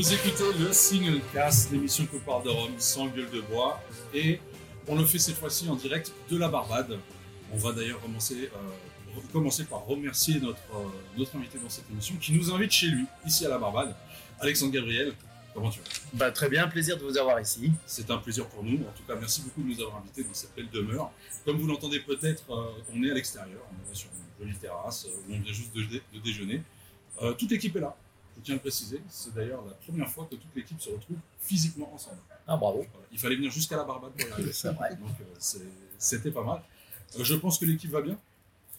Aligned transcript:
Vous 0.00 0.14
écoutez 0.14 0.44
le 0.58 0.72
Single 0.72 1.20
Cast, 1.34 1.70
l'émission 1.72 2.06
que 2.06 2.16
parle 2.16 2.44
de 2.44 2.48
Rome 2.48 2.72
sans 2.78 3.08
gueule 3.08 3.28
de 3.28 3.42
bois. 3.42 3.78
Et 4.14 4.40
on 4.88 4.96
le 4.96 5.04
fait 5.04 5.18
cette 5.18 5.34
fois-ci 5.34 5.68
en 5.68 5.76
direct 5.76 6.10
de 6.30 6.38
la 6.38 6.48
Barbade. 6.48 6.98
On 7.52 7.58
va 7.58 7.72
d'ailleurs 7.72 8.00
commencer, 8.00 8.48
euh, 8.50 9.20
commencer 9.30 9.64
par 9.64 9.84
remercier 9.84 10.40
notre, 10.40 10.56
euh, 10.74 10.88
notre 11.18 11.36
invité 11.36 11.58
dans 11.58 11.68
cette 11.68 11.84
émission 11.90 12.14
qui 12.18 12.32
nous 12.32 12.50
invite 12.50 12.72
chez 12.72 12.86
lui, 12.86 13.04
ici 13.26 13.44
à 13.44 13.50
la 13.50 13.58
Barbade. 13.58 13.94
Alexandre 14.40 14.72
Gabriel, 14.72 15.12
comment 15.52 15.68
tu 15.68 15.80
vas? 15.80 15.84
Bah, 16.14 16.30
très 16.30 16.48
bien, 16.48 16.66
plaisir 16.66 16.96
de 16.96 17.02
vous 17.02 17.18
avoir 17.18 17.38
ici. 17.38 17.70
C'est 17.84 18.10
un 18.10 18.16
plaisir 18.16 18.46
pour 18.46 18.64
nous. 18.64 18.78
En 18.78 18.92
tout 18.96 19.02
cas, 19.06 19.16
merci 19.16 19.42
beaucoup 19.42 19.60
de 19.60 19.66
nous 19.68 19.82
avoir 19.82 19.98
invités 19.98 20.24
dans 20.24 20.32
cette 20.32 20.54
belle 20.56 20.70
demeure. 20.70 21.10
Comme 21.44 21.58
vous 21.58 21.66
l'entendez 21.66 22.00
peut-être, 22.00 22.44
euh, 22.48 22.70
on 22.94 23.02
est 23.04 23.10
à 23.10 23.14
l'extérieur, 23.14 23.60
on 23.70 23.92
est 23.92 23.94
sur 23.94 24.08
une 24.40 24.46
jolie 24.46 24.58
terrasse 24.58 25.04
où 25.04 25.30
on 25.30 25.38
vient 25.38 25.52
juste 25.52 25.74
de, 25.74 25.82
de 25.82 26.24
déjeuner. 26.24 26.62
Toute 27.36 27.50
l'équipe 27.50 27.76
est 27.76 27.80
là, 27.80 27.94
je 28.40 28.44
tiens 28.44 28.54
à 28.54 28.56
le 28.56 28.60
préciser. 28.60 29.00
C'est 29.08 29.34
d'ailleurs 29.34 29.64
la 29.64 29.72
première 29.74 30.08
fois 30.08 30.26
que 30.30 30.36
toute 30.36 30.54
l'équipe 30.56 30.80
se 30.80 30.90
retrouve 30.90 31.16
physiquement 31.40 31.92
ensemble. 31.94 32.18
Ah, 32.46 32.56
bravo. 32.56 32.84
Il 33.12 33.18
fallait 33.18 33.36
venir 33.36 33.50
jusqu'à 33.50 33.76
la 33.76 33.84
Barbade 33.84 34.12
pour 34.12 34.28
y 34.28 34.32
arriver. 34.32 34.52
C'est 34.52 34.72
vrai. 34.72 34.90
Donc 34.96 35.10
euh, 35.20 35.64
c'était 35.98 36.30
pas 36.30 36.42
mal. 36.42 36.62
Euh, 37.18 37.24
je 37.24 37.34
pense 37.34 37.58
que 37.58 37.64
l'équipe 37.64 37.90
va 37.90 38.00
bien. 38.00 38.18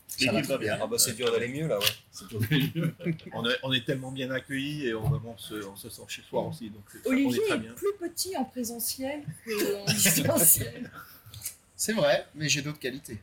Ça 0.08 0.32
va 0.32 0.58
bien. 0.58 0.78
Ah 0.82 0.88
bah 0.88 0.98
c'est 0.98 1.14
dur 1.14 1.32
d'aller 1.32 1.48
mieux 1.48 1.68
là, 1.68 1.80
ouais. 1.80 1.86
C'est 2.12 2.26
à 2.26 2.40
fait 2.42 2.60
mieux. 2.76 2.94
On 3.34 3.48
est, 3.50 3.56
on 3.64 3.72
est 3.72 3.86
tellement 3.86 4.12
bien 4.12 4.30
accueillis 4.32 4.88
et 4.88 4.94
on, 4.94 5.08
vraiment 5.08 5.38
se, 5.38 5.54
on 5.66 5.76
se 5.78 5.90
sent 5.90 6.02
chez 6.10 6.22
soi 6.24 6.42
aussi. 6.48 6.70
Donc 6.70 6.84
on 7.06 7.12
Olivier 7.12 7.40
est 7.44 7.48
très 7.48 7.56
est 7.56 7.60
bien. 7.60 7.74
plus 7.74 7.94
petit 7.98 8.36
en 8.36 8.44
présentiel 8.44 9.24
qu'en 9.46 9.86
distanciel. 9.86 10.92
C'est 11.78 11.94
vrai, 11.94 12.28
mais 12.36 12.50
j'ai 12.50 12.62
d'autres 12.62 12.78
qualités. 12.80 13.20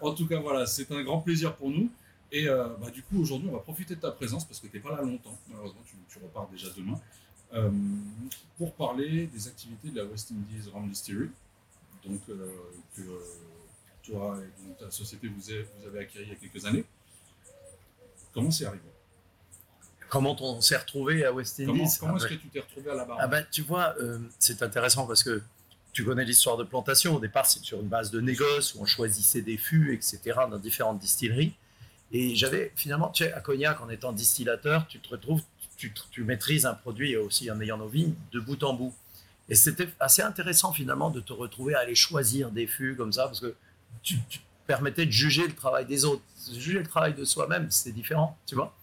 En 0.00 0.12
tout 0.14 0.26
cas, 0.26 0.38
voilà, 0.40 0.66
c'est 0.66 0.90
un 0.92 1.02
grand 1.02 1.20
plaisir 1.20 1.56
pour 1.56 1.70
nous. 1.70 1.90
Et 2.34 2.48
euh, 2.48 2.68
bah, 2.80 2.90
du 2.90 3.02
coup, 3.02 3.20
aujourd'hui, 3.20 3.48
on 3.50 3.52
va 3.52 3.58
profiter 3.60 3.94
de 3.94 4.00
ta 4.00 4.10
présence 4.10 4.44
parce 4.46 4.58
que 4.58 4.66
tu 4.66 4.76
n'es 4.76 4.82
pas 4.82 4.90
là 4.96 5.02
longtemps. 5.02 5.38
Malheureusement, 5.48 5.82
tu, 5.86 5.94
tu 6.08 6.18
repars 6.22 6.48
déjà 6.48 6.68
demain. 6.76 6.98
euh, 7.54 7.70
pour 8.56 8.72
parler 8.72 9.26
des 9.26 9.46
activités 9.48 9.88
de 9.90 9.98
la 9.98 10.06
West 10.06 10.30
Indies 10.32 10.70
Rum 10.72 10.88
Distillery. 10.88 11.28
Donc, 12.06 12.20
euh, 12.30 12.48
que 12.96 13.02
toi 14.02 14.38
et 14.40 14.66
donc, 14.66 14.78
ta 14.78 14.90
société 14.90 15.28
vous, 15.28 15.50
avez- 15.50 15.66
vous 15.78 15.86
avez 15.86 15.98
acquis 16.00 16.18
il 16.22 16.28
y 16.28 16.32
a 16.32 16.34
quelques 16.36 16.64
années. 16.64 16.84
Comment 18.32 18.50
c'est 18.50 18.64
arrivé? 18.64 18.82
Comment 20.08 20.34
on 20.40 20.60
s'est 20.62 20.76
retrouvé 20.78 21.24
à 21.24 21.32
West 21.32 21.60
Indies? 21.60 21.68
comment 22.00 22.16
est-ce 22.16 22.24
Ah 22.26 22.28
que 22.28 22.34
tu 22.34 22.48
t'es 22.48 22.60
retrouvé 22.60 22.90
à 22.90 22.94
la 22.94 23.04
barre? 23.04 23.18
Ah 23.20 23.26
ben, 23.28 23.46
tu 23.50 23.62
vois, 23.62 23.94
euh, 24.00 24.18
c'est 24.38 24.62
intéressant 24.62 25.06
parce 25.06 25.22
que 25.22 25.42
tu 25.92 26.04
connais 26.04 26.24
l'histoire 26.24 26.56
de 26.56 26.64
plantation. 26.64 27.16
Au 27.16 27.20
départ, 27.20 27.44
c'est 27.46 27.62
sur 27.62 27.80
une 27.80 27.88
base 27.88 28.10
de 28.10 28.20
négoce 28.20 28.74
où 28.74 28.80
on 28.80 28.86
choisissait 28.86 29.42
des 29.42 29.58
fûts, 29.58 29.92
etc., 29.94 30.20
dans 30.50 30.58
différentes 30.58 30.98
distilleries. 30.98 31.54
Et 32.12 32.34
j'avais 32.36 32.72
finalement, 32.76 33.08
tu 33.08 33.24
sais, 33.24 33.32
à 33.32 33.40
Cognac, 33.40 33.80
en 33.80 33.88
étant 33.88 34.12
distillateur, 34.12 34.86
tu 34.86 35.00
te 35.00 35.08
retrouves, 35.08 35.42
tu, 35.76 36.22
maîtrises 36.22 36.66
un 36.66 36.74
produit 36.74 37.16
aussi 37.16 37.50
en 37.50 37.60
ayant 37.60 37.78
nos 37.78 37.88
vignes 37.88 38.14
de 38.32 38.38
bout 38.38 38.62
en 38.62 38.74
bout. 38.74 38.94
Et 39.48 39.54
c'était 39.54 39.88
assez 39.98 40.22
intéressant 40.22 40.72
finalement 40.72 41.10
de 41.10 41.20
te 41.20 41.32
retrouver 41.32 41.74
à 41.74 41.80
aller 41.80 41.94
choisir 41.94 42.50
des 42.50 42.66
fûts 42.66 42.94
comme 42.96 43.12
ça 43.12 43.24
parce 43.24 43.40
que 43.40 43.54
tu, 44.02 44.18
tu 44.28 44.40
permettais 44.66 45.06
de 45.06 45.10
juger 45.10 45.46
le 45.46 45.54
travail 45.54 45.86
des 45.86 46.04
autres. 46.04 46.22
Juger 46.52 46.78
le 46.78 46.86
travail 46.86 47.14
de 47.14 47.24
soi-même, 47.24 47.66
c'est 47.70 47.92
différent, 47.92 48.38
tu 48.46 48.54
vois. 48.54 48.76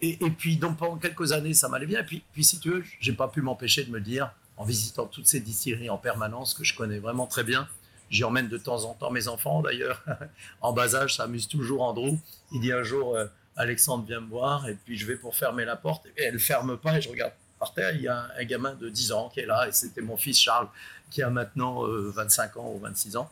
Et, 0.00 0.18
et 0.24 0.30
puis, 0.30 0.56
donc, 0.56 0.78
pendant 0.78 0.96
quelques 0.96 1.32
années, 1.32 1.54
ça 1.54 1.68
m'allait 1.68 1.86
bien. 1.86 2.00
Et 2.00 2.04
puis, 2.04 2.22
puis, 2.32 2.44
si 2.44 2.58
tu 2.58 2.70
veux, 2.70 2.84
j'ai 3.00 3.12
pas 3.12 3.28
pu 3.28 3.40
m'empêcher 3.40 3.84
de 3.84 3.90
me 3.90 4.00
dire, 4.00 4.32
en 4.56 4.64
visitant 4.64 5.06
toutes 5.06 5.26
ces 5.26 5.40
distilleries 5.40 5.90
en 5.90 5.98
permanence, 5.98 6.54
que 6.54 6.64
je 6.64 6.74
connais 6.74 6.98
vraiment 6.98 7.26
très 7.26 7.44
bien, 7.44 7.68
j'y 8.12 8.22
emmène 8.24 8.48
de 8.48 8.58
temps 8.58 8.84
en 8.84 8.94
temps 8.94 9.10
mes 9.10 9.26
enfants, 9.26 9.62
d'ailleurs, 9.62 10.04
en 10.60 10.72
bas 10.72 10.94
âge, 10.94 11.16
ça 11.16 11.24
amuse 11.24 11.48
toujours 11.48 11.82
Andrew. 11.82 12.14
Il 12.52 12.60
dit 12.60 12.70
un 12.70 12.84
jour, 12.84 13.16
euh, 13.16 13.26
Alexandre, 13.56 14.04
viens 14.06 14.20
me 14.20 14.28
voir, 14.28 14.68
et 14.68 14.76
puis 14.84 14.96
je 14.96 15.06
vais 15.06 15.16
pour 15.16 15.34
fermer 15.34 15.64
la 15.64 15.76
porte, 15.76 16.06
et 16.16 16.22
elle 16.22 16.38
ferme 16.38 16.76
pas, 16.76 16.98
et 16.98 17.00
je 17.00 17.08
regarde 17.08 17.32
par 17.58 17.72
terre, 17.74 17.94
il 17.94 18.02
y 18.02 18.08
a 18.08 18.28
un, 18.38 18.44
gamin 18.44 18.74
de 18.74 18.88
10 18.88 19.12
ans 19.12 19.30
qui 19.32 19.40
est 19.40 19.46
là, 19.46 19.66
et 19.66 19.72
c'était 19.72 20.02
mon 20.02 20.16
fils 20.16 20.38
Charles, 20.38 20.68
qui 21.10 21.22
a 21.22 21.30
maintenant 21.30 21.86
euh, 21.86 22.10
25 22.10 22.56
ans 22.58 22.72
ou 22.74 22.78
26 22.80 23.16
ans. 23.16 23.30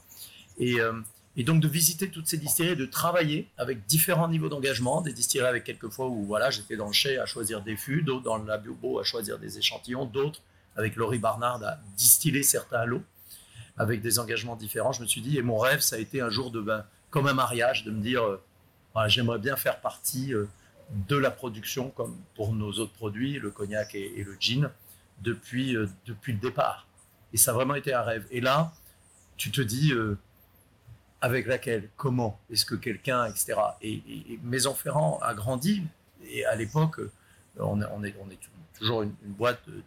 Et, 0.58 0.80
euh, 0.80 0.92
et 1.36 1.44
donc 1.44 1.60
de 1.60 1.68
visiter 1.68 2.10
toutes 2.10 2.26
ces 2.26 2.38
distilleries, 2.38 2.76
de 2.76 2.86
travailler 2.86 3.48
avec 3.58 3.86
différents 3.86 4.28
niveaux 4.28 4.48
d'engagement, 4.48 5.00
des 5.00 5.12
distilleries 5.12 5.48
avec 5.48 5.64
quelquefois 5.64 6.06
où 6.06 6.24
voilà, 6.24 6.50
j'étais 6.50 6.76
dans 6.76 6.86
le 6.86 6.92
chai 6.92 7.18
à 7.18 7.26
choisir 7.26 7.62
des 7.62 7.76
fûts, 7.76 8.02
d'autres 8.02 8.22
dans 8.22 8.38
le 8.38 8.46
labio 8.46 8.98
à 8.98 9.04
choisir 9.04 9.38
des 9.38 9.58
échantillons, 9.58 10.06
d'autres 10.06 10.40
avec 10.76 10.96
Laurie 10.96 11.18
Barnard 11.18 11.62
à 11.64 11.78
distiller 11.96 12.42
certains 12.42 12.84
lots 12.84 13.02
avec 13.80 14.02
des 14.02 14.18
engagements 14.18 14.56
différents. 14.56 14.92
Je 14.92 15.00
me 15.00 15.06
suis 15.06 15.22
dit, 15.22 15.38
et 15.38 15.42
mon 15.42 15.56
rêve, 15.56 15.80
ça 15.80 15.96
a 15.96 15.98
été 15.98 16.20
un 16.20 16.28
jour 16.28 16.50
de, 16.50 16.60
ben, 16.60 16.84
comme 17.08 17.26
un 17.26 17.32
mariage, 17.32 17.82
de 17.84 17.90
me 17.90 18.02
dire, 18.02 18.22
euh, 18.22 18.42
voilà, 18.92 19.08
j'aimerais 19.08 19.38
bien 19.38 19.56
faire 19.56 19.80
partie 19.80 20.34
euh, 20.34 20.46
de 21.08 21.16
la 21.16 21.30
production, 21.30 21.88
comme 21.88 22.14
pour 22.34 22.52
nos 22.52 22.72
autres 22.72 22.92
produits, 22.92 23.38
le 23.38 23.50
cognac 23.50 23.94
et, 23.94 24.22
le 24.22 24.36
gin, 24.38 24.70
depuis, 25.22 25.74
euh, 25.76 25.88
depuis 26.04 26.34
le 26.34 26.38
départ. 26.38 26.86
Et 27.32 27.38
ça 27.38 27.52
a 27.52 27.54
vraiment 27.54 27.74
été 27.74 27.94
un 27.94 28.02
rêve. 28.02 28.26
Et 28.30 28.42
là, 28.42 28.70
tu 29.38 29.50
te 29.50 29.62
dis, 29.62 29.94
avec 31.22 31.46
laquelle, 31.46 31.88
comment, 31.96 32.38
est-ce 32.50 32.66
que 32.66 32.74
quelqu'un, 32.74 33.24
etc. 33.26 33.54
Et, 33.80 34.02
Maison 34.42 34.74
Ferrand 34.74 35.18
a 35.22 35.32
grandi, 35.32 35.82
et 36.28 36.44
à 36.44 36.54
l'époque, 36.54 37.00
on, 37.58 37.80
est- 37.80 37.86
on 37.94 38.04
est, 38.04 38.14
toujours 38.78 39.02
une, 39.02 39.14
boîte 39.22 39.62
de- 39.66 39.82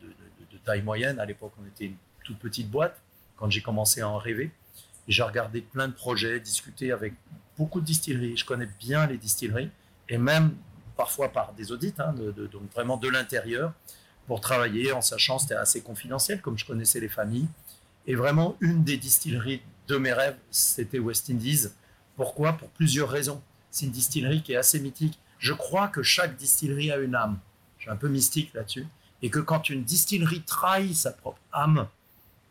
de 0.52 0.58
taille 0.66 0.82
moyenne. 0.82 1.20
À 1.20 1.26
l'époque, 1.26 1.54
on 1.62 1.68
était 1.68 1.86
une 1.86 1.96
toute 2.24 2.40
petite 2.40 2.72
boîte, 2.72 3.00
quand 3.38 3.50
j'ai 3.50 3.62
commencé 3.62 4.02
à 4.02 4.10
en 4.10 4.18
rêver. 4.18 4.52
J'ai 5.08 5.24
regardé 5.24 5.62
plein 5.62 5.88
de 5.88 5.94
projets, 5.94 6.40
discuté 6.40 6.92
avec 6.92 7.14
beaucoup 7.58 7.82
de 7.82 7.86
distilleries. 7.86 8.38
Je 8.38 8.46
connais 8.46 8.70
bien 8.80 9.06
les 9.06 9.18
distilleries, 9.18 9.70
et 10.10 10.18
même 10.18 10.56
parfois 10.96 11.30
par 11.30 11.54
des 11.54 11.72
audits, 11.72 11.94
hein, 12.00 12.14
donc 12.14 12.72
vraiment 12.74 12.98
de 12.98 13.10
l'intérieur, 13.10 13.74
pour 14.28 14.40
travailler 14.40 14.92
en 14.92 15.02
sachant 15.02 15.40
c'était 15.40 15.56
assez 15.56 15.82
confidentiel, 15.82 16.42
comme 16.42 16.58
je 16.58 16.66
connaissais 16.66 17.00
les 17.00 17.10
familles. 17.10 17.48
Et 18.08 18.16
vraiment, 18.16 18.58
une 18.60 18.84
des 18.84 18.98
distilleries 18.98 19.62
de 19.88 19.98
mes 19.98 20.14
rêves, 20.14 20.38
c'était 20.52 21.00
West 21.00 21.30
Indies. 21.30 21.68
Pourquoi? 22.16 22.54
Pour 22.54 22.70
plusieurs 22.70 23.10
raisons. 23.10 23.42
C'est 23.70 23.86
une 23.86 23.92
distillerie 23.92 24.44
qui 24.44 24.54
est 24.54 24.58
assez 24.58 24.80
mythique. 24.80 25.20
Je 25.40 25.54
crois 25.54 25.88
que 25.88 26.04
chaque 26.04 26.36
distillerie 26.36 26.92
a 26.92 26.98
une 26.98 27.16
âme. 27.16 27.40
Je 27.78 27.84
suis 27.84 27.92
un 27.92 27.96
peu 27.96 28.08
mystique 28.08 28.54
là-dessus. 28.54 28.88
Et 29.22 29.30
que 29.30 29.40
quand 29.40 29.70
une 29.70 29.84
distillerie 29.84 30.42
trahit 30.42 30.96
sa 30.96 31.12
propre 31.12 31.40
âme, 31.52 31.88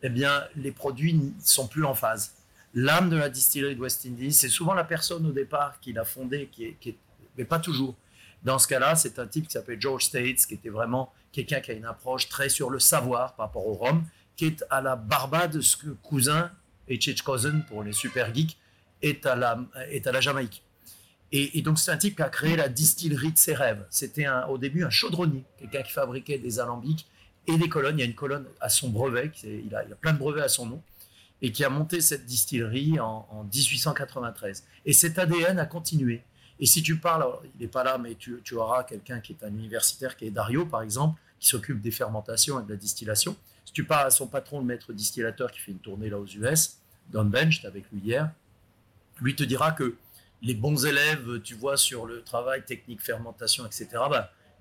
eh 0.03 0.09
bien, 0.09 0.43
les 0.57 0.71
produits 0.71 1.13
ne 1.13 1.31
sont 1.41 1.67
plus 1.67 1.85
en 1.85 1.95
phase. 1.95 2.33
L'âme 2.73 3.09
de 3.09 3.15
la 3.15 3.29
distillerie 3.29 3.75
de 3.75 3.79
West 3.79 4.05
Indies, 4.05 4.33
c'est 4.33 4.49
souvent 4.49 4.73
la 4.73 4.83
personne 4.83 5.25
au 5.25 5.31
départ 5.31 5.79
qui 5.79 5.93
l'a 5.93 6.03
fondée, 6.03 6.49
qui 6.51 6.65
est, 6.65 6.95
mais 7.37 7.45
pas 7.45 7.59
toujours. 7.59 7.95
Dans 8.43 8.59
ce 8.59 8.67
cas-là, 8.67 8.95
c'est 8.95 9.17
un 9.19 9.27
type 9.27 9.47
qui 9.47 9.53
s'appelle 9.53 9.79
George 9.79 10.03
States, 10.03 10.45
qui 10.45 10.55
était 10.55 10.69
vraiment 10.69 11.13
quelqu'un 11.31 11.61
qui 11.61 11.71
a 11.71 11.73
une 11.73 11.85
approche 11.85 12.27
très 12.27 12.49
sur 12.49 12.69
le 12.69 12.79
savoir 12.79 13.35
par 13.35 13.47
rapport 13.47 13.65
au 13.65 13.73
rhum, 13.73 14.03
qui 14.35 14.45
est 14.45 14.65
à 14.69 14.81
la 14.81 14.97
Barbade 14.97 15.61
ce 15.61 15.77
que 15.77 15.89
cousin 15.89 16.51
et 16.89 16.99
Chich 16.99 17.21
Cousin 17.21 17.61
pour 17.69 17.83
les 17.83 17.93
super 17.93 18.33
geeks 18.33 18.57
est 19.01 19.25
à 19.25 19.35
la, 19.35 19.59
est 19.89 20.05
à 20.05 20.11
la 20.11 20.19
Jamaïque. 20.19 20.63
Et, 21.31 21.57
et 21.57 21.61
donc 21.61 21.79
c'est 21.79 21.91
un 21.91 21.97
type 21.97 22.17
qui 22.17 22.21
a 22.21 22.29
créé 22.29 22.57
la 22.57 22.67
distillerie 22.67 23.31
de 23.31 23.37
ses 23.37 23.53
rêves. 23.53 23.85
C'était 23.89 24.27
au 24.49 24.57
début 24.57 24.83
un 24.83 24.89
chaudronnier, 24.89 25.45
quelqu'un 25.57 25.81
qui 25.81 25.91
fabriquait 25.91 26.37
des 26.39 26.59
alambics 26.59 27.07
et 27.47 27.57
des 27.57 27.69
colonnes. 27.69 27.97
Il 27.97 28.01
y 28.01 28.03
a 28.03 28.07
une 28.07 28.15
colonne 28.15 28.45
à 28.59 28.69
son 28.69 28.89
brevet, 28.89 29.31
il, 29.43 29.75
a, 29.75 29.83
plein 29.95 30.13
de 30.13 30.17
brevets 30.17 30.43
à 30.43 30.49
son 30.49 30.65
nom, 30.65 30.81
et 31.41 31.51
qui 31.51 31.63
a 31.63 31.69
monté 31.69 32.01
cette 32.01 32.25
distillerie 32.25 32.99
en, 32.99 33.27
en 33.31 33.43
1893. 33.43 34.63
Et 34.85 34.93
cet 34.93 35.19
ADN 35.19 35.59
a 35.59 35.65
continué. 35.65 36.23
Et 36.59 36.65
si 36.65 36.81
tu 36.81 36.97
parles, 36.97 37.25
il 37.55 37.61
n'est 37.61 37.67
pas 37.67 37.83
là, 37.83 37.97
mais 37.97 38.15
tu, 38.15 38.55
auras 38.55 38.83
quelqu'un 38.83 39.19
qui 39.19 39.33
est 39.33 39.43
un 39.43 39.49
universitaire, 39.49 40.15
qui 40.15 40.25
est 40.25 40.31
Dario 40.31 40.65
par 40.65 40.81
exemple, 40.81 41.19
qui 41.39 41.47
s'occupe 41.47 41.81
des 41.81 41.91
fermentations 41.91 42.59
et 42.61 42.63
de 42.63 42.69
la 42.69 42.77
distillation. 42.77 43.35
Si 43.65 43.73
tu 43.73 43.83
parles 43.83 44.07
à 44.07 44.11
son 44.11 44.27
patron, 44.27 44.59
le 44.59 44.65
maître 44.65 44.93
distillateur 44.93 45.51
qui 45.51 45.59
fait 45.59 45.71
une 45.71 45.79
tournée 45.79 46.09
là 46.09 46.19
aux 46.19 46.25
US, 46.25 46.77
Don 47.11 47.25
Bench, 47.25 47.55
j'étais 47.55 47.67
avec 47.67 47.91
lui 47.91 47.99
hier, 47.99 48.31
lui 49.19 49.35
te 49.35 49.43
dira 49.43 49.71
que 49.71 49.97
les 50.41 50.53
bons 50.53 50.85
élèves, 50.85 51.41
tu 51.41 51.55
vois, 51.55 51.77
sur 51.77 52.05
le 52.05 52.21
travail 52.21 52.63
technique, 52.63 53.01
fermentation, 53.01 53.65
etc., 53.65 53.87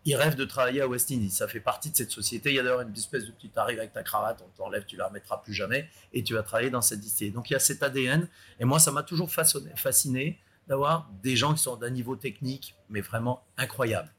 ils 0.05 0.17
rêvent 0.17 0.35
de 0.35 0.45
travailler 0.45 0.81
à 0.81 0.89
West 0.89 1.11
Indies. 1.11 1.31
Ça 1.31 1.47
fait 1.47 1.61
partie 1.61 1.91
de 1.91 1.97
cette 1.97 2.11
société. 2.11 2.51
Il 2.51 2.57
y 2.57 2.59
a 2.59 2.63
d'ailleurs 2.63 2.81
une 2.81 2.93
espèce 2.93 3.25
de 3.25 3.31
petite 3.31 3.57
arrive 3.57 3.79
avec 3.79 3.93
ta 3.93 4.03
cravate, 4.03 4.43
on 4.45 4.49
t'enlève, 4.57 4.85
tu 4.85 4.97
la 4.97 5.07
remettras 5.07 5.39
plus 5.39 5.55
jamais, 5.55 5.89
et 6.13 6.23
tu 6.25 6.35
vas 6.35 6.43
travailler 6.43 6.71
dans 6.71 6.83
cette 6.83 7.01
distillerie. 7.01 7.33
Donc 7.33 7.51
il 7.51 7.53
y 7.53 7.57
a 7.57 7.61
cet 7.61 7.83
ADN, 7.83 8.29
et 8.59 8.65
moi, 8.65 8.79
ça 8.79 8.91
m'a 8.91 9.03
toujours 9.03 9.31
fasciné 9.31 10.39
d'avoir 10.69 11.09
des 11.23 11.37
gens 11.37 11.55
qui 11.55 11.63
sont 11.63 11.77
d'un 11.77 11.91
niveau 11.91 12.17
technique, 12.17 12.75
mais 12.89 13.01
vraiment 13.01 13.45
incroyable. 13.57 14.13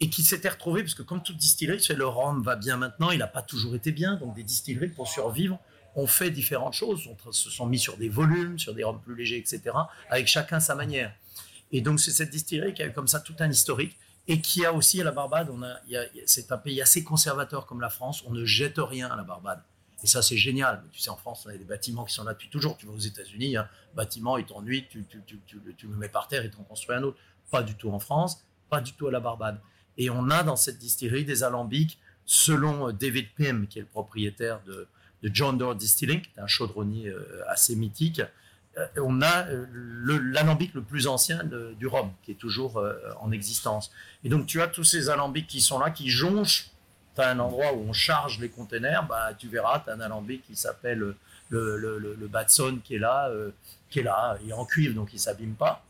Et 0.00 0.10
qui 0.10 0.22
s'étaient 0.22 0.48
retrouvés, 0.48 0.82
parce 0.82 0.94
que 0.94 1.02
comme 1.02 1.22
toute 1.22 1.36
distillerie, 1.36 1.82
sais, 1.82 1.94
le 1.94 2.06
rhum 2.06 2.42
va 2.42 2.56
bien 2.56 2.76
maintenant, 2.76 3.10
il 3.10 3.18
n'a 3.18 3.26
pas 3.26 3.42
toujours 3.42 3.74
été 3.74 3.92
bien, 3.92 4.16
donc 4.16 4.34
des 4.34 4.42
distilleries, 4.42 4.88
pour 4.88 5.08
survivre, 5.08 5.58
ont 5.94 6.06
fait 6.06 6.30
différentes 6.30 6.74
choses, 6.74 7.08
on 7.08 7.32
se 7.32 7.48
sont 7.48 7.66
mis 7.66 7.78
sur 7.78 7.96
des 7.96 8.10
volumes, 8.10 8.58
sur 8.58 8.74
des 8.74 8.84
rhums 8.84 9.00
plus 9.00 9.14
légers, 9.14 9.38
etc., 9.38 9.62
avec 10.10 10.26
chacun 10.26 10.60
sa 10.60 10.74
manière. 10.74 11.14
Et 11.72 11.80
donc 11.80 12.00
c'est 12.00 12.10
cette 12.10 12.30
distillerie 12.30 12.74
qui 12.74 12.82
a 12.82 12.86
eu 12.86 12.92
comme 12.92 13.08
ça 13.08 13.18
tout 13.18 13.34
un 13.38 13.50
historique, 13.50 13.96
et 14.28 14.40
qui 14.40 14.64
a 14.64 14.72
aussi 14.72 15.00
à 15.00 15.04
la 15.04 15.12
Barbade, 15.12 15.48
c'est 16.26 16.50
un 16.50 16.58
pays 16.58 16.82
assez 16.82 17.04
conservateur 17.04 17.66
comme 17.66 17.80
la 17.80 17.90
France, 17.90 18.24
on 18.26 18.32
ne 18.32 18.44
jette 18.44 18.78
rien 18.78 19.08
à 19.08 19.16
la 19.16 19.22
Barbade. 19.22 19.62
Et 20.02 20.06
ça, 20.06 20.20
c'est 20.20 20.36
génial. 20.36 20.82
Tu 20.92 21.00
sais, 21.00 21.10
en 21.10 21.16
France, 21.16 21.44
on 21.46 21.50
a 21.50 21.56
des 21.56 21.64
bâtiments 21.64 22.04
qui 22.04 22.12
sont 22.12 22.24
là 22.24 22.32
depuis 22.32 22.50
toujours. 22.50 22.76
Tu 22.76 22.86
vas 22.86 22.92
aux 22.92 22.98
États-Unis, 22.98 23.56
un 23.56 23.68
bâtiment, 23.94 24.36
il 24.36 24.44
t'ennuie, 24.44 24.86
tu, 24.88 25.04
tu, 25.06 25.86
le 25.86 25.96
mets 25.96 26.08
par 26.08 26.28
terre 26.28 26.44
et 26.44 26.50
tu 26.50 26.56
en 26.58 26.64
construis 26.64 26.96
un 26.96 27.02
autre. 27.02 27.18
Pas 27.50 27.62
du 27.62 27.74
tout 27.76 27.90
en 27.90 27.98
France, 27.98 28.44
pas 28.68 28.80
du 28.80 28.92
tout 28.92 29.06
à 29.06 29.10
la 29.10 29.20
Barbade. 29.20 29.60
Et 29.96 30.10
on 30.10 30.28
a 30.30 30.42
dans 30.42 30.56
cette 30.56 30.78
distillerie 30.78 31.24
des 31.24 31.42
alambics, 31.42 31.98
selon 32.26 32.88
euh, 32.88 32.92
David 32.92 33.28
Pym, 33.34 33.66
qui 33.66 33.78
est 33.78 33.82
le 33.82 33.88
propriétaire 33.88 34.60
de, 34.64 34.88
John 35.22 35.58
Doe 35.58 35.74
Distilling, 35.74 36.20
qui 36.20 36.30
est 36.36 36.40
un 36.40 36.46
chaudronnier 36.46 37.08
euh, 37.08 37.42
assez 37.48 37.74
mythique, 37.74 38.22
on 38.98 39.22
a 39.22 39.46
euh, 39.46 39.66
l'alambic 40.32 40.74
le, 40.74 40.82
plus 40.82 41.06
ancien 41.06 41.42
du 41.44 41.86
rhum, 41.86 42.10
qui 42.22 42.32
est 42.32 42.36
toujours 42.36 42.78
euh, 42.78 42.94
en 43.20 43.32
existence. 43.32 43.90
Et 44.24 44.28
donc 44.28 44.46
tu 44.46 44.60
as 44.60 44.68
tous 44.68 44.84
ces 44.84 45.08
alambics 45.08 45.46
qui 45.46 45.60
sont 45.60 45.78
là, 45.78 45.90
qui 45.90 46.10
jonchent. 46.10 46.70
Tu 47.14 47.22
as 47.22 47.30
un 47.30 47.38
endroit 47.38 47.72
où 47.72 47.80
on 47.88 47.92
charge 47.92 48.38
les 48.40 48.50
containers, 48.50 49.06
bah, 49.06 49.32
tu 49.38 49.48
verras, 49.48 49.80
tu 49.80 49.90
as 49.90 49.94
un 49.94 50.00
alambic 50.00 50.42
qui 50.46 50.56
s'appelle 50.56 51.14
le, 51.48 52.28
Batson 52.30 52.80
qui 52.84 52.96
est 52.96 52.98
là, 52.98 53.28
euh, 53.30 53.50
qui 53.88 54.00
est 54.00 54.02
là, 54.02 54.36
il 54.44 54.52
en 54.52 54.66
cuivre, 54.66 54.94
donc 54.94 55.10
il 55.14 55.18
s'abîme 55.18 55.54
pas. 55.54 55.82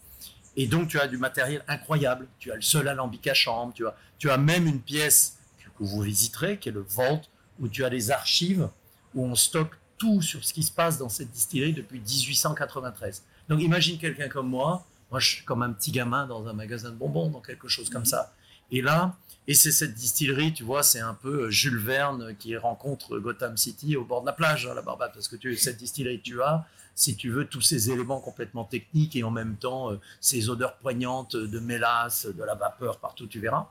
Et 0.57 0.67
donc 0.67 0.89
tu 0.89 1.01
as 1.01 1.09
du 1.09 1.19
matériel 1.19 1.65
incroyable. 1.67 2.29
Tu 2.39 2.53
as 2.53 2.55
le 2.55 2.63
seul 2.63 2.87
alambic 2.87 3.27
à 3.27 3.35
chambre, 3.35 3.73
tu 3.75 3.87
as, 3.87 3.97
tu 4.19 4.31
as 4.31 4.39
même 4.39 4.67
une 4.67 4.81
pièce 4.81 5.39
que, 5.59 5.69
que 5.71 5.85
vous 5.85 6.03
visiterez, 6.03 6.59
qui 6.59 6.69
est 6.69 6.73
le 6.73 6.87
Vault, 6.89 7.23
où 7.59 7.69
tu 7.69 7.85
as 7.85 7.91
des 7.91 8.13
archives, 8.13 8.69
où 9.15 9.25
on 9.25 9.35
stocke 9.35 9.77
tout 9.99 10.23
sur 10.23 10.45
ce 10.45 10.53
qui 10.53 10.63
se 10.63 10.73
passe 10.73 10.99
dans 10.99 11.09
cette 11.09 11.31
distillerie 11.31 11.73
depuis 11.73 12.01
1893. 12.01 13.23
Donc 13.49 13.61
imagine 13.61 13.99
quelqu'un 13.99 14.29
comme 14.29 14.49
moi, 14.49 14.85
moi 15.11 15.21
je 15.21 15.37
suis 15.37 15.45
comme 15.45 15.63
un 15.63 15.73
petit 15.73 15.93
gamin 15.93 16.27
dans 16.27 16.47
un 16.49 16.53
magasin 16.53 16.91
de 16.91 16.97
bonbons, 16.97 17.29
dans 17.29 17.41
quelque 17.41 17.69
chose 17.69 17.91
comme 17.91 18.05
ça. 18.05 18.33
Et 18.71 18.83
là, 18.83 19.17
et 19.49 19.55
c'est 19.55 19.71
cette 19.71 19.95
distillerie, 19.95 20.53
tu 20.53 20.65
vois, 20.65 20.83
c'est 20.83 21.01
un 21.01 21.15
peu 21.15 21.51
Jules 21.51 21.79
Verne 21.79 22.35
qui 22.37 22.57
rencontre 22.57 23.19
Gotham 23.19 23.57
City 23.57 23.97
au 23.97 24.05
bord 24.05 24.23
de 24.23 24.27
la 24.27 24.33
plage, 24.33 24.67
hein, 24.67 24.75
la 24.75 24.83
Barbade, 24.83 25.13
parce 25.15 25.29
que 25.29 25.37
tu, 25.37 25.57
cette 25.57 25.77
distillerie, 25.77 26.21
tu 26.21 26.43
as, 26.43 26.67
si 26.97 27.15
tu 27.15 27.31
veux, 27.31 27.47
tous 27.47 27.61
ces 27.61 27.91
éléments 27.91 28.21
complètement 28.21 28.65
techniques 28.65 29.15
et 29.15 29.23
en 29.23 29.31
même 29.31 29.57
temps 29.57 29.93
euh, 29.93 30.01
ces 30.21 30.49
odeurs 30.49 30.77
poignantes 30.79 31.37
de 31.37 31.59
mélasse, 31.61 32.27
de 32.27 32.43
la 32.43 32.55
vapeur 32.57 32.99
partout, 32.99 33.29
tu 33.29 33.39
verras. 33.39 33.69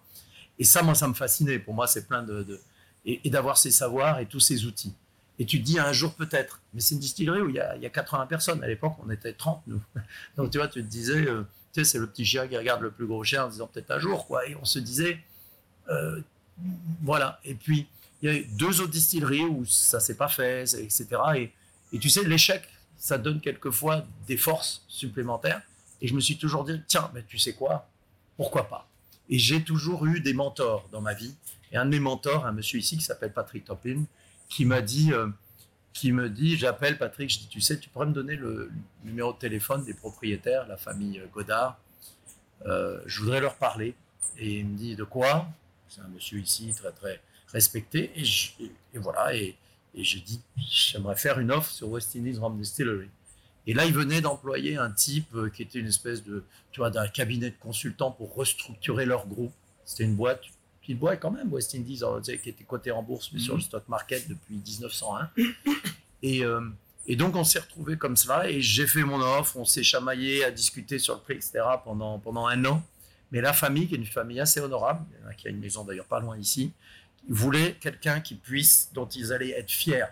Et 0.60 0.63
ça, 0.63 0.81
moi, 0.81 0.95
ça 0.95 1.07
me 1.10 1.13
fascinait. 1.13 1.60
Pour 1.60 1.74
moi, 1.74 1.88
c'est 1.88 2.07
plein 2.07 2.24
de, 2.24 2.62
et 3.06 3.30
d'avoir 3.30 3.57
ces 3.57 3.71
savoirs 3.71 4.19
et 4.19 4.25
tous 4.25 4.39
ces 4.39 4.66
outils. 4.66 4.94
Et 5.38 5.46
tu 5.46 5.60
te 5.60 5.66
dis 5.66 5.80
un 5.80 5.92
jour 5.92 6.14
peut-être, 6.14 6.62
mais 6.74 6.80
c'est 6.80 6.96
une 6.96 7.02
distillerie 7.02 7.42
où 7.42 7.50
il 7.50 7.56
y, 7.56 7.60
a, 7.60 7.76
y 7.76 7.86
a 7.86 7.90
80 7.90 8.28
personnes. 8.28 8.64
À 8.64 8.68
l'époque, 8.68 8.94
on 9.06 9.10
était 9.10 9.34
30, 9.34 9.64
nous. 9.68 9.82
Donc 10.38 10.52
tu 10.52 10.58
vois, 10.58 10.68
tu 10.68 10.82
te 10.82 10.88
disais, 10.88 11.28
euh, 11.28 11.44
tu 11.74 11.84
sais, 11.84 11.92
c'est 11.92 12.00
le 12.00 12.08
petit 12.08 12.26
chien 12.26 12.48
qui 12.48 12.58
regarde 12.58 12.82
le 12.82 12.92
plus 12.92 13.06
gros 13.06 13.24
chien 13.24 13.46
en 13.46 13.50
disant 13.50 13.68
peut-être 13.68 13.92
un 13.92 14.00
jour, 14.00 14.28
quoi. 14.28 14.48
Et 14.48 14.56
on 14.56 14.66
se 14.66 14.80
disait, 14.80 15.20
euh, 15.90 16.22
voilà. 17.02 17.40
Et 17.44 17.56
puis, 17.56 17.88
il 18.22 18.30
y 18.30 18.32
a 18.32 18.38
eu 18.38 18.46
deux 18.46 18.82
autres 18.82 18.92
distilleries 18.92 19.44
où 19.44 19.66
ça 19.66 20.00
s'est 20.00 20.16
pas 20.16 20.30
fait, 20.30 20.64
etc. 20.76 21.08
Et, 21.92 22.00
tu 22.00 22.10
sais, 22.10 22.24
l'échec, 22.24 22.68
ça 22.98 23.18
donne 23.18 23.42
quelquefois 23.42 24.06
des 24.28 24.38
forces 24.38 24.84
supplémentaires. 24.88 25.62
Et 26.02 26.08
je 26.08 26.14
me 26.14 26.20
suis 26.20 26.38
toujours 26.38 26.64
dit, 26.64 26.81
tiens, 26.88 27.12
mais 27.14 27.24
tu 27.28 27.38
sais 27.38 27.54
quoi, 27.54 27.88
pourquoi 28.38 28.68
pas? 28.68 28.88
Et 29.30 29.38
j'ai 29.38 29.64
toujours 29.64 30.06
eu 30.06 30.20
des 30.20 30.34
mentors 30.34 30.88
dans 30.92 31.02
ma 31.02 31.14
vie. 31.14 31.36
Et 31.72 31.78
un 31.78 31.86
de 31.86 31.90
mes 31.90 32.00
mentors, 32.00 32.46
un 32.46 32.52
monsieur 32.52 32.80
ici 32.80 32.98
qui 32.98 33.04
s'appelle 33.04 33.34
Patrick 33.34 33.66
Toplin, 33.66 34.04
qui 34.50 34.65
m'a 34.65 34.81
dit, 34.81 35.12
euh, 35.13 35.27
me 36.06 36.27
dit, 36.27 36.57
j'appelle 36.57 36.97
Patrick, 36.97 37.30
je 37.30 37.39
dis, 37.39 37.47
tu 37.47 37.62
sais, 37.62 37.80
tu 37.80 37.89
pourrais 37.89 38.06
me 38.06 38.13
donner 38.13 38.36
le 38.36 38.71
numéro 39.03 39.33
de 39.33 39.38
téléphone 39.38 39.83
des 39.86 39.94
propriétaires, 39.94 40.68
la 40.68 40.77
famille 40.77 41.19
euh, 41.19 41.27
Godard. 41.33 41.80
Euh, 42.65 43.01
je 43.06 43.21
voudrais 43.21 43.42
leur 43.42 43.56
parler. 43.56 43.95
Et 44.38 44.59
il 44.59 44.68
me 44.68 44.77
dit, 44.77 44.95
de 44.95 45.03
quoi? 45.03 45.47
C'est 45.88 46.01
un 46.01 46.07
monsieur 46.09 46.39
ici, 46.39 46.74
très 46.75 46.92
très 46.92 47.21
respecté. 47.47 48.12
Et, 48.15 48.97
voilà, 48.97 49.36
et, 49.36 49.56
et 49.94 50.03
j'ai 50.03 50.19
dit, 50.19 50.42
j'aimerais 50.57 51.15
faire 51.15 51.39
une 51.39 51.51
offre 51.51 51.71
sur 51.71 51.89
West 51.89 52.15
Indies 52.15 52.38
Rum 52.38 52.57
Distillery. 52.57 53.09
Et 53.68 53.74
là, 53.74 53.86
il 53.86 53.94
venait 53.94 54.21
d'employer 54.21 54.77
un 54.77 54.92
type 54.92 55.36
qui 55.53 55.63
était 55.63 55.80
une 55.80 55.88
espèce 55.88 56.24
de, 56.24 56.44
tu 56.71 56.81
vois, 56.81 56.92
d'un 56.92 57.07
cabinet 57.07 57.50
de 57.50 57.56
consultants 57.59 58.12
pour 58.12 58.36
restructurer 58.36 59.06
leur 59.06 59.25
groupe. 59.27 59.53
C'était 59.86 60.03
une 60.03 60.15
boîte, 60.15 60.42
petite 60.86 61.00
boîte 61.00 61.20
quand 61.20 61.32
même, 61.32 61.52
West 61.52 61.74
Indies, 61.76 62.02
qui 62.24 62.50
était 62.50 62.64
cotée 62.64 62.92
en 62.92 63.02
bourse, 63.02 63.32
mais 63.34 63.40
sur 63.40 63.56
le 63.56 63.62
stock 63.62 63.88
market 63.88 64.28
depuis 64.30 64.56
1901. 64.56 65.30
Et, 66.22 66.44
euh, 66.44 66.62
et 67.08 67.16
donc, 67.16 67.36
on 67.36 67.44
s'est 67.44 67.60
retrouvé 67.60 67.98
comme 67.98 68.16
cela, 68.16 68.50
et 68.50 68.62
j'ai 68.62 68.88
fait 68.88 69.04
mon 69.04 69.20
offre, 69.20 69.58
on 69.58 69.66
s'est 69.66 69.84
chamaillé 69.84 70.44
à 70.44 70.52
discuter 70.52 71.00
sur 71.00 71.16
le 71.16 71.22
prix, 71.22 71.34
etc., 71.36 71.62
pendant, 71.84 72.20
pendant 72.20 72.48
un 72.48 72.64
an. 72.66 72.84
Mais 73.32 73.42
la 73.42 73.54
famille, 73.54 73.88
qui 73.88 73.96
est 73.96 73.98
une 73.98 74.06
famille 74.06 74.40
assez 74.40 74.60
honorable, 74.60 75.06
qui 75.38 75.48
a 75.48 75.50
une 75.50 75.60
maison 75.60 75.84
d'ailleurs 75.84 76.06
pas 76.06 76.20
loin 76.20 76.38
ici, 76.38 76.72
voulait 77.28 77.74
quelqu'un 77.80 78.22
qui 78.22 78.36
puisse, 78.36 78.90
dont 78.94 79.08
ils 79.08 79.34
allaient 79.34 79.52
être 79.52 79.72
fiers. 79.72 80.06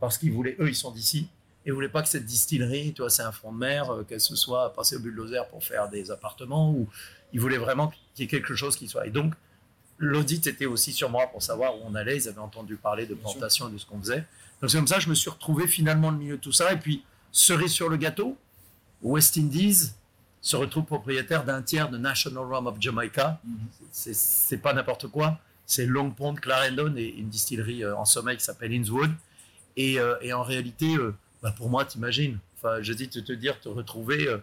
Parce 0.00 0.18
qu'ils 0.18 0.32
voulaient, 0.32 0.56
eux, 0.58 0.68
ils 0.68 0.74
sont 0.74 0.90
d'ici, 0.90 1.28
et 1.64 1.68
ils 1.68 1.72
voulaient 1.72 1.88
pas 1.88 2.02
que 2.02 2.08
cette 2.08 2.26
distillerie, 2.26 2.92
tu 2.92 3.02
vois, 3.02 3.10
c'est 3.10 3.22
un 3.22 3.32
front 3.32 3.52
de 3.52 3.58
mer, 3.58 3.90
euh, 3.90 4.02
qu'elle 4.02 4.20
se 4.20 4.36
soit 4.36 4.72
passée 4.72 4.96
au 4.96 5.00
bulldozer 5.00 5.46
pour 5.48 5.64
faire 5.64 5.88
des 5.88 6.10
appartements, 6.10 6.70
ou 6.72 6.88
ils 7.32 7.40
voulaient 7.40 7.58
vraiment 7.58 7.88
qu'il 7.88 8.02
y 8.18 8.22
ait 8.24 8.30
quelque 8.30 8.54
chose 8.54 8.76
qui 8.76 8.88
soit. 8.88 9.06
Et 9.06 9.10
donc, 9.10 9.34
l'audit 9.98 10.46
était 10.46 10.66
aussi 10.66 10.92
sur 10.92 11.10
moi 11.10 11.26
pour 11.28 11.42
savoir 11.42 11.76
où 11.76 11.80
on 11.84 11.94
allait. 11.94 12.16
Ils 12.16 12.28
avaient 12.28 12.38
entendu 12.38 12.76
parler 12.76 13.06
de 13.06 13.14
plantation 13.14 13.68
et 13.68 13.72
de 13.72 13.78
ce 13.78 13.86
qu'on 13.86 13.98
faisait. 14.00 14.24
Donc, 14.60 14.70
c'est 14.70 14.76
comme 14.78 14.86
ça 14.86 14.96
que 14.96 15.02
je 15.02 15.08
me 15.10 15.14
suis 15.14 15.30
retrouvé 15.30 15.66
finalement 15.66 16.08
au 16.08 16.12
milieu 16.12 16.36
de 16.36 16.40
tout 16.40 16.52
ça. 16.52 16.72
Et 16.72 16.76
puis, 16.78 17.04
cerise 17.32 17.72
sur 17.72 17.88
le 17.88 17.96
gâteau, 17.96 18.36
West 19.02 19.36
Indies 19.36 19.92
se 20.40 20.56
retrouve 20.56 20.84
propriétaire 20.84 21.44
d'un 21.44 21.62
tiers 21.62 21.88
de 21.90 21.96
National 21.98 22.44
Rum 22.44 22.66
of 22.66 22.76
Jamaica. 22.80 23.40
Mhm. 23.44 23.56
C'est- 23.92 24.14
C'est 24.14 24.58
pas 24.58 24.72
n'importe 24.72 25.08
quoi. 25.08 25.38
C'est 25.66 25.86
Long 25.86 26.10
Pond, 26.10 26.34
Clarendon 26.34 26.94
et 26.96 27.06
une 27.08 27.28
distillerie 27.28 27.82
euh, 27.84 27.96
en 27.96 28.04
sommeil 28.04 28.36
qui 28.36 28.44
s'appelle 28.44 28.72
Innswood. 28.72 29.10
Et, 29.76 29.98
euh, 29.98 30.16
et 30.20 30.32
en 30.32 30.42
réalité, 30.42 30.94
euh, 30.96 31.14
bah, 31.42 31.52
pour 31.56 31.68
moi, 31.70 31.84
t'imagines. 31.84 32.38
Enfin, 32.58 32.82
je 32.82 32.92
dis 32.92 33.08
te 33.08 33.32
dire, 33.32 33.58
te 33.60 33.68
retrouver 33.68 34.28
euh, 34.28 34.38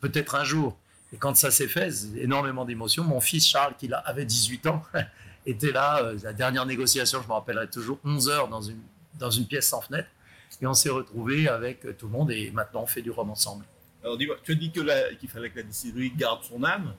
peut-être 0.00 0.34
un 0.34 0.44
jour. 0.44 0.76
Et 1.16 1.18
quand 1.18 1.34
ça 1.34 1.50
s'est 1.50 1.66
fait, 1.66 1.90
énormément 2.18 2.66
d'émotions. 2.66 3.02
Mon 3.02 3.22
fils 3.22 3.48
Charles, 3.48 3.74
qui 3.78 3.90
avait 4.04 4.26
18 4.26 4.66
ans, 4.66 4.82
était 5.46 5.72
là. 5.72 6.02
euh, 6.02 6.18
la 6.22 6.34
dernière 6.34 6.66
négociation, 6.66 7.22
je 7.22 7.26
me 7.26 7.32
rappellerai 7.32 7.70
toujours, 7.70 7.98
11 8.04 8.28
heures 8.28 8.48
dans 8.48 8.60
une, 8.60 8.82
dans 9.18 9.30
une 9.30 9.46
pièce 9.46 9.66
sans 9.66 9.80
fenêtre. 9.80 10.10
Et 10.60 10.66
on 10.66 10.74
s'est 10.74 10.90
retrouvés 10.90 11.48
avec 11.48 11.86
euh, 11.86 11.94
tout 11.94 12.04
le 12.04 12.12
monde 12.12 12.30
et 12.32 12.50
maintenant 12.50 12.82
on 12.82 12.86
fait 12.86 13.00
du 13.00 13.10
rhum 13.10 13.30
ensemble. 13.30 13.64
Alors 14.04 14.18
dis-moi, 14.18 14.36
tu 14.42 14.52
as 14.52 14.54
dit 14.56 14.70
qu'il 14.70 15.28
fallait 15.30 15.48
que 15.48 15.56
la 15.56 15.62
distillerie 15.62 16.10
garde 16.10 16.44
son 16.44 16.62
âme? 16.62 16.94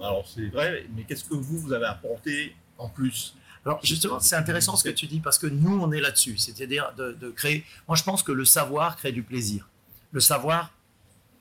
Alors 0.00 0.24
c'est 0.32 0.46
vrai, 0.46 0.86
mais 0.94 1.02
qu'est-ce 1.02 1.24
que 1.24 1.34
vous, 1.34 1.58
vous 1.58 1.72
avez 1.72 1.86
apporté 1.86 2.54
en 2.78 2.88
plus? 2.88 3.34
Alors 3.66 3.80
justement, 3.84 4.20
c'est 4.20 4.36
intéressant 4.36 4.76
ce 4.76 4.84
que 4.84 4.94
tu 4.94 5.08
dis 5.08 5.18
parce 5.18 5.40
que 5.40 5.48
nous, 5.48 5.76
on 5.76 5.90
est 5.90 6.00
là-dessus, 6.00 6.38
c'est-à-dire 6.38 6.92
de, 6.96 7.10
de 7.10 7.30
créer. 7.30 7.64
Moi, 7.88 7.96
je 7.96 8.04
pense 8.04 8.22
que 8.22 8.30
le 8.30 8.44
savoir 8.44 8.96
crée 8.96 9.10
du 9.10 9.24
plaisir. 9.24 9.68
Le 10.12 10.20
savoir, 10.20 10.70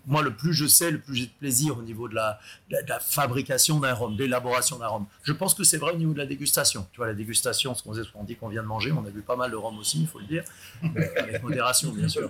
moi, 0.06 0.22
le 0.22 0.36
plus 0.36 0.54
je 0.54 0.66
sais, 0.68 0.92
le 0.92 1.00
plus 1.00 1.16
j'ai 1.16 1.26
de 1.28 1.32
plaisir 1.40 1.78
au 1.78 1.82
niveau 1.82 2.08
de 2.10 2.16
la, 2.16 2.40
de 2.70 2.78
fabrication 3.02 3.80
d'un 3.80 3.94
rhum, 3.94 4.16
de 4.16 4.24
l'élaboration 4.24 4.78
d'un 4.78 4.88
rhum. 4.88 5.06
Je 5.24 5.32
pense 5.32 5.54
que 5.54 5.64
c'est 5.64 5.78
vrai 5.78 5.92
au 5.94 5.98
niveau 5.98 6.14
de 6.14 6.18
la 6.18 6.26
dégustation. 6.26 6.88
Tu 6.92 6.98
vois, 6.98 7.08
la 7.08 7.14
dégustation, 7.14 7.74
ce 7.74 7.84
qu'on 7.84 7.92
faisait, 7.94 8.04
ce 8.04 8.10
qu'on 8.12 8.24
dit 8.24 8.36
qu'on 8.36 8.50
vient 8.50 8.64
de 8.64 8.68
manger, 8.68 8.92
on 8.92 9.06
a 9.06 9.10
vu 9.10 9.22
pas 9.22 9.36
mal 9.36 9.52
de 9.52 9.56
rhum 9.56 9.78
aussi, 9.80 10.02
il 10.02 10.08
faut 10.08 10.20
le 10.20 10.26
dire, 10.26 10.44
avec 11.18 11.42
modération, 11.44 11.92
bien 11.92 12.08
sûr. 12.10 12.30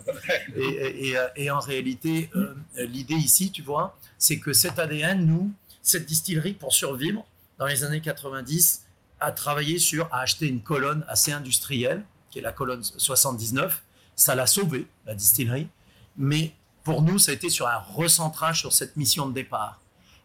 Et, 0.55 0.61
et- 0.61 1.15
et, 1.35 1.49
euh, 1.49 1.55
en 1.55 1.59
réalité, 1.59 2.29
euh, 2.35 2.53
l'idée 2.77 3.15
ici, 3.15 3.51
tu 3.51 3.61
vois, 3.61 3.97
c'est 4.17 4.39
que 4.39 4.53
cet 4.53 4.77
ADN, 4.79 5.25
nous, 5.25 5.51
cette 5.81 6.05
distillerie, 6.05 6.53
pour 6.53 6.73
survivre, 6.73 7.25
dans 7.59 7.65
les 7.65 7.83
années 7.83 8.01
90, 8.01 8.85
a 9.19 9.31
travaillé 9.31 9.79
sur, 9.79 10.07
a 10.13 10.19
acheté 10.21 10.47
une 10.47 10.61
colonne 10.61 11.03
assez 11.07 11.31
industrielle, 11.31 12.03
qui 12.29 12.39
est 12.39 12.41
la 12.41 12.51
colonne 12.51 12.83
79. 12.83 13.83
Ça 14.15 14.35
l'a 14.35 14.45
sauvé, 14.47 14.85
la 15.05 15.15
distillerie. 15.15 15.67
Mais 16.17 16.53
pour 16.83 17.01
nous, 17.01 17.17
ça 17.19 17.31
a 17.31 17.33
été 17.33 17.49
sur 17.49 17.67
un 17.67 17.77
recentrage 17.77 18.59
sur 18.59 18.73
cette 18.73 18.95
mission 18.97 19.27
de 19.27 19.33
départ. 19.33 19.79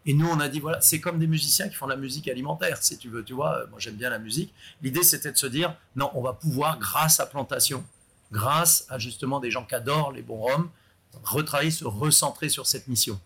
Et 0.05 0.13
nous, 0.13 0.27
on 0.27 0.39
a 0.39 0.47
dit, 0.47 0.59
voilà, 0.59 0.79
c'est 0.81 0.99
comme 0.99 1.19
des 1.19 1.27
musiciens 1.27 1.67
qui 1.69 1.75
font 1.75 1.85
de 1.85 1.91
la 1.91 1.97
musique 1.97 2.27
alimentaire, 2.27 2.77
si 2.81 2.97
tu 2.97 3.09
veux, 3.09 3.23
tu 3.23 3.33
vois. 3.33 3.59
euh, 3.59 3.67
Moi, 3.69 3.79
j'aime 3.79 3.95
bien 3.95 4.09
la 4.09 4.19
musique. 4.19 4.53
L'idée, 4.81 5.03
c'était 5.03 5.31
de 5.31 5.37
se 5.37 5.45
dire, 5.45 5.75
non, 5.95 6.09
on 6.13 6.21
va 6.21 6.33
pouvoir, 6.33 6.79
grâce 6.79 7.19
à 7.19 7.25
Plantation, 7.25 7.83
grâce 8.31 8.85
à 8.89 8.97
justement 8.97 9.39
des 9.39 9.51
gens 9.51 9.65
qui 9.65 9.75
adorent 9.75 10.11
les 10.11 10.21
bons 10.21 10.41
rhums, 10.41 10.69
retravailler, 11.23 11.71
se 11.71 11.85
recentrer 11.85 12.49
sur 12.49 12.65
cette 12.65 12.87
mission. 12.87 13.19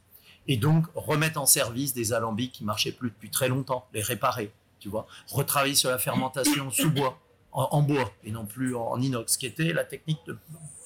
Et 0.47 0.57
donc, 0.57 0.85
remettre 0.95 1.39
en 1.39 1.45
service 1.45 1.93
des 1.93 2.11
alambics 2.11 2.51
qui 2.51 2.63
marchaient 2.63 2.91
plus 2.91 3.09
depuis 3.11 3.29
très 3.29 3.47
longtemps, 3.47 3.87
les 3.93 4.01
réparer, 4.01 4.51
tu 4.79 4.89
vois. 4.89 5.07
Retravailler 5.29 5.75
sur 5.75 5.89
la 5.89 5.99
fermentation 5.99 6.69
sous 6.71 6.89
bois, 6.89 7.17
en, 7.53 7.81
bois, 7.81 8.11
et 8.23 8.31
non 8.31 8.45
plus 8.45 8.75
en, 8.75 8.99
inox, 8.99 9.37
qui 9.37 9.45
était 9.45 9.73
la 9.73 9.83
technique 9.83 10.19
de- 10.27 10.37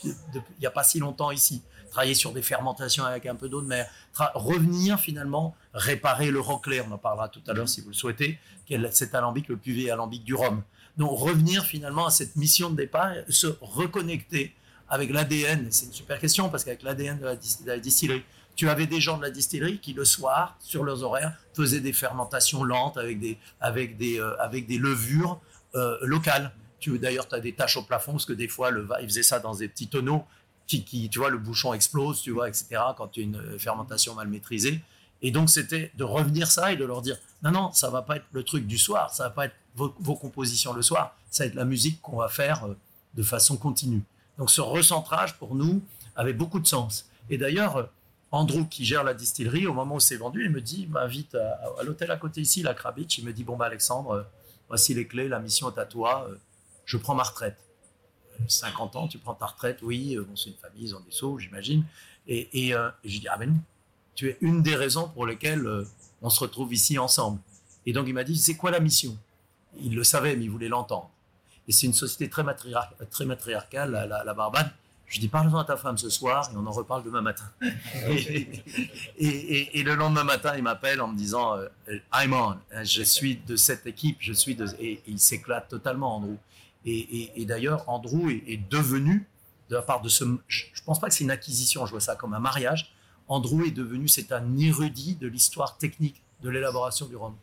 il 0.03 0.13
n'y 0.59 0.65
a 0.65 0.71
pas 0.71 0.83
si 0.83 0.99
longtemps 0.99 1.31
ici. 1.31 1.63
Travailler 1.89 2.13
sur 2.13 2.33
des 2.33 2.41
fermentations 2.41 3.05
avec 3.05 3.25
un 3.25 3.35
peu 3.35 3.47
d'eau 3.49 3.61
de 3.61 3.67
mer. 3.67 3.89
Revenir 4.35 4.99
finalement, 4.99 5.55
réparer 5.73 6.29
le 6.31 6.39
Rockley, 6.39 6.81
on 6.81 6.91
en 6.91 6.97
parlera 6.97 7.29
tout 7.29 7.41
à 7.47 7.53
l'heure 7.53 7.69
si 7.69 7.81
vous 7.81 7.87
le 7.89 7.93
souhaitez, 7.95 8.37
qui 8.65 8.73
est 8.73 8.91
cet 8.95 9.15
alambic, 9.15 9.47
le 9.47 9.55
vieux 9.63 9.91
alambic 9.91 10.23
du 10.23 10.33
Rhum. 10.35 10.61
Donc 10.97 11.17
revenir 11.17 11.63
finalement 11.63 12.05
à 12.07 12.11
cette 12.11 12.35
mission 12.35 12.69
de 12.69 12.75
départ, 12.75 13.11
se 13.29 13.47
reconnecter 13.61 14.53
avec 14.89 15.09
l'ADN. 15.11 15.67
C'est 15.71 15.85
une 15.87 15.93
super 15.93 16.19
question 16.19 16.49
parce 16.49 16.63
qu'avec 16.63 16.83
l'ADN 16.83 17.19
de, 17.19 17.25
la 17.25 17.35
dis- 17.35 17.57
de 17.63 17.67
la 17.67 17.79
distillerie, 17.79 18.23
tu 18.55 18.69
avais 18.69 18.87
des 18.87 18.99
gens 18.99 19.17
de 19.17 19.21
la 19.21 19.29
distillerie 19.29 19.79
qui 19.79 19.93
le 19.93 20.03
soir, 20.05 20.57
sur 20.59 20.83
leurs 20.83 21.03
horaires, 21.03 21.37
faisaient 21.53 21.79
des 21.79 21.93
fermentations 21.93 22.63
lentes 22.63 22.97
avec 22.97 23.19
des, 23.19 23.37
avec 23.61 23.97
des, 23.97 24.19
euh, 24.19 24.35
avec 24.41 24.65
des 24.67 24.77
levures 24.79 25.39
euh, 25.77 25.97
locales. 26.01 26.51
Tu, 26.79 26.97
d'ailleurs, 26.99 27.27
tu 27.27 27.35
as 27.35 27.39
des 27.39 27.53
taches 27.53 27.77
au 27.77 27.83
plafond 27.83 28.13
parce 28.13 28.25
que 28.25 28.33
des 28.33 28.47
fois, 28.47 28.71
le, 28.71 28.87
ils 29.01 29.07
faisaient 29.07 29.23
ça 29.23 29.39
dans 29.39 29.55
des 29.55 29.67
petits 29.67 29.87
tonneaux 29.87 30.25
qui, 30.67 30.83
qui, 30.83 31.09
tu 31.09 31.19
vois, 31.19 31.29
le 31.29 31.37
bouchon 31.37 31.73
explose, 31.73 32.21
tu 32.21 32.31
vois, 32.31 32.49
etc. 32.49 32.67
Quand 32.95 33.07
tu 33.07 33.21
as 33.21 33.23
une 33.23 33.37
euh, 33.37 33.57
fermentation 33.57 34.13
mal 34.13 34.27
maîtrisée. 34.27 34.81
Et 35.21 35.31
donc, 35.31 35.49
c'était 35.49 35.91
de 35.95 36.03
revenir 36.03 36.51
ça 36.51 36.71
et 36.71 36.75
de 36.75 36.85
leur 36.85 37.01
dire 37.01 37.17
non, 37.41 37.51
non, 37.51 37.71
ça 37.71 37.89
va 37.89 38.03
pas 38.03 38.17
être 38.17 38.25
le 38.31 38.43
truc 38.43 38.67
du 38.67 38.77
soir, 38.77 39.11
ça 39.13 39.23
va 39.23 39.29
pas 39.31 39.45
être 39.45 39.55
vos, 39.75 40.15
compositions 40.15 40.73
le 40.73 40.81
soir, 40.81 41.15
ça 41.29 41.43
va 41.43 41.47
être 41.47 41.55
la 41.55 41.65
musique 41.65 42.01
qu'on 42.01 42.17
va 42.17 42.27
faire 42.27 42.65
euh, 42.65 42.75
de 43.15 43.23
façon 43.23 43.57
continue. 43.57 44.03
Donc, 44.37 44.51
ce 44.51 44.61
recentrage 44.61 45.37
pour 45.37 45.55
nous 45.55 45.81
avait 46.15 46.33
beaucoup 46.33 46.59
de 46.59 46.67
sens. 46.67 47.09
Et 47.29 47.37
d'ailleurs, 47.37 47.89
Andrew, 48.31 48.67
qui 48.69 48.85
gère 48.85 49.03
la 49.03 49.13
distillerie, 49.13 49.65
au 49.65 49.73
moment 49.73 49.95
où 49.95 49.99
c'est 49.99 50.17
vendu, 50.17 50.45
il 50.45 50.51
me 50.51 50.61
dit 50.61 50.83
il 50.83 50.89
m'invite 50.89 51.33
à, 51.35 51.59
à 51.79 51.83
l'hôtel 51.83 52.11
à 52.11 52.17
côté 52.17 52.41
ici, 52.41 52.61
la 52.61 52.73
Krabitch. 52.73 53.17
Il 53.17 53.25
me 53.25 53.33
dit 53.33 53.43
bon, 53.43 53.55
bah, 53.55 53.65
Alexandre, 53.65 54.27
voici 54.67 54.93
les 54.93 55.07
clés, 55.07 55.27
la 55.27 55.39
mission 55.39 55.69
est 55.73 55.79
à 55.79 55.85
toi, 55.85 56.27
euh, 56.29 56.35
je 56.85 56.97
prends 56.97 57.15
ma 57.15 57.23
retraite. 57.23 57.57
50 58.47 58.95
ans, 58.95 59.07
tu 59.07 59.17
prends 59.17 59.33
ta 59.33 59.47
retraite, 59.47 59.79
oui, 59.81 60.15
euh, 60.15 60.23
bon, 60.23 60.35
c'est 60.35 60.49
une 60.49 60.55
famille, 60.57 60.83
ils 60.83 60.95
ont 60.95 60.99
des 60.99 61.11
sous, 61.11 61.39
j'imagine. 61.39 61.83
Et, 62.27 62.67
et, 62.67 62.73
euh, 62.73 62.89
et 63.03 63.09
je 63.09 63.19
dis, 63.19 63.27
ah 63.27 63.37
ben 63.37 63.49
non, 63.49 63.59
tu 64.15 64.29
es 64.29 64.37
une 64.41 64.61
des 64.61 64.75
raisons 64.75 65.09
pour 65.09 65.25
lesquelles 65.25 65.65
euh, 65.65 65.85
on 66.21 66.29
se 66.29 66.39
retrouve 66.39 66.73
ici 66.73 66.97
ensemble. 66.99 67.39
Et 67.85 67.93
donc 67.93 68.05
il 68.07 68.13
m'a 68.13 68.23
dit, 68.23 68.37
c'est 68.37 68.55
quoi 68.55 68.69
la 68.71 68.79
mission? 68.79 69.17
Il 69.79 69.95
le 69.95 70.03
savait, 70.03 70.35
mais 70.35 70.43
il 70.45 70.49
voulait 70.51 70.67
l'entendre. 70.67 71.09
Et 71.67 71.71
c'est 71.71 71.87
une 71.87 71.93
société 71.93 72.29
très, 72.29 72.43
matriar- 72.43 72.93
très 73.11 73.25
matriarcale, 73.25 73.91
la 74.25 74.33
Barbade. 74.33 74.71
Je 75.07 75.19
dis, 75.21 75.29
parle-en 75.29 75.57
à 75.57 75.63
ta 75.63 75.77
femme 75.77 75.97
ce 75.97 76.09
soir 76.09 76.49
et 76.53 76.57
on 76.57 76.65
en 76.67 76.71
reparle 76.71 77.03
demain 77.03 77.21
matin. 77.21 77.45
et, 78.09 78.13
et- 79.17 79.25
et- 79.27 79.79
et 79.79 79.83
le 79.83 79.95
lendemain 79.95 80.25
matin, 80.25 80.53
il 80.57 80.63
m'appelle 80.63 80.99
en 81.01 81.07
me 81.07 81.17
disant, 81.17 81.55
euh, 81.55 81.67
I'm 82.13 82.33
on, 82.33 82.57
je 82.83 83.03
suis 83.03 83.37
de 83.37 83.55
cette 83.55 83.85
équipe, 83.87 84.17
je 84.19 84.33
suis 84.33 84.55
de... 84.55 84.67
Et, 84.79 85.01
il 85.07 85.19
s'éclate 85.19 85.69
totalement, 85.69 86.17
Andrew. 86.17 86.35
Et, 86.85 87.45
d'ailleurs, 87.45 87.87
Andrew 87.87 88.29
est, 88.29 88.43
est 88.47 88.69
devenu, 88.69 89.25
de 89.69 89.75
la 89.75 89.81
part 89.81 90.01
de 90.01 90.09
ce... 90.09 90.23
Je 90.47 90.65
ne 90.65 90.85
pense 90.85 90.99
pas 90.99 91.07
que 91.07 91.13
c'est 91.13 91.23
une 91.23 91.31
acquisition, 91.31 91.85
je 91.85 91.91
vois 91.91 91.99
ça 92.01 92.15
comme 92.15 92.33
un 92.33 92.39
mariage. 92.39 92.93
Andrew 93.29 93.63
est 93.65 93.71
devenu, 93.71 94.07
c'est 94.07 94.31
un 94.31 94.57
érudit 94.57 95.15
de 95.15 95.27
l'histoire 95.27 95.77
technique 95.77 96.21
de 96.43 96.49
l'élaboration 96.49 97.05
du 97.07 97.15
rhum. 97.15 97.35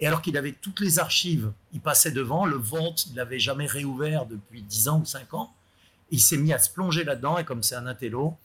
Et 0.00 0.06
alors 0.06 0.22
qu'il 0.22 0.36
avait 0.36 0.52
toutes 0.52 0.80
les 0.80 0.98
archives, 0.98 1.52
il 1.72 1.80
passait 1.80 2.10
devant, 2.10 2.46
le 2.46 2.56
vault, 2.56 2.94
il 3.10 3.16
l'avait 3.16 3.38
jamais 3.38 3.66
réouvert 3.66 4.26
depuis 4.26 4.62
10 4.62 4.88
ans 4.88 5.00
ou 5.00 5.04
5 5.04 5.34
ans. 5.34 5.52
Il 6.10 6.20
s'est 6.20 6.36
mis 6.36 6.52
à 6.52 6.58
se 6.58 6.70
plonger 6.70 7.04
là-dedans, 7.04 7.38
et 7.38 7.44
comme 7.44 7.62
c'est 7.62 7.76
un 7.76 7.86
intello, 7.86 8.36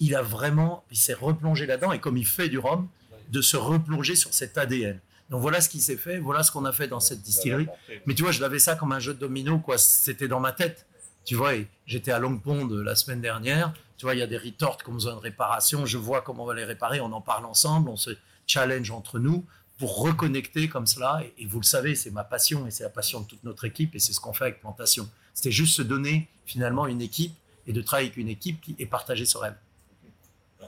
il 0.00 0.14
a 0.14 0.22
vraiment, 0.22 0.84
il 0.90 0.96
s'est 0.96 1.14
replongé 1.14 1.66
là-dedans, 1.66 1.92
et 1.92 2.00
comme 2.00 2.16
il 2.16 2.26
fait 2.26 2.48
du 2.48 2.58
rhum, 2.58 2.88
de 3.30 3.42
se 3.42 3.56
replonger 3.56 4.16
sur 4.16 4.32
cet 4.34 4.58
ADN. 4.58 5.00
Donc 5.30 5.40
voilà 5.40 5.60
ce 5.60 5.68
qui 5.68 5.80
s'est 5.80 5.96
fait, 5.96 6.18
voilà 6.18 6.42
ce 6.42 6.50
qu'on 6.50 6.64
a 6.64 6.72
fait 6.72 6.88
dans 6.88 6.98
cette 6.98 7.22
distillerie. 7.22 7.68
Mais 8.06 8.14
tu 8.14 8.22
vois, 8.22 8.32
je 8.32 8.40
l'avais 8.40 8.58
ça 8.58 8.74
comme 8.74 8.92
un 8.92 8.98
jeu 8.98 9.14
de 9.14 9.20
domino, 9.20 9.58
quoi. 9.60 9.78
C'était 9.78 10.26
dans 10.26 10.40
ma 10.40 10.52
tête. 10.52 10.86
Tu 11.24 11.36
vois, 11.36 11.52
j'étais 11.86 12.10
à 12.10 12.18
Long 12.18 12.36
Pond 12.38 12.68
euh, 12.68 12.82
la 12.82 12.96
semaine 12.96 13.20
dernière. 13.20 13.72
Tu 13.96 14.06
vois, 14.06 14.14
il 14.14 14.18
y 14.18 14.22
a 14.22 14.26
des 14.26 14.38
retortes 14.38 14.82
ont 14.88 14.92
besoin 14.92 15.14
de 15.14 15.20
réparation. 15.20 15.86
Je 15.86 15.98
vois 15.98 16.22
comment 16.22 16.42
on 16.42 16.46
va 16.46 16.54
les 16.54 16.64
réparer. 16.64 17.00
On 17.00 17.12
en 17.12 17.20
parle 17.20 17.44
ensemble. 17.44 17.90
On 17.90 17.96
se 17.96 18.10
challenge 18.46 18.90
entre 18.90 19.20
nous 19.20 19.44
pour 19.78 20.00
reconnecter 20.00 20.68
comme 20.68 20.86
cela. 20.86 21.22
Et 21.38 21.46
vous 21.46 21.60
le 21.60 21.64
savez, 21.64 21.94
c'est 21.94 22.10
ma 22.10 22.24
passion 22.24 22.66
et 22.66 22.72
c'est 22.72 22.82
la 22.82 22.90
passion 22.90 23.20
de 23.20 23.26
toute 23.26 23.44
notre 23.44 23.64
équipe. 23.66 23.94
Et 23.94 24.00
c'est 24.00 24.12
ce 24.12 24.20
qu'on 24.20 24.32
fait 24.32 24.44
avec 24.44 24.60
Plantation. 24.60 25.08
C'était 25.34 25.52
juste 25.52 25.76
se 25.76 25.82
donner 25.82 26.28
finalement 26.50 26.86
une 26.86 27.00
équipe 27.00 27.34
et 27.66 27.72
de 27.72 27.80
travailler 27.82 28.08
avec 28.08 28.16
une 28.16 28.28
équipe 28.28 28.60
qui 28.60 28.74
est 28.78 28.86
partager 28.86 29.24
ce 29.24 29.38
rêve. 29.38 29.56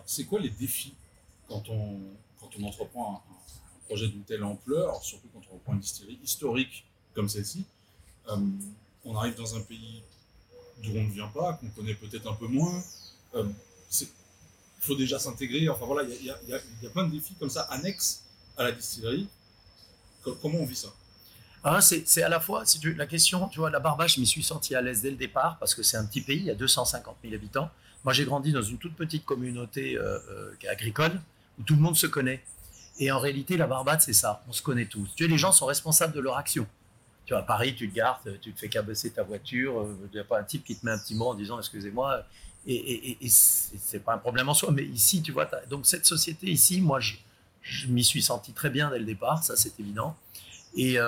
C'est 0.07 0.25
quoi 0.25 0.41
les 0.41 0.51
défis 0.51 0.95
quand 1.49 1.69
on, 1.69 1.99
quand 2.41 2.51
on 2.59 2.65
entreprend 2.65 3.17
un, 3.17 3.33
projet 3.87 4.09
d'une 4.09 4.23
telle 4.23 4.45
ampleur, 4.45 5.03
surtout 5.05 5.29
quand 5.35 5.43
on 5.51 5.55
reprend 5.55 5.73
une 5.75 5.81
distillerie 5.81 6.19
historique 6.23 6.85
comme 7.15 7.29
celle-ci 7.29 7.65
Euh, 8.29 8.37
On 9.05 9.17
arrive 9.17 9.35
dans 9.35 9.57
un 9.57 9.61
pays 9.61 10.03
d'où 10.83 10.91
on 10.97 11.03
ne 11.03 11.11
vient 11.11 11.27
pas, 11.29 11.55
qu'on 11.55 11.69
connaît 11.71 11.95
peut-être 11.95 12.27
un 12.31 12.35
peu 12.43 12.47
moins. 12.47 12.81
Euh, 13.35 13.45
Il 14.01 14.07
faut 14.81 14.95
déjà 14.95 15.19
s'intégrer. 15.19 15.69
Enfin 15.69 15.87
voilà, 15.87 16.09
il 16.09 16.25
y 16.25 16.31
a, 16.31 16.91
plein 16.91 17.07
de 17.09 17.13
défis 17.17 17.35
comme 17.41 17.51
ça 17.51 17.63
annexes 17.77 18.23
à 18.57 18.63
la 18.65 18.73
distillerie. 18.73 19.27
Co- 20.23 20.37
Comment 20.41 20.59
on 20.61 20.65
vit 20.65 20.77
ça? 20.85 20.93
Ah, 21.65 21.81
c'est 21.81 22.23
à 22.23 22.29
la 22.29 22.41
fois, 22.41 22.65
la 22.97 23.07
question, 23.07 23.49
tu 23.49 23.61
vois, 23.61 23.71
la 23.71 23.79
Barbache, 23.79 24.17
je 24.17 24.21
m'y 24.21 24.27
suis 24.27 24.43
senti 24.43 24.75
à 24.75 24.83
l'aise 24.83 25.01
dès 25.03 25.11
le 25.11 25.17
départ 25.17 25.59
parce 25.61 25.75
que 25.77 25.83
c'est 25.85 25.97
un 25.97 26.05
petit 26.05 26.21
pays, 26.21 26.39
il 26.39 26.45
y 26.47 26.51
a 26.51 26.57
250 26.57 27.17
000 27.23 27.35
habitants. 27.35 27.71
Moi, 28.05 28.13
j'ai 28.13 28.25
grandi 28.25 28.51
dans 28.51 28.63
une 28.63 28.79
toute 28.79 28.97
petite 28.97 29.25
communauté 29.25 29.97
euh, 29.97 30.19
euh, 30.31 30.53
agricole 30.69 31.13
où 31.61 31.63
tout 31.63 31.75
le 31.77 31.81
monde 31.81 31.97
se 31.97 32.09
connaît. 32.09 32.43
Et 32.99 33.13
en 33.13 33.21
réalité, 33.21 33.57
la 33.57 33.69
Barbade, 33.69 34.01
c'est 34.01 34.13
ça, 34.13 34.43
on 34.49 34.53
se 34.53 34.61
connaît 34.63 34.87
tous. 34.87 35.09
Tu 35.15 35.25
sais, 35.25 35.31
les 35.31 35.39
gens 35.39 35.53
sont 35.53 35.67
responsables 35.67 36.13
de 36.13 36.21
leur 36.21 36.37
action. 36.37 36.67
Tu 37.27 37.35
vois, 37.35 37.43
à 37.43 37.47
Paris, 37.47 37.75
tu 37.77 37.89
te 37.91 37.95
gares, 37.95 38.21
tu 38.41 38.53
te 38.53 38.59
fais 38.59 38.69
cabesser 38.69 39.11
ta 39.13 39.23
voiture, 39.23 39.81
euh, 39.81 39.97
il 40.13 40.15
n'y 40.17 40.21
a 40.21 40.25
pas 40.25 40.41
un 40.41 40.45
type 40.45 40.65
qui 40.65 40.77
te 40.77 40.85
met 40.85 40.93
un 40.93 40.99
petit 40.99 41.15
mot 41.15 41.29
en 41.29 41.35
disant 41.35 41.59
excusez-moi. 41.59 42.25
Et, 42.67 42.75
et, 42.75 43.19
et- 43.25 43.29
c'est 43.29 44.01
pas 44.05 44.15
un 44.15 44.19
problème 44.19 44.49
en 44.49 44.55
soi, 44.55 44.71
mais 44.73 44.85
ici, 44.85 45.23
tu 45.23 45.33
vois, 45.33 45.49
donc 45.71 45.87
cette 45.87 46.07
société 46.07 46.49
ici, 46.49 46.81
moi, 46.81 47.01
je, 47.01 47.15
je 47.63 47.87
m'y 47.89 48.05
suis 48.05 48.23
senti 48.23 48.53
très 48.53 48.71
bien 48.71 48.91
dès 48.91 48.99
le 48.99 49.05
départ, 49.05 49.43
ça 49.45 49.57
c'est 49.57 49.79
évident. 49.81 50.17
Et, 50.77 50.99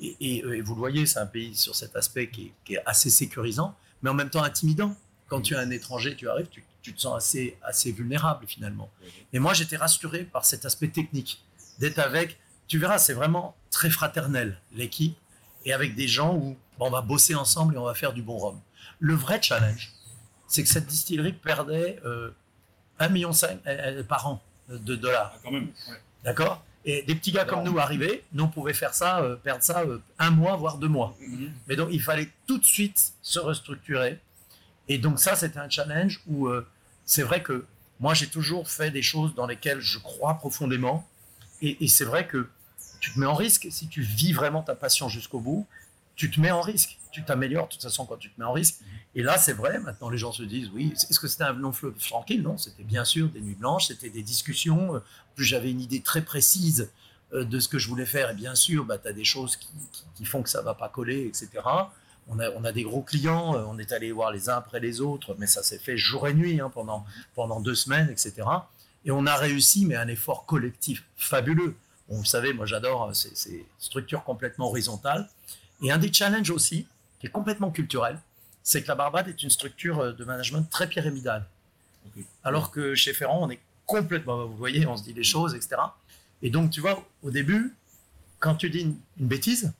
et, 0.00 0.16
et- 0.20 0.38
et 0.38 0.60
vous 0.60 0.74
le 0.74 0.78
voyez, 0.78 1.06
c'est 1.06 1.18
un 1.18 1.26
pays 1.26 1.54
sur 1.54 1.74
cet 1.74 1.96
aspect 1.96 2.28
qui 2.30 2.46
est, 2.46 2.52
qui 2.64 2.74
est 2.74 2.82
assez 2.86 3.10
sécurisant, 3.10 3.74
mais 4.02 4.10
en 4.10 4.14
même 4.14 4.30
temps 4.30 4.42
intimidant. 4.42 4.96
Quand 5.28 5.40
tu 5.40 5.54
es 5.54 5.56
un 5.56 5.70
étranger, 5.70 6.14
tu 6.16 6.28
arrives, 6.28 6.48
tu, 6.48 6.62
tu 6.82 6.92
te 6.92 7.00
sens 7.00 7.16
assez, 7.16 7.56
assez 7.62 7.90
vulnérable 7.92 8.46
finalement. 8.46 8.90
Et 9.32 9.38
moi, 9.38 9.54
j'étais 9.54 9.76
rassuré 9.78 10.24
par 10.24 10.44
cet 10.44 10.64
aspect 10.66 10.88
technique, 10.88 11.42
d'être 11.78 11.98
avec, 11.98 12.38
tu 12.68 12.78
verras, 12.78 12.98
c'est 12.98 13.14
vraiment 13.14 13.56
très 13.70 13.88
fraternel, 13.90 14.60
l'équipe, 14.74 15.16
et 15.64 15.72
avec 15.72 15.94
des 15.94 16.06
gens 16.08 16.34
où 16.36 16.56
bon, 16.78 16.86
on 16.86 16.90
va 16.90 17.00
bosser 17.00 17.34
ensemble 17.34 17.74
et 17.74 17.78
on 17.78 17.84
va 17.84 17.94
faire 17.94 18.12
du 18.12 18.22
bon 18.22 18.36
rhum. 18.36 18.60
Le 19.00 19.14
vrai 19.14 19.40
challenge, 19.40 19.92
c'est 20.46 20.62
que 20.62 20.68
cette 20.68 20.86
distillerie 20.86 21.32
perdait 21.32 21.98
euh, 22.04 22.30
1,5 23.00 23.10
million 23.12 23.30
euh, 23.66 24.02
par 24.04 24.26
an 24.28 24.42
de 24.68 24.94
dollars. 24.94 25.32
Ah, 25.36 25.40
Quand 25.42 25.50
même. 25.52 25.64
ouais. 25.88 25.96
D'accord? 26.22 26.62
Et 26.86 27.02
des 27.02 27.14
petits 27.14 27.32
gars 27.32 27.44
comme 27.44 27.64
nous 27.64 27.78
arrivaient, 27.78 28.24
nous 28.32 28.44
on 28.44 28.48
pouvait 28.48 28.74
faire 28.74 28.92
ça, 28.92 29.20
euh, 29.20 29.36
perdre 29.36 29.62
ça 29.62 29.80
euh, 29.82 29.98
un 30.18 30.30
mois, 30.30 30.56
voire 30.56 30.76
deux 30.76 30.88
mois. 30.88 31.16
Mais 31.66 31.76
donc 31.76 31.88
il 31.92 32.02
fallait 32.02 32.28
tout 32.46 32.58
de 32.58 32.64
suite 32.64 33.14
se 33.22 33.38
restructurer. 33.38 34.18
Et 34.88 34.98
donc 34.98 35.18
ça, 35.18 35.34
c'était 35.34 35.58
un 35.58 35.70
challenge 35.70 36.20
où 36.26 36.46
euh, 36.48 36.66
c'est 37.06 37.22
vrai 37.22 37.42
que 37.42 37.64
moi 38.00 38.12
j'ai 38.12 38.26
toujours 38.26 38.68
fait 38.68 38.90
des 38.90 39.00
choses 39.00 39.34
dans 39.34 39.46
lesquelles 39.46 39.80
je 39.80 39.98
crois 39.98 40.34
profondément. 40.34 41.08
Et, 41.62 41.82
et 41.82 41.88
c'est 41.88 42.04
vrai 42.04 42.26
que 42.26 42.48
tu 43.00 43.12
te 43.12 43.18
mets 43.18 43.26
en 43.26 43.34
risque. 43.34 43.66
Si 43.70 43.88
tu 43.88 44.02
vis 44.02 44.34
vraiment 44.34 44.62
ta 44.62 44.74
passion 44.74 45.08
jusqu'au 45.08 45.40
bout, 45.40 45.66
tu 46.16 46.30
te 46.30 46.38
mets 46.38 46.50
en 46.50 46.60
risque. 46.60 46.98
Tu 47.14 47.22
t'améliores 47.22 47.68
de 47.68 47.72
toute 47.72 47.82
façon 47.82 48.06
quand 48.06 48.16
tu 48.16 48.28
te 48.28 48.40
mets 48.40 48.46
en 48.46 48.52
risque. 48.52 48.80
Et 49.14 49.22
là, 49.22 49.38
c'est 49.38 49.52
vrai, 49.52 49.78
maintenant 49.78 50.10
les 50.10 50.18
gens 50.18 50.32
se 50.32 50.42
disent, 50.42 50.68
oui, 50.74 50.92
est-ce 50.94 51.20
que 51.20 51.28
c'était 51.28 51.44
un 51.44 51.52
long 51.52 51.72
fleuve 51.72 51.94
tranquille? 51.94 52.42
Non, 52.42 52.58
c'était 52.58 52.82
bien 52.82 53.04
sûr 53.04 53.28
des 53.28 53.40
nuits 53.40 53.54
blanches, 53.54 53.86
c'était 53.86 54.10
des 54.10 54.24
discussions. 54.24 54.96
En 54.96 55.00
plus, 55.36 55.44
j'avais 55.44 55.70
une 55.70 55.80
idée 55.80 56.00
très 56.00 56.22
précise 56.22 56.90
euh, 57.32 57.44
de 57.44 57.60
ce 57.60 57.68
que 57.68 57.78
je 57.78 57.88
voulais 57.88 58.04
faire. 58.04 58.30
Et 58.30 58.34
bien 58.34 58.56
sûr, 58.56 58.84
bah, 58.84 58.98
tu 58.98 59.06
as 59.06 59.12
des 59.12 59.22
choses 59.22 59.56
qui, 60.16 60.24
font 60.24 60.42
que 60.42 60.48
ça 60.48 60.60
va 60.60 60.74
pas 60.74 60.88
coller, 60.88 61.26
etc. 61.26 61.48
On 62.26 62.40
a, 62.40 62.50
on 62.50 62.64
a 62.64 62.72
des 62.72 62.82
gros 62.82 63.02
clients, 63.02 63.54
euh, 63.54 63.64
on 63.68 63.78
est 63.78 63.92
allé 63.92 64.10
voir 64.10 64.32
les 64.32 64.48
uns 64.48 64.56
après 64.56 64.80
les 64.80 65.00
autres, 65.00 65.36
mais 65.38 65.46
ça 65.46 65.62
s'est 65.62 65.78
fait 65.78 65.96
jour 65.96 66.26
et 66.26 66.34
nuit 66.34 66.60
hein, 66.60 66.70
pendant, 66.74 67.06
pendant 67.36 67.60
deux 67.60 67.76
semaines, 67.76 68.10
etc. 68.10 68.42
Et 69.04 69.12
on 69.12 69.24
a 69.26 69.36
réussi, 69.36 69.86
mais 69.86 69.94
un 69.94 70.08
effort 70.08 70.46
collectif 70.46 71.04
fabuleux. 71.16 71.76
Bon, 72.08 72.16
vous 72.16 72.24
savez, 72.24 72.52
moi 72.52 72.66
j'adore 72.66 73.04
euh, 73.04 73.12
ces 73.12 73.64
structures 73.78 74.24
complètement 74.24 74.66
horizontales. 74.66 75.28
Et 75.82 75.92
un 75.92 75.98
des 75.98 76.12
challenges 76.12 76.50
aussi, 76.50 76.86
qui 77.24 77.28
est 77.28 77.32
complètement 77.32 77.70
culturel, 77.70 78.18
c'est 78.62 78.82
que 78.82 78.88
la 78.88 78.94
Barbade 78.94 79.28
est 79.28 79.42
une 79.42 79.48
structure 79.50 79.98
euh, 80.00 80.12
de 80.12 80.24
management 80.24 80.68
très 80.70 80.86
pyramidale. 80.86 81.46
Alors 82.42 82.70
que 82.70 82.94
chez 82.94 83.14
Ferrand, 83.14 83.40
on 83.42 83.50
est 83.50 83.60
complètement, 83.86 84.44
vous 84.44 84.56
voyez, 84.56 84.86
on 84.86 84.96
se 84.96 85.02
dit 85.02 85.14
les 85.14 85.24
choses, 85.24 85.54
etc. 85.54 85.76
Et 86.42 86.50
donc, 86.50 86.70
tu 86.70 86.80
vois, 86.80 87.02
au 87.22 87.30
début, 87.30 87.74
quand 88.40 88.56
tu 88.56 88.68
dis 88.68 88.80
une, 88.80 88.96
une 89.18 89.26
bêtise, 89.26 89.72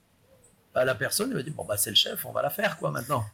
bah, 0.75 0.87
la 0.87 0.95
personne 0.95 1.31
elle 1.31 1.37
va 1.37 1.43
dire 1.43 1.53
bon 1.53 1.65
bah 1.65 1.77
c'est 1.77 1.91
le 1.91 1.97
chef, 1.97 2.25
on 2.25 2.33
va 2.33 2.41
la 2.43 2.51
faire 2.51 2.79
quoi 2.79 2.91
maintenant. 2.91 3.25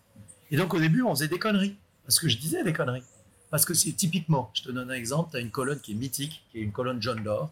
Et 0.50 0.57
donc 0.57 0.75
au 0.75 0.81
début 0.81 1.02
on 1.02 1.14
faisait 1.14 1.29
des 1.29 1.38
conneries 1.38 1.76
parce 2.05 2.19
que 2.19 2.29
je 2.29 2.37
disais 2.37 2.62
des 2.64 2.73
conneries 2.75 3.05
parce 3.50 3.64
que 3.64 3.73
c'est 3.73 3.93
typiquement, 3.93 4.50
je 4.55 4.62
te 4.62 4.71
donne 4.71 4.90
un 4.90 4.95
exemple, 4.95 5.31
tu 5.31 5.37
as 5.37 5.40
une 5.40 5.50
colonne 5.50 5.81
qui 5.81 5.93
est 5.93 5.95
mythique, 5.95 6.43
qui 6.50 6.59
est 6.59 6.62
une 6.62 6.73
colonne 6.73 7.00
John 7.00 7.23
Doe, 7.23 7.49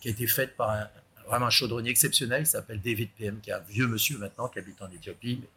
qui 0.00 0.08
a 0.08 0.10
été 0.12 0.26
faite 0.26 0.56
par 0.56 0.70
un, 0.70 0.88
vraiment 1.26 1.46
un 1.46 1.50
chaudronnier 1.50 1.90
exceptionnel 1.90 2.44
qui 2.44 2.50
s'appelle 2.50 2.80
David 2.80 3.10
PM, 3.18 3.40
qui 3.40 3.50
est 3.50 3.54
un 3.54 3.58
vieux 3.58 3.88
monsieur 3.88 4.18
maintenant 4.18 4.48
qui 4.48 4.58
habite 4.58 4.80
en 4.80 4.90
Éthiopie 4.90 5.38
mais- 5.40 5.48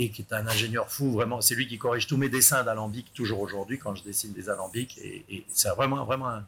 et 0.00 0.10
qui 0.10 0.22
est 0.22 0.32
un 0.32 0.46
ingénieur 0.46 0.90
fou 0.90 1.12
vraiment. 1.12 1.42
C'est 1.42 1.54
lui 1.54 1.68
qui 1.68 1.76
corrige 1.76 2.06
tous 2.06 2.16
mes 2.16 2.30
dessins 2.30 2.64
d'alambic 2.64 3.12
toujours 3.12 3.40
aujourd'hui 3.40 3.78
quand 3.78 3.94
je 3.94 4.02
dessine 4.02 4.32
des 4.32 4.48
alambics 4.48 4.98
et, 4.98 5.44
c'est 5.50 5.68
vraiment 5.70 6.04
vraiment 6.06 6.40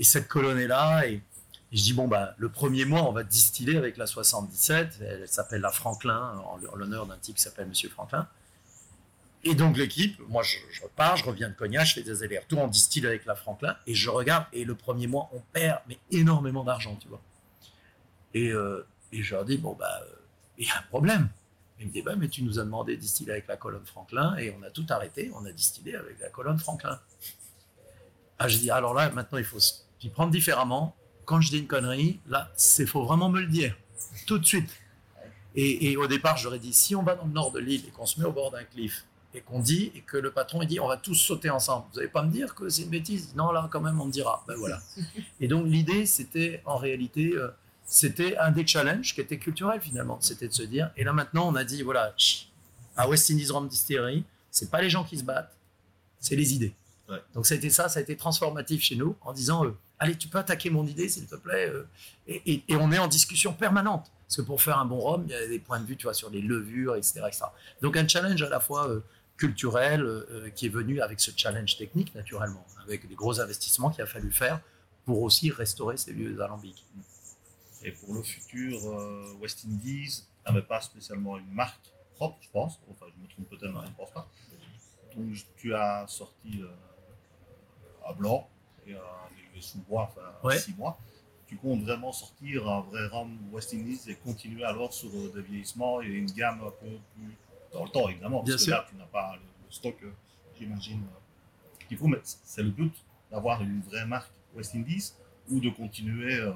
et 0.00 0.04
cette 0.04 0.26
colonne 0.26 0.58
est 0.58 0.66
là 0.66 1.06
et 1.06 1.22
je 1.70 1.82
dis, 1.82 1.92
bon, 1.92 2.08
bah, 2.08 2.34
le 2.38 2.48
premier 2.48 2.86
mois, 2.86 3.02
on 3.06 3.12
va 3.12 3.24
distiller 3.24 3.76
avec 3.76 3.98
la 3.98 4.06
77. 4.06 5.00
Elle 5.02 5.28
s'appelle 5.28 5.60
la 5.60 5.70
Franklin, 5.70 6.42
en 6.46 6.56
l'honneur 6.76 7.04
d'un 7.04 7.18
type 7.18 7.36
qui 7.36 7.42
s'appelle 7.42 7.66
Monsieur 7.66 7.90
Franklin. 7.90 8.26
Et 9.44 9.54
donc, 9.54 9.76
l'équipe, 9.76 10.18
moi, 10.28 10.42
je, 10.42 10.56
je 10.70 10.82
repars, 10.82 11.18
je 11.18 11.26
reviens 11.26 11.50
de 11.50 11.54
Cognac, 11.54 11.86
je 11.86 11.94
fais 11.94 12.02
des 12.02 12.22
allers-retours, 12.22 12.60
on 12.60 12.68
distille 12.68 13.06
avec 13.06 13.26
la 13.26 13.34
Franklin, 13.34 13.76
et 13.86 13.94
je 13.94 14.08
regarde, 14.08 14.46
et 14.54 14.64
le 14.64 14.74
premier 14.74 15.06
mois, 15.06 15.28
on 15.34 15.40
perd 15.52 15.80
mais 15.88 15.98
énormément 16.10 16.64
d'argent, 16.64 16.96
tu 16.96 17.08
vois. 17.08 17.20
Et, 18.32 18.48
euh, 18.48 18.86
et 19.12 19.22
je 19.22 19.34
leur 19.34 19.44
dis, 19.44 19.58
bon, 19.58 19.76
bah, 19.78 20.00
il 20.56 20.66
y 20.66 20.70
a 20.70 20.78
un 20.78 20.82
problème. 20.88 21.28
Ils 21.80 21.86
me 21.86 21.92
disent, 21.92 22.04
bah, 22.04 22.16
mais 22.16 22.28
tu 22.28 22.42
nous 22.42 22.58
as 22.58 22.64
demandé 22.64 22.96
de 22.96 23.00
distiller 23.00 23.32
avec 23.32 23.46
la 23.46 23.56
colonne 23.56 23.86
Franklin, 23.86 24.36
et 24.36 24.54
on 24.58 24.62
a 24.62 24.70
tout 24.70 24.86
arrêté, 24.88 25.30
on 25.34 25.44
a 25.44 25.52
distillé 25.52 25.94
avec 25.96 26.18
la 26.20 26.28
colonne 26.28 26.58
Franklin. 26.58 26.98
Ah, 28.38 28.48
je 28.48 28.58
dis, 28.58 28.70
alors 28.70 28.94
là, 28.94 29.10
maintenant, 29.10 29.38
il 29.38 29.44
faut 29.44 29.60
s'y 29.60 30.08
prendre 30.10 30.30
différemment 30.30 30.94
quand 31.24 31.42
je 31.42 31.50
dis 31.50 31.58
une 31.58 31.66
connerie, 31.66 32.20
là, 32.26 32.50
c'est 32.56 32.86
faut 32.86 33.04
vraiment 33.04 33.28
me 33.28 33.40
le 33.40 33.48
dire 33.48 33.76
tout 34.26 34.38
de 34.38 34.46
suite. 34.46 34.70
Et, 35.54 35.90
et 35.90 35.96
au 35.98 36.06
départ, 36.06 36.38
j'aurais 36.38 36.58
dit 36.58 36.72
si 36.72 36.96
on 36.96 37.02
va 37.02 37.16
dans 37.16 37.26
le 37.26 37.32
nord 37.32 37.52
de 37.52 37.58
l'île 37.58 37.84
et 37.86 37.90
qu'on 37.90 38.06
se 38.06 38.18
met 38.18 38.24
au 38.24 38.32
bord 38.32 38.50
d'un 38.50 38.64
cliff 38.64 39.04
et 39.34 39.42
qu'on 39.42 39.60
dit 39.60 39.92
et 39.94 40.00
que 40.00 40.16
le 40.16 40.30
patron 40.30 40.62
il 40.62 40.68
dit 40.68 40.80
on 40.80 40.88
va 40.88 40.96
tous 40.96 41.16
sauter 41.16 41.50
ensemble, 41.50 41.84
vous 41.90 41.96
n'allez 41.96 42.08
pas 42.08 42.22
me 42.22 42.30
dire 42.30 42.54
que 42.54 42.70
c'est 42.70 42.82
une 42.82 42.88
bêtise? 42.88 43.34
Non, 43.34 43.52
là, 43.52 43.68
quand 43.70 43.82
même, 43.82 44.00
on 44.00 44.06
me 44.06 44.10
dira. 44.10 44.42
Ben 44.48 44.56
voilà. 44.56 44.80
Et 45.38 45.48
donc 45.48 45.66
l'idée, 45.66 46.06
c'était 46.06 46.62
en 46.64 46.78
réalité, 46.78 47.34
euh, 47.34 47.48
c'était 47.90 48.36
un 48.36 48.50
des 48.50 48.66
challenges 48.66 49.14
qui 49.14 49.20
était 49.22 49.38
culturel 49.38 49.80
finalement. 49.80 50.18
C'était 50.20 50.46
de 50.48 50.52
se 50.52 50.62
dire. 50.62 50.90
Et 50.96 51.04
là 51.04 51.12
maintenant, 51.12 51.48
on 51.48 51.54
a 51.54 51.64
dit 51.64 51.82
voilà, 51.82 52.14
à 52.96 53.08
West 53.08 53.30
Indies 53.30 53.50
Rum 53.50 53.66
Distillery, 53.68 54.24
c'est 54.50 54.70
pas 54.70 54.82
les 54.82 54.90
gens 54.90 55.04
qui 55.04 55.16
se 55.18 55.24
battent, 55.24 55.56
c'est 56.20 56.36
les 56.36 56.52
idées. 56.54 56.74
Ouais. 57.08 57.22
Donc 57.34 57.46
ça 57.46 57.54
a 57.54 57.56
été 57.56 57.70
ça, 57.70 57.88
ça 57.88 57.98
a 58.00 58.02
été 58.02 58.16
transformatif 58.16 58.82
chez 58.82 58.94
nous 58.96 59.16
en 59.22 59.32
disant 59.32 59.64
euh, 59.64 59.74
allez, 59.98 60.16
tu 60.16 60.28
peux 60.28 60.36
attaquer 60.38 60.68
mon 60.68 60.86
idée 60.86 61.08
s'il 61.08 61.26
te 61.26 61.36
plaît. 61.36 61.68
euh, 61.70 61.86
et, 62.26 62.42
et- 62.52 62.64
et 62.68 62.76
on 62.76 62.92
est 62.92 62.98
en 62.98 63.08
discussion 63.08 63.54
permanente. 63.54 64.10
Parce 64.26 64.36
que 64.36 64.42
pour 64.42 64.60
faire 64.60 64.78
un 64.78 64.84
bon 64.84 65.00
rhum, 65.00 65.24
il 65.26 65.30
y 65.30 65.34
a 65.34 65.46
des 65.48 65.58
points 65.58 65.80
de 65.80 65.86
vue, 65.86 65.96
tu 65.96 66.02
vois, 66.04 66.12
sur 66.12 66.28
les 66.28 66.42
levures, 66.42 66.96
etc. 66.96 67.20
etc. 67.26 67.44
Donc 67.80 67.96
un 67.96 68.06
challenge 68.06 68.42
à 68.42 68.50
la 68.50 68.60
fois 68.60 68.86
euh, 68.90 69.00
culturel 69.38 70.04
qui 70.54 70.66
est 70.66 70.68
venu 70.68 71.00
avec 71.00 71.20
ce 71.20 71.30
challenge 71.34 71.76
technique, 71.78 72.12
naturellement, 72.14 72.66
avec 72.84 73.08
des 73.08 73.14
gros 73.14 73.40
investissements 73.40 73.88
qu'il 73.88 74.02
a 74.02 74.06
fallu 74.06 74.30
faire 74.32 74.60
pour 75.06 75.22
aussi 75.22 75.50
restaurer 75.50 75.96
ces 75.96 76.12
vieux 76.12 76.38
alambics. 76.42 76.84
Et 77.84 77.92
pour 77.92 78.14
le 78.14 78.22
futur, 78.22 78.78
euh, 78.86 79.32
West 79.40 79.64
Indies 79.66 80.24
n'avait 80.46 80.62
pas 80.62 80.80
spécialement 80.80 81.38
une 81.38 81.50
marque 81.52 81.92
propre, 82.16 82.38
je 82.40 82.48
pense. 82.50 82.80
Enfin, 82.90 83.06
je 83.16 83.22
me 83.22 83.28
trompe 83.28 83.48
peut-être, 83.48 83.72
mais 83.72 83.84
je 83.86 83.90
ne 83.90 83.94
pense 83.96 84.10
pas. 84.10 84.28
Donc, 85.16 85.26
tu 85.56 85.74
as 85.74 86.06
sorti 86.08 86.60
euh, 86.62 86.68
à 88.04 88.12
blanc 88.12 88.48
et 88.86 88.94
à 88.94 89.28
les 89.54 89.60
sous-bois, 89.60 90.10
enfin, 90.12 90.22
Ouais. 90.44 90.58
six 90.58 90.74
mois. 90.76 90.98
Tu 91.46 91.56
comptes 91.56 91.82
vraiment 91.82 92.12
sortir 92.12 92.68
un 92.68 92.80
vrai 92.82 93.06
rhum 93.06 93.38
West 93.52 93.72
Indies 93.72 94.00
et 94.08 94.16
continuer 94.16 94.64
alors 94.64 94.92
sur 94.92 95.08
euh, 95.14 95.32
des 95.34 95.42
vieillissements 95.42 96.02
et 96.02 96.06
une 96.06 96.30
gamme 96.30 96.60
un 96.62 96.70
peu 96.70 96.90
plus 97.14 97.36
dans 97.72 97.84
le 97.84 97.90
temps, 97.90 98.08
évidemment. 98.08 98.42
Bien 98.42 98.54
parce 98.54 98.64
sûr. 98.64 98.74
que 98.76 98.80
là, 98.82 98.86
tu 98.90 98.96
n'as 98.96 99.06
pas 99.06 99.36
le, 99.36 99.40
le 99.42 99.70
stock, 99.72 99.96
euh, 100.02 100.12
j'imagine, 100.58 101.02
euh, 101.04 101.84
qu'il 101.88 101.96
faut. 101.96 102.06
Mais 102.06 102.20
c'est 102.22 102.62
le 102.62 102.70
but 102.70 102.92
d'avoir 103.30 103.62
une 103.62 103.80
vraie 103.80 104.04
marque 104.06 104.30
West 104.54 104.74
Indies 104.74 105.12
ou 105.50 105.60
de 105.60 105.70
continuer 105.70 106.34
euh, 106.34 106.52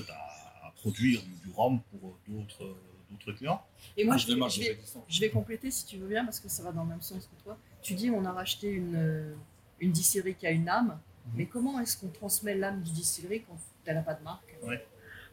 fait 0.00 0.10
à, 0.10 0.66
à 0.68 0.70
produire 0.76 1.22
du, 1.22 1.28
du 1.48 1.50
rhum 1.54 1.80
pour 1.90 2.10
euh, 2.10 2.14
d'autres 2.32 2.64
euh, 2.64 2.74
d'autres 3.10 3.32
clients. 3.38 3.62
Et 3.96 4.04
moi, 4.04 4.14
Ah, 4.14 4.18
je 4.18 4.26
vais, 4.26 4.34
démarche 4.34 4.54
je, 4.54 4.60
des 4.60 4.66
vais, 4.66 4.72
existants. 4.74 5.04
je 5.08 5.20
vais 5.20 5.30
compléter 5.30 5.70
si 5.70 5.86
tu 5.86 5.98
veux 5.98 6.08
bien, 6.08 6.24
parce 6.24 6.40
que 6.40 6.48
ça 6.48 6.62
va 6.62 6.72
dans 6.72 6.82
le 6.82 6.88
même 6.90 7.02
sens 7.02 7.24
que 7.26 7.42
toi. 7.44 7.56
Tu 7.82 7.94
dis 7.94 8.10
on 8.10 8.24
a 8.24 8.32
racheté 8.32 8.68
une, 8.68 8.96
euh, 8.96 9.34
une 9.80 9.92
distillerie 9.92 10.34
qui 10.34 10.46
a 10.46 10.50
une 10.50 10.68
âme, 10.68 10.98
Mhm. 11.26 11.32
mais 11.36 11.46
comment 11.46 11.80
est-ce 11.80 11.96
qu'on 11.98 12.08
transmet 12.08 12.54
l'âme 12.54 12.82
du 12.82 12.90
distillerie 12.92 13.42
quand 13.48 13.56
elle 13.86 13.94
n'a 13.96 14.02
pas 14.02 14.14
de 14.14 14.22
marque? 14.24 14.54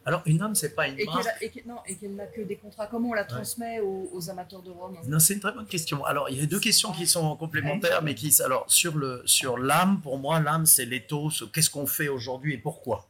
Alors 0.04 0.22
une 0.26 0.42
âme, 0.42 0.54
c'est 0.56 0.74
pas 0.74 0.88
une 0.88 0.98
Et 0.98 1.04
marque. 1.04 1.26
a- 1.26 1.44
et 1.44 1.48
qu'elle- 1.50 1.66
non, 1.66 1.76
et 1.86 1.94
qu'elle 1.96 2.16
n'a 2.16 2.26
que 2.26 2.40
des 2.40 2.56
contrats. 2.56 2.88
Comment 2.88 3.10
on 3.10 3.12
la 3.12 3.24
transmet 3.24 3.78
aux, 3.78 4.10
aux 4.12 4.30
amateurs 4.30 4.60
de 4.62 4.70
rhum? 4.70 4.96
Non, 5.06 5.20
c'est 5.20 5.34
une 5.34 5.40
très 5.40 5.52
bonne 5.52 5.66
question. 5.66 6.04
Alors, 6.04 6.28
il 6.28 6.38
y 6.38 6.42
a 6.42 6.46
deux 6.46 6.58
questions 6.58 6.90
qui 6.92 7.06
sont 7.06 7.36
complémentaires, 7.36 8.02
mais 8.02 8.14
qui, 8.16 8.34
alors, 8.42 8.64
sur 8.68 8.96
le, 8.96 9.22
sur 9.26 9.58
l'âme, 9.58 10.00
pour 10.00 10.18
moi, 10.18 10.40
l'âme, 10.40 10.66
c'est 10.66 10.86
l'éthos. 10.86 11.44
Qu'est-ce 11.52 11.70
qu'on 11.70 11.86
fait 11.86 12.08
aujourd'hui 12.08 12.54
et 12.54 12.58
pourquoi? 12.58 13.06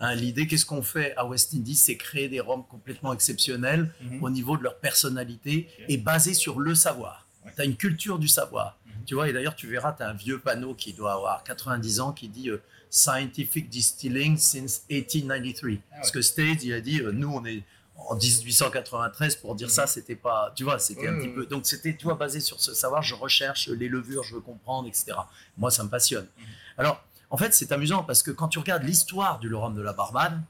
Hein, 0.00 0.14
L'idée, 0.16 0.46
qu'est-ce 0.46 0.66
qu'on 0.66 0.82
fait 0.82 1.14
à 1.16 1.24
West 1.24 1.54
Indies, 1.54 1.76
c'est 1.76 1.96
créer 1.96 2.28
des 2.28 2.40
rhums 2.40 2.64
complètement 2.66 3.12
exceptionnels 3.12 3.92
au 4.20 4.28
niveau 4.30 4.56
de 4.56 4.62
leur 4.64 4.78
personnalité 4.78 5.68
et 5.88 5.96
basés 5.98 6.34
sur 6.34 6.58
le 6.60 6.74
savoir. 6.74 7.26
Ouais. 7.44 7.52
Tu 7.54 7.62
as 7.62 7.64
une 7.64 7.76
culture 7.76 8.18
du 8.18 8.26
savoir. 8.28 8.78
Mhm. 8.86 8.92
Tu 9.06 9.14
vois, 9.14 9.28
et 9.28 9.32
d'ailleurs, 9.32 9.54
tu 9.54 9.66
verras, 9.68 9.92
tu 9.92 10.02
as 10.02 10.08
un 10.08 10.14
vieux 10.14 10.38
panneau 10.40 10.74
qui 10.74 10.92
doit 10.94 11.12
avoir 11.12 11.44
90 11.44 12.00
ans 12.00 12.12
qui 12.12 12.28
dit 12.28 12.50
euh, 12.50 12.60
Scientific 12.90 13.68
Distilling 13.68 14.36
since 14.38 14.82
1893. 14.90 15.78
Ah 15.92 15.96
Parce 15.96 16.10
que 16.10 16.22
State, 16.22 16.64
il 16.64 16.72
a 16.72 16.80
dit, 16.80 17.00
euh, 17.00 17.12
nous, 17.12 17.28
on 17.32 17.44
est 17.44 17.62
en 17.96 18.16
1893 18.16 19.36
pour 19.36 19.54
dire 19.54 19.70
ça, 19.70 19.86
c'était 19.86 20.16
pas, 20.16 20.52
tu 20.56 20.64
vois, 20.64 20.78
c'était 20.78 21.06
un 21.06 21.12
Mhm. 21.12 21.18
Petit 21.20 21.28
ouais, 21.28 21.34
peu. 21.34 21.46
Donc, 21.46 21.66
c'était, 21.66 21.94
tu 21.96 22.04
vois, 22.04 22.14
basé 22.14 22.40
sur 22.40 22.60
ce 22.60 22.74
savoir, 22.74 23.02
je 23.02 23.14
recherche 23.14 23.68
les 23.68 23.88
levures, 23.88 24.24
je 24.24 24.34
veux 24.34 24.40
comprendre, 24.40 24.88
etc. 24.88 25.12
Moi, 25.56 25.70
ça 25.70 25.84
me 25.84 25.88
passionne. 25.88 26.26
Mhm. 26.38 26.44
Alors, 26.78 27.04
en 27.34 27.36
fait, 27.36 27.52
c'est 27.52 27.72
amusant 27.72 28.04
parce 28.04 28.22
que 28.22 28.30
quand 28.30 28.46
tu 28.46 28.60
regardes 28.60 28.84
l'histoire 28.84 29.40
du 29.40 29.52
rhum 29.52 29.74
de 29.74 29.82
la 29.82 29.92
Barbade, 29.92 30.40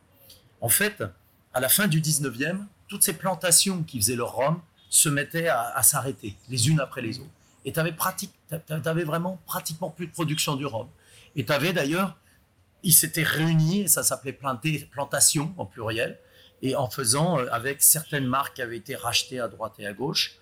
en 0.61 0.69
fait, 0.69 1.03
à 1.55 1.61
la 1.61 1.71
fin 1.71 1.89
du 1.89 2.03
19e, 2.03 2.59
toutes 2.89 3.03
ces 3.03 3.15
plantations 3.15 3.83
qui 3.85 3.99
faisaient 3.99 4.17
leur 4.17 4.35
rhum 4.35 4.61
se 4.91 5.09
mettaient 5.09 5.49
à, 5.49 5.83
s'arrêter, 5.83 6.37
les 6.51 6.69
unes 6.69 6.81
après 6.81 7.01
les 7.01 7.21
autres. 7.21 7.31
Et 7.65 7.73
tu 7.73 7.81
avais, 7.81 9.05
vraiment 9.05 9.41
pratiquement 9.47 9.89
plus 9.89 10.09
de 10.09 10.13
production 10.13 10.57
du 10.57 10.67
rhum. 10.67 10.87
Et 11.37 11.47
tu 11.47 11.53
avais 11.53 11.73
d'ailleurs, 11.73 12.19
ils 12.83 12.93
s'étaient 12.93 13.23
réunis, 13.23 13.89
ça 13.89 14.03
s'appelait 14.03 14.35
plantation 14.35 15.55
en 15.57 15.65
pluriel, 15.65 16.19
et 16.61 16.77
en 16.77 16.91
faisant 16.91 17.39
euh, 17.39 17.47
avec 17.51 17.83
certaines 17.83 18.27
marques 18.27 18.57
qui 18.57 18.63
avaient 18.63 18.77
été 18.77 18.95
rachetées 18.95 19.41
à 19.41 19.49
droite 19.49 19.73
et 19.79 19.87
à 19.87 19.95
gauche. 19.95 20.35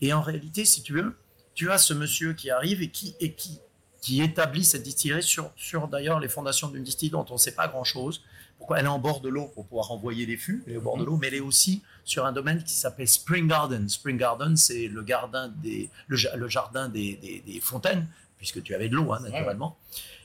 Et 0.00 0.12
en 0.12 0.22
réalité, 0.22 0.64
si 0.64 0.82
tu 0.82 0.94
veux, 0.94 1.16
tu 1.54 1.70
as 1.70 1.78
ce 1.78 1.94
monsieur 1.94 2.32
qui 2.32 2.50
arrive 2.50 2.82
et 2.82 2.90
qui, 2.90 3.14
et 3.20 3.34
qui, 3.34 3.60
qui 4.04 4.20
établit 4.20 4.64
cette 4.66 4.82
distillerie 4.82 5.22
sur, 5.22 5.50
sur 5.56 5.88
d'ailleurs 5.88 6.20
les 6.20 6.28
fondations 6.28 6.68
d'une 6.68 6.82
distillerie 6.84 7.12
dont 7.12 7.24
on 7.30 7.34
ne 7.34 7.38
sait 7.38 7.52
pas 7.54 7.68
grand-chose. 7.68 8.20
Pourquoi 8.58 8.78
elle 8.78 8.84
est 8.84 8.88
en 8.88 8.98
bord 8.98 9.20
de 9.22 9.30
l'eau? 9.30 9.46
Pour 9.54 9.64
pouvoir 9.64 9.90
envoyer 9.92 10.26
les 10.26 10.36
fûts, 10.36 10.62
elle 10.66 10.74
est 10.74 10.76
au 10.76 10.82
bord 10.82 10.98
de 10.98 11.04
l'eau, 11.04 11.16
mais 11.16 11.28
elle 11.28 11.34
est 11.36 11.40
aussi 11.40 11.82
sur 12.04 12.26
un 12.26 12.32
domaine 12.32 12.62
qui 12.62 12.74
s'appelle 12.74 13.08
Spring 13.08 13.48
Garden. 13.48 13.88
Spring 13.88 14.18
Garden, 14.18 14.58
c'est 14.58 14.88
le, 14.88 15.02
gardin 15.02 15.48
des, 15.62 15.88
le, 16.06 16.16
ja- 16.18 16.36
le 16.36 16.48
jardin 16.48 16.90
des, 16.90 17.16
des- 17.16 17.42
des 17.46 17.60
fontaines, 17.60 18.06
puisque 18.36 18.62
tu 18.62 18.74
avais 18.74 18.90
de 18.90 18.94
l'eau, 18.94 19.10
hein, 19.14 19.20
naturellement. 19.20 19.78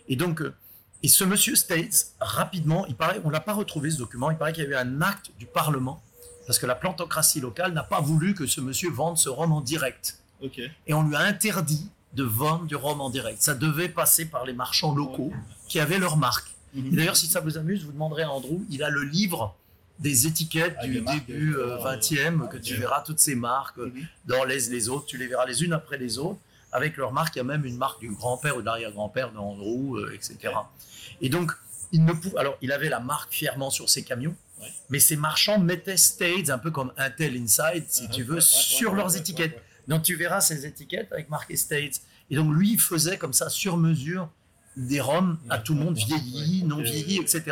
Et 0.10 0.18
donc, 0.18 0.42
euh, 0.42 0.54
et 1.02 1.08
ce 1.08 1.24
monsieur 1.24 1.56
States, 1.56 2.08
rapidement, 2.20 2.86
il 2.88 2.96
paraît, 2.96 3.22
on 3.24 3.30
l'a 3.30 3.40
pas 3.40 3.54
retrouvé 3.54 3.90
ce 3.92 3.98
document, 3.98 4.30
il 4.30 4.38
paraît 4.38 4.52
qu'il 4.52 4.64
y 4.64 4.68
avait 4.68 4.76
un 4.76 5.02
acte 5.02 5.32
du 5.40 5.46
Parlement, 5.46 6.04
parce 6.48 6.60
que 6.60 6.66
la 6.66 6.76
plantocratie 6.76 7.40
locale 7.40 7.72
n'a 7.72 7.84
pas 7.84 8.02
voulu 8.02 8.34
que 8.34 8.46
ce 8.46 8.60
monsieur 8.60 8.90
vende 8.92 9.18
ce 9.18 9.30
rhum 9.30 9.54
en 9.54 9.62
direct 9.62 10.20
et 10.88 10.94
on 10.94 11.04
lui 11.04 11.16
a 11.16 11.20
interdit 11.22 11.90
de 12.14 12.24
vendre 12.24 12.66
du 12.66 12.76
rhum 12.76 13.02
en 13.02 13.10
direct. 13.10 13.42
Ça 13.42 13.54
devait 13.56 13.90
passer 13.90 14.26
par 14.26 14.46
les 14.46 14.54
marchands 14.54 14.94
locaux 14.96 15.32
qui 15.68 15.80
avaient 15.80 16.00
leur 16.00 16.18
marque. 16.18 16.56
Et 16.76 16.82
d'ailleurs, 16.82 17.18
si 17.18 17.28
ça 17.28 17.40
vous 17.40 17.58
amuse, 17.58 17.84
vous 17.86 17.92
demanderez 17.92 18.24
à 18.24 18.32
Andrew, 18.32 18.60
il 18.70 18.84
a 18.84 18.90
le 18.90 19.04
livre 19.04 19.56
des 20.00 20.28
étiquettes 20.28 20.76
Avec 20.80 20.92
du 20.92 21.02
marques, 21.02 21.26
début 21.28 21.56
euh, 21.56 21.78
euh, 21.78 21.98
20e, 21.98 22.48
que 22.48 22.56
ok. 22.58 22.62
tu 22.62 22.76
verras 22.76 23.02
toutes 23.02 23.20
ces 23.20 23.36
marques 23.36 23.78
euh, 23.80 23.88
Mhm. 23.94 24.08
dans 24.28 24.44
les, 24.46 24.60
les 24.70 24.88
autres, 24.90 25.06
tu 25.06 25.18
les 25.18 25.28
verras 25.28 25.46
les 25.46 25.64
unes 25.64 25.74
après 25.74 25.98
les 25.98 26.18
autres. 26.20 26.40
Avec 26.72 26.96
leur 26.98 27.12
marque, 27.12 27.36
il 27.36 27.40
y 27.40 27.42
a 27.42 27.44
même 27.44 27.66
une 27.66 27.78
marque 27.78 28.00
du 28.00 28.10
grand-père 28.12 28.56
ou 28.58 28.62
de 28.62 28.66
l'arrière-grand-père 28.66 29.32
d'Andrew, 29.32 29.98
euh, 29.98 30.14
etc. 30.14 30.54
Et 31.22 31.30
donc, 31.30 31.52
il 31.92 32.06
ne 32.06 32.14
pou- 32.14 32.38
alors, 32.38 32.56
il 32.62 32.72
avait 32.72 32.90
la 32.90 33.00
marque 33.00 33.34
fièrement 33.34 33.72
sur 33.72 33.90
ses 33.90 34.04
camions, 34.04 34.36
Ouais. 34.62 34.68
mais 34.90 35.00
ces 35.00 35.16
marchands 35.16 35.58
mettaient 35.60 35.98
States, 35.98 36.50
un 36.50 36.60
peu 36.60 36.70
comme 36.72 36.92
Intel 36.98 37.36
Inside, 37.36 37.86
si 37.88 38.04
Uh-huh. 38.06 38.10
tu 38.12 38.24
veux, 38.24 38.36
Ouais, 38.36 38.42
sur 38.42 38.94
leurs 38.94 39.16
étiquettes. 39.18 39.60
Donc 39.90 40.04
tu 40.04 40.16
verras 40.16 40.40
ces 40.40 40.66
étiquettes 40.66 41.12
avec 41.12 41.30
marqué 41.30 41.58
States. 41.58 42.02
Et 42.30 42.36
donc 42.36 42.54
lui, 42.54 42.74
il 42.74 42.80
faisait 42.80 43.18
comme 43.18 43.34
ça 43.34 43.50
sur 43.50 43.76
mesure 43.76 44.30
des 44.78 45.02
rhums 45.02 45.40
à 45.50 45.58
tout 45.58 45.74
le 45.74 45.80
monde, 45.80 45.98
vieillis, 45.98 46.62
Ouais, 46.62 46.68
non 46.68 46.78
ouais, 46.78 47.16
etc. 47.16 47.44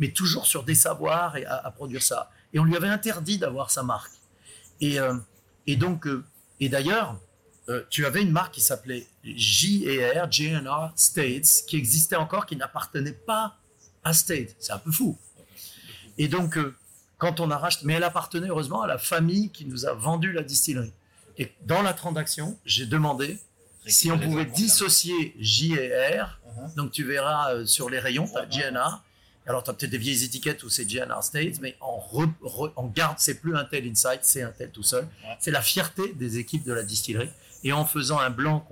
Mais 0.00 0.10
toujours 0.10 0.46
sur 0.46 0.64
des 0.64 0.74
savoirs 0.74 1.36
et 1.36 1.46
à, 1.46 1.54
à 1.56 1.70
produire 1.70 2.02
ça. 2.02 2.30
Et 2.52 2.58
on 2.58 2.64
lui 2.64 2.76
avait 2.76 2.88
interdit 2.88 3.38
d'avoir 3.38 3.70
sa 3.70 3.84
marque. 3.84 4.10
Et, 4.80 4.98
euh, 4.98 5.14
et 5.68 5.76
donc, 5.76 6.06
euh, 6.08 6.24
et 6.58 6.68
d'ailleurs, 6.68 7.18
euh, 7.68 7.84
tu 7.88 8.04
avais 8.04 8.22
une 8.22 8.32
marque 8.32 8.54
qui 8.54 8.60
s'appelait 8.60 9.06
JR, 9.22 10.30
JNR 10.30 10.92
States, 10.96 11.64
qui 11.68 11.76
existait 11.76 12.16
encore, 12.16 12.46
qui 12.46 12.56
n'appartenait 12.56 13.12
pas 13.12 13.56
à 14.02 14.12
State. 14.12 14.56
C'est 14.58 14.72
un 14.72 14.78
peu 14.78 14.90
fou. 14.90 15.16
Et 16.18 16.26
donc, 16.26 16.58
quand 17.18 17.38
on 17.38 17.50
a 17.50 17.58
racheté, 17.58 17.86
mais 17.86 17.94
elle 17.94 18.04
appartenait 18.04 18.48
heureusement 18.48 18.82
à 18.82 18.88
la 18.88 18.98
famille 18.98 19.50
qui 19.50 19.66
nous 19.66 19.86
a 19.86 19.92
vendu 19.92 20.32
la 20.32 20.42
distillerie. 20.42 20.92
Et 21.40 21.50
dans 21.66 21.82
la 21.82 21.92
transaction, 21.94 22.56
j'ai 22.64 22.86
demandé 22.86 23.38
si 23.86 24.10
on 24.12 24.18
pouvait 24.18 24.44
dissocier 24.44 25.34
J 25.40 25.72
et 25.72 26.20
R. 26.20 26.38
Uh-huh. 26.46 26.74
Donc 26.76 26.92
tu 26.92 27.02
verras 27.02 27.54
euh, 27.54 27.66
sur 27.66 27.88
les 27.90 27.98
rayons, 27.98 28.28
tu 28.28 28.36
as 28.36 28.44
GNR. 28.44 29.02
Alors 29.46 29.64
tu 29.64 29.70
as 29.70 29.72
peut-être 29.72 29.90
des 29.90 29.98
vieilles 29.98 30.22
étiquettes 30.22 30.62
où 30.64 30.68
c'est 30.68 30.84
GNR 30.84 31.22
States, 31.22 31.60
mais 31.62 31.76
on, 31.80 31.98
re- 31.98 32.30
re- 32.44 32.72
on 32.76 32.86
garde, 32.88 33.16
c'est 33.18 33.40
plus 33.40 33.56
un 33.56 33.64
tel 33.64 33.86
Insight, 33.88 34.20
c'est 34.22 34.42
un 34.42 34.52
tel 34.52 34.70
tout 34.70 34.82
seul. 34.82 35.04
Ouais. 35.04 35.36
C'est 35.40 35.50
la 35.50 35.62
fierté 35.62 36.12
des 36.12 36.36
équipes 36.38 36.64
de 36.64 36.74
la 36.74 36.82
distillerie. 36.82 37.30
Et 37.62 37.72
en 37.72 37.84
faisant 37.84 38.18
un 38.18 38.30
blanc 38.30 38.66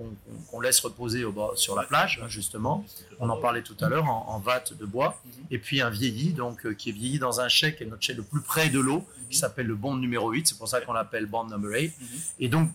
qu'on 0.49 0.59
laisse 0.61 0.79
reposer 0.79 1.23
au 1.23 1.31
bord- 1.31 1.55
sur 1.57 1.75
la 1.75 1.83
plage, 1.83 2.19
hein, 2.23 2.27
justement, 2.27 2.83
on 3.19 3.29
en 3.29 3.37
parlait 3.37 3.61
tout 3.61 3.75
à 3.81 3.87
l'heure, 3.87 4.05
en, 4.09 4.25
en 4.29 4.39
vatte 4.39 4.73
de 4.75 4.85
bois, 4.85 5.21
Mhm. 5.25 5.31
et 5.51 5.59
puis 5.59 5.79
un 5.81 5.91
vieilli, 5.91 6.33
donc 6.33 6.65
euh, 6.65 6.73
qui 6.73 6.89
est 6.89 6.93
vieilli 6.93 7.19
dans 7.19 7.39
un 7.39 7.49
chai 7.49 7.75
qui 7.75 7.83
est 7.83 7.85
notre 7.85 8.01
chai 8.01 8.13
le 8.15 8.23
plus 8.23 8.41
près 8.41 8.69
de 8.69 8.79
l'eau, 8.79 9.05
qui 9.29 9.37
s'appelle 9.37 9.67
le 9.67 9.75
bond 9.75 9.95
numéro 9.95 10.31
8, 10.31 10.47
c'est 10.47 10.57
pour 10.57 10.67
ça 10.67 10.81
qu'on 10.81 10.93
l'appelle 10.93 11.27
bond 11.27 11.43
number 11.45 11.69
8, 11.71 11.93
Mhm. 11.99 12.07
et 12.39 12.49
donc 12.49 12.69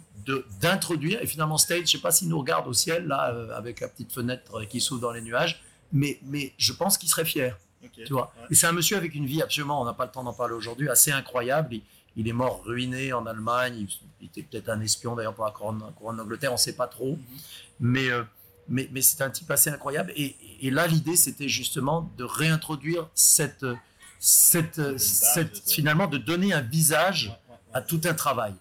d'introduire, 0.60 1.20
et 1.22 1.26
finalement 1.26 1.58
Stage, 1.58 1.78
je 1.78 1.82
ne 1.82 1.86
sais 1.88 1.98
pas 1.98 2.10
s'il 2.12 2.28
nous 2.28 2.38
regarde 2.38 2.66
au 2.68 2.72
ciel, 2.72 3.06
là, 3.06 3.30
euh, 3.32 3.56
avec 3.56 3.80
la 3.80 3.88
petite 3.88 4.12
fenêtre 4.12 4.62
qui 4.66 4.80
s'ouvre 4.80 5.00
dans 5.00 5.10
les 5.12 5.20
nuages, 5.20 5.62
mais, 5.92 6.18
mais 6.24 6.52
je 6.58 6.72
pense 6.72 6.96
qu'il 6.96 7.08
serait 7.08 7.24
fier, 7.24 7.58
tu 7.92 8.12
vois. 8.12 8.32
Ouais. 8.40 8.46
Et 8.50 8.54
c'est 8.54 8.66
un 8.66 8.72
monsieur 8.72 8.96
avec 8.96 9.14
une 9.14 9.26
vie 9.26 9.42
absolument, 9.42 9.82
on 9.82 9.84
n'a 9.84 9.92
pas 9.92 10.06
le 10.06 10.10
temps 10.12 10.24
d'en 10.24 10.32
parler 10.32 10.54
aujourd'hui, 10.54 10.88
assez 10.88 11.10
incroyable, 11.10 11.74
il, 11.74 11.82
il 12.16 12.28
est 12.28 12.32
mort 12.32 12.62
ruiné 12.64 13.12
en 13.12 13.26
Allemagne, 13.26 13.86
il, 14.20 14.26
était 14.26 14.42
peut-être 14.42 14.68
un 14.68 14.80
espion 14.80 15.14
d'ailleurs 15.14 15.34
pour 15.34 15.44
la 15.44 15.50
couronne, 15.50 15.82
couronne 15.96 16.16
d'Angleterre, 16.16 16.50
on 16.50 16.54
ne 16.54 16.58
sait 16.58 16.74
pas 16.74 16.86
trop, 16.86 17.16
Mhm. 17.16 17.18
mais, 17.80 18.08
euh, 18.10 18.22
mais, 18.68 18.88
mais 18.92 19.02
c'est 19.02 19.22
un 19.22 19.30
type 19.30 19.50
assez 19.50 19.70
incroyable. 19.70 20.12
Et, 20.16 20.36
et 20.62 20.70
là, 20.70 20.86
l'idée, 20.86 21.16
c'était 21.16 21.48
justement 21.48 22.10
de 22.16 22.24
réintroduire 22.24 23.08
cette, 23.14 23.66
cette, 24.18 24.98
cette, 24.98 25.70
finalement, 25.70 26.06
de 26.06 26.18
donner 26.18 26.52
un 26.54 26.62
visage 26.62 27.38
à 27.74 27.82
tout 27.82 28.00
un 28.04 28.14
travail. 28.14 28.54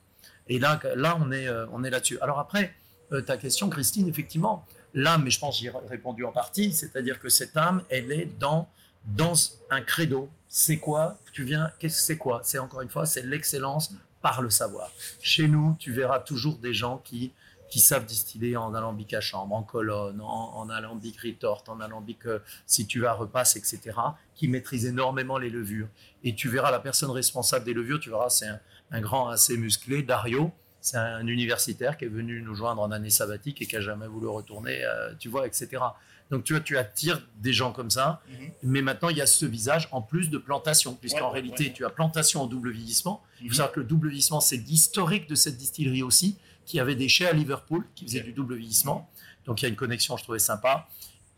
Et 0.47 0.59
là, 0.59 0.79
là 0.95 1.17
on 1.21 1.31
est, 1.31 1.47
euh, 1.47 1.65
on 1.71 1.83
est 1.83 1.89
là-dessus. 1.89 2.19
Alors 2.19 2.39
après, 2.39 2.73
euh, 3.13 3.21
ta 3.21 3.37
question, 3.37 3.69
Christine, 3.69 4.09
effectivement, 4.09 4.65
l'âme, 4.93 5.23
mais 5.23 5.29
je 5.31 5.39
pense 5.39 5.55
que 5.55 5.61
j'y 5.61 5.67
ai 5.67 5.71
répondu 5.89 6.25
en 6.25 6.31
partie, 6.31 6.73
c'est-à-dire 6.73 7.19
que 7.19 7.29
cette 7.29 7.55
âme, 7.55 7.81
elle 7.89 8.11
est 8.11 8.29
dans, 8.39 8.67
dans 9.05 9.33
un 9.69 9.81
credo. 9.81 10.29
C'est 10.55 10.77
quoi 10.77 11.17
Tu 11.31 11.43
viens, 11.43 11.71
qu'est-ce 11.79 11.97
que 11.97 12.03
c'est 12.03 12.17
quoi 12.19 12.41
C'est 12.43 12.59
encore 12.59 12.81
une 12.81 12.89
fois, 12.89 13.07
c'est 13.07 13.23
l'excellence 13.23 13.91
par 14.21 14.43
le 14.43 14.51
savoir. 14.51 14.91
Chez 15.19 15.47
nous, 15.47 15.75
tu 15.79 15.91
verras 15.91 16.19
toujours 16.19 16.59
des 16.59 16.75
gens 16.75 16.99
qui 16.99 17.33
qui 17.69 17.79
savent 17.79 18.05
distiller 18.05 18.55
en 18.55 18.75
alambic 18.75 19.15
à 19.15 19.19
chambre, 19.19 19.55
en 19.55 19.63
colonne, 19.63 20.21
en, 20.21 20.69
alambic 20.69 21.19
retorte, 21.21 21.69
en 21.69 21.79
alambic 21.79 22.27
euh, 22.27 22.37
si 22.67 22.85
tu 22.85 22.99
vas 22.99 23.13
repasse, 23.13 23.55
etc., 23.55 23.97
qui 24.35 24.47
maîtrisent 24.47 24.85
énormément 24.85 25.39
les 25.39 25.49
levures. 25.49 25.87
Et 26.23 26.35
tu 26.35 26.49
verras 26.49 26.69
la 26.69 26.79
personne 26.79 27.09
responsable 27.09 27.65
des 27.65 27.73
levures, 27.73 27.99
tu 27.99 28.11
verras, 28.11 28.29
c'est 28.29 28.45
un, 28.91 29.01
grand 29.01 29.29
assez 29.29 29.57
musclé, 29.57 30.03
Dario, 30.03 30.51
c'est 30.83 30.97
un 30.97 31.25
universitaire 31.27 31.97
qui 31.97 32.03
est 32.03 32.09
venu 32.09 32.41
nous 32.41 32.55
joindre 32.55 32.81
en 32.81 32.91
année 32.91 33.09
sabbatique 33.09 33.61
et 33.61 33.65
qui 33.65 33.77
a 33.77 33.81
jamais 33.81 34.05
voulu 34.05 34.27
retourner, 34.27 34.83
euh, 34.83 35.13
tu 35.17 35.29
vois, 35.29 35.47
etc. 35.47 35.81
Donc 36.29 36.43
tu 36.43 36.51
vois, 36.51 36.59
tu 36.61 36.77
attires 36.77 37.25
des 37.37 37.53
gens 37.53 37.71
comme 37.71 37.89
ça, 37.89 38.21
mhm. 38.29 38.51
mais 38.63 38.81
maintenant 38.81 39.07
il 39.07 39.15
y 39.15 39.21
a 39.21 39.25
ce 39.25 39.45
visage 39.45 39.87
en 39.91 40.01
plus 40.01 40.29
de 40.29 40.37
plantation, 40.37 40.93
puisqu'en 40.93 41.29
réalité 41.29 41.71
tu 41.71 41.85
as 41.85 41.89
plantation 41.89 42.41
en 42.41 42.47
double 42.47 42.71
vieillissement. 42.71 43.23
Il 43.39 43.43
faut 43.43 43.51
mhm. 43.51 43.53
savoir 43.53 43.71
que 43.71 43.79
le 43.79 43.85
double 43.85 44.09
vieillissement 44.09 44.41
c'est 44.41 44.57
l'historique 44.57 45.29
de 45.29 45.35
cette 45.35 45.55
distillerie 45.55 46.03
aussi 46.03 46.37
qui 46.65 46.81
avait 46.81 46.95
des 46.95 47.07
chais 47.07 47.27
à 47.27 47.33
Liverpool, 47.33 47.85
qui 47.95 48.05
faisaient 48.05 48.21
du 48.21 48.33
double 48.33 48.55
vieillissement. 48.55 49.09
Donc 49.45 49.61
il 49.61 49.65
y 49.65 49.67
a 49.67 49.69
une 49.69 49.77
connexion, 49.77 50.17
je 50.17 50.23
trouvais 50.23 50.39
sympa. 50.39 50.89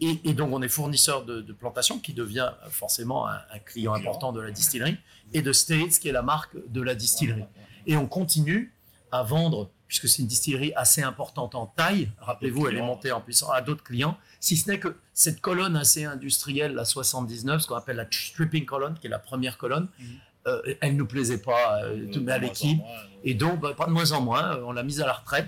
Et, 0.02 0.34
donc 0.34 0.52
on 0.52 0.62
est 0.62 0.70
fournisseur 0.70 1.24
de, 1.24 1.42
plantation, 1.54 2.00
qui 2.00 2.14
devient 2.14 2.52
forcément 2.70 3.28
un, 3.28 3.60
client 3.64 3.94
important 3.94 4.34
de 4.34 4.42
la 4.42 4.52
distillerie, 4.52 4.98
et 5.34 5.42
de 5.42 5.54
States, 5.54 6.00
qui 6.00 6.10
est 6.10 6.12
la 6.12 6.22
marque 6.22 6.56
de 6.68 6.82
la 6.82 6.96
distillerie. 6.96 7.46
Et 7.88 7.96
on 7.96 8.08
continue 8.08 8.75
à 9.20 9.24
vendre, 9.24 9.70
puisque 9.88 10.08
c'est 10.08 10.22
une 10.22 10.28
distillerie 10.28 10.74
assez 10.76 11.02
importante 11.02 11.56
en 11.56 11.68
taille, 11.68 12.10
rappelez-vous, 12.20 12.68
elle 12.68 12.78
est 12.78 12.82
montée 12.82 13.12
en 13.12 13.22
puissance 13.22 13.52
à 13.54 13.62
d'autres 13.62 13.84
clients, 13.84 14.18
si 14.40 14.58
ce 14.58 14.70
n'est 14.70 14.80
que 14.80 14.96
cette 15.14 15.42
colonne 15.42 15.76
assez 15.76 16.06
industrielle, 16.06 16.74
la 16.74 16.86
79, 16.86 17.62
ce 17.62 17.68
qu'on 17.68 17.76
appelle 17.76 17.98
la 17.98 18.08
stripping 18.10 18.66
colonne, 18.66 18.96
qui 19.00 19.08
est 19.08 19.10
la 19.10 19.20
première 19.20 19.58
colonne, 19.58 19.88
mhm. 20.00 20.06
Euh, 20.48 20.76
elle 20.80 20.94
ne 20.94 21.00
nous 21.00 21.08
plaisait 21.08 21.40
pas 21.40 21.82
euh, 21.84 22.28
à 22.28 22.38
l'équipe. 22.38 22.80
Et 23.24 23.34
donc, 23.34 23.60
bah, 23.60 23.74
pas 23.76 23.88
de 23.88 23.92
moins 23.92 24.12
en 24.12 24.22
moins, 24.22 24.58
euh, 24.58 24.64
on 24.64 24.74
l'a 24.74 24.84
mise 24.84 25.02
à 25.02 25.08
la 25.08 25.14
retraite. 25.14 25.48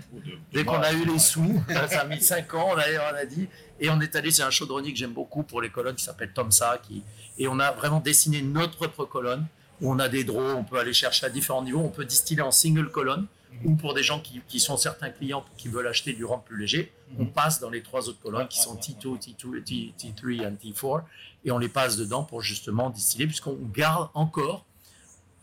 Dès 0.51 0.65
qu'on 0.65 0.81
a 0.81 0.91
eu 0.91 1.05
les 1.05 1.19
sous, 1.19 1.61
ça 1.89 2.01
a 2.01 2.05
mis 2.05 2.19
5 2.19 2.51
ans, 2.55 2.69
on 2.71 2.77
a, 2.77 2.83
on 3.11 3.15
a, 3.15 3.25
dit. 3.25 3.47
Et 3.79 3.91
on 3.91 4.01
est 4.01 4.15
allé 4.15 4.31
c'est 4.31 4.41
un 4.41 4.49
chaudronnier 4.49 4.91
que 4.91 4.97
j'aime 4.97 5.13
beaucoup 5.13 5.43
pour 5.43 5.61
les 5.61 5.69
colonnes 5.69 5.93
qui 5.95 6.03
s'appelle 6.03 6.33
Tomsa. 6.33 6.79
Qui, 6.81 7.03
et 7.37 7.47
on 7.47 7.59
a 7.59 7.71
vraiment 7.71 7.99
dessiné 7.99 8.41
notre 8.41 8.75
propre 8.75 9.05
colonne 9.05 9.45
où 9.81 9.91
on 9.91 9.99
a 9.99 10.09
des 10.09 10.23
draws, 10.23 10.55
on 10.55 10.63
peut 10.63 10.79
aller 10.79 10.93
chercher 10.93 11.27
à 11.27 11.29
différents 11.29 11.61
niveaux. 11.61 11.81
On 11.81 11.89
peut 11.89 12.05
distiller 12.05 12.41
en 12.41 12.51
single 12.51 12.89
colonne 12.89 13.27
ou 13.63 13.75
pour 13.75 13.93
des 13.93 14.03
gens 14.03 14.19
qui, 14.19 14.41
qui, 14.47 14.59
sont 14.59 14.77
certains 14.77 15.09
clients 15.09 15.43
qui 15.57 15.67
veulent 15.67 15.87
acheter 15.87 16.13
du 16.13 16.25
rhum 16.25 16.41
plus 16.43 16.57
léger, 16.57 16.93
on 17.17 17.23
mhm. 17.23 17.31
passe 17.31 17.59
dans 17.59 17.69
les 17.69 17.81
trois 17.81 18.09
autres 18.09 18.19
colonnes 18.19 18.47
qui 18.47 18.59
sont 18.59 18.75
T2, 18.75 19.17
T2, 19.19 19.63
T3 19.63 20.41
et 20.41 20.71
T4 20.71 21.03
et 21.45 21.51
on 21.51 21.57
les 21.57 21.69
passe 21.69 21.97
dedans 21.97 22.23
pour 22.23 22.41
justement 22.41 22.89
distiller 22.89 23.25
puisqu'on 23.27 23.57
garde 23.73 24.09
encore 24.13 24.65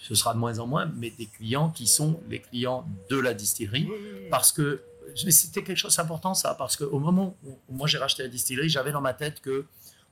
ce 0.05 0.15
sera 0.15 0.35
de 0.35 0.39
moins 0.39 0.59
en 0.59 0.67
moins, 0.67 0.91
mais 0.97 1.11
des 1.11 1.25
clients 1.25 1.71
qui 1.71 1.87
sont 1.87 2.21
les 2.29 2.39
clients 2.39 2.87
de 3.09 3.19
la 3.19 3.33
distillerie. 3.33 3.89
Parce 4.31 4.53
que 4.53 4.83
c'était 5.31 5.63
quelque 5.63 5.79
chose 5.79 5.97
d'important, 5.97 6.35
ça, 6.35 6.55
parce 6.55 6.77
qu'au 6.77 6.99
moment 6.99 7.37
où 7.43 7.57
moi 7.71 7.87
j'ai 7.87 7.97
racheté 7.97 8.23
la 8.23 8.29
distillerie, 8.29 8.69
j'avais 8.69 8.93
dans 8.93 9.01
ma 9.01 9.15
tête 9.15 9.41
que 9.41 9.65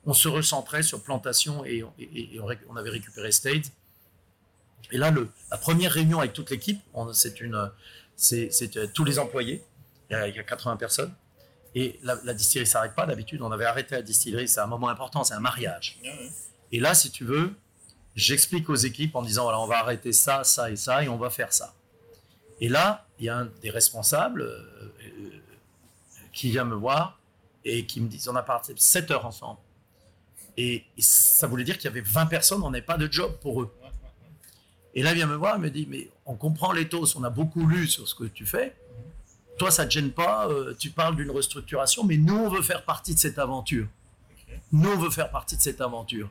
on 0.05 0.13
se 0.13 0.27
recentrait 0.27 0.81
sur 0.81 1.01
plantation 1.03 1.63
et, 1.63 1.83
on 2.69 2.75
avait 2.75 2.89
récupéré 2.89 3.31
State. 3.31 3.71
Et 4.91 4.97
là, 4.97 5.11
le, 5.11 5.29
la 5.51 5.57
première 5.57 5.91
réunion 5.91 6.19
avec 6.19 6.33
toute 6.33 6.49
l'équipe, 6.49 6.81
c'est 7.13 7.41
une, 7.41 7.71
c'est 8.15 8.77
euh, 8.77 8.87
tous 8.93 9.03
les 9.03 9.19
employés, 9.19 9.63
il 10.09 10.35
y 10.35 10.39
a 10.39 10.43
80 10.43 10.77
personnes. 10.77 11.13
Et 11.75 11.99
la, 12.03 12.19
la 12.23 12.33
distillerie 12.33 12.67
s'arrête 12.67 12.93
pas. 12.93 13.05
D'habitude, 13.07 13.41
on 13.41 13.51
avait 13.51 13.65
arrêté 13.65 13.95
la 13.95 14.03
distillerie. 14.03 14.47
C'est 14.47 14.59
un 14.59 14.67
moment 14.67 14.89
important, 14.89 15.23
c'est 15.23 15.33
un 15.33 15.39
mariage. 15.39 15.99
Et 16.71 16.79
là, 16.79 16.93
si 16.93 17.09
tu 17.09 17.25
veux, 17.25 17.55
j'explique 18.15 18.69
aux 18.69 18.75
équipes 18.75 19.15
en 19.15 19.21
disant 19.21 19.43
voilà, 19.43 19.59
on 19.59 19.67
va 19.67 19.79
arrêter 19.79 20.13
ça, 20.13 20.43
ça 20.43 20.69
et 20.69 20.75
ça, 20.75 21.03
et 21.03 21.09
on 21.09 21.17
va 21.17 21.29
faire 21.29 21.51
ça. 21.51 21.73
Et 22.59 22.69
là, 22.69 23.07
il 23.19 23.25
y 23.25 23.29
a 23.29 23.37
un 23.37 23.45
des 23.61 23.69
responsables 23.69 24.41
euh, 24.41 24.59
euh, 25.03 25.41
qui 26.31 26.51
vient 26.51 26.65
me 26.65 26.75
voir 26.75 27.19
et 27.65 27.85
qui 27.85 28.01
me 28.01 28.07
dit 28.07 28.23
on 28.29 28.35
a 28.35 28.43
parti 28.43 28.73
7 28.75 29.11
heures 29.11 29.25
ensemble. 29.25 29.59
Et, 30.57 30.83
ça 30.99 31.47
voulait 31.47 31.63
dire 31.63 31.77
qu'il 31.77 31.85
y 31.85 31.87
avait 31.87 32.01
20 32.01 32.27
personnes, 32.27 32.63
on 32.63 32.69
n'avait 32.69 32.85
pas 32.85 32.97
de 32.97 33.11
job 33.11 33.35
pour 33.41 33.61
eux. 33.61 33.73
Et 34.95 35.03
là, 35.03 35.11
il 35.11 35.15
vient 35.15 35.27
me 35.27 35.35
voir, 35.35 35.55
il 35.57 35.61
me 35.61 35.69
dit 35.69 35.87
mais 35.89 36.09
on 36.25 36.35
comprend 36.35 36.71
les 36.71 36.87
taux, 36.87 37.05
on 37.15 37.23
a 37.23 37.29
beaucoup 37.29 37.67
lu 37.67 37.87
sur 37.87 38.07
ce 38.07 38.15
que 38.15 38.25
tu 38.25 38.45
fais. 38.45 38.75
Toi, 39.57 39.71
ça 39.71 39.83
ne 39.83 39.89
te 39.89 39.93
gêne 39.93 40.11
pas, 40.11 40.47
euh, 40.47 40.73
tu 40.77 40.89
parles 40.89 41.15
d'une 41.15 41.31
restructuration, 41.31 42.03
mais 42.03 42.17
nous, 42.17 42.35
on 42.35 42.49
veut 42.49 42.61
faire 42.61 42.83
partie 42.83 43.13
de 43.13 43.19
cette 43.19 43.37
aventure. 43.37 43.87
Nous, 44.71 44.89
on 44.89 44.97
veut 44.97 45.11
faire 45.11 45.29
partie 45.29 45.55
de 45.55 45.61
cette 45.61 45.81
aventure. 45.81 46.29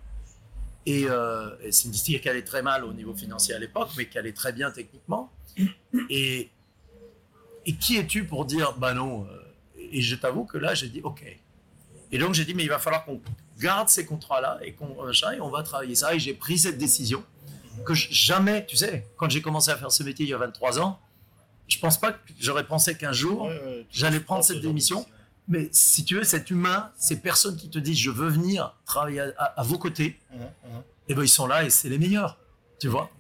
Euh, 0.89 1.57
et, 1.63 1.71
c'est 1.71 1.85
une 1.85 1.93
distillerie 1.93 2.21
qui 2.21 2.29
allait 2.29 2.43
très 2.43 2.63
mal 2.63 2.85
au 2.85 2.93
niveau 2.93 3.15
financier 3.15 3.55
à 3.55 3.59
l'époque, 3.59 3.91
mais 3.97 4.09
qui 4.09 4.19
allait 4.19 4.33
très 4.33 4.53
bien 4.53 4.71
techniquement. 4.71 5.31
Et, 6.11 6.51
et 7.67 7.75
qui 7.75 7.97
es-tu 7.97 8.25
pour 8.25 8.45
dire, 8.45 8.75
bah 8.79 8.95
non 8.95 9.25
euh, 9.31 9.39
Et 9.93 10.01
je 10.01 10.17
t'avoue 10.17 10.45
que 10.45 10.59
là, 10.59 10.75
j'ai 10.75 10.89
dit, 10.89 11.01
ok. 11.03 11.25
Et 12.11 12.19
donc, 12.19 12.35
j'ai 12.35 12.45
dit, 12.45 12.55
mais 12.55 12.65
il 12.65 12.69
va 12.69 12.79
falloir 12.79 13.05
qu'on 13.05 13.21
garde 13.59 13.89
ces 13.89 14.05
contrats-là 14.05 14.59
et 14.63 14.73
qu'on 14.73 14.97
on 14.99 15.49
va 15.51 15.63
travailler 15.63 15.95
ça. 15.95 16.15
Et 16.15 16.19
j'ai 16.19 16.35
pris 16.35 16.59
cette 16.59 16.79
décision 16.79 17.25
que 17.85 17.95
jamais, 17.95 18.67
tu 18.67 18.77
sais, 18.77 19.07
quand 19.17 19.29
j'ai 19.31 19.43
commencé 19.43 19.71
à 19.71 19.77
faire 19.77 19.93
ce 19.93 20.03
métier 20.03 20.27
il 20.27 20.29
y 20.29 20.35
a 20.35 20.39
23 20.39 20.81
ans, 20.81 21.01
je 21.69 21.79
pense 21.79 21.99
pas 21.99 22.13
que 22.13 22.19
j'aurais 22.39 22.67
pensé 22.67 22.97
qu'un 22.97 23.13
jour, 23.13 23.51
j'allais 23.91 24.21
prendre 24.21 24.45
cette 24.45 24.61
démission. 24.61 25.07
Mais 25.49 25.69
si 25.73 26.05
tu 26.05 26.17
veux, 26.17 26.25
cet 26.25 26.51
humain, 26.51 26.91
ces 26.97 27.21
personnes 27.21 27.57
qui 27.57 27.69
te 27.69 27.79
disent 27.79 27.99
je 27.99 28.11
veux 28.11 28.29
venir 28.29 28.75
travailler 28.85 29.33
à, 29.39 29.63
vos 29.63 29.79
côtés, 29.79 30.19
et 30.33 30.39
eh 31.09 31.15
ben 31.15 31.23
ils 31.23 31.29
sont 31.29 31.47
là 31.47 31.65
et 31.65 31.71
c'est 31.71 31.89
les 31.89 31.99
meilleurs, 31.99 32.39
tu 32.79 32.89
vois. 32.89 33.11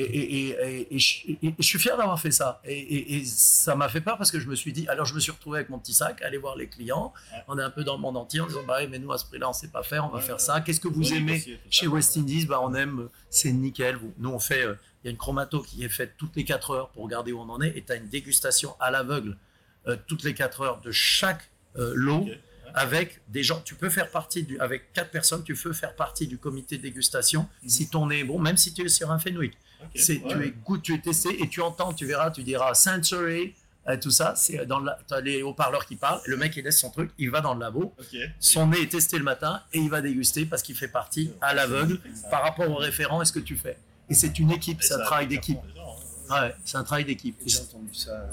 Et, 0.00 0.98
je, 0.98 1.62
suis 1.62 1.78
fier 1.78 1.96
d'avoir 1.96 2.20
fait 2.20 2.30
ça. 2.30 2.60
Et, 2.64 3.22
ça 3.24 3.74
m'a 3.74 3.88
fait 3.88 4.00
peur 4.00 4.16
parce 4.16 4.30
que 4.30 4.40
je 4.40 4.48
me 4.48 4.54
suis 4.54 4.72
dit, 4.72 4.88
alors 4.88 5.06
je 5.06 5.14
me 5.14 5.20
suis 5.20 5.32
retrouvé 5.32 5.58
avec 5.58 5.70
mon 5.70 5.78
petit 5.78 5.94
sac, 5.94 6.22
aller 6.22 6.38
voir 6.38 6.56
les 6.56 6.68
clients. 6.68 7.12
On 7.48 7.58
est 7.58 7.62
un 7.62 7.70
peu 7.70 7.84
dans 7.84 7.94
le 7.94 8.00
monde 8.00 8.16
entier 8.16 8.40
en 8.40 8.46
disant, 8.46 8.62
bah, 8.66 8.86
mais 8.88 8.98
nous 8.98 9.12
à 9.12 9.18
ce 9.18 9.26
prix-là, 9.26 9.46
on 9.48 9.50
ne 9.52 9.54
sait 9.54 9.68
pas 9.68 9.82
faire, 9.82 10.04
on 10.04 10.08
va 10.08 10.20
faire 10.20 10.40
ça. 10.40 10.60
Qu'est-ce 10.60 10.80
que 10.80 10.88
vous 10.88 11.12
aimez 11.12 11.42
chez 11.70 11.86
West 11.86 12.16
Indies? 12.16 12.46
Bah, 12.46 12.60
On 12.62 12.74
aime, 12.74 13.08
c'est 13.28 13.52
nickel. 13.52 13.98
Nous, 14.18 14.30
on 14.30 14.38
fait, 14.38 14.64
euh, 14.64 14.74
il 15.02 15.06
y 15.06 15.08
a 15.08 15.10
une 15.10 15.18
chromato 15.18 15.60
qui 15.62 15.84
est 15.84 15.88
faite 15.88 16.14
toutes 16.16 16.36
les 16.36 16.44
4 16.44 16.70
heures 16.72 16.88
pour 16.90 17.04
regarder 17.04 17.32
où 17.32 17.40
on 17.40 17.48
en 17.48 17.60
est. 17.60 17.76
Et 17.76 17.82
tu 17.82 17.92
as 17.92 17.96
une 17.96 18.08
dégustation 18.08 18.74
à 18.80 18.90
l'aveugle 18.90 19.36
euh, 19.86 19.96
toutes 20.06 20.24
les 20.24 20.34
4 20.34 20.60
heures 20.60 20.80
de 20.80 20.90
chaque 20.90 21.50
euh, 21.76 21.92
l'eau 21.94 22.26
avec 22.74 23.20
des 23.28 23.42
gens. 23.42 23.60
Tu 23.64 23.74
peux 23.74 23.90
faire 23.90 24.10
partie 24.10 24.42
du, 24.42 24.58
avec 24.60 24.92
quatre 24.92 25.10
personnes, 25.10 25.42
tu 25.42 25.54
peux 25.54 25.72
faire 25.72 25.94
partie 25.94 26.26
du 26.26 26.38
comité 26.38 26.76
de 26.76 26.82
dégustation 26.82 27.48
mhm. 27.62 27.68
si 27.68 27.88
ton 27.88 28.06
nez 28.06 28.20
est 28.20 28.24
bon, 28.24 28.38
même 28.38 28.56
si 28.56 28.72
tu 28.74 28.82
es 28.82 28.88
sur 28.88 29.10
un 29.10 29.18
C'est, 29.94 30.22
tu 30.26 30.46
écoutes, 30.46 30.82
tu 30.82 30.94
es 30.94 30.98
testé 30.98 31.42
et 31.42 31.48
tu 31.48 31.60
entends, 31.60 31.92
tu 31.92 32.06
verras, 32.06 32.30
tu 32.30 32.42
diras 32.42 32.74
sensory, 32.74 33.54
euh, 33.88 33.96
tout 33.96 34.10
ça, 34.10 34.34
c'est 34.36 34.66
dans 34.66 34.78
le, 34.78 34.90
as 35.10 35.20
les 35.20 35.42
haut-parleurs 35.42 35.86
qui 35.86 35.96
parlent, 35.96 36.20
le 36.26 36.36
mec 36.36 36.54
il 36.56 36.64
laisse 36.64 36.78
son 36.78 36.90
truc, 36.90 37.10
il 37.18 37.30
va 37.30 37.40
dans 37.40 37.54
le 37.54 37.60
labo, 37.60 37.94
son 38.38 38.66
nez 38.66 38.82
est 38.82 38.92
testé 38.92 39.16
le 39.18 39.24
matin 39.24 39.62
et 39.72 39.78
il 39.78 39.88
va 39.88 40.00
déguster 40.00 40.44
parce 40.44 40.62
qu'il 40.62 40.76
fait 40.76 40.88
partie 40.88 41.32
à 41.40 41.54
l'aveugle 41.54 41.98
par 42.30 42.42
rapport 42.42 42.70
au 42.70 42.76
référent 42.76 43.22
et 43.22 43.24
ce 43.24 43.32
que 43.32 43.40
tu 43.40 43.56
fais. 43.56 43.78
Et 44.08 44.14
c'est 44.14 44.38
une 44.38 44.50
équipe, 44.50 44.82
c'est 44.82 44.94
un 44.94 45.04
travail 45.04 45.28
d'équipe. 45.28 45.58
Hein. 46.30 46.42
Ouais, 46.42 46.54
c'est 46.64 46.76
un 46.76 46.84
travail 46.84 47.04
d'équipe. 47.04 47.36
J'ai 47.44 47.58
entendu 47.58 47.94
ça 47.94 48.28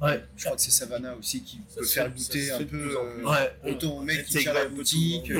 Ouais. 0.00 0.24
Je 0.34 0.44
crois 0.44 0.56
que 0.56 0.62
c'est 0.62 0.70
Savannah 0.70 1.14
aussi 1.14 1.42
qui 1.42 1.58
peut 1.76 1.84
faire 1.84 2.10
goûter 2.10 2.50
un 2.52 2.64
peu 2.64 2.96
euh, 2.96 3.22
ouais. 3.22 3.72
autant 3.72 4.00
mec 4.00 4.24
qui 4.24 4.38
tient 4.38 4.52
la 4.54 4.66
boutique. 4.66 5.30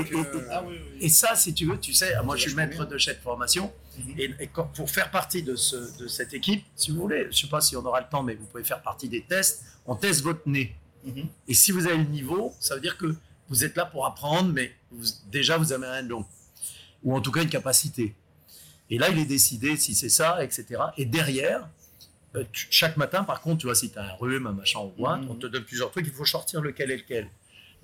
Ah 0.51 0.63
et 1.01 1.09
ça, 1.09 1.35
si 1.35 1.55
tu 1.55 1.67
veux, 1.67 1.79
tu 1.79 1.95
sais, 1.95 2.13
moi 2.25 2.37
je 2.37 2.49
suis 2.49 2.55
maître 2.55 2.85
de 2.85 2.99
cette 2.99 3.23
formation. 3.23 3.73
Mhm. 3.99 4.15
Et, 4.19 4.51
pour 4.75 4.91
faire 4.91 5.11
partie 5.11 5.43
de, 5.43 5.57
ce, 5.57 5.99
de, 5.99 6.09
cette 6.09 6.35
équipe, 6.35 6.65
si 6.77 6.91
vous 6.91 7.01
voulez, 7.01 7.23
je 7.25 7.29
ne 7.29 7.33
sais 7.33 7.47
pas 7.49 7.61
si 7.61 7.75
on 7.77 7.85
aura 7.85 8.01
le 8.01 8.07
temps, 8.09 8.23
mais 8.23 8.35
vous 8.35 8.47
pouvez 8.47 8.65
faire 8.65 8.83
partie 8.83 9.09
des 9.09 9.23
tests. 9.23 9.65
On 9.87 9.97
teste 9.97 10.23
votre 10.23 10.47
nez. 10.47 10.77
Mhm. 11.05 11.27
Et 11.49 11.55
si 11.55 11.73
vous 11.73 11.87
avez 11.87 11.97
le 11.97 12.05
niveau, 12.05 12.55
ça 12.61 12.75
veut 12.75 12.81
dire 12.83 12.99
que 12.99 13.15
vous 13.49 13.65
êtes 13.65 13.77
là 13.77 13.87
pour 13.87 14.07
apprendre, 14.07 14.53
mais 14.53 14.73
déjà 15.31 15.57
vous 15.57 15.73
avez 15.73 15.87
un 15.87 16.03
don. 16.03 16.25
Ou 17.03 17.17
en 17.17 17.21
tout 17.23 17.33
cas 17.33 17.43
une 17.43 17.49
capacité. 17.49 18.15
Et 18.91 18.99
là, 18.99 19.09
il 19.09 19.19
est 19.19 19.25
décidé 19.25 19.77
si 19.77 19.95
c'est 19.95 20.09
ça, 20.09 20.43
etc. 20.45 20.67
Et 20.99 21.07
derrière, 21.07 21.69
euh, 22.37 22.45
chaque 22.53 22.97
matin, 22.97 23.25
par 23.25 23.41
contre, 23.41 23.59
tu 23.59 23.67
vois, 23.67 23.75
si 23.75 23.91
tu 23.91 23.99
as 23.99 24.05
un 24.05 24.13
rhume, 24.15 24.47
un 24.47 24.53
machin 24.53 24.81
ou 24.81 24.89
quoi, 24.89 25.21
on 25.29 25.35
te 25.35 25.47
donne 25.47 25.65
plusieurs 25.65 25.91
trucs, 25.91 26.07
il 26.07 26.13
faut 26.13 26.25
sortir 26.25 26.61
lequel 26.61 26.91
est 26.91 26.97
lequel. 26.99 27.29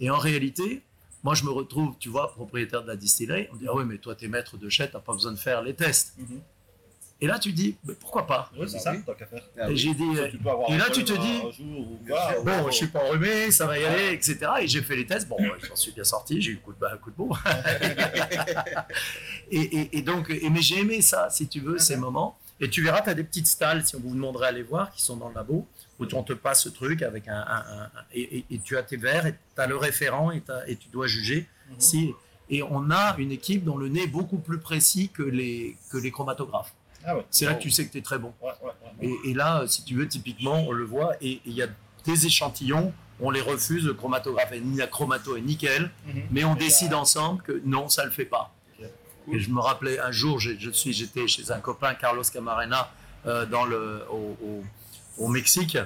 Et 0.00 0.10
en 0.10 0.18
réalité, 0.18 0.82
moi, 1.24 1.34
je 1.34 1.44
me 1.44 1.50
retrouve, 1.50 1.94
tu 1.98 2.08
vois, 2.08 2.32
propriétaire 2.32 2.82
de 2.82 2.88
la 2.88 2.96
distillerie, 2.96 3.48
on 3.52 3.56
dit, 3.56 3.66
ah 3.68 3.74
oui, 3.74 3.84
mais 3.86 3.98
toi, 3.98 4.14
tu 4.14 4.26
es 4.26 4.28
maître 4.28 4.56
de 4.56 4.68
chèque, 4.68 4.90
tu 4.90 4.96
n'as 4.96 5.02
pas 5.02 5.12
besoin 5.14 5.32
de 5.32 5.38
faire 5.38 5.62
les 5.62 5.74
tests. 5.74 6.14
Mhm. 6.18 6.40
Et 7.18 7.26
là, 7.26 7.38
tu 7.38 7.50
dis, 7.50 7.74
mais 7.86 7.94
pourquoi 7.94 8.26
pas? 8.26 8.50
Ouais, 8.58 8.66
c'est 8.68 8.74
Bah 8.74 8.78
ça, 8.82 8.92
oui. 8.92 9.02
tant 9.06 9.14
qu'à 9.14 9.24
faire. 9.26 9.42
Ah 9.58 9.68
Et 9.68 9.70
oui. 9.70 9.76
j'ai 9.78 9.94
dit, 9.94 10.04
et 10.68 10.76
là, 10.76 10.90
tu 10.90 11.02
te 11.02 11.14
dis, 11.14 11.38
jour 11.56 11.92
ou 11.92 11.98
Bon, 12.44 12.66
je 12.66 12.72
suis 12.72 12.88
pas 12.88 13.02
enrhumé, 13.04 13.50
ça 13.50 13.66
va 13.66 13.78
y 13.78 13.80
Ouais. 13.80 13.86
aller, 13.86 14.12
etc. 14.12 14.38
Et 14.60 14.68
j'ai 14.68 14.82
fait 14.82 14.96
les 14.96 15.06
tests. 15.06 15.26
Bon, 15.26 15.38
j'en 15.66 15.76
suis 15.76 15.92
bien 15.92 16.04
sorti. 16.04 16.42
J'ai 16.42 16.50
eu 16.52 16.56
un 16.56 16.58
coup 16.58 16.74
de, 16.78 16.84
un 16.84 16.96
coup 16.98 17.10
de 17.10 17.16
bourre. 17.16 17.42
et, 19.50 19.60
et- 19.60 19.98
et 19.98 20.02
donc, 20.02 20.30
et- 20.30 20.48
mais 20.50 20.60
j'ai 20.60 20.80
aimé 20.80 21.00
ça, 21.00 21.28
si 21.30 21.48
tu 21.48 21.60
veux, 21.60 21.78
ces 21.78 21.96
moments. 21.96 22.38
Et 22.60 22.70
tu 22.70 22.82
verras, 22.82 23.02
tu 23.02 23.10
as 23.10 23.14
des 23.14 23.24
petites 23.24 23.46
stalles, 23.46 23.86
si 23.86 23.96
on 23.96 24.00
vous 24.00 24.14
demanderait 24.14 24.46
à 24.46 24.48
aller 24.48 24.62
voir, 24.62 24.90
qui 24.90 25.02
sont 25.02 25.16
dans 25.16 25.28
le 25.28 25.34
labo, 25.34 25.66
où 26.00 26.04
on 26.14 26.22
te 26.22 26.32
passe 26.32 26.62
ce 26.64 26.68
truc 26.70 27.02
avec 27.02 27.28
un. 27.28 27.34
un- 27.34 27.42
un- 27.44 27.82
un- 27.84 27.90
et, 28.12 28.38
et- 28.38 28.44
et 28.50 28.58
tu 28.60 28.76
as 28.76 28.82
tes 28.82 28.96
verres, 28.96 29.26
et 29.26 29.32
tu 29.54 29.60
as 29.60 29.66
le 29.66 29.76
référent, 29.76 30.32
et, 30.32 30.42
et 30.66 30.76
tu 30.76 30.88
dois 30.88 31.06
juger 31.06 31.46
Mhm. 31.70 31.74
si. 31.78 32.14
Et 32.48 32.62
on 32.62 32.90
a 32.90 33.16
une 33.18 33.32
équipe 33.32 33.64
dont 33.64 33.76
le 33.76 33.88
nez 33.88 34.04
est 34.04 34.06
beaucoup 34.06 34.38
plus 34.38 34.58
précis 34.58 35.10
que 35.12 35.22
les, 35.22 35.76
que 35.90 35.96
les 35.98 36.10
chromatographes. 36.10 36.72
Ah 37.04 37.16
ouais. 37.16 37.26
C'est 37.30 37.44
là 37.44 37.52
Oh. 37.54 37.58
que 37.58 37.62
tu 37.62 37.70
sais 37.70 37.86
que 37.86 37.92
tu 37.92 37.98
es 37.98 38.02
très 38.02 38.18
bon. 38.18 38.32
Ouais, 38.40 38.52
ouais, 38.62 38.70
ouais. 39.00 39.08
Et, 39.24 39.30
et 39.30 39.34
là, 39.34 39.64
si 39.66 39.84
tu 39.84 39.94
veux, 39.94 40.08
typiquement, 40.08 40.60
on 40.66 40.72
le 40.72 40.84
voit, 40.84 41.14
et 41.20 41.32
et 41.32 41.40
il 41.46 41.52
y 41.54 41.62
a 41.62 41.68
des 42.04 42.26
échantillons, 42.26 42.92
on 43.20 43.30
les 43.30 43.40
refuse, 43.40 43.84
le 43.84 43.94
chromatographe, 43.94 44.52
est- 44.52 44.62
la 44.76 44.86
chromato 44.86 45.36
est 45.36 45.40
nickel, 45.40 45.90
Mhm. 46.06 46.22
mais 46.30 46.44
on 46.44 46.54
Et, 46.56 46.58
décide 46.60 46.92
euh, 46.92 46.96
ensemble 46.98 47.42
que 47.42 47.60
non, 47.64 47.88
ça 47.88 48.04
le 48.04 48.10
fait 48.12 48.24
pas. 48.24 48.52
Je 49.32 49.50
me 49.50 49.60
rappelais 49.60 49.98
un 49.98 50.12
jour, 50.12 50.38
je 50.38 50.70
suis, 50.70 50.92
j'étais 50.92 51.26
chez 51.26 51.50
un 51.50 51.60
copain, 51.60 51.94
Carlos 51.94 52.22
Camarena, 52.32 52.90
euh, 53.26 53.44
dans 53.46 53.64
le, 53.64 54.02
au, 54.10 54.36
au- 55.18 55.28
Mexique, 55.28 55.76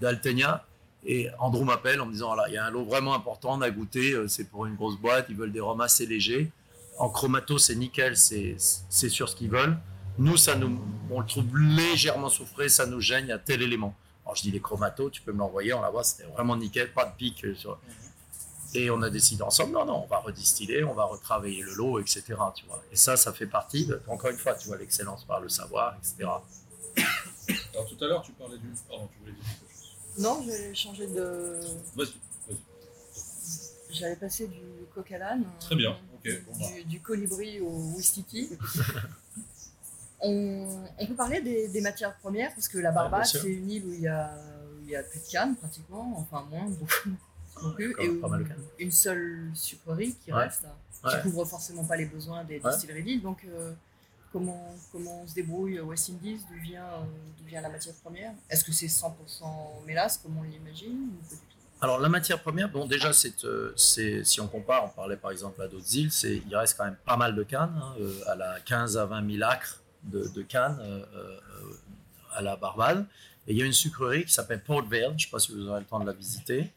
d'Alteña, 0.00 0.64
et 1.06 1.28
Andrew 1.38 1.64
m'appelle 1.64 2.00
en 2.00 2.06
me 2.06 2.12
disant, 2.12 2.28
voilà, 2.34 2.48
il 2.48 2.54
y 2.54 2.56
a 2.56 2.64
un 2.66 2.70
lot 2.70 2.84
vraiment 2.84 3.14
important, 3.14 3.54
on 3.54 3.60
a 3.62 3.70
goûté, 3.70 4.12
euh, 4.12 4.28
c'est 4.28 4.44
pour 4.44 4.66
une 4.66 4.74
grosse 4.76 4.96
boîte, 4.96 5.26
ils 5.28 5.36
veulent 5.36 5.52
des 5.52 5.60
rhums 5.60 5.80
assez 5.80 6.06
légers. 6.06 6.50
En 6.98 7.08
chromato, 7.08 7.58
c'est 7.58 7.74
nickel, 7.74 8.16
c'est 8.16 8.54
c'est 8.88 9.08
sur 9.08 9.28
ce 9.28 9.34
qu'ils 9.36 9.50
veulent. 9.50 9.76
Nous, 10.18 10.36
ça 10.36 10.54
nous, 10.54 10.78
on 11.10 11.20
le 11.20 11.26
trouve 11.26 11.56
légèrement 11.58 12.28
soufré, 12.28 12.68
ça 12.68 12.86
nous 12.86 13.00
gêne, 13.00 13.30
a 13.32 13.38
tel 13.38 13.62
élément. 13.62 13.94
Alors 14.24 14.36
je 14.36 14.42
dis 14.42 14.52
les 14.52 14.60
chromatos, 14.60 15.10
tu 15.10 15.20
peux 15.20 15.32
me 15.32 15.38
l'envoyer, 15.38 15.72
on 15.74 15.82
la 15.82 15.90
voit, 15.90 16.04
c'était 16.04 16.28
vraiment 16.32 16.56
nickel, 16.56 16.92
pas 16.92 17.04
de 17.06 17.16
pic. 17.16 17.44
euh, 17.44 17.54
sur- 17.56 17.78
Et 18.76 18.90
on 18.90 19.00
a 19.02 19.10
décidé 19.10 19.42
ensemble, 19.42 19.72
non, 19.72 19.84
non, 19.84 20.02
on 20.02 20.06
va 20.06 20.18
redistiller, 20.18 20.82
on 20.82 20.94
va 20.94 21.04
retravailler 21.04 21.62
le 21.62 21.74
lot, 21.74 22.00
etc. 22.00 22.24
Tu 22.56 22.66
vois. 22.66 22.82
Et 22.90 22.96
ça, 22.96 23.16
ça 23.16 23.32
fait 23.32 23.46
partie, 23.46 23.86
de, 23.86 24.00
encore 24.08 24.30
une 24.30 24.36
fois, 24.36 24.54
tu 24.54 24.66
vois, 24.66 24.76
l'excellence 24.76 25.24
par 25.24 25.40
le 25.40 25.48
savoir, 25.48 25.96
etc. 25.96 26.28
Alors 27.74 27.86
tout 27.86 28.04
à 28.04 28.08
l'heure, 28.08 28.22
tu 28.22 28.32
parlais 28.32 28.58
du. 28.58 28.66
Pardon, 28.88 29.08
tu 29.12 29.18
voulais 29.20 29.32
dire 29.32 29.44
quelque 29.44 29.72
chose. 29.72 30.22
Non, 30.22 30.42
j'ai 30.44 30.74
changé 30.74 31.06
de. 31.06 31.60
Vas-y, 31.94 32.14
vas-y. 32.48 32.56
J'avais 33.90 34.16
passé 34.16 34.48
du 34.48 34.60
coq 34.92 35.12
à 35.12 35.18
l'âne. 35.18 35.44
Très 35.60 35.76
bien, 35.76 35.96
ok, 36.14 36.44
bon, 36.46 36.52
bah. 36.58 36.66
Du, 36.74 36.84
du 36.84 37.00
colibri 37.00 37.60
au 37.60 37.92
wistiti. 37.96 38.50
on, 40.20 40.66
on 40.98 41.06
peut 41.06 41.14
parler 41.14 41.42
des, 41.42 41.68
des 41.68 41.80
matières 41.80 42.16
premières 42.16 42.52
parce 42.54 42.66
que 42.66 42.78
la 42.78 42.90
Barbade, 42.90 43.26
c'est 43.26 43.46
une 43.46 43.70
île 43.70 43.84
où 43.86 43.92
il 43.92 44.00
y 44.00 44.08
a, 44.08 44.34
où 44.76 44.82
il 44.82 44.90
y 44.90 44.96
a 44.96 45.02
plus 45.04 45.20
de 45.20 45.30
canne 45.30 45.54
pratiquement, 45.56 46.14
enfin 46.18 46.44
moins, 46.50 46.64
beaucoup. 46.64 47.10
Non 47.62 47.72
plus, 47.72 47.92
Encore 47.92 48.04
et 48.04 48.08
où 48.08 48.46
une 48.78 48.90
seule 48.92 49.50
sucrerie 49.54 50.14
qui 50.24 50.32
Ouais. 50.32 50.44
reste, 50.44 50.64
hein, 50.64 50.74
qui 51.08 51.14
Ouais. 51.16 51.22
couvre 51.22 51.44
forcément 51.44 51.84
pas 51.84 51.96
les 51.96 52.06
besoins 52.06 52.44
des 52.44 52.60
distilleries 52.60 53.02
d'île. 53.02 53.22
Donc, 53.22 53.44
euh, 53.44 53.72
comment, 54.32 54.74
comment 54.92 55.22
on 55.22 55.26
se 55.26 55.34
débrouille 55.34 55.78
au 55.80 55.86
West 55.86 56.10
Indies 56.10 56.40
D'où 56.50 56.58
vient, 56.62 56.84
euh, 56.84 57.04
vient 57.46 57.60
la 57.60 57.68
matière 57.68 57.94
première? 57.96 58.32
Est-ce 58.50 58.64
que 58.64 58.72
c'est 58.72 58.88
100% 58.88 59.82
mélasse 59.86 60.18
comme 60.18 60.36
on 60.38 60.42
l'imagine 60.42 61.10
Alors 61.80 61.98
la 62.00 62.08
matière 62.08 62.40
première, 62.42 62.68
bon 62.70 62.86
déjà 62.86 63.12
c'est, 63.12 63.44
euh, 63.44 63.72
si 63.76 64.40
on 64.40 64.48
compare, 64.48 64.86
on 64.86 64.88
parlait 64.88 65.16
par 65.16 65.30
exemple 65.30 65.60
à 65.62 65.68
d'autres 65.68 65.94
îles, 65.96 66.10
c'est, 66.10 66.36
il 66.46 66.56
reste 66.56 66.76
quand 66.78 66.84
même 66.84 66.96
pas 67.04 67.16
mal 67.16 67.34
de 67.34 67.42
cannes, 67.42 67.78
hein, 67.80 67.94
euh, 68.00 68.20
à 68.26 68.34
la 68.34 68.58
15 68.60 68.96
à 68.96 69.04
20 69.06 69.30
000 69.38 69.48
acres 69.48 69.80
de, 70.04 70.26
de 70.28 70.42
cannes 70.42 70.78
euh, 70.80 71.04
euh, 71.14 71.38
à 72.32 72.42
la 72.42 72.56
Barbade. 72.56 73.06
Et 73.46 73.52
il 73.52 73.58
y 73.58 73.62
a 73.62 73.66
une 73.66 73.72
sucrerie 73.74 74.24
qui 74.24 74.32
s'appelle 74.32 74.62
Port 74.62 74.86
Vale, 74.86 75.08
je 75.10 75.12
ne 75.14 75.18
sais 75.18 75.28
pas 75.30 75.38
si 75.38 75.52
vous 75.52 75.68
aurez 75.68 75.80
le 75.80 75.86
temps 75.86 76.00
de 76.00 76.06
la 76.06 76.12
visiter, 76.14 76.72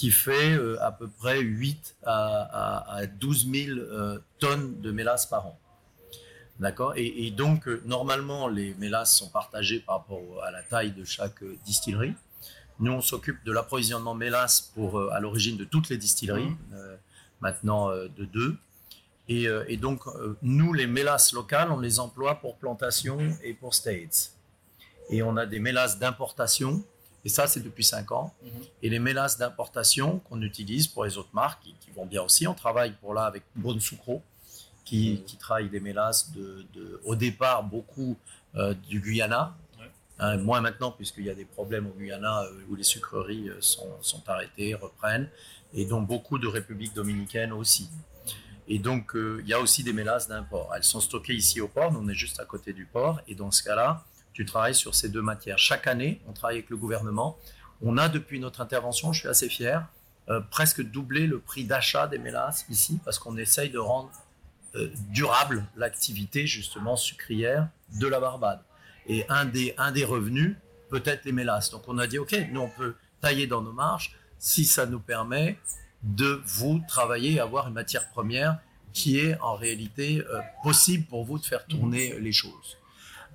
qui 0.00 0.10
fait 0.10 0.52
euh, 0.54 0.82
à 0.82 0.92
peu 0.92 1.08
près 1.08 1.40
8 1.40 1.96
à, 2.04 2.14
à- 2.14 2.96
à 3.00 3.06
12 3.06 3.50
000 3.52 3.78
euh, 3.78 4.18
tonnes 4.38 4.80
de 4.80 4.90
mélasse 4.92 5.26
par 5.26 5.46
an. 5.46 5.58
D'accord? 6.58 6.94
Et, 6.96 7.26
et 7.26 7.30
donc, 7.30 7.68
euh, 7.68 7.82
normalement, 7.84 8.48
les 8.48 8.72
mélasses 8.78 9.14
sont 9.18 9.28
partagées 9.28 9.80
par 9.80 9.96
rapport 9.98 10.42
à 10.42 10.50
la 10.50 10.62
taille 10.62 10.92
de 10.92 11.04
chaque 11.04 11.44
distillerie. 11.66 12.14
Nous, 12.78 12.90
on 12.92 13.02
s'occupe 13.02 13.44
de 13.44 13.52
l'approvisionnement 13.52 14.14
mélasse 14.14 14.62
pour, 14.74 14.98
à 15.12 15.20
l'origine 15.20 15.58
de 15.58 15.64
toutes 15.64 15.90
les 15.90 15.98
distilleries, 15.98 16.48
euh, 16.72 16.96
maintenant 17.42 17.90
euh, 17.90 18.08
de 18.16 18.24
deux. 18.24 18.56
Et, 19.28 19.48
euh, 19.48 19.64
et 19.68 19.76
donc, 19.76 20.00
nous, 20.40 20.72
les 20.72 20.86
mélasses 20.86 21.34
locales, 21.34 21.70
on 21.70 21.78
les 21.78 22.00
emploie 22.00 22.36
pour 22.36 22.56
plantation 22.56 23.18
et 23.42 23.52
pour 23.52 23.74
States. 23.74 24.32
Et 25.10 25.22
on 25.22 25.36
a 25.36 25.44
des 25.44 25.58
mélasses 25.60 25.98
d'importation, 25.98 26.82
et 27.24 27.28
ça, 27.28 27.46
c'est 27.46 27.60
depuis 27.60 27.84
cinq 27.84 28.12
ans. 28.12 28.32
Mhm. 28.42 28.50
Et 28.82 28.88
les 28.88 28.98
mélasses 28.98 29.36
d'importation 29.38 30.18
qu'on 30.20 30.40
utilise 30.42 30.86
pour 30.88 31.04
les 31.04 31.18
autres 31.18 31.34
marques, 31.34 31.62
qui, 31.62 31.74
qui 31.80 31.90
vont 31.90 32.06
bien 32.06 32.22
aussi, 32.22 32.46
on 32.46 32.54
travaille 32.54 32.92
pour 33.00 33.12
là 33.14 33.24
avec 33.24 33.42
Bonne 33.56 33.80
Sucro, 33.80 34.22
qui, 34.84 35.22
qui 35.26 35.36
travaille 35.36 35.68
des 35.68 35.80
mélasses 35.80 36.32
de, 36.32 36.64
de- 36.74 37.00
au 37.04 37.14
départ 37.14 37.62
beaucoup 37.62 38.16
euh, 38.56 38.74
du 38.88 39.00
Guyana, 39.00 39.56
Ouais. 39.78 39.86
Hein, 40.18 40.36
moins 40.38 40.60
maintenant, 40.60 40.90
puisqu'il 40.90 41.24
y 41.24 41.30
a 41.30 41.34
des 41.34 41.44
problèmes 41.46 41.86
au 41.86 41.90
Guyana 41.90 42.42
euh, 42.42 42.52
où 42.68 42.74
les 42.74 42.82
sucreries 42.82 43.48
euh, 43.48 43.56
sont, 43.60 43.88
sont 44.02 44.22
arrêtées, 44.28 44.74
reprennent, 44.74 45.28
et 45.72 45.84
donc 45.86 46.06
beaucoup 46.06 46.38
de 46.38 46.46
républiques 46.48 46.94
dominicaines 46.94 47.52
aussi. 47.52 47.88
Et 48.68 48.78
donc, 48.78 49.12
il 49.14 49.46
y 49.48 49.52
a 49.52 49.58
aussi 49.60 49.82
des 49.82 49.92
mélasses 49.92 50.28
d'import. 50.28 50.72
Elles 50.76 50.84
sont 50.84 51.00
stockées 51.00 51.34
ici 51.34 51.60
au 51.60 51.66
port, 51.68 51.92
nous 51.92 52.00
on 52.00 52.08
est 52.08 52.14
juste 52.14 52.38
à 52.40 52.44
côté 52.44 52.72
du 52.72 52.86
port, 52.86 53.20
et 53.26 53.34
dans 53.34 53.50
ce 53.50 53.62
cas-là, 53.64 54.04
tu 54.32 54.44
travailles 54.44 54.74
sur 54.74 54.94
ces 54.94 55.08
deux 55.08 55.22
matières. 55.22 55.58
Chaque 55.58 55.86
année, 55.86 56.20
on 56.28 56.32
travaille 56.32 56.58
avec 56.58 56.70
le 56.70 56.76
gouvernement. 56.76 57.38
On 57.82 57.98
a, 57.98 58.08
depuis 58.08 58.40
notre 58.40 58.60
intervention, 58.60 59.12
je 59.12 59.20
suis 59.20 59.28
assez 59.28 59.48
fier, 59.48 59.86
euh, 60.28 60.40
presque 60.50 60.82
doublé 60.82 61.26
le 61.26 61.40
prix 61.40 61.64
d'achat 61.64 62.06
des 62.06 62.18
mélasses 62.18 62.64
ici, 62.68 63.00
parce 63.04 63.18
qu'on 63.18 63.36
essaye 63.36 63.70
de 63.70 63.78
rendre 63.78 64.10
euh, 64.76 64.88
durable 65.08 65.64
l'activité 65.76 66.46
justement 66.46 66.96
sucrière 66.96 67.68
de 67.98 68.06
la 68.06 68.20
Barbade. 68.20 68.60
Et 69.06 69.24
un 69.28 69.44
des, 69.44 70.04
revenus, 70.04 70.56
peut-être 70.90 71.24
les 71.24 71.32
mélasses. 71.32 71.70
Donc 71.70 71.88
on 71.88 71.98
a 71.98 72.06
dit, 72.06 72.18
OK, 72.18 72.36
nous 72.52 72.60
on 72.60 72.68
peut 72.68 72.94
tailler 73.20 73.46
dans 73.46 73.62
nos 73.62 73.72
marges 73.72 74.16
si 74.38 74.64
ça 74.64 74.86
nous 74.86 75.00
permet 75.00 75.58
de 76.02 76.40
vous 76.46 76.80
travailler 76.86 77.32
et 77.32 77.40
avoir 77.40 77.66
une 77.66 77.74
matière 77.74 78.08
première 78.10 78.58
qui 78.92 79.18
est 79.18 79.38
en 79.40 79.54
réalité 79.54 80.22
euh, 80.30 80.40
possible 80.62 81.06
pour 81.06 81.24
vous 81.24 81.38
de 81.38 81.44
faire 81.44 81.66
tourner 81.66 82.18
les 82.20 82.32
choses. 82.32 82.76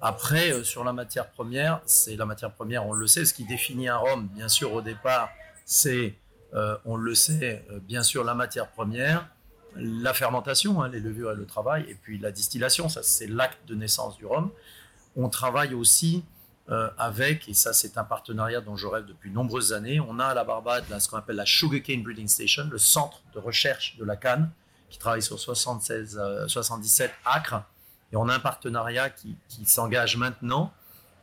Après, 0.02 0.52
euh, 0.52 0.64
sur 0.64 0.84
la 0.84 0.94
matière 0.94 1.30
première, 1.30 1.82
c'est 1.86 2.16
la 2.16 2.26
matière 2.26 2.52
première, 2.52 2.86
on 2.86 2.94
le 2.94 3.08
sait, 3.08 3.26
ce 3.26 3.34
qui 3.34 3.46
définit 3.46 3.88
un 3.88 3.98
rhum, 3.98 4.28
bien 4.28 4.48
sûr, 4.48 4.74
au 4.74 4.82
départ, 4.82 5.30
c'est, 5.66 6.16
euh, 6.54 6.78
on 6.86 6.96
le 6.96 7.16
sait, 7.16 7.66
euh, 7.72 7.80
bien 7.80 8.04
sûr, 8.04 8.24
la 8.24 8.36
matière 8.36 8.70
première, 8.70 9.28
la 9.76 10.14
fermentation, 10.14 10.82
hein, 10.82 10.90
les 10.90 11.00
levures 11.00 11.32
et 11.32 11.36
le 11.36 11.46
travail, 11.46 11.86
et 11.90 11.96
puis 11.96 12.18
la 12.18 12.32
distillation, 12.32 12.88
ça 12.88 13.04
c'est 13.04 13.28
l'acte 13.28 13.68
de 13.68 13.76
naissance 13.76 14.18
du 14.18 14.26
rhum. 14.26 14.52
On 15.16 15.30
travaille 15.30 15.74
aussi 15.74 16.24
avec, 16.98 17.48
et 17.48 17.54
ça 17.54 17.74
c'est 17.74 17.96
un 18.00 18.04
partenariat 18.04 18.60
dont 18.60 18.76
je 18.76 18.88
rêve 18.88 19.06
depuis 19.06 19.30
de 19.30 19.36
nombreuses 19.36 19.72
années, 19.72 20.00
on 20.00 20.18
a 20.18 20.26
à 20.26 20.34
la 20.34 20.44
Barbade 20.44 20.86
ce 20.98 21.08
qu'on 21.08 21.18
appelle 21.18 21.36
la 21.36 21.46
Sugarcane 21.46 22.02
Breeding 22.02 22.28
Station, 22.28 22.68
le 22.72 22.80
centre 22.80 23.22
de 23.36 23.40
recherche 23.40 23.98
de 23.98 24.04
la 24.04 24.16
canne, 24.16 24.50
qui 24.90 25.00
travaille 25.00 25.22
sur 25.22 25.40
76, 25.40 26.18
euh, 26.18 26.48
77 26.48 27.12
acres. 27.26 27.64
Et 28.16 28.18
on 28.18 28.30
a 28.30 28.34
un 28.34 28.40
partenariat 28.40 29.10
qui, 29.10 29.36
s'engage 29.66 30.16
maintenant, 30.16 30.72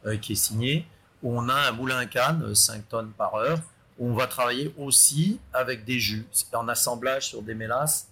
euh, 0.04 0.18
qui 0.18 0.32
est 0.32 0.36
signé, 0.36 0.86
où 1.22 1.34
on 1.34 1.48
a 1.48 1.54
un 1.54 1.72
moulin 1.72 1.96
à 1.96 2.04
canne, 2.04 2.42
euh, 2.42 2.54
5 2.54 2.86
tonnes 2.86 3.12
par 3.12 3.34
heure, 3.36 3.60
où 3.98 4.10
on 4.10 4.14
va 4.14 4.26
travailler 4.26 4.74
aussi 4.76 5.40
avec 5.54 5.86
des 5.86 5.98
jus. 5.98 6.26
En 6.52 6.68
assemblage 6.68 7.28
sur 7.28 7.40
des 7.40 7.54
mélasses 7.54 8.08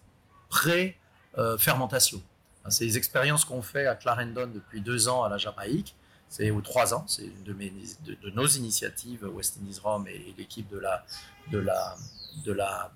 pré-fermentation. 0.48 2.22
C'est 2.70 2.84
les 2.84 2.96
expériences 2.96 3.44
qu'on 3.44 3.60
fait 3.60 3.86
à 3.86 3.96
Clarendon 3.96 4.50
depuis 4.52 4.80
deux 4.80 5.08
ans 5.08 5.24
à 5.24 5.28
la 5.28 5.36
Jamaïque, 5.36 5.94
c'est 6.30 6.50
ou 6.50 6.62
trois 6.62 6.94
ans, 6.94 7.04
c'est 7.06 7.24
une 7.24 7.44
de, 7.44 8.30
nos 8.30 8.46
initiatives, 8.46 9.28
West 9.30 9.58
Indies 9.60 9.80
et, 10.08 10.30
et 10.30 10.34
l'équipe 10.38 10.68
de 10.70 10.78
la, 10.78 11.04
de, 11.50 11.58
la, 11.58 11.96
de, 12.46 12.52
la, 12.52 12.90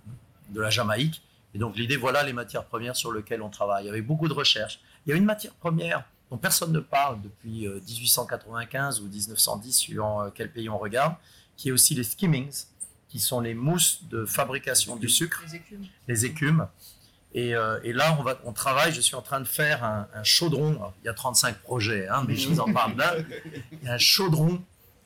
de 0.48 0.60
la 0.62 0.70
Jamaïque. 0.70 1.22
Et 1.54 1.58
donc 1.58 1.76
l'idée, 1.76 1.96
voilà 1.96 2.22
les 2.22 2.32
matières 2.32 2.64
premières 2.64 2.96
sur 2.96 3.12
lesquelles 3.12 3.42
on 3.42 3.50
travaille, 3.50 3.88
avec 3.88 4.06
beaucoup 4.06 4.28
de 4.28 4.32
recherche. 4.32 4.80
Il 5.06 5.10
y 5.10 5.12
a 5.12 5.16
une 5.16 5.24
matière 5.24 5.52
première 5.54 6.04
dont 6.30 6.38
personne 6.38 6.72
ne 6.72 6.80
parle 6.80 7.20
depuis 7.22 7.66
euh, 7.66 7.80
1895 7.86 9.00
ou 9.00 9.08
1910, 9.08 9.72
suivant 9.76 10.22
euh, 10.22 10.30
quel 10.34 10.50
pays 10.50 10.68
on 10.68 10.78
regarde, 10.78 11.14
qui 11.56 11.68
est 11.68 11.72
aussi 11.72 11.94
les 11.94 12.04
skimmings, 12.04 12.64
qui 13.08 13.20
sont 13.20 13.40
les 13.40 13.54
mousses 13.54 14.04
de 14.10 14.24
fabrication 14.24 14.96
du 14.96 15.08
sucre 15.08 15.42
Les 15.46 15.54
écumes. 15.56 15.86
les 16.08 16.24
écumes. 16.24 16.66
Et, 17.34 17.54
euh, 17.54 17.80
et 17.82 17.92
là, 17.92 18.16
on, 18.18 18.22
va, 18.22 18.40
on 18.44 18.52
travaille, 18.52 18.92
je 18.92 19.00
suis 19.00 19.16
en 19.16 19.22
train 19.22 19.40
de 19.40 19.46
faire 19.46 19.84
un, 19.84 20.06
un 20.14 20.24
chaudron. 20.24 20.76
Alors, 20.76 20.94
Il 21.02 21.06
y 21.06 21.08
a 21.08 21.14
35 21.14 21.58
projets, 21.58 22.08
hein, 22.08 22.24
mais 22.26 22.36
je 22.36 22.48
vous 22.48 22.60
en 22.60 22.72
parle 22.72 22.96
là. 22.96 23.14
Il 23.72 23.84
y 23.84 23.88
a 23.88 23.94
un 23.94 23.98
chaudron 23.98 24.62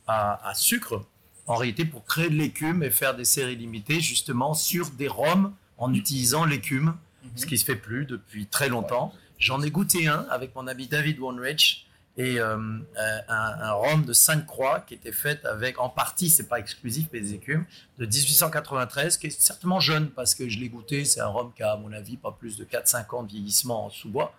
à, 0.06 0.48
à 0.48 0.54
sucre, 0.54 1.04
en 1.46 1.56
réalité, 1.56 1.84
pour 1.84 2.04
créer 2.04 2.28
de 2.28 2.34
l'écume 2.34 2.82
et 2.82 2.90
faire 2.90 3.16
des 3.16 3.24
séries 3.24 3.56
limitées, 3.56 4.00
justement, 4.00 4.54
sur 4.54 4.90
des 4.90 5.08
rhums 5.08 5.52
en 5.78 5.92
utilisant 5.94 6.44
l'écume, 6.44 6.94
ce 7.34 7.46
qui 7.46 7.56
se 7.58 7.64
fait 7.64 7.76
plus 7.76 8.04
depuis 8.04 8.46
très 8.46 8.68
longtemps. 8.68 9.12
J'en 9.38 9.62
ai 9.62 9.70
goûté 9.70 10.08
un 10.08 10.26
avec 10.30 10.54
mon 10.54 10.66
ami 10.66 10.86
David 10.88 11.18
Wonrich. 11.20 11.86
et 12.16 12.40
euh, 12.40 12.56
euh, 12.56 13.18
un, 13.28 13.56
un 13.60 13.72
rhum 13.72 14.04
de 14.04 14.12
Sainte-Croix 14.12 14.80
qui 14.80 14.94
était 14.94 15.12
fait 15.12 15.44
avec, 15.44 15.78
en 15.80 15.88
partie, 15.88 16.28
c'est 16.30 16.48
pas 16.48 16.58
exclusif, 16.58 17.06
mais 17.12 17.20
des 17.20 17.34
écumes, 17.34 17.64
de 17.98 18.06
1893, 18.06 19.18
qui 19.18 19.28
est 19.28 19.40
certainement 19.40 19.78
jeune 19.78 20.10
parce 20.10 20.34
que 20.34 20.48
je 20.48 20.58
l'ai 20.58 20.68
goûté. 20.68 21.04
C'est 21.04 21.20
un 21.20 21.28
rhum 21.28 21.52
qui 21.54 21.62
a, 21.62 21.72
à 21.72 21.76
mon 21.76 21.92
avis, 21.92 22.16
pas 22.16 22.32
plus 22.32 22.56
de 22.56 22.64
4-5 22.64 23.14
ans 23.14 23.22
de 23.22 23.28
vieillissement 23.28 23.86
en 23.86 23.90
sous-bois, 23.90 24.34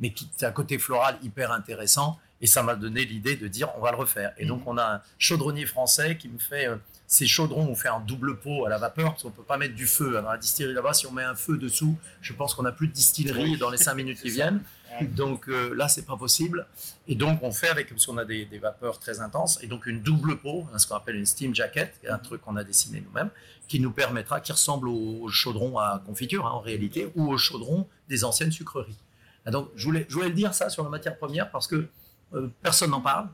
mais 0.00 0.12
qui 0.12 0.28
a 0.42 0.48
un 0.48 0.52
côté 0.52 0.78
floral 0.78 1.18
hyper 1.22 1.52
intéressant. 1.52 2.18
Et 2.40 2.46
ça 2.46 2.62
m'a 2.62 2.74
donné 2.74 3.04
l'idée 3.04 3.36
de 3.36 3.46
dire 3.48 3.68
on 3.76 3.80
va 3.80 3.90
le 3.90 3.98
refaire. 3.98 4.32
Et 4.38 4.46
donc 4.46 4.62
on 4.66 4.78
a 4.78 4.94
un 4.94 5.02
chaudronnier 5.18 5.66
français 5.66 6.16
qui 6.16 6.28
me 6.28 6.38
fait 6.38 6.66
euh, 6.66 6.76
ces 7.10 7.26
chaudrons, 7.26 7.66
on 7.66 7.74
fait 7.74 7.88
un 7.88 7.98
double 7.98 8.38
pot 8.38 8.66
à 8.66 8.68
la 8.68 8.78
vapeur 8.78 9.10
parce 9.10 9.24
qu'on 9.24 9.32
peut 9.32 9.42
pas 9.42 9.56
mettre 9.56 9.74
du 9.74 9.88
feu 9.88 10.12
dans 10.12 10.30
la 10.30 10.38
distillerie 10.38 10.74
là-bas. 10.74 10.94
Si 10.94 11.08
on 11.08 11.12
met 11.12 11.24
un 11.24 11.34
feu 11.34 11.58
dessous, 11.58 11.98
je 12.22 12.32
pense 12.32 12.54
qu'on 12.54 12.62
n'a 12.62 12.70
plus 12.70 12.86
de 12.86 12.92
distillerie 12.92 13.58
dans 13.58 13.68
les 13.68 13.78
5 13.78 13.94
minutes 13.94 14.22
qui 14.22 14.30
viennent. 14.30 14.62
Donc 15.02 15.48
euh, 15.48 15.74
là, 15.74 15.88
c'est 15.88 16.06
pas 16.06 16.16
possible. 16.16 16.68
Et 17.08 17.16
donc, 17.16 17.42
on 17.42 17.50
fait 17.50 17.68
avec, 17.68 17.88
parce 17.88 18.06
qu'on 18.06 18.16
a 18.16 18.24
des, 18.24 18.44
des 18.44 18.58
vapeurs 18.58 19.00
très 19.00 19.20
intenses, 19.20 19.58
et 19.60 19.66
donc 19.66 19.86
une 19.86 20.02
double 20.02 20.38
peau, 20.38 20.68
hein, 20.72 20.78
ce 20.78 20.86
qu'on 20.86 20.94
appelle 20.94 21.16
une 21.16 21.26
steam 21.26 21.52
jacket, 21.52 21.92
un 22.08 22.18
truc 22.18 22.42
qu'on 22.42 22.54
a 22.54 22.62
dessiné 22.62 23.00
nous-mêmes, 23.00 23.30
qui 23.66 23.80
nous 23.80 23.90
permettra, 23.90 24.40
qui 24.40 24.52
ressemble 24.52 24.88
au, 24.88 25.22
au 25.22 25.28
chaudron 25.28 25.78
à 25.78 26.00
confiture 26.06 26.46
hein, 26.46 26.52
en 26.52 26.60
réalité, 26.60 27.10
ou 27.16 27.32
au 27.32 27.36
chaudron 27.38 27.88
des 28.08 28.22
anciennes 28.22 28.52
sucreries. 28.52 28.98
Ah, 29.46 29.50
donc, 29.50 29.68
je 29.74 29.84
voulais, 29.84 30.06
je 30.08 30.14
voulais 30.14 30.28
le 30.28 30.34
dire 30.34 30.54
ça 30.54 30.70
sur 30.70 30.84
la 30.84 30.90
matière 30.90 31.16
première 31.16 31.50
parce 31.50 31.66
que 31.66 31.88
euh, 32.34 32.48
personne 32.62 32.90
n'en 32.90 33.00
parle. 33.00 33.28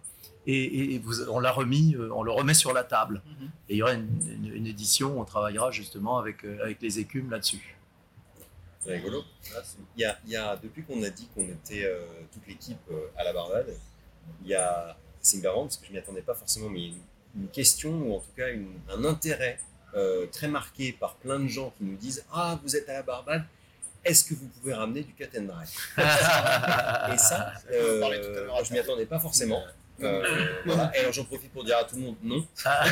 Et, 0.47 0.95
et 0.95 0.99
vous- 0.99 1.29
on 1.29 1.41
l'a 1.41 1.51
remis, 1.51 1.95
euh, 1.97 2.09
on 2.15 2.23
le 2.23 2.31
remet 2.31 2.55
sur 2.55 2.73
la 2.73 2.85
table. 2.85 3.21
Mhm. 3.27 3.51
Et 3.69 3.75
il 3.75 3.77
y 3.79 3.83
aura 3.83 3.95
une, 3.95 4.09
une- 4.45 4.55
une 4.55 4.67
édition, 4.67 5.21
on 5.21 5.25
travaillera 5.25 5.71
justement 5.73 6.19
avec, 6.19 6.45
euh, 6.45 6.63
avec 6.63 6.81
les 6.81 6.99
écumes 7.01 7.31
là-dessus. 7.31 7.77
C'est 8.81 8.93
rigolo. 8.95 9.25
Il 9.97 10.03
y 10.03 10.05
a, 10.05 10.17
il 10.25 10.31
y 10.31 10.37
a- 10.37 10.57
depuis 10.57 10.85
qu'on 10.85 11.03
a 11.03 11.11
dit 11.11 11.29
qu'on 11.35 11.43
était 11.49 11.85
euh, 11.85 12.01
toute 12.33 12.47
l'équipe 12.47 12.79
euh, 12.93 13.09
à 13.17 13.25
la 13.25 13.33
Barbade, 13.33 13.75
il 14.43 14.49
y 14.49 14.55
a, 14.55 14.97
c'est 15.21 15.43
marrant 15.43 15.63
parce 15.65 15.77
que 15.79 15.87
je 15.87 15.93
m'y 15.93 15.99
attendais 15.99 16.23
pas 16.23 16.35
forcément, 16.35 16.69
mais 16.69 16.79
il 16.81 16.85
y 16.85 16.87
a 16.93 16.95
une, 17.35 17.43
une 17.43 17.49
question 17.49 17.91
ou 17.91 18.15
en 18.15 18.21
tout 18.21 18.31
cas 18.37 18.49
une- 18.51 18.79
un 18.89 19.05
intérêt 19.05 19.59
euh, 19.95 20.27
très 20.27 20.47
marqué 20.49 20.93
par 20.93 21.15
plein 21.17 21.41
de 21.41 21.49
gens 21.49 21.73
qui 21.77 21.85
nous 21.85 21.97
disent 21.97 22.25
Ah, 22.33 22.59
vous 22.63 22.77
êtes 22.77 22.89
à 22.89 22.93
la 22.93 23.03
Barbade, 23.03 23.45
est-ce 24.05 24.25
que 24.25 24.35
vous 24.35 24.47
pouvez 24.47 24.75
ramener 24.75 25.03
du 25.03 25.13
cut 25.15 25.27
and 25.37 25.43
dry? 25.43 25.67
Et 27.13 27.19
ça, 27.19 27.53
euh, 27.73 28.01
je 28.65 28.73
m'y 28.73 28.79
attendais 28.79 29.07
pas 29.07 29.19
forcément. 29.19 29.63
Euh, 30.03 30.47
voilà. 30.67 30.93
Et 30.95 31.01
alors 31.01 31.13
j'en 31.13 31.25
profite 31.25 31.51
pour 31.53 31.65
dire 31.65 31.79
à 31.79 31.85
tout 31.85 31.97
le 31.97 32.03
monde 32.03 32.17
non. 32.23 32.45
ça 32.55 32.85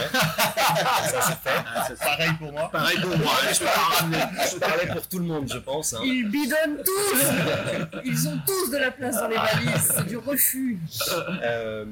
c'est 1.11 1.51
fait. 1.51 1.65
C'est 1.89 1.99
pareil 1.99 2.31
pour 2.39 2.53
moi. 2.53 2.69
Pareil 2.71 2.99
pour 3.01 3.17
moi, 3.19 3.33
je 3.53 3.59
peux 3.59 3.65
pas 3.65 3.71
ramener. 3.71 4.19
Je 4.53 4.59
parlais 4.59 4.87
pour 4.87 5.07
tout 5.09 5.19
le 5.19 5.25
monde, 5.27 5.51
je 5.53 5.59
pense. 5.59 5.95
hein. 5.95 6.01
Ils 6.05 6.29
bidonnent 6.31 6.83
tous 6.85 8.01
Ils 8.05 8.29
ont 8.29 8.39
tous 8.47 8.71
de 8.71 8.77
la 8.79 8.91
place 8.91 9.17
dans 9.17 9.29
les 9.29 9.37
valises, 9.37 9.93
c'est 9.97 10.07
du 10.07 10.17
refus. 10.17 10.79
Euh, 11.43 11.85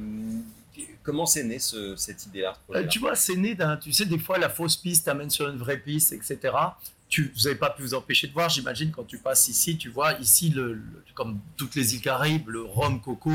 comment 1.02 1.26
c'est 1.26 1.44
né 1.44 1.58
ce- 1.58 1.96
cette 1.96 2.26
idée-là 2.26 2.54
Euh, 2.74 2.86
tu 2.86 2.98
vois, 2.98 3.14
c'est 3.14 3.36
né 3.36 3.54
d'un. 3.54 3.76
Tu 3.76 3.92
sais, 3.92 4.06
des 4.06 4.18
fois, 4.18 4.38
la 4.38 4.48
fausse 4.48 4.76
piste 4.76 5.06
t'amène 5.06 5.30
sur 5.30 5.48
une 5.48 5.58
vraie 5.58 5.78
piste, 5.78 6.12
etc. 6.12 6.38
Tu, 7.08 7.30
vous 7.36 7.42
n'avez 7.42 7.56
pas 7.56 7.68
pu 7.70 7.82
vous 7.82 7.92
empêcher 7.94 8.26
de 8.28 8.32
voir, 8.32 8.48
j'imagine, 8.48 8.90
quand 8.90 9.04
tu 9.04 9.18
passes 9.18 9.46
ici, 9.48 9.76
tu 9.76 9.90
vois, 9.90 10.14
ici, 10.14 10.48
le, 10.50 10.72
le- 10.74 10.82
comme 11.14 11.38
toutes 11.58 11.74
les 11.74 11.94
îles 11.94 12.00
Caraïbes, 12.00 12.48
le 12.48 12.62
rhum 12.62 13.00
coco, 13.02 13.30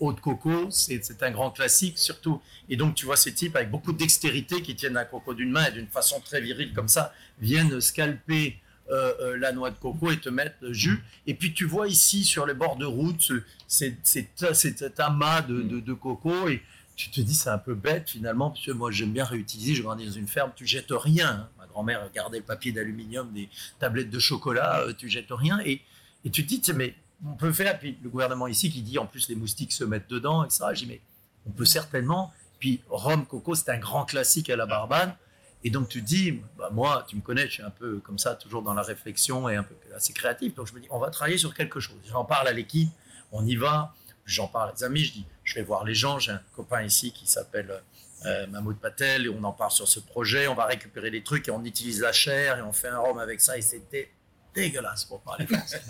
de 0.00 0.20
coco, 0.20 0.70
c'est 0.70 1.22
un 1.22 1.30
grand 1.30 1.50
classique, 1.50 1.98
surtout. 1.98 2.40
Et 2.68 2.76
donc, 2.76 2.94
tu 2.94 3.04
vois 3.04 3.16
ces 3.16 3.34
types 3.34 3.54
avec 3.54 3.70
beaucoup 3.70 3.92
de 3.92 3.98
dextérité 3.98 4.62
qui 4.62 4.74
tiennent 4.74 4.96
un 4.96 5.04
coco 5.04 5.34
d'une 5.34 5.50
main 5.50 5.66
et 5.66 5.72
d'une 5.72 5.86
façon 5.86 6.20
très 6.20 6.40
virile 6.40 6.72
comme 6.72 6.88
ça, 6.88 7.12
viennent 7.40 7.80
scalper 7.80 8.56
euh, 8.90 9.12
euh, 9.20 9.36
la 9.36 9.52
noix 9.52 9.70
de 9.70 9.76
coco 9.76 10.10
et 10.10 10.16
te 10.16 10.28
mettre 10.30 10.56
le 10.62 10.72
jus. 10.72 11.04
Et 11.26 11.34
puis, 11.34 11.52
tu 11.52 11.64
vois 11.64 11.86
ici, 11.86 12.24
sur 12.24 12.46
les 12.46 12.54
bords 12.54 12.76
de 12.76 12.86
route, 12.86 13.30
cet 13.68 14.98
amas 14.98 15.42
de, 15.42 15.92
coco. 15.92 16.48
Et 16.48 16.62
tu 16.96 17.10
te 17.10 17.20
dis 17.20 17.34
c'est 17.34 17.50
un 17.50 17.58
peu 17.58 17.74
bête 17.74 18.10
finalement, 18.10 18.50
parce 18.50 18.66
que 18.66 18.72
moi 18.72 18.90
j'aime 18.90 19.12
bien 19.12 19.24
réutiliser, 19.24 19.74
je 19.74 19.82
grandis 19.82 20.06
dans 20.06 20.12
une 20.12 20.28
ferme, 20.28 20.52
tu 20.56 20.66
jettes 20.66 20.90
rien. 20.90 21.30
hein. 21.30 21.48
Ma 21.58 21.66
grand-mère 21.66 22.10
gardait 22.12 22.38
le 22.38 22.44
papier 22.44 22.72
d'aluminium 22.72 23.32
des 23.32 23.48
tablettes 23.78 24.10
de 24.10 24.18
chocolat, 24.18 24.80
euh, 24.80 24.92
tu 24.92 25.08
jettes 25.08 25.30
rien. 25.30 25.60
Et, 25.64 25.80
et 26.24 26.30
tu 26.30 26.44
te 26.44 26.48
dis, 26.48 26.60
mais 26.74 26.94
on 27.26 27.34
peut 27.34 27.52
faire, 27.52 27.78
puis 27.78 27.98
le 28.02 28.08
gouvernement 28.08 28.46
ici 28.46 28.70
qui 28.70 28.82
dit 28.82 28.98
en 28.98 29.06
plus 29.06 29.28
les 29.28 29.34
moustiques 29.34 29.72
se 29.72 29.84
mettent 29.84 30.08
dedans, 30.08 30.44
etc. 30.44 30.64
Je 30.72 30.78
dis, 30.80 30.86
mais 30.86 31.00
on 31.46 31.50
peut 31.50 31.64
certainement. 31.64 32.32
Puis 32.58 32.82
rhum 32.88 33.26
coco, 33.26 33.54
c'est 33.54 33.70
un 33.70 33.78
grand 33.78 34.04
classique 34.04 34.50
à 34.50 34.56
la 34.56 34.66
Barbade. 34.66 35.14
Et 35.62 35.70
donc 35.70 35.88
tu 35.88 36.00
dis, 36.00 36.40
bah, 36.56 36.70
moi, 36.72 37.04
tu 37.06 37.16
me 37.16 37.20
connais, 37.20 37.46
je 37.46 37.52
suis 37.52 37.62
un 37.62 37.70
peu 37.70 37.98
comme 37.98 38.18
ça, 38.18 38.34
toujours 38.34 38.62
dans 38.62 38.74
la 38.74 38.82
réflexion 38.82 39.48
et 39.48 39.56
un 39.56 39.62
peu 39.62 39.74
assez 39.94 40.12
créatif. 40.12 40.54
Donc 40.54 40.66
je 40.66 40.74
me 40.74 40.80
dis, 40.80 40.88
on 40.90 40.98
va 40.98 41.10
travailler 41.10 41.38
sur 41.38 41.54
quelque 41.54 41.80
chose. 41.80 41.98
J'en 42.08 42.24
parle 42.24 42.48
à 42.48 42.52
l'équipe, 42.52 42.90
on 43.32 43.44
y 43.44 43.56
va. 43.56 43.94
J'en 44.24 44.46
parle 44.46 44.74
des 44.74 44.84
amis, 44.84 45.04
je 45.04 45.12
dis, 45.12 45.26
je 45.44 45.54
vais 45.56 45.62
voir 45.62 45.84
les 45.84 45.94
gens. 45.94 46.18
J'ai 46.18 46.32
un 46.32 46.40
copain 46.54 46.82
ici 46.82 47.12
qui 47.12 47.26
s'appelle 47.26 47.82
euh, 48.26 48.46
Mahmoud 48.46 48.76
Patel 48.76 49.26
et 49.26 49.28
on 49.28 49.42
en 49.44 49.52
parle 49.52 49.72
sur 49.72 49.88
ce 49.88 50.00
projet. 50.00 50.46
On 50.46 50.54
va 50.54 50.66
récupérer 50.66 51.10
les 51.10 51.22
trucs 51.22 51.48
et 51.48 51.50
on 51.50 51.64
utilise 51.64 52.00
la 52.00 52.12
chair 52.12 52.58
et 52.58 52.62
on 52.62 52.72
fait 52.72 52.88
un 52.88 52.98
rhum 52.98 53.18
avec 53.18 53.40
ça. 53.40 53.58
Et 53.58 53.62
c'était 53.62 54.10
dégueulasse 54.54 55.04
pour 55.04 55.20
parler 55.20 55.46
français. 55.46 55.80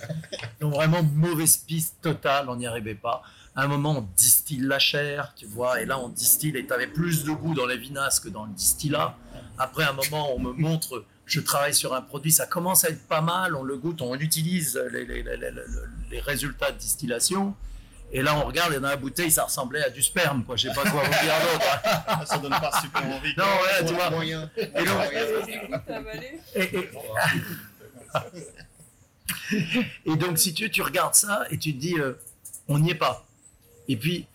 Donc 0.61 0.75
vraiment 0.75 1.03
mauvaise 1.03 1.57
piste 1.59 1.97
totale, 2.03 2.49
on 2.49 2.57
n'y 2.57 2.67
arrivait 2.67 2.95
pas. 2.95 3.23
À 3.57 3.63
un 3.63 3.67
moment, 3.67 3.99
on 3.99 4.09
distille 4.17 4.61
la 4.61 4.79
chair, 4.79 5.33
tu 5.37 5.47
vois, 5.47 5.81
et 5.81 5.87
là 5.87 5.99
on 5.99 6.09
distille 6.09 6.57
et 6.57 6.67
tu 6.67 6.73
avais 6.73 6.87
plus 6.87 7.25
de 7.25 7.33
goût 7.33 7.55
dans 7.55 7.67
les 7.67 7.77
vinasses 7.77 8.21
que 8.21 8.29
dans 8.29 8.45
le 8.45 8.53
distillat. 8.53 9.17
Après 9.59 9.85
un 9.85 9.93
moment, 9.93 10.35
on 10.35 10.39
me 10.39 10.53
montre, 10.53 11.05
je 11.27 11.41
travaille 11.41 11.75
sur 11.75 11.95
un 11.95 12.01
produit, 12.03 12.33
ça 12.33 12.47
commence 12.47 12.85
à 12.85 12.91
être 12.91 13.07
pas 13.09 13.21
mal, 13.21 13.55
on 13.57 13.63
le 13.63 13.77
goûte, 13.77 14.03
on 14.03 14.15
utilise 14.15 14.81
les, 14.93 15.05
les- 15.05 15.23
les- 15.23 15.37
les- 15.37 15.51
les 16.11 16.21
résultats 16.21 16.71
de 16.71 16.79
distillation. 16.79 17.55
Et 18.13 18.23
là, 18.23 18.35
on 18.37 18.45
regarde, 18.45 18.73
et 18.73 18.81
dans 18.81 18.89
la 18.89 18.97
bouteille, 18.97 19.31
ça 19.31 19.45
ressemblait 19.45 19.85
à 19.85 19.91
du 19.91 20.03
sperme, 20.03 20.43
quoi. 20.43 20.57
Je 20.57 20.69
sais 20.69 20.75
pas 20.75 20.83
quoi 20.91 21.03
vous 21.05 21.11
dire 21.11 21.33
d'autre. 21.53 21.79
hein. 22.09 22.21
Ça 22.27 22.39
donne 22.39 22.51
pas 22.51 22.73
super 22.81 23.07
envie. 23.07 23.33
Non, 23.39 23.45
ouais, 23.45 23.87
tu 23.87 23.95
vois. 23.95 24.11
Moyen. 24.11 24.51
Et 24.57 24.65
donc, 24.67 25.13
Écoute, 25.47 25.81
t'as 25.87 25.97
avalé 25.97 26.41
et- 26.57 26.63
et- 26.77 26.91
Et 30.07 30.17
donc, 30.17 30.39
si 30.39 30.55
tu, 30.55 30.71
tu 30.71 30.83
regardes 30.83 31.15
ça 31.15 31.45
et 31.51 31.59
tu 31.59 31.73
te 31.75 31.79
dis, 31.79 31.99
euh, 31.99 32.15
on 32.69 32.79
n'y 32.79 32.91
est 32.91 32.95
pas. 32.97 33.25
Et 33.89 33.97
puis, 33.97 34.27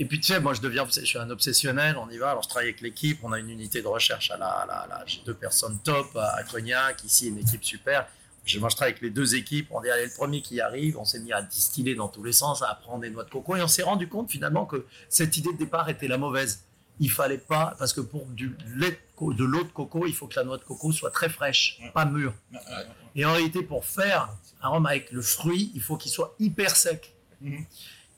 et 0.00 0.04
puis, 0.04 0.20
tu 0.20 0.32
sais, 0.32 0.38
moi, 0.40 0.54
je 0.54 0.60
deviens, 0.60 0.86
je 0.88 1.04
suis 1.04 1.18
un 1.18 1.28
obsessionnel, 1.30 1.96
on 1.96 2.08
y 2.08 2.18
va. 2.18 2.30
Alors, 2.30 2.42
je 2.44 2.48
travaille 2.48 2.68
avec 2.68 2.80
l'équipe, 2.80 3.18
on 3.24 3.32
a 3.32 3.38
une 3.38 3.50
unité 3.50 3.82
de 3.82 3.88
recherche 3.88 4.30
à 4.30 4.36
la, 4.36 4.46
à 4.48 4.66
la- 4.66 4.86
la- 4.88 5.04
j'ai 5.06 5.20
deux 5.26 5.34
personnes 5.34 5.78
top 5.82 6.16
à, 6.16 6.42
Cognac, 6.44 7.02
ici, 7.04 7.28
une 7.28 7.38
équipe 7.38 7.64
super. 7.64 8.06
Je, 8.44 8.58
moi, 8.60 8.68
je 8.68 8.76
travaille 8.76 8.92
avec 8.92 9.02
les 9.02 9.10
deux 9.10 9.34
équipes. 9.34 9.66
On 9.72 9.80
dit, 9.80 9.90
allez, 9.90 10.06
le 10.06 10.12
premier 10.16 10.40
qui 10.40 10.60
arrive, 10.60 10.96
on 10.98 11.04
s'est 11.04 11.18
mis 11.20 11.32
à 11.32 11.42
distiller 11.42 11.94
dans 11.96 12.08
tous 12.08 12.22
les 12.22 12.32
sens, 12.32 12.62
à 12.62 12.74
prendre 12.76 13.00
des 13.00 13.10
noix 13.10 13.24
de 13.24 13.30
coco. 13.30 13.56
Et 13.56 13.62
on 13.62 13.68
s'est 13.68 13.82
rendu 13.82 14.08
compte, 14.08 14.30
finalement, 14.30 14.66
que 14.66 14.86
cette 15.08 15.36
idée 15.36 15.52
de 15.52 15.58
départ 15.58 15.88
était 15.88 16.08
la 16.08 16.16
mauvaise. 16.18 16.62
Il 17.00 17.10
fallait 17.10 17.38
pas, 17.38 17.74
parce 17.78 17.92
que 17.92 18.00
pour 18.00 18.26
du 18.26 18.56
lait 18.76 18.98
de, 19.20 19.44
l'eau 19.44 19.62
de 19.64 19.68
coco, 19.68 20.06
il 20.06 20.14
faut 20.14 20.26
que 20.26 20.36
la 20.36 20.44
noix 20.44 20.58
de 20.58 20.64
coco 20.64 20.90
soit 20.92 21.10
très 21.10 21.28
fraîche, 21.28 21.78
pas 21.94 22.04
mûre. 22.04 22.34
Et 23.14 23.24
en 23.24 23.32
réalité, 23.32 23.62
pour 23.62 23.84
faire 23.84 24.28
un 24.62 24.68
rhum 24.68 24.86
avec 24.86 25.10
le 25.12 25.22
fruit, 25.22 25.70
il 25.74 25.80
faut 25.80 25.96
qu'il 25.96 26.10
soit 26.10 26.34
hyper 26.38 26.74
sec. 26.76 27.14
Mhm. 27.40 27.64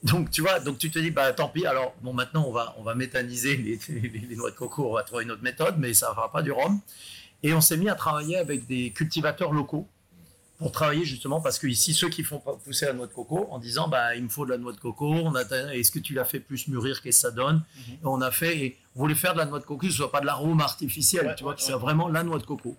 Donc, 0.03 0.31
tu 0.31 0.41
vois, 0.41 0.61
donc 0.61 0.79
tu 0.79 0.91
te 0.91 0.99
dis, 0.99 1.11
bah 1.11 1.31
tant 1.35 1.49
pis, 1.49 1.67
alors, 1.67 1.95
bon, 2.01 2.15
maintenant, 2.15 2.45
on 2.47 2.53
va, 2.53 2.75
on 2.79 2.83
va 2.83 2.95
méthaniser 2.95 3.57
les, 3.57 3.79
les- 3.91 4.09
les 4.31 4.37
noix 4.37 4.51
de 4.51 4.57
coco, 4.57 4.89
on 4.91 4.95
va 4.95 5.03
trouver 5.03 5.25
une 5.25 5.31
autre 5.31 5.43
méthode, 5.43 5.75
mais 5.79 5.93
ça 5.93 6.09
ne 6.09 6.15
fera 6.15 6.33
pas 6.33 6.41
du 6.43 6.51
rhum. 6.53 6.81
Et 7.43 7.53
on 7.53 7.61
s'est 7.61 7.77
mis 7.77 7.89
à 7.91 7.95
travailler 7.95 8.37
avec 8.39 8.67
des 8.67 8.91
cultivateurs 8.93 9.53
locaux 9.53 9.87
pour 10.61 10.73
travailler 10.73 11.05
justement, 11.07 11.41
parce 11.41 11.59
que 11.59 11.67
ici, 11.67 11.95
ceux 11.95 12.11
qui 12.11 12.23
font 12.23 12.39
pousser 12.65 12.85
la 12.87 12.93
noix 12.93 13.07
de 13.07 13.13
coco, 13.13 13.49
en 13.51 13.59
disant, 13.59 13.89
bah, 13.89 14.15
il 14.15 14.23
me 14.25 14.29
faut 14.29 14.45
de 14.45 14.51
la 14.51 14.59
noix 14.59 14.73
de 14.73 14.79
coco, 14.79 15.07
on 15.11 15.35
a, 15.35 15.41
est-ce 15.75 15.91
que 15.91 15.99
tu 15.99 16.13
l'as 16.15 16.27
fait 16.27 16.39
plus 16.39 16.69
mûrir, 16.69 17.01
qu'est-ce 17.01 17.23
que 17.23 17.29
ça 17.29 17.31
donne? 17.31 17.57
Mhm. 17.89 17.93
Et 17.95 17.99
On 18.05 18.21
a 18.21 18.31
fait, 18.31 18.59
et 18.59 18.79
on 18.95 19.01
voulait 19.01 19.15
faire 19.15 19.33
de 19.33 19.39
la 19.39 19.47
noix 19.47 19.59
de 19.59 19.65
coco, 19.65 19.87
que 19.87 19.91
ce 19.91 19.97
soit 19.97 20.13
pas 20.13 20.21
de 20.21 20.27
l'arôme 20.27 20.61
artificiel, 20.61 21.27
Ouais, 21.27 21.35
tu 21.35 21.43
vois, 21.45 21.53
ouais, 21.55 21.59
c'est 21.59 21.73
ouais. 21.73 21.79
vraiment 21.81 22.09
la 22.09 22.23
noix 22.23 22.39
de 22.39 22.45
coco. 22.45 22.77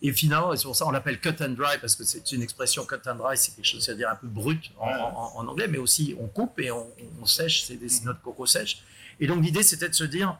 Et 0.00 0.10
finalement, 0.12 0.54
et 0.54 0.56
c'est 0.56 0.62
pour 0.64 0.74
ça 0.74 0.86
qu'on 0.86 0.90
l'appelle 0.90 1.20
cut 1.20 1.34
and 1.40 1.50
dry, 1.50 1.76
parce 1.80 1.96
que 1.96 2.04
c'est 2.04 2.32
une 2.32 2.40
expression 2.40 2.86
cut 2.86 2.96
and 3.06 3.16
dry, 3.16 3.36
c'est 3.36 3.54
quelque 3.54 3.66
chose, 3.66 3.84
c'est-à-dire 3.84 4.08
un 4.08 4.16
peu 4.16 4.26
brut 4.28 4.70
en, 4.78 4.86
Ouais. 4.86 4.92
en- 4.94 5.32
en 5.36 5.48
anglais, 5.48 5.68
mais 5.68 5.78
aussi 5.78 6.14
on 6.18 6.28
coupe 6.28 6.58
et 6.60 6.70
on, 6.70 6.86
on 7.20 7.26
sèche, 7.26 7.64
c'est 7.64 7.76
des 7.76 7.86
Mhm. 7.88 8.04
noix 8.04 8.14
de 8.14 8.20
coco 8.24 8.46
sèches. 8.46 8.78
Et 9.20 9.26
donc 9.26 9.44
l'idée, 9.44 9.62
c'était 9.62 9.88
de 9.88 9.94
se 9.94 10.04
dire, 10.04 10.38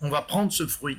on 0.00 0.08
va 0.08 0.22
prendre 0.22 0.50
ce 0.52 0.66
fruit. 0.66 0.96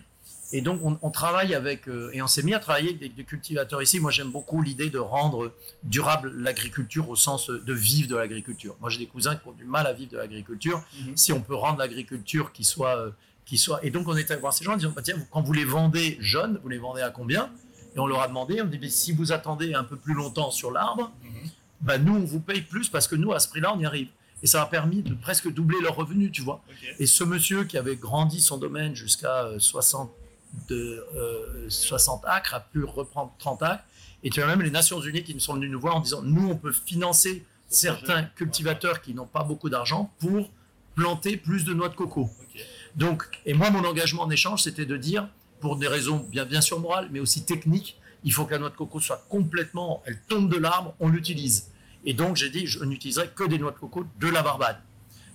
Et 0.54 0.62
donc 0.62 0.82
on, 0.84 0.98
on 1.02 1.12
travaille 1.12 1.56
avec, 1.56 1.88
euh, 1.88 2.12
et 2.14 2.22
on 2.22 2.28
s'est 2.28 2.44
mis 2.44 2.54
à 2.54 2.60
travailler 2.60 2.90
avec 2.90 3.00
des, 3.00 3.10
des 3.10 3.24
cultivateurs 3.24 3.82
ici. 3.82 4.00
Moi, 4.00 4.12
j'aime 4.12 4.32
beaucoup 4.32 4.62
l'idée 4.62 4.90
de 4.90 5.00
rendre 5.00 5.54
durable 5.84 6.34
l'agriculture 6.36 7.10
au 7.10 7.16
sens 7.16 7.50
de 7.50 7.74
vivre 7.74 8.10
de 8.10 8.16
l'agriculture. 8.16 8.76
Moi, 8.82 8.90
j'ai 8.90 9.00
des 9.00 9.08
cousins 9.08 9.36
qui 9.36 9.48
ont 9.48 9.54
du 9.54 9.64
mal 9.64 9.88
à 9.88 9.94
vivre 9.94 10.12
de 10.12 10.18
l'agriculture. 10.18 10.84
Mhm. 11.00 11.18
Si 11.18 11.32
on 11.32 11.42
peut 11.42 11.56
rendre 11.56 11.80
l'agriculture 11.80 12.52
qui 12.52 12.64
soit, 12.64 12.98
euh, 12.98 13.12
qui 13.46 13.58
soit. 13.58 13.84
Et 13.86 13.92
donc, 13.92 14.08
on 14.08 14.16
est 14.16 14.30
allé 14.30 14.42
voir 14.42 14.54
ces 14.54 14.66
gens 14.66 14.74
en 14.74 14.78
disant 14.78 14.94
bah, 14.96 15.02
tiens, 15.02 15.18
quand 15.32 15.42
vous 15.42 15.54
les 15.54 15.66
vendez 15.66 16.18
jeunes, 16.20 16.60
vous 16.64 16.70
les 16.70 16.78
vendez 16.78 17.02
à 17.02 17.10
combien? 17.10 17.50
Et 17.96 18.00
on 18.00 18.08
leur 18.08 18.22
a 18.22 18.28
demandé 18.28 18.62
on 18.62 18.66
dit 18.66 18.92
si 18.92 19.12
vous 19.12 19.32
attendez 19.32 19.74
un 19.74 19.84
peu 19.84 19.98
plus 19.98 20.14
longtemps 20.14 20.52
sur 20.52 20.72
l'arbre, 20.72 21.12
bah, 21.82 21.98
nous, 21.98 22.16
on 22.16 22.26
vous 22.26 22.40
paye 22.40 22.62
plus 22.62 22.90
parce 22.90 23.08
que 23.08 23.16
nous, 23.16 23.34
à 23.34 23.40
ce 23.40 23.50
prix-là, 23.50 23.74
on 23.76 23.80
y 23.80 23.86
arrive. 23.86 24.10
Et 24.44 24.48
ça 24.48 24.62
a 24.62 24.66
permis 24.66 25.04
de 25.04 25.14
presque 25.14 25.52
doubler 25.54 25.80
leurs 25.82 25.96
revenus, 25.96 26.32
tu 26.32 26.42
vois. 26.42 26.64
Et 27.00 27.06
ce 27.06 27.24
monsieur 27.24 27.64
qui 27.64 27.78
avait 27.78 27.96
grandi 27.96 28.42
son 28.42 28.58
domaine 28.58 28.96
jusqu'à 28.96 29.44
euh, 29.44 29.60
60, 29.60 30.12
de, 30.70 31.06
euh, 31.16 31.70
60 31.70 32.24
acres 32.26 32.56
a 32.56 32.60
pu 32.60 32.84
reprendre 32.84 33.34
30 33.40 33.64
acres. 33.64 33.84
Et 34.24 34.30
tu 34.30 34.42
as 34.42 34.48
même 34.48 34.62
les 34.62 34.72
Nations 34.72 35.02
Unies 35.02 35.24
qui 35.24 35.34
nous 35.34 35.40
sont 35.40 35.56
venus 35.56 35.72
nous 35.72 35.80
voir 35.80 35.96
en 35.96 36.00
disant 36.00 36.22
nous, 36.22 36.50
on 36.50 36.56
peut 36.56 36.72
financer 36.72 37.46
certains 37.68 38.24
cultivateurs 38.24 39.02
qui 39.02 39.14
n'ont 39.14 39.26
pas 39.26 39.44
beaucoup 39.44 39.70
d'argent 39.70 40.12
pour 40.20 40.50
planter 40.96 41.38
plus 41.38 41.64
de 41.64 41.74
noix 41.74 41.90
de 41.90 41.96
coco. 41.96 42.30
Donc, 42.96 43.24
et 43.46 43.54
moi, 43.54 43.72
mon 43.72 43.84
engagement 43.86 44.24
en 44.24 44.30
échange, 44.30 44.64
c'était 44.64 44.86
de 44.86 44.98
dire, 44.98 45.28
pour 45.60 45.78
des 45.78 45.88
raisons 45.88 46.18
bien, 46.30 46.46
bien 46.46 46.62
sûr 46.62 46.80
morales, 46.80 47.08
mais 47.12 47.20
aussi 47.20 47.46
techniques, 47.46 47.98
il 48.24 48.34
faut 48.34 48.46
que 48.46 48.52
la 48.52 48.60
noix 48.60 48.70
de 48.70 48.76
coco 48.76 49.00
soit 49.00 49.26
complètement, 49.30 50.04
elle 50.06 50.20
tombe 50.28 50.52
de 50.52 50.58
l'arbre, 50.58 50.94
on 51.00 51.08
l'utilise. 51.08 51.72
Et 52.04 52.14
donc, 52.14 52.36
j'ai 52.36 52.50
dit, 52.50 52.68
je 52.68 52.84
n'utiliserai 52.84 53.30
que 53.30 53.44
des 53.46 53.58
noix 53.58 53.72
de 53.72 53.78
coco 53.78 54.06
de 54.20 54.28
la 54.28 54.44
Barbade. 54.44 54.78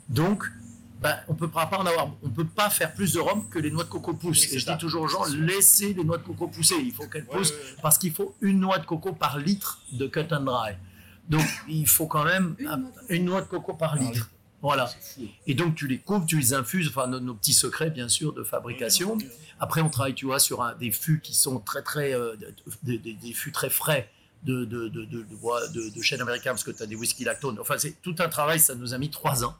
Donc, 0.08 0.44
ben, 1.08 1.16
on 1.28 1.34
peut 1.34 1.48
pas 1.48 1.68
en 1.72 1.86
avoir, 1.86 2.08
on 2.22 2.30
peut 2.30 2.44
pas 2.46 2.68
faire 2.70 2.92
plus 2.94 3.12
de 3.12 3.20
rhum 3.20 3.48
que 3.48 3.58
les 3.58 3.70
noix 3.70 3.84
de 3.84 3.88
coco 3.88 4.14
poussent. 4.14 4.46
Oui, 4.48 4.54
et 4.54 4.58
je 4.58 4.64
ça. 4.64 4.72
dis 4.74 4.78
toujours 4.78 5.02
aux 5.02 5.08
gens, 5.08 5.24
laissez 5.26 5.94
les 5.94 6.04
noix 6.04 6.18
de 6.18 6.22
coco 6.24 6.48
pousser. 6.48 6.74
Il 6.82 6.92
faut 6.92 7.06
qu'elles 7.06 7.24
Ouais, 7.24 7.36
poussent 7.38 7.50
ouais, 7.50 7.56
ouais. 7.56 7.76
parce 7.82 7.98
qu'il 7.98 8.12
faut 8.12 8.34
une 8.40 8.60
noix 8.60 8.78
de 8.78 8.86
coco 8.86 9.12
par 9.12 9.38
litre 9.38 9.80
de 9.92 10.06
cut 10.06 10.26
and 10.32 10.40
dry. 10.42 10.72
Donc, 11.28 11.44
il 11.68 11.86
faut 11.86 12.06
quand 12.06 12.24
même 12.24 12.54
Une 12.58 12.66
un- 12.68 12.76
noix 12.76 12.90
de 12.90 12.94
coco 12.96 13.06
une 13.14 13.24
noix 13.24 13.40
de 13.42 13.46
coco 13.46 13.74
par 13.74 13.96
litre. 13.96 14.12
litre. 14.12 14.30
Voilà. 14.62 14.90
Et 15.46 15.54
donc, 15.54 15.74
tu 15.76 15.86
les 15.86 15.98
coupes, 15.98 16.26
tu 16.26 16.38
les 16.38 16.52
infuses, 16.54 16.88
enfin, 16.88 17.06
nos, 17.06 17.20
nos 17.20 17.34
petits 17.34 17.52
secrets, 17.52 17.90
bien 17.90 18.08
sûr, 18.08 18.32
de 18.32 18.42
fabrication. 18.42 19.16
Après, 19.60 19.80
on 19.80 19.90
travaille, 19.90 20.14
tu 20.14 20.26
vois, 20.26 20.40
sur 20.40 20.62
un- 20.62 20.74
des 20.74 20.90
fûts 20.90 21.20
qui 21.20 21.34
sont 21.34 21.60
très, 21.60 21.82
très, 21.82 22.14
euh, 22.14 22.34
de- 22.36 22.52
de- 22.82 22.96
de- 22.96 23.12
des 23.20 23.32
fûts 23.32 23.52
très 23.52 23.70
frais 23.70 24.10
de, 24.42 24.64
de, 24.64 24.88
de, 24.88 25.04
de, 25.04 25.22
de, 25.22 25.36
bois- 25.36 25.68
de- 25.68 25.90
de 25.94 26.02
chêne 26.02 26.20
américain, 26.20 26.50
parce 26.50 26.64
que 26.64 26.70
tu 26.72 26.82
as 26.82 26.86
des 26.86 26.96
whisky 26.96 27.22
lactone. 27.24 27.58
Enfin, 27.60 27.76
c'est 27.78 28.00
tout 28.02 28.14
un 28.18 28.28
travail, 28.28 28.58
ça 28.58 28.74
nous 28.74 28.92
a 28.94 28.98
mis 28.98 29.10
trois 29.10 29.44
ans. 29.44 29.54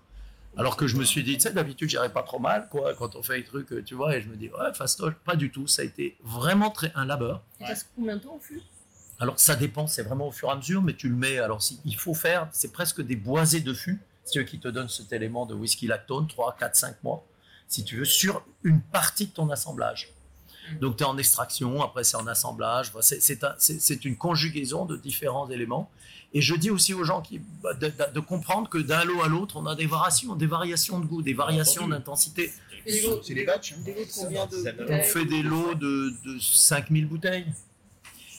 Alors 0.57 0.77
que 0.77 0.87
je 0.87 0.97
me 0.97 1.05
suis 1.05 1.23
dit, 1.23 1.35
tu 1.35 1.43
sais, 1.43 1.53
d'habitude, 1.53 1.89
j'irais 1.89 2.13
pas 2.13 2.23
trop 2.23 2.39
mal, 2.39 2.69
quoi, 2.71 2.95
quand 2.95 3.15
on 3.15 3.23
fait 3.23 3.37
les 3.39 3.45
trucs, 3.45 3.73
euh, 3.73 3.83
tu 3.83 3.95
vois, 3.95 4.17
et 4.17 4.23
je 4.23 4.29
me 4.29 4.37
dis, 4.37 4.49
ouais, 4.49 4.73
fastoche, 4.73 5.15
pas 5.25 5.37
du 5.37 5.51
tout. 5.51 5.67
Ça 5.67 5.83
a 5.83 5.85
été 5.85 6.17
vraiment 6.23 6.71
très, 6.71 6.91
un 6.95 7.05
labeur. 7.05 7.43
Reste 7.61 7.91
combien 7.95 8.17
de 8.17 8.23
temps 8.23 8.37
au 8.37 8.41
fût 8.41 8.63
Alors, 9.21 9.39
ça 9.39 9.55
dépend, 9.55 9.87
c'est 9.87 10.03
vraiment 10.03 10.29
au 10.29 10.33
fur 10.33 10.49
et 10.49 10.53
à 10.53 10.57
mesure, 10.57 10.83
mais 10.83 10.95
tu 10.95 11.09
le 11.11 11.17
mets. 11.17 11.39
Alors, 11.39 11.63
si, 11.63 11.79
il 11.85 11.97
faut 11.97 12.15
faire, 12.15 12.49
c'est 12.53 12.73
presque 12.73 13.03
des 13.03 13.17
boisés 13.17 13.61
de 13.61 13.75
fût, 13.75 14.01
veux, 14.35 14.43
qui 14.43 14.59
te 14.59 14.69
donnent 14.69 14.89
cet 14.89 15.13
élément 15.13 15.47
de 15.47 15.55
whisky 15.55 15.87
lactone, 15.87 16.27
3, 16.27 16.57
4, 16.59 16.75
5 16.75 17.05
mois, 17.05 17.25
si 17.69 17.85
tu 17.85 17.99
veux, 17.99 18.05
sur 18.05 18.45
une 18.63 18.81
partie 18.81 19.27
de 19.27 19.33
ton 19.33 19.51
assemblage. 19.51 20.15
Donc, 20.81 20.97
tu 20.97 21.03
es 21.05 21.07
en 21.07 21.17
extraction, 21.19 21.83
après, 21.83 22.05
c'est 22.05 22.17
en 22.17 22.27
assemblage. 22.27 22.93
C'est- 23.01 23.21
c'est 23.21 23.43
un- 23.45 23.55
c'est 23.59 23.81
c'est 23.81 24.05
une 24.05 24.17
conjugaison 24.17 24.85
de 24.85 24.97
différents 24.97 25.49
éléments. 25.51 25.91
Et 26.35 26.41
je 26.41 26.55
dis 26.55 26.71
aussi 26.71 26.93
aux 26.93 27.05
gens 27.05 27.23
qui, 27.23 27.41
bah, 27.63 27.73
de, 27.75 27.87
de- 27.87 28.13
de 28.15 28.21
comprendre 28.21 28.69
que 28.69 28.79
d'un 28.79 29.05
lot 29.05 29.23
à 29.23 29.29
l'autre, 29.29 29.57
on 29.57 29.67
a 29.67 29.75
des 29.75 29.87
variations, 29.87 30.35
des 30.35 30.47
variations 30.47 30.99
de 31.01 31.07
goût, 31.07 31.23
des 31.23 31.33
variations 31.35 31.83
d'intensité. 31.89 32.53
C'est 33.23 33.35
les 33.35 33.45
batchs. 33.45 33.73
hein. 33.73 33.77
Ça- 34.63 34.71
On 35.01 35.03
fait 35.03 35.25
des 35.25 35.43
lots 35.43 35.75
de, 35.75 36.13
de 36.25 36.39
5000 36.41 37.07
bouteilles. 37.07 37.47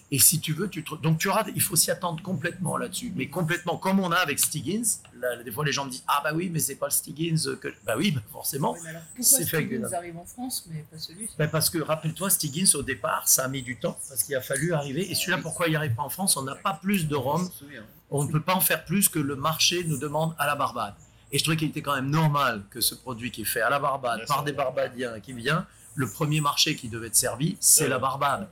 Et 0.10 0.20
si 0.20 0.39
tu 0.39 0.53
veux, 0.53 0.70
tu 0.70 0.86
te... 0.86 0.95
donc 0.95 1.18
tu 1.18 1.28
auras, 1.28 1.43
il 1.53 1.62
faut 1.62 1.76
s'y 1.76 1.91
attendre 1.91 2.24
complètement 2.24 2.78
là-dessus. 2.78 3.12
Mais 3.16 3.28
complètement, 3.28 3.78
comme 3.78 3.99
on 3.99 4.10
a 4.12 4.16
avec 4.16 4.39
Stiggins, 4.39 4.84
là, 5.20 5.43
des 5.43 5.51
fois 5.51 5.66
les 5.66 5.74
gens 5.74 5.84
me 5.84 5.89
disent 5.91 6.05
Ah 6.08 6.22
bah 6.24 6.32
oui, 6.34 6.49
mais 6.49 6.60
c'est 6.60 6.76
pas 6.76 6.86
le 6.86 6.91
Stiggins 6.91 7.58
que. 7.60 7.68
Bah 7.86 7.95
oui, 7.97 8.12
bah 8.12 8.22
forcément. 8.32 8.72
Oui, 8.72 8.80
mais 8.84 8.89
alors, 8.91 9.01
Pourquoi 9.16 9.24
C'est 9.38 9.45
fait 9.45 9.64
des- 9.66 9.93
arrive 9.93 10.18
en 10.18 10.24
France, 10.26 10.66
mais 10.72 10.86
pas 10.89 10.97
celui-ci? 10.97 11.34
Bah 11.38 11.47
parce 11.49 11.70
que 11.70 11.80
rappelle-toi, 11.80 12.30
Stiggins 12.30 12.70
au 12.76 12.84
départ, 12.84 13.28
ça 13.28 13.43
a 13.43 13.47
mis 13.49 13.62
du 13.64 13.78
temps, 13.78 13.97
parce 14.08 14.24
qu'il 14.24 14.34
a 14.36 14.41
fallu 14.41 14.74
arriver. 14.74 15.12
Et 15.12 15.14
celui-là, 15.14 15.39
pourquoi 15.39 15.68
il 15.68 15.72
n'y 15.72 15.76
arrive 15.76 15.93
pas 15.95 16.03
en 16.03 16.10
France? 16.10 16.38
On 16.38 16.43
n'a 16.43 16.55
pas 16.55 16.80
plus 16.82 17.08
de 17.10 17.16
rhum 17.16 17.45
souviens. 17.51 17.84
on 18.10 18.24
ne 18.24 18.32
peut 18.32 18.41
pas 18.41 18.55
en 18.55 18.62
faire 18.62 18.86
plus 18.86 19.10
que 19.10 19.20
le 19.20 19.36
marché 19.36 19.84
nous 19.84 19.97
demande 19.97 20.34
à 20.39 20.47
la 20.47 20.55
Barbade. 20.55 20.93
Et 21.34 21.38
je 21.38 21.43
trouvais 21.43 21.58
qu'il 21.58 21.68
était 21.68 21.82
quand 21.82 21.95
même 21.95 22.10
normal 22.10 22.64
que 22.70 22.80
ce 22.80 22.95
produit 22.95 23.30
qui 23.32 23.41
est 23.41 23.45
fait 23.45 23.60
à 23.60 23.70
la 23.70 23.80
Barbade, 23.80 24.26
par 24.26 24.45
des 24.45 24.53
Barbadiens 24.53 25.20
qui 25.20 25.34
vient, 25.34 25.68
le 25.95 26.08
premier 26.10 26.39
marché 26.39 26.78
qui 26.78 26.88
devait 26.88 27.08
être 27.08 27.16
servi, 27.16 27.58
c'est 27.60 27.89
la 27.89 27.99
Barbade. 27.99 28.47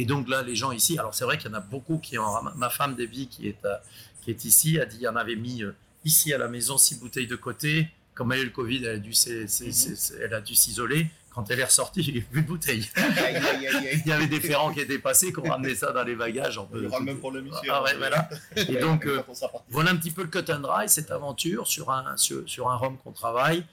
Et 0.00 0.04
donc 0.06 0.28
là, 0.28 0.42
les 0.42 0.56
gens 0.56 0.72
ici, 0.72 0.98
alors 0.98 1.14
c'est 1.14 1.24
vrai 1.24 1.36
qu'il 1.36 1.50
y 1.50 1.54
en 1.54 1.56
a 1.58 1.60
beaucoup 1.60 1.98
qui 1.98 2.16
ont. 2.18 2.42
Ma 2.56 2.70
femme 2.70 2.94
Debbie, 2.94 3.28
qui 3.28 3.48
est, 3.48 3.64
à- 3.66 3.82
qui 4.22 4.30
est 4.30 4.44
ici, 4.46 4.80
a 4.80 4.86
dit 4.86 4.96
il 4.96 5.02
y 5.02 5.08
en 5.08 5.16
avait 5.16 5.36
mis 5.36 5.62
euh, 5.62 5.74
ici 6.06 6.32
à 6.32 6.38
la 6.38 6.48
maison 6.48 6.78
six 6.78 6.98
bouteilles 6.98 7.26
de 7.26 7.36
côté. 7.36 7.88
Comme 8.14 8.32
elle 8.32 8.38
a 8.38 8.42
eu 8.42 8.46
le 8.46 8.50
Covid, 8.50 8.84
elle 8.84 8.96
a 8.96 8.98
dû 8.98 9.12
s'é- 9.12 9.46
s'é- 9.46 9.72
s'é- 9.72 10.14
elle 10.22 10.32
a 10.34 10.40
dû 10.40 10.54
s'isoler. 10.54 11.06
Quand 11.34 11.48
elle 11.50 11.60
est 11.60 11.64
ressortie, 11.64 12.00
avait 12.10 12.20
plus 12.22 12.42
de 12.42 12.46
bouteilles. 12.46 12.88
Aïe, 12.96 13.36
aïe, 13.36 13.66
aïe, 13.66 13.66
aïe. 13.88 14.02
Il 14.04 14.08
y 14.08 14.12
avait 14.12 14.26
des 14.26 14.40
ferrants 14.40 14.72
qui 14.72 14.80
étaient 14.80 14.98
passés, 14.98 15.32
qui 15.32 15.38
ont 15.38 15.42
ramené 15.50 15.74
ça 15.74 15.92
dans 15.92 16.02
les 16.02 16.14
bagages. 16.16 16.56
On 16.58 16.66
peut- 16.66 16.80
le 16.80 17.00
même 17.04 17.18
pour 17.18 17.30
le 17.30 17.42
monsieur. 17.42 17.70
Ah 17.70 17.82
ouais, 17.82 17.94
voilà. 17.96 18.28
Et 18.56 18.76
donc, 18.86 19.06
euh, 19.06 19.22
voilà 19.68 19.90
un 19.90 19.96
petit 19.96 20.10
peu 20.10 20.22
le 20.22 20.28
cut 20.28 20.50
and 20.52 20.60
dry, 20.60 20.88
cette 20.88 21.10
aventure 21.10 21.66
sur 21.66 21.90
un, 21.90 22.16
sur, 22.16 22.42
sur 22.48 22.70
un 22.70 22.76
rhum 22.76 22.96
qu'on 22.98 23.12
travaille 23.12 23.64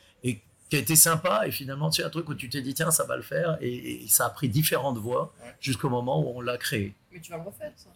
qui 0.70 0.76
a 0.76 0.80
été 0.80 0.96
sympa. 0.96 1.48
Et 1.48 1.52
finalement, 1.52 1.92
c'est 1.92 2.04
un 2.04 2.10
truc 2.10 2.28
où 2.30 2.36
tu 2.36 2.50
t'es 2.50 2.62
dit, 2.62 2.74
tiens, 2.74 2.92
ça 2.92 3.04
va 3.06 3.16
le 3.16 3.22
faire. 3.24 3.58
Et, 3.62 4.04
et 4.04 4.08
ça 4.08 4.26
a 4.26 4.30
pris 4.30 4.50
différentes 4.50 4.98
voies 4.98 5.34
Ouais. 5.44 5.56
jusqu'au 5.60 5.90
moment 5.90 6.20
où 6.22 6.38
on 6.38 6.42
l'a 6.42 6.58
créé. 6.58 6.94
Mais 7.12 7.20
tu 7.22 7.32
vas 7.32 7.38
le 7.38 7.44
refaire, 7.44 7.72
ça. 7.76 7.90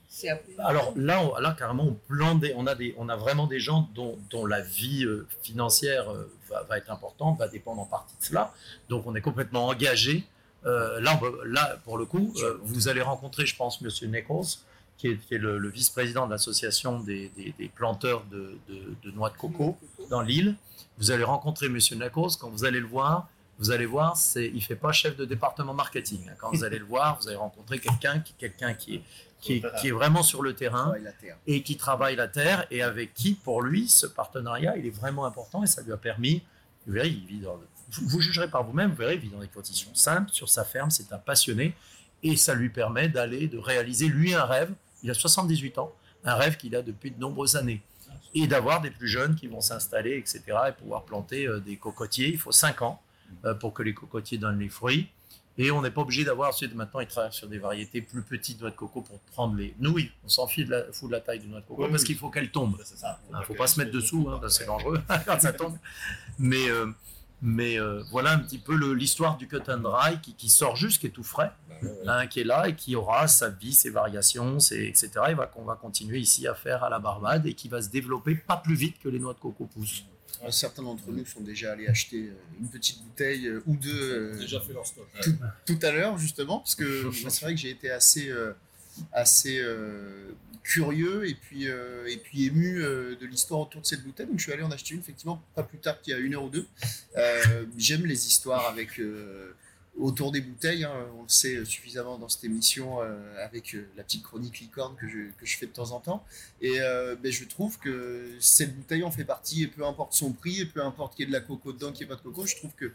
Alors 0.60 0.94
là, 0.96 1.22
on, 1.22 1.38
là 1.40 1.56
carrément, 1.58 1.96
on, 2.10 2.36
des- 2.36 2.54
on, 2.56 2.68
a 2.68 2.76
des, 2.76 2.94
on 2.98 3.08
a 3.10 3.16
vraiment 3.16 3.48
des 3.48 3.60
gens 3.60 3.90
dont, 3.96 4.18
dont 4.30 4.46
la 4.46 4.62
vie 4.62 5.06
euh, 5.06 5.28
financière 5.42 6.10
euh, 6.10 6.30
va, 6.50 6.64
va 6.64 6.78
être 6.78 6.92
importante, 6.92 7.38
va 7.40 7.48
dépendre 7.48 7.82
en 7.82 7.86
partie 7.86 8.16
de 8.20 8.24
cela. 8.24 8.54
Donc 8.90 9.06
on 9.08 9.16
est 9.16 9.22
complètement 9.22 9.68
engagé. 9.68 10.24
Euh, 10.66 11.00
là, 11.02 11.20
on 11.22 11.44
là, 11.46 11.78
pour 11.86 11.98
le 11.98 12.06
coup, 12.06 12.34
vous 12.64 12.88
allez 12.88 13.02
rencontrer, 13.02 13.46
je 13.46 13.56
pense, 13.56 13.82
Monsieur 13.82 14.08
Nichols, 14.08 14.46
qui 14.98 15.08
est, 15.08 15.18
qui 15.18 15.36
est 15.36 15.40
le, 15.40 15.58
le 15.58 15.70
vice-président 15.70 16.26
de 16.28 16.32
l'association 16.32 17.00
des, 17.00 17.30
des- 17.38 17.54
des 17.58 17.68
planteurs 17.70 18.24
de, 18.32 18.58
de- 18.70 18.96
de 19.04 19.12
noix 19.12 19.30
de 19.30 19.38
coco 19.38 19.78
dans 20.10 20.22
l'île. 20.22 20.56
Vous 21.02 21.12
allez 21.12 21.24
rencontrer 21.24 21.68
Monsieur 21.68 21.96
Nichols. 21.96 22.32
Quand 22.40 22.50
vous 22.50 22.64
allez 22.64 22.80
le 22.80 22.86
voir, 22.86 23.28
vous 23.60 23.72
allez 23.72 23.86
voir, 23.88 24.16
c'est, 24.16 24.48
il 24.54 24.62
fait 24.64 24.76
pas 24.76 24.92
chef 24.92 25.18
de 25.18 25.26
département 25.26 25.74
marketing. 25.74 26.22
hein. 26.30 26.34
Quand 26.40 26.52
vous 26.52 26.64
allez 26.64 26.78
le 26.80 26.86
voir, 26.86 27.20
vous 27.20 27.28
allez 27.28 27.38
rencontrer 27.38 27.80
quelqu'un 27.80 28.20
qui, 28.20 28.34
quelqu'un 28.34 28.74
qui 28.76 28.96
est, 28.96 29.04
qui 29.40 29.54
est- 29.54 29.62
qui 29.82 29.88
est 29.88 29.92
vraiment 29.92 30.22
sur 30.24 30.44
le 30.44 30.54
terrain 30.54 30.92
et 31.48 31.64
qui 31.64 31.76
travaille 31.76 32.16
la 32.16 32.28
terre 32.28 32.66
et 32.72 32.84
avec 32.84 33.14
qui, 33.16 33.34
pour 33.34 33.64
lui, 33.64 33.90
ce 33.90 34.06
partenariat, 34.06 34.78
il 34.78 34.86
est 34.86 34.92
vraiment 34.96 35.26
important 35.26 35.64
et 35.64 35.68
ça 35.68 35.82
lui 35.82 35.92
a 35.92 35.98
permis, 35.98 36.44
vous 36.86 36.94
verrez, 36.94 37.10
il 37.10 37.26
vit 37.26 37.40
dans, 37.40 37.56
vous, 37.92 38.08
vous 38.08 38.22
jugerez 38.22 38.50
par 38.50 38.64
vous-même, 38.64 38.92
vous 38.92 38.98
verrez, 38.98 39.16
il 39.16 39.20
vit 39.22 39.30
dans 39.30 39.40
des 39.40 39.48
conditions 39.48 39.90
simples, 39.96 40.30
sur 40.32 40.50
sa 40.50 40.64
ferme, 40.64 40.92
c'est 40.92 41.12
un 41.12 41.18
passionné 41.18 41.76
et 42.22 42.36
ça 42.36 42.54
lui 42.54 42.70
permet 42.70 43.10
d'aller, 43.10 43.48
de 43.48 43.58
réaliser, 43.58 44.08
lui, 44.08 44.36
un 44.36 44.46
rêve, 44.46 44.72
il 45.02 45.10
a 45.10 45.16
78 45.16 45.80
ans, 45.80 45.92
un 46.24 46.36
rêve 46.36 46.58
qu'il 46.58 46.76
a 46.76 46.84
depuis 46.84 47.10
de 47.10 47.20
nombreuses 47.20 47.56
années 47.56 47.82
et 48.34 48.48
d'avoir 48.48 48.82
des 48.82 48.92
plus 48.92 49.08
jeunes 49.08 49.36
qui 49.36 49.48
vont 49.48 49.62
s'installer, 49.62 50.18
etc., 50.18 50.42
et 50.70 50.72
pouvoir 50.72 51.04
planter 51.04 51.48
euh, 51.48 51.60
des 51.60 51.78
cocotiers. 51.78 52.30
Il 52.30 52.38
faut 52.38 52.52
5 52.52 52.82
ans 52.82 53.02
euh, 53.46 53.54
pour 53.54 53.74
que 53.74 53.84
les 53.84 53.94
cocotiers 53.94 54.38
donnent 54.38 54.60
les 54.60 54.70
fruits. 54.70 55.10
Et 55.58 55.70
on 55.70 55.82
n'est 55.82 55.92
pas 55.92 56.02
obligé 56.02 56.24
d'avoir, 56.24 56.50
ensuite, 56.50 56.74
maintenant, 56.74 57.02
ils 57.02 57.08
travaillent 57.08 57.34
sur 57.34 57.48
des 57.48 57.60
variétés 57.60 58.02
plus 58.02 58.22
petites 58.22 58.58
de 58.58 58.64
noix 58.64 58.72
de 58.72 58.76
coco 58.76 59.02
pour 59.02 59.20
prendre 59.20 59.56
les 59.56 59.76
nouilles. 59.80 60.10
On 60.24 60.30
s'en 60.30 60.48
fiche 60.48 60.66
de 60.66 60.72
la, 60.72 60.84
fout 60.94 61.10
de 61.10 61.14
la 61.14 61.20
taille 61.20 61.40
de 61.40 61.48
noix 61.48 61.60
de 61.60 61.66
coco 61.66 61.84
Oui, 61.84 61.90
parce 61.90 62.04
oui. 62.04 62.08
qu'il 62.08 62.18
faut 62.18 62.30
qu'elle 62.30 62.52
tombe. 62.52 62.78
Il 63.32 63.38
ne 63.38 63.44
faut 63.44 63.54
pas 63.54 63.68
se 63.68 63.80
mettre 63.80 63.92
dessous, 63.92 64.30
hein, 64.30 64.40
c'est 64.48 64.66
dangereux 64.66 65.02
quand 65.26 65.40
ça 65.40 65.52
tombe. 65.52 65.78
Mais, 66.40 66.70
euh, 66.70 66.88
mais 67.42 67.80
euh, 67.80 68.04
voilà 68.12 68.32
un 68.32 68.40
petit 68.40 68.60
peu 68.60 68.76
l'histoire 68.94 69.38
du 69.38 69.48
cut 69.48 69.62
and 69.68 69.78
dry 69.78 70.20
qui, 70.22 70.36
qui 70.36 70.50
sort 70.50 70.76
juste, 70.76 71.02
qui 71.02 71.08
est 71.08 71.12
tout 71.12 71.24
frais, 71.24 71.52
hein, 72.08 72.28
qui 72.28 72.42
est 72.42 72.44
là 72.44 72.68
et 72.70 72.76
qui 72.76 72.96
aura 72.96 73.28
sa 73.28 73.50
vie, 73.50 73.74
ses 73.74 73.90
variations, 73.90 74.60
ses, 74.60 74.86
etc. 74.86 75.10
Et 75.30 75.34
va, 75.34 75.48
qu'on 75.48 75.64
va 75.64 75.76
continuer 75.76 76.20
ici 76.20 76.48
à 76.48 76.54
faire 76.54 76.84
à 76.84 76.90
la 76.90 77.00
Barbade 77.00 77.48
et 77.48 77.54
qui 77.54 77.68
va 77.68 77.82
se 77.82 77.90
développer 77.90 78.36
pas 78.36 78.58
plus 78.58 78.76
vite 78.76 79.00
que 79.02 79.10
les 79.10 79.20
noix 79.20 79.34
de 79.34 79.40
coco 79.40 79.66
poussent. 79.66 80.04
Alors, 80.40 80.54
Certains 80.54 80.84
d'entre 80.84 81.10
nous 81.12 81.26
sont 81.26 81.42
déjà 81.42 81.74
allés 81.74 81.88
acheter 81.88 82.28
euh, 82.30 82.60
une 82.60 82.68
petite 82.68 83.04
bouteille 83.04 83.48
euh, 83.48 83.64
ou 83.68 83.76
deux 83.76 84.34
euh, 84.34 84.40
déjà 84.40 84.60
fait 84.60 84.74
leur 84.74 84.86
stock. 84.86 85.08
tout 85.66 85.80
à 85.82 85.92
l'heure 85.92 86.18
justement 86.18 86.60
parce 86.60 86.76
que 86.76 87.12
c'est 87.30 87.42
vrai 87.42 87.54
que 87.54 87.60
j'ai 87.60 87.70
été 87.70 87.92
assez 87.92 88.30
euh, 88.30 88.54
assez 89.12 89.60
euh, 89.60 90.32
curieux 90.64 91.28
et 91.28 91.36
puis 91.36 91.68
euh, 91.68 92.08
et 92.08 92.18
puis 92.18 92.46
ému 92.46 92.82
euh, 92.82 93.16
de 93.16 93.26
l'histoire 93.26 93.62
autour 93.62 93.82
de 93.82 93.86
cette 93.86 94.04
bouteille. 94.04 94.28
Donc 94.28 94.38
je 94.38 94.44
suis 94.44 94.54
allé 94.54 94.64
en 94.64 94.72
acheter 94.72 94.94
une 94.94 95.00
effectivement 95.00 95.42
pas 95.56 95.64
plus 95.64 95.80
tard 95.80 96.02
qu'il 96.02 96.14
y 96.14 96.16
a 96.16 96.20
une 96.20 96.36
heure 96.36 96.44
ou 96.44 96.50
deux. 96.50 96.68
J'aime 97.78 98.06
les 98.06 98.28
histoires 98.28 98.68
avec 98.68 99.02
autour 100.00 100.32
des 100.32 100.40
bouteilles 100.40 100.86
hein, 100.86 100.94
on 101.20 101.24
le 101.24 101.30
sait 101.30 101.66
suffisamment 101.66 102.18
dans 102.18 102.30
cette 102.30 102.46
émission 102.46 103.00
avec 103.44 103.76
la 103.98 104.04
petite 104.04 104.24
chronique 104.24 104.60
licorne 104.60 104.96
que 104.96 105.08
je, 105.08 105.18
que 105.38 105.46
je 105.46 105.58
fais 105.58 105.66
de 105.66 105.72
temps 105.72 105.92
en 105.92 106.00
temps. 106.00 106.26
Et 106.62 106.80
ben, 106.80 107.32
je 107.32 107.46
trouve 107.46 107.78
que 107.80 108.30
cette 108.40 108.76
bouteille 108.76 109.04
en 109.04 109.12
fait 109.12 109.26
partie 109.26 109.64
et 109.64 109.68
peu 109.68 109.86
importe 109.86 110.14
son 110.14 110.32
prix 110.32 110.62
et 110.62 110.66
peu 110.66 110.84
importe 110.84 111.16
qu'il 111.16 111.26
y 111.26 111.28
ait 111.28 111.32
de 111.32 111.38
la 111.38 111.42
coco 111.42 111.74
dedans 111.74 111.92
qu'il 111.92 112.08
n'y 112.08 112.14
ait 112.14 112.16
pas 112.16 112.22
de 112.22 112.26
coco 112.26 112.46
je 112.46 112.56
trouve 112.56 112.72
que 112.76 112.94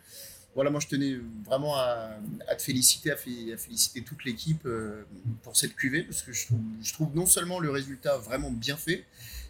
voilà, 0.56 0.70
moi 0.70 0.80
je 0.80 0.88
tenais 0.88 1.16
vraiment 1.44 1.76
à, 1.76 2.16
te 2.58 2.62
féliciter, 2.62 3.12
à, 3.12 3.16
fé- 3.16 3.52
à 3.52 3.56
féliciter 3.56 4.02
toute 4.02 4.24
l'équipe 4.24 4.64
euh, 4.66 5.04
pour 5.44 5.56
cette 5.56 5.76
cuvée, 5.76 6.02
parce 6.02 6.22
que 6.22 6.32
je 6.32 6.92
trouve 6.92 7.14
non 7.14 7.26
seulement 7.26 7.60
le 7.60 7.70
résultat 7.70 8.16
vraiment 8.16 8.50
bien 8.50 8.76
fait, 8.76 9.04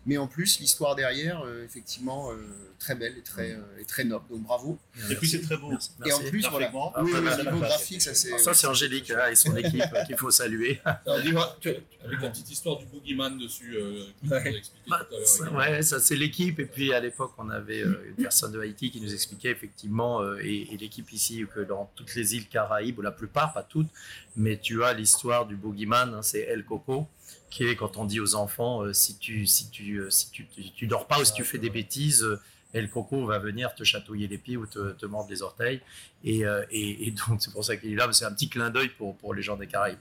mais 0.07 0.17
en 0.19 0.27
plus 0.29 0.61
l'histoire 0.61 0.95
derrière, 0.95 1.43
euh, 1.45 1.65
effectivement, 1.65 2.31
euh, 2.33 2.37
très 2.79 2.95
belle 2.95 3.17
et 3.19 3.23
très, 3.23 3.53
euh, 3.53 3.81
et 3.81 3.85
très 3.85 4.05
noble. 4.05 4.25
Donc 4.31 4.43
bravo. 4.43 4.79
Et 5.11 5.15
puis 5.17 5.29
c'est 5.29 5.41
très 5.43 5.57
beau. 5.57 5.71
Merci. 5.71 5.91
Et 6.07 6.13
en 6.13 6.21
plus, 6.31 6.47
voilà. 6.49 6.71
Ah, 6.95 7.03
oui, 7.03 7.13
oui, 7.15 7.29
au 7.41 7.43
niveau 7.45 7.59
graphique, 7.59 8.01
ça 8.03 8.15
c'est. 8.15 8.39
Ça, 8.39 8.55
c'est 8.55 8.67
Angélique 8.67 9.11
hein, 9.11 9.29
et 9.31 9.35
son 9.35 9.55
équipe 9.57 9.83
qu'il 10.07 10.17
faut 10.17 10.31
saluer. 10.31 10.81
Alors, 11.07 11.21
dis-moi, 11.23 11.57
tu- 11.61 11.69
avec 12.05 12.21
la 12.21 12.31
petite 12.31 12.51
histoire 12.51 12.79
du 12.79 12.87
boogeyman 12.87 13.37
dessus, 13.39 13.75
euh, 13.77 14.05
que 14.23 14.29
tu 14.29 14.35
as 14.35 14.47
expliqué 14.57 14.89
Bah, 14.89 15.01
tout 15.09 15.15
à 15.15 15.19
l'heure. 15.19 15.27
ça- 15.29 15.51
ouais, 15.53 15.83
ça 15.83 15.99
c'est 16.01 16.17
l'équipe. 16.17 16.59
Et 16.61 16.67
puis 16.67 16.93
à 16.93 17.01
l'époque, 17.01 17.33
on 17.39 17.49
avait 17.51 17.83
euh, 17.83 18.05
une 18.17 18.23
personne 18.23 18.53
de 18.53 18.61
Haïti 18.61 18.91
qui 18.91 19.01
nous 19.01 19.13
expliquait 19.13 19.51
effectivement, 19.51 20.21
euh, 20.23 20.39
et, 20.43 20.73
et 20.73 20.77
l'équipe 20.77 21.11
ici, 21.13 21.45
que 21.53 21.61
dans 21.61 21.91
toutes 21.97 22.15
les 22.15 22.37
îles 22.37 22.47
Caraïbes, 22.49 22.99
ou 22.99 23.03
la 23.03 23.11
plupart, 23.11 23.53
pas 23.53 23.63
toutes, 23.65 23.89
mais 24.37 24.57
tu 24.59 24.85
as 24.85 24.93
l'histoire 24.93 25.47
du 25.47 25.57
boogeyman, 25.57 26.15
hein, 26.15 26.23
c'est 26.23 26.41
El 26.41 26.65
Coco, 26.65 27.09
qui 27.51 27.65
est 27.67 27.77
quand 27.77 27.97
on 27.97 28.05
dit 28.05 28.21
aux 28.21 28.35
enfants, 28.35 28.83
euh, 28.83 28.93
si 28.93 29.19
tu 29.19 29.47
si 29.47 29.71
tu 29.71 29.99
euh, 30.01 30.11
si 30.11 30.31
tu, 30.31 30.47
tu, 30.47 30.71
tu 30.71 30.87
dors 30.87 31.07
pas 31.07 31.21
ou 31.21 31.25
si 31.25 31.33
tu 31.33 31.45
fais 31.45 31.59
des 31.59 31.71
bêtises, 31.71 32.23
euh, 32.23 32.41
et 32.75 32.83
le 32.83 32.89
coco 32.89 33.25
va 33.25 33.39
venir 33.39 33.75
te 33.75 33.85
chatouiller 33.85 34.27
les 34.29 34.37
pieds 34.37 34.57
ou 34.59 34.67
te, 34.67 34.91
te 34.93 35.07
mordre 35.07 35.31
les 35.31 35.41
orteils. 35.41 35.81
Et, 36.25 36.45
euh, 36.45 36.63
et, 36.71 37.07
et 37.07 37.11
donc, 37.13 37.41
c'est 37.41 37.51
pour 37.53 37.65
ça 37.65 37.77
qu'il 37.77 37.93
est 37.93 37.95
là. 37.95 38.07
mais 38.07 38.13
C'est 38.13 38.27
un 38.27 38.33
petit 38.33 38.51
clin 38.51 38.69
d'œil 38.71 38.89
pour, 38.91 39.17
pour 39.17 39.33
les 39.33 39.41
gens 39.41 39.57
des 39.57 39.67
Caraïbes. 39.67 39.97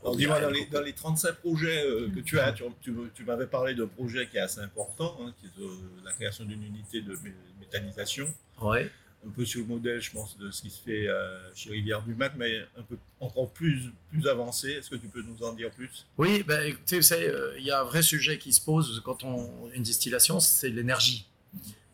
Alors, 0.00 0.16
dis-moi, 0.16 0.40
dans 0.40 0.48
les, 0.48 0.64
dans 0.66 0.80
les 0.80 0.92
35 0.94 1.32
projets 1.34 1.84
euh, 1.84 2.08
que 2.14 2.20
tu 2.20 2.38
as, 2.38 2.52
tu, 2.52 2.62
tu- 2.80 2.94
tu 3.14 3.24
m'avais 3.24 3.46
parlé 3.46 3.74
d'un 3.74 3.88
projet 3.88 4.26
qui 4.28 4.38
est 4.38 4.40
assez 4.40 4.60
important, 4.60 5.18
hein, 5.20 5.34
qui 5.38 5.46
est 5.48 5.62
euh, 5.64 5.68
la 6.04 6.12
création 6.12 6.44
d'une 6.46 6.62
unité 6.62 7.02
de 7.02 7.14
mé- 7.16 7.32
méthanisation, 7.60 8.32
Ouais. 8.62 8.90
Un 9.26 9.30
peu 9.30 9.44
sur 9.44 9.60
le 9.60 9.66
modèle, 9.66 10.00
je 10.00 10.10
pense, 10.10 10.36
de 10.38 10.50
ce 10.50 10.62
qui 10.62 10.70
se 10.70 10.82
fait 10.82 11.08
euh, 11.08 11.38
chez 11.54 11.70
Rivière 11.70 12.02
du 12.02 12.14
Mat, 12.14 12.32
mais 12.36 12.60
un 12.76 12.82
peu 12.82 12.96
encore 13.20 13.50
plus, 13.50 13.90
plus 14.10 14.26
avancé. 14.28 14.72
Est-ce 14.72 14.90
que 14.90 14.96
tu 14.96 15.08
peux 15.08 15.22
nous 15.22 15.42
en 15.42 15.52
dire 15.52 15.70
plus? 15.70 16.06
Oui, 16.18 16.42
ben, 16.42 16.62
écoutez, 16.66 17.00
euh, 17.12 17.54
il 17.58 17.64
y 17.64 17.70
a 17.70 17.80
un 17.80 17.84
vrai 17.84 18.02
sujet 18.02 18.38
qui 18.38 18.52
se 18.52 18.60
pose 18.60 19.00
quand 19.04 19.24
on 19.24 19.70
une 19.72 19.82
distillation, 19.82 20.40
c'est 20.40 20.68
l'énergie. 20.68 21.26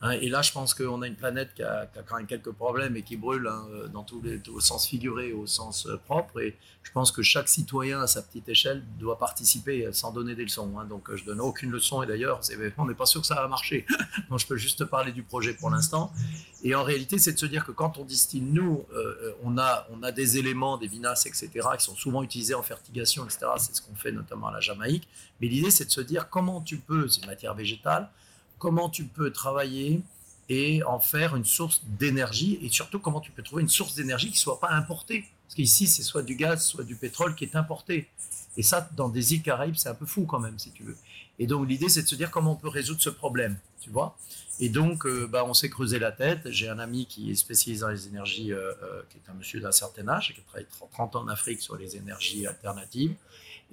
Hein, 0.03 0.13
et 0.13 0.31
là, 0.31 0.41
je 0.41 0.51
pense 0.51 0.73
qu'on 0.73 1.03
a 1.03 1.07
une 1.07 1.17
planète 1.17 1.53
qui 1.55 1.63
a, 1.63 1.87
quand 2.07 2.17
même 2.17 2.27
quelques 2.27 2.53
problèmes 2.53 2.97
et 2.97 3.03
qui 3.03 3.19
brûle 3.19 3.47
hein, 3.47 3.67
dans 3.93 4.03
tous 4.03 4.23
les, 4.23 4.41
au 4.49 4.59
sens 4.59 4.87
figuré 4.87 5.35
au 5.35 5.47
sens 5.47 5.87
euh, 5.87 5.99
propre. 5.99 6.41
Et 6.41 6.57
je 6.83 6.91
pense 6.93 7.13
que 7.13 7.21
chaque 7.23 7.49
citoyen 7.49 8.01
à 8.01 8.07
sa 8.07 8.23
petite 8.23 8.49
échelle 8.49 8.83
doit 8.99 9.19
participer 9.19 9.85
euh, 9.85 9.93
sans 9.93 10.11
donner 10.11 10.35
des 10.35 10.45
leçons. 10.45 10.79
hein. 10.79 10.87
Donc, 10.87 11.11
euh, 11.11 11.17
je 11.17 11.25
donne 11.25 11.41
aucune 11.41 11.71
leçon. 11.71 12.03
Et 12.03 12.07
d'ailleurs, 12.07 12.41
on 12.79 12.87
n'est 12.87 12.95
pas 12.95 13.05
sûr 13.05 13.21
que 13.21 13.27
ça 13.27 13.35
va 13.35 13.47
marcher. 13.47 13.85
Donc, 14.31 14.39
je 14.39 14.47
peux 14.47 14.57
juste 14.57 14.79
te 14.79 14.85
parler 14.85 15.13
du 15.13 15.23
projet 15.23 15.53
pour 15.53 15.69
l'instant. 15.69 16.11
Et 16.65 16.75
en 16.75 16.83
réalité, 16.83 17.19
c'est 17.19 17.35
de 17.35 17.39
se 17.39 17.47
dire 17.47 17.67
que 17.67 17.73
quand 17.73 17.99
on 17.99 18.05
distille, 18.05 18.41
nous, 18.41 18.85
on, 19.43 19.57
a, 19.59 19.87
on 19.91 20.03
a 20.03 20.13
des 20.13 20.37
éléments, 20.37 20.77
des 20.77 20.89
vinasses, 20.89 21.25
etc., 21.27 21.49
qui 21.79 21.85
sont 21.85 21.97
souvent 21.97 22.23
utilisés 22.23 22.55
en 22.55 22.63
fertigation, 22.63 23.25
etc. 23.25 23.47
C'est 23.59 23.75
ce 23.75 23.81
qu'on 23.81 23.95
fait 23.95 24.13
notamment 24.13 24.49
à 24.49 24.53
la 24.53 24.61
Jamaïque. 24.61 25.09
Mais 25.41 25.49
l'idée, 25.49 25.71
c'est 25.71 25.87
de 25.87 25.91
se 25.91 26.03
dire 26.03 26.29
comment 26.29 26.61
tu 26.61 26.77
peux, 26.77 27.09
c'est 27.09 27.23
une 27.23 27.29
matière 27.29 27.55
végétale, 27.55 28.11
comment 28.61 28.89
tu 28.89 29.05
peux 29.05 29.33
travailler 29.33 30.03
et 30.49 30.83
en 30.85 31.01
faire 31.01 31.35
une 31.35 31.45
source 31.45 31.83
d'énergie 31.99 32.59
et 32.63 32.69
surtout 32.69 33.01
comment 33.01 33.21
tu 33.21 33.33
peux 33.33 33.43
trouver 33.43 33.63
une 33.63 33.69
source 33.69 33.95
d'énergie 33.95 34.29
qui 34.29 34.35
ne 34.35 34.39
soit 34.39 34.61
pas 34.61 34.71
importée. 34.71 35.25
Parce 35.47 35.57
qu'ici, 35.57 35.89
c'est 35.89 36.05
soit 36.05 36.23
du 36.23 36.37
gaz, 36.37 36.65
soit 36.65 36.85
du 36.85 36.95
pétrole 36.95 37.35
qui 37.35 37.45
est 37.45 37.57
importé. 37.57 38.09
Et 38.57 38.63
ça, 38.63 38.89
dans 38.97 39.09
des 39.09 39.35
îles 39.35 39.43
Caraïbes, 39.43 39.77
c'est 39.77 39.89
un 39.89 39.95
peu 39.95 40.07
fou 40.07 40.27
quand 40.27 40.39
même, 40.39 40.59
si 40.59 40.71
tu 40.71 40.83
veux. 40.83 40.97
Et 41.39 41.47
donc, 41.47 41.69
l'idée, 41.69 41.89
c'est 41.89 42.03
de 42.03 42.09
se 42.09 42.15
dire 42.15 42.31
comment 42.31 42.53
on 42.53 42.57
peut 42.57 42.69
résoudre 42.69 43.01
ce 43.01 43.11
problème, 43.11 43.57
tu 43.81 43.91
vois. 43.91 44.17
Et 44.59 44.69
donc, 44.69 45.07
euh, 45.07 45.27
bah, 45.27 45.45
on 45.47 45.55
s'est 45.55 45.71
creusé 45.71 45.99
la 45.99 46.13
tête. 46.13 46.51
J'ai 46.51 46.69
un 46.69 46.79
ami 46.79 47.07
qui 47.07 47.31
est 47.31 47.35
spécialisé 47.35 47.81
dans 47.81 47.89
les 47.89 48.09
énergies, 48.09 48.53
euh, 48.53 48.73
euh, 48.83 49.03
qui 49.09 49.17
est 49.17 49.31
un 49.31 49.35
monsieur 49.35 49.61
d'un 49.61 49.73
certain 49.73 50.07
âge, 50.09 50.35
qui 50.35 50.41
a 50.41 50.45
travaillé 50.45 50.67
30 50.93 51.17
ans 51.17 51.23
en 51.23 51.29
Afrique 51.29 51.63
sur 51.63 51.77
les 51.77 51.97
énergies 51.97 52.47
alternatives. 52.47 53.15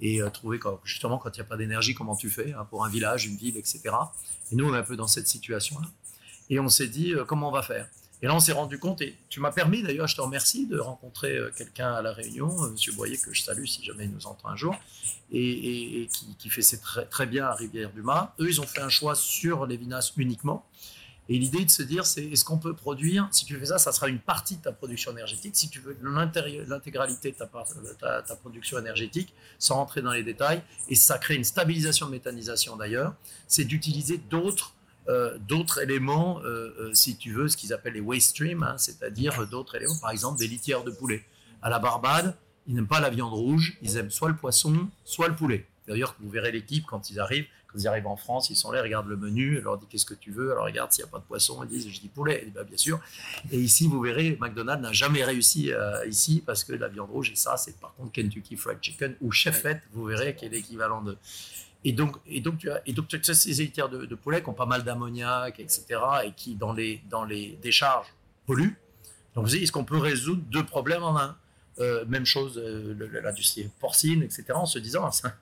Et 0.00 0.22
euh, 0.22 0.30
trouver, 0.30 0.60
justement, 0.84 1.18
quand 1.18 1.30
il 1.36 1.40
n'y 1.40 1.46
a 1.46 1.48
pas 1.48 1.56
d'énergie, 1.56 1.94
comment 1.94 2.16
tu 2.16 2.30
fais 2.30 2.52
hein, 2.52 2.66
pour 2.70 2.84
un 2.84 2.88
village, 2.88 3.26
une 3.26 3.36
ville, 3.36 3.56
etc. 3.56 3.80
Et 4.52 4.56
nous, 4.56 4.68
on 4.68 4.74
est 4.74 4.78
un 4.78 4.82
peu 4.82 4.96
dans 4.96 5.08
cette 5.08 5.28
situation-là. 5.28 5.88
Et 6.50 6.58
on 6.60 6.68
s'est 6.68 6.88
dit, 6.88 7.14
euh, 7.14 7.24
comment 7.24 7.48
on 7.48 7.52
va 7.52 7.62
faire? 7.62 7.88
Et 8.20 8.26
là, 8.26 8.34
on 8.34 8.40
s'est 8.40 8.52
rendu 8.52 8.78
compte, 8.78 9.00
et 9.00 9.16
tu 9.28 9.38
m'as 9.38 9.52
permis 9.52 9.82
d'ailleurs, 9.82 10.08
je 10.08 10.16
te 10.16 10.20
remercie, 10.20 10.66
de 10.66 10.78
rencontrer 10.78 11.36
euh, 11.36 11.52
quelqu'un 11.56 11.92
à 11.92 12.02
La 12.02 12.12
Réunion, 12.12 12.64
euh, 12.64 12.70
Monsieur 12.70 12.92
Boyer, 12.92 13.16
que 13.16 13.32
je 13.32 13.42
salue 13.42 13.64
si 13.64 13.84
jamais 13.84 14.04
il 14.04 14.10
nous 14.10 14.26
entend 14.26 14.48
un 14.48 14.56
jour, 14.56 14.74
et, 15.30 16.08
qui, 16.38 16.50
fait 16.50 16.62
c'est 16.62 16.78
très, 16.78 17.04
très 17.06 17.26
bien 17.26 17.46
à 17.46 17.54
Rivière-du-Mât. 17.54 18.34
Eux, 18.40 18.48
ils 18.48 18.60
ont 18.60 18.66
fait 18.66 18.80
un 18.80 18.88
choix 18.88 19.14
sur 19.14 19.66
les 19.66 19.76
vinasses 19.76 20.12
uniquement. 20.16 20.66
Et 21.28 21.38
l'idée 21.38 21.64
de 21.64 21.70
se 21.70 21.82
dire, 21.82 22.06
c'est 22.06 22.24
est-ce 22.24 22.44
qu'on 22.44 22.56
peut 22.58 22.74
produire, 22.74 23.28
si 23.30 23.44
tu 23.44 23.56
fais 23.58 23.66
ça, 23.66 23.78
ça 23.78 23.92
sera 23.92 24.08
une 24.08 24.18
partie 24.18 24.56
de 24.56 24.62
ta 24.62 24.72
production 24.72 25.12
énergétique. 25.12 25.54
Si 25.56 25.68
tu 25.68 25.78
veux 25.78 25.96
l'intégralité 26.02 27.32
de 27.32 27.36
de 27.36 27.92
ta, 27.94 28.36
production 28.36 28.78
énergétique, 28.78 29.34
sans 29.58 29.74
rentrer 29.76 30.00
dans 30.00 30.12
les 30.12 30.22
détails, 30.22 30.62
et 30.88 30.94
ça 30.94 31.18
crée 31.18 31.34
une 31.34 31.44
stabilisation 31.44 32.06
de 32.06 32.12
méthanisation 32.12 32.76
d'ailleurs, 32.76 33.14
c'est 33.46 33.64
d'utiliser 33.64 34.18
d'autres 34.30 34.74
euh, 35.08 35.38
d'autres 35.48 35.80
éléments, 35.80 36.40
euh, 36.40 36.74
euh, 36.78 36.94
si 36.94 37.16
tu 37.16 37.32
veux, 37.32 37.48
ce 37.48 37.56
qu'ils 37.56 37.72
appellent 37.72 37.94
les 37.94 38.00
waste 38.00 38.30
streams, 38.30 38.62
hein, 38.62 38.76
c'est-à-dire 38.76 39.40
euh, 39.40 39.46
d'autres 39.46 39.76
éléments, 39.76 39.96
par 40.02 40.10
exemple 40.10 40.38
des 40.38 40.46
litières 40.46 40.84
de 40.84 40.90
poulet. 40.90 41.24
À 41.62 41.70
la 41.70 41.78
Barbade, 41.78 42.36
ils 42.66 42.74
n'aiment 42.74 42.86
pas 42.86 43.00
la 43.00 43.08
viande 43.08 43.32
rouge, 43.32 43.78
ils 43.80 43.96
aiment 43.96 44.10
soit 44.10 44.28
le 44.28 44.36
poisson, 44.36 44.88
soit 45.04 45.28
le 45.28 45.34
poulet. 45.34 45.66
D'ailleurs, 45.86 46.14
vous 46.20 46.28
verrez 46.28 46.52
l'équipe 46.52 46.84
quand 46.86 47.08
ils 47.08 47.18
arrivent, 47.18 47.46
quand 47.70 47.78
ils 47.78 47.86
arrivent 47.86 48.06
en 48.06 48.16
France, 48.16 48.48
ils 48.50 48.56
sont 48.56 48.72
là, 48.72 48.78
ils 48.80 48.82
regardent 48.82 49.08
le 49.08 49.16
menu, 49.16 49.56
elle 49.58 49.64
leur 49.64 49.76
dit 49.78 49.86
qu'est-ce 49.90 50.06
que 50.06 50.14
tu 50.14 50.30
veux, 50.32 50.52
alors 50.52 50.64
regarde 50.64 50.90
s'il 50.90 51.04
n'y 51.04 51.08
a 51.08 51.12
pas 51.12 51.18
de 51.18 51.24
poisson, 51.24 51.62
ils 51.64 51.68
disent 51.68 51.88
je 51.88 52.00
dis 52.00 52.08
poulet, 52.08 52.44
et 52.46 52.50
bien, 52.50 52.62
bien 52.64 52.76
sûr. 52.76 52.98
Et 53.52 53.58
ici, 53.58 53.86
vous 53.88 54.00
verrez, 54.00 54.38
McDonald's 54.40 54.82
n'a 54.82 54.92
jamais 54.92 55.22
réussi 55.22 55.72
euh, 55.72 56.06
ici 56.06 56.42
parce 56.44 56.64
que 56.64 56.72
la 56.72 56.88
viande 56.88 57.10
rouge, 57.10 57.30
et 57.30 57.36
ça, 57.36 57.56
c'est 57.56 57.78
par 57.78 57.94
contre 57.94 58.12
Kentucky 58.12 58.56
Fried 58.56 58.78
Chicken 58.80 59.16
ou 59.20 59.30
Chefette, 59.32 59.82
vous 59.92 60.04
verrez, 60.04 60.34
qui 60.34 60.46
est 60.46 60.48
l'équivalent 60.48 61.02
de. 61.02 61.16
Et 61.84 61.92
donc, 61.92 62.16
et 62.26 62.40
donc, 62.40 62.58
tu 62.58 62.70
as, 62.70 62.82
et 62.86 62.92
donc 62.92 63.06
tu 63.06 63.16
as 63.16 63.34
ces 63.34 63.50
litières 63.52 63.88
de, 63.88 64.04
de 64.04 64.14
poulet 64.16 64.42
qui 64.42 64.48
ont 64.48 64.54
pas 64.54 64.66
mal 64.66 64.82
d'ammoniac, 64.82 65.60
etc., 65.60 65.84
et 66.24 66.32
qui, 66.32 66.56
dans 66.56 66.72
les, 66.72 67.00
dans 67.08 67.24
les 67.24 67.56
décharges, 67.62 68.08
polluent. 68.46 68.76
Donc, 69.34 69.44
vous 69.44 69.50
savez, 69.50 69.62
est-ce 69.62 69.70
qu'on 69.72 69.84
peut 69.84 69.98
résoudre 69.98 70.42
deux 70.50 70.64
problèmes 70.64 71.02
en 71.04 71.16
un? 71.18 71.36
Euh, 71.80 72.04
Même 72.06 72.24
chose, 72.26 72.58
euh, 72.58 72.94
l'industrie 73.22 73.70
porcine, 73.78 74.22
etc., 74.24 74.46
en 74.54 74.66
se 74.66 74.80
disant, 74.80 75.04
ah, 75.06 75.12
ça- 75.12 75.32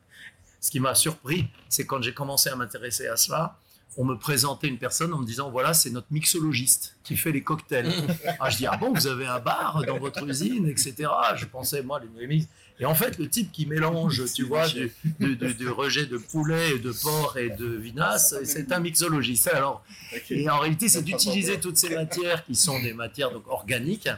ce 0.67 0.71
qui 0.73 0.81
m'a 0.81 0.97
surpris, 0.97 1.47
c'est 1.69 1.87
quand 1.87 2.03
j'ai 2.03 2.13
commencé 2.13 2.49
à 2.51 2.57
m'intéresser 2.57 3.07
à 3.07 3.17
cela, 3.17 3.57
on 3.97 4.05
me 4.05 4.17
présentait 4.17 4.67
une 4.67 4.79
personne 4.79 5.15
en 5.15 5.19
me 5.19 5.25
disant, 5.25 5.49
voilà, 5.51 5.73
c'est 5.73 5.91
notre 5.91 6.09
mixologiste 6.11 6.97
qui 7.05 7.17
fait 7.17 7.31
les 7.31 7.43
cocktails. 7.45 7.91
ah, 8.41 8.51
je 8.51 8.57
dis, 8.59 8.67
ah 8.67 8.77
bon, 8.77 8.93
vous 8.93 9.07
avez 9.07 9.27
un 9.27 9.39
bar 9.39 9.83
dans 9.87 9.99
votre 9.99 10.27
usine, 10.27 10.67
etc. 10.69 10.95
Je 11.37 11.47
pensais, 11.47 11.83
moi, 11.83 12.01
les 12.19 12.27
mix. 12.27 12.47
Et 12.81 12.85
en 12.85 12.95
fait, 12.97 13.17
le 13.17 13.29
type 13.29 13.53
qui 13.53 13.65
mélange, 13.65 14.23
tu 14.35 14.43
vois, 14.43 14.69
du, 14.69 14.93
du- 15.21 15.37
du- 15.37 15.55
du 15.55 15.69
rejet 15.69 16.05
de 16.07 16.19
poulet, 16.19 16.79
de 16.79 16.91
porc 16.93 17.39
et 17.39 17.49
de 17.51 17.65
vinasse, 17.69 18.35
c'est 18.45 18.71
un 18.73 18.81
mixologiste. 18.81 19.49
Alors, 19.55 19.83
et 20.31 20.51
en 20.51 20.59
réalité, 20.59 20.89
c'est 20.89 21.03
d'utiliser 21.03 21.59
toutes 21.61 21.77
ces 21.79 21.95
matières 21.95 22.45
qui 22.45 22.55
sont 22.57 22.79
des 22.83 22.93
matières 22.93 23.31
donc, 23.31 23.47
organiques 23.49 24.11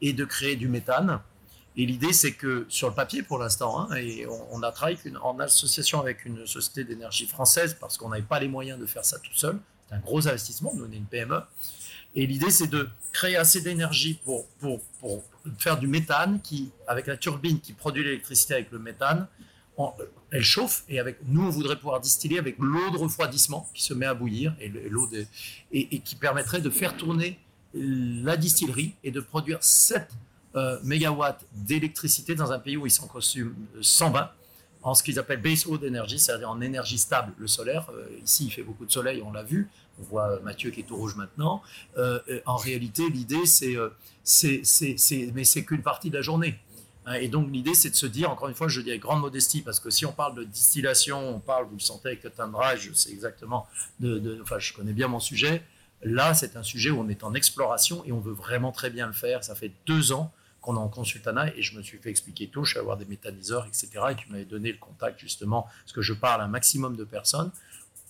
et 0.00 0.12
de 0.14 0.24
créer 0.24 0.54
du 0.56 0.68
méthane. 0.68 1.20
Et 1.78 1.84
l'idée, 1.84 2.12
c'est 2.14 2.32
que 2.32 2.64
sur 2.68 2.88
le 2.88 2.94
papier, 2.94 3.22
pour 3.22 3.38
l'instant, 3.38 3.80
hein, 3.90 3.94
et 3.96 4.26
on, 4.50 4.62
a 4.62 4.72
travaillé 4.72 4.98
en 5.22 5.38
association 5.40 6.00
avec 6.00 6.24
une 6.24 6.46
société 6.46 6.84
d'énergie 6.84 7.26
française 7.26 7.76
parce 7.78 7.98
qu'on 7.98 8.08
n'avait 8.08 8.22
pas 8.22 8.40
les 8.40 8.48
moyens 8.48 8.80
de 8.80 8.86
faire 8.86 9.04
ça 9.04 9.18
tout 9.18 9.34
seul. 9.34 9.58
C'est 9.88 9.94
un 9.94 9.98
gros 9.98 10.26
investissement, 10.26 10.72
nous 10.74 10.86
on 10.86 10.92
est 10.92 10.96
une 10.96 11.04
PME. 11.04 11.40
Et 12.14 12.26
l'idée, 12.26 12.50
c'est 12.50 12.66
de 12.66 12.88
créer 13.12 13.36
assez 13.36 13.60
d'énergie 13.60 14.18
pour, 14.24 14.46
faire 15.58 15.78
du 15.78 15.86
méthane 15.86 16.40
qui, 16.42 16.70
avec 16.86 17.06
la 17.06 17.18
turbine 17.18 17.60
qui 17.60 17.74
produit 17.74 18.02
l'électricité 18.02 18.54
avec 18.54 18.70
le 18.70 18.78
méthane, 18.78 19.26
elle 20.30 20.42
chauffe 20.42 20.84
et 20.88 20.98
avec 20.98 21.18
nous, 21.26 21.42
on 21.42 21.50
voudrait 21.50 21.76
pouvoir 21.76 22.00
distiller 22.00 22.38
avec 22.38 22.56
l'eau 22.58 22.90
de 22.90 22.96
refroidissement 22.96 23.68
qui 23.74 23.82
se 23.82 23.92
met 23.92 24.06
à 24.06 24.14
bouillir 24.14 24.54
et 24.58 24.68
le- 24.70 24.86
et 24.86 24.88
l'eau 24.88 25.10
et 25.72 26.00
qui 26.00 26.16
permettrait 26.16 26.62
de 26.62 26.70
faire 26.70 26.96
tourner 26.96 27.38
la 27.74 28.38
distillerie 28.38 28.94
et 29.04 29.10
de 29.10 29.20
produire 29.20 29.62
7 29.62 30.08
euh, 30.56 30.78
mégawatts 30.82 31.44
d'électricité 31.52 32.34
dans 32.34 32.52
un 32.52 32.58
pays 32.58 32.76
où 32.76 32.86
ils 32.86 32.90
s'en 32.90 33.06
consument 33.06 33.54
120 33.80 34.30
en 34.86 34.94
ce 34.94 35.02
qu'ils 35.02 35.18
appellent 35.18 35.42
base 35.42 35.66
load 35.66 35.82
energy, 35.84 36.16
c'est-à-dire 36.16 36.48
en 36.48 36.60
énergie 36.60 36.96
stable, 36.96 37.32
le 37.38 37.48
solaire. 37.48 37.90
Euh, 37.92 38.06
ici, 38.24 38.46
il 38.46 38.52
fait 38.52 38.62
beaucoup 38.62 38.86
de 38.86 38.92
soleil, 38.92 39.20
on 39.20 39.32
l'a 39.32 39.42
vu. 39.42 39.68
On 39.98 40.04
voit 40.04 40.30
euh, 40.30 40.40
Mathieu 40.42 40.70
qui 40.70 40.80
est 40.80 40.84
tout 40.84 40.96
rouge 40.96 41.16
maintenant. 41.16 41.60
Euh, 41.98 42.20
euh, 42.28 42.40
en 42.46 42.56
réalité, 42.56 43.02
l'idée, 43.10 43.46
c'est, 43.46 43.76
euh, 43.76 43.90
mais 45.34 45.44
c'est 45.44 45.64
qu'une 45.64 45.82
partie 45.82 46.08
de 46.08 46.14
la 46.14 46.22
journée. 46.22 46.58
Hein, 47.04 47.14
Et 47.14 47.26
donc, 47.26 47.50
l'idée, 47.50 47.74
c'est 47.74 47.90
de 47.90 47.96
se 47.96 48.06
dire, 48.06 48.30
encore 48.30 48.48
une 48.48 48.54
fois, 48.54 48.68
je 48.68 48.80
dis 48.80 48.90
avec 48.90 49.02
grande 49.02 49.20
modestie, 49.20 49.62
parce 49.62 49.80
que 49.80 49.90
si 49.90 50.06
on 50.06 50.12
parle 50.12 50.36
de 50.36 50.44
distillation, 50.44 51.34
on 51.34 51.40
parle, 51.40 51.66
vous 51.66 51.74
le 51.74 51.80
sentez 51.80 52.10
avec 52.10 52.22
le 52.22 52.30
Tundra, 52.30 52.76
je 52.76 52.92
sais 52.92 53.10
exactement, 53.10 53.66
enfin, 54.42 54.60
je 54.60 54.72
connais 54.72 54.92
bien 54.92 55.08
mon 55.08 55.20
sujet. 55.20 55.64
Là, 56.02 56.32
c'est 56.34 56.56
un 56.56 56.62
sujet 56.62 56.90
où 56.90 57.00
on 57.00 57.08
est 57.08 57.24
en 57.24 57.34
exploration 57.34 58.04
et 58.04 58.12
on 58.12 58.20
veut 58.20 58.34
vraiment 58.34 58.70
très 58.70 58.90
bien 58.90 59.08
le 59.08 59.12
faire. 59.12 59.42
Ça 59.42 59.56
fait 59.56 59.72
deux 59.86 60.12
ans 60.12 60.30
qu'on 60.66 60.74
est 60.76 60.80
en 60.80 60.88
consultanat 60.88 61.54
et 61.56 61.62
je 61.62 61.76
me 61.76 61.82
suis 61.82 61.98
fait 61.98 62.10
expliquer 62.10 62.48
tout. 62.48 62.64
Je 62.64 62.70
suis 62.70 62.78
allé 62.78 62.84
voir 62.86 62.96
des 62.96 63.04
méthaniseurs, 63.06 63.64
etc. 63.66 63.88
Et 64.10 64.14
tu 64.16 64.28
m'avais 64.30 64.44
donné 64.44 64.72
le 64.72 64.78
contact 64.78 65.20
justement, 65.20 65.62
parce 65.84 65.92
que 65.92 66.02
je 66.02 66.12
parle 66.12 66.40
à 66.40 66.44
un 66.44 66.48
maximum 66.48 66.96
de 66.96 67.04
personnes 67.04 67.50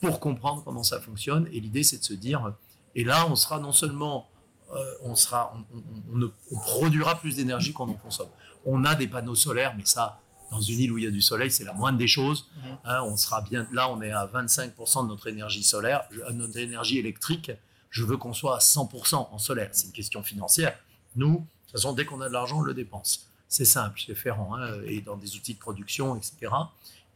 pour 0.01 0.19
comprendre 0.21 0.63
comment 0.65 0.83
ça 0.83 1.01
fonctionne. 1.01 1.47
Et 1.53 1.61
l'idée, 1.61 1.83
c'est 1.83 1.99
de 1.99 2.05
se 2.05 2.15
dire, 2.15 2.53
et 2.95 3.05
là, 3.05 3.27
on 3.29 3.37
sera 3.37 3.59
non 3.61 3.73
seulement, 3.73 4.29
euh, 4.75 4.95
on 5.03 5.15
sera, 5.15 5.53
on, 5.55 5.77
on- 5.79 5.83
on 6.13 6.17
ne- 6.17 6.29
on 6.53 6.59
produira 6.59 7.19
plus 7.21 7.37
d'énergie 7.37 7.73
qu'on 7.73 7.89
en 7.89 7.95
consomme. 7.95 8.29
On 8.65 8.85
a 8.85 8.95
des 8.95 9.07
panneaux 9.07 9.35
solaires, 9.35 9.75
mais 9.77 9.85
ça, 9.85 10.21
dans 10.51 10.61
une 10.61 10.79
île 10.81 10.93
où 10.93 10.99
il 10.99 11.05
y 11.05 11.07
a 11.07 11.11
du 11.11 11.23
soleil, 11.23 11.51
c'est 11.51 11.65
la 11.65 11.73
moindre 11.73 11.99
des 11.99 12.09
choses. 12.09 12.49
Hein, 12.85 13.03
on 13.05 13.17
sera 13.17 13.41
bien, 13.43 13.67
là, 13.73 13.91
on 13.91 14.01
est 14.01 14.13
à 14.13 14.27
25% 14.27 15.03
de 15.05 15.09
notre 15.09 15.27
énergie 15.29 15.63
solaire, 15.63 16.05
euh, 16.13 16.31
notre 16.33 16.57
énergie 16.59 16.99
électrique. 16.99 17.51
Je 17.91 18.03
veux 18.05 18.17
qu'on 18.17 18.33
soit 18.33 18.57
à 18.57 18.61
100% 18.61 19.29
en 19.33 19.39
solaire. 19.39 19.71
C'est 19.73 19.87
une 19.87 19.93
question 19.93 20.23
financière. 20.23 20.77
Nous, 21.17 21.47
toute 21.67 21.73
façon, 21.73 21.93
dès 21.93 22.05
qu'on 22.05 22.21
a 22.21 22.29
de 22.29 22.33
l'argent, 22.33 22.59
on 22.59 22.63
le 22.63 22.75
dépense. 22.75 23.27
C'est 23.49 23.65
simple, 23.65 24.01
c'est 24.05 24.15
Ferrand, 24.15 24.57
hein, 24.57 24.81
et 24.87 25.01
dans 25.01 25.17
des 25.17 25.37
outils 25.37 25.55
de 25.55 25.59
production, 25.59 26.17
etc. 26.17 26.53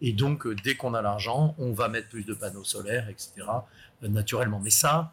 Et 0.00 0.12
donc, 0.12 0.46
euh, 0.46 0.54
dès 0.64 0.76
qu'on 0.76 0.94
a 0.94 1.02
l'argent, 1.02 1.54
on 1.58 1.72
va 1.72 1.88
mettre 1.88 2.08
plus 2.08 2.24
de 2.24 2.34
panneaux 2.34 2.64
solaires, 2.64 3.08
etc. 3.08 3.32
euh, 4.02 4.08
naturellement. 4.08 4.60
Mais 4.60 4.70
ça, 4.70 5.12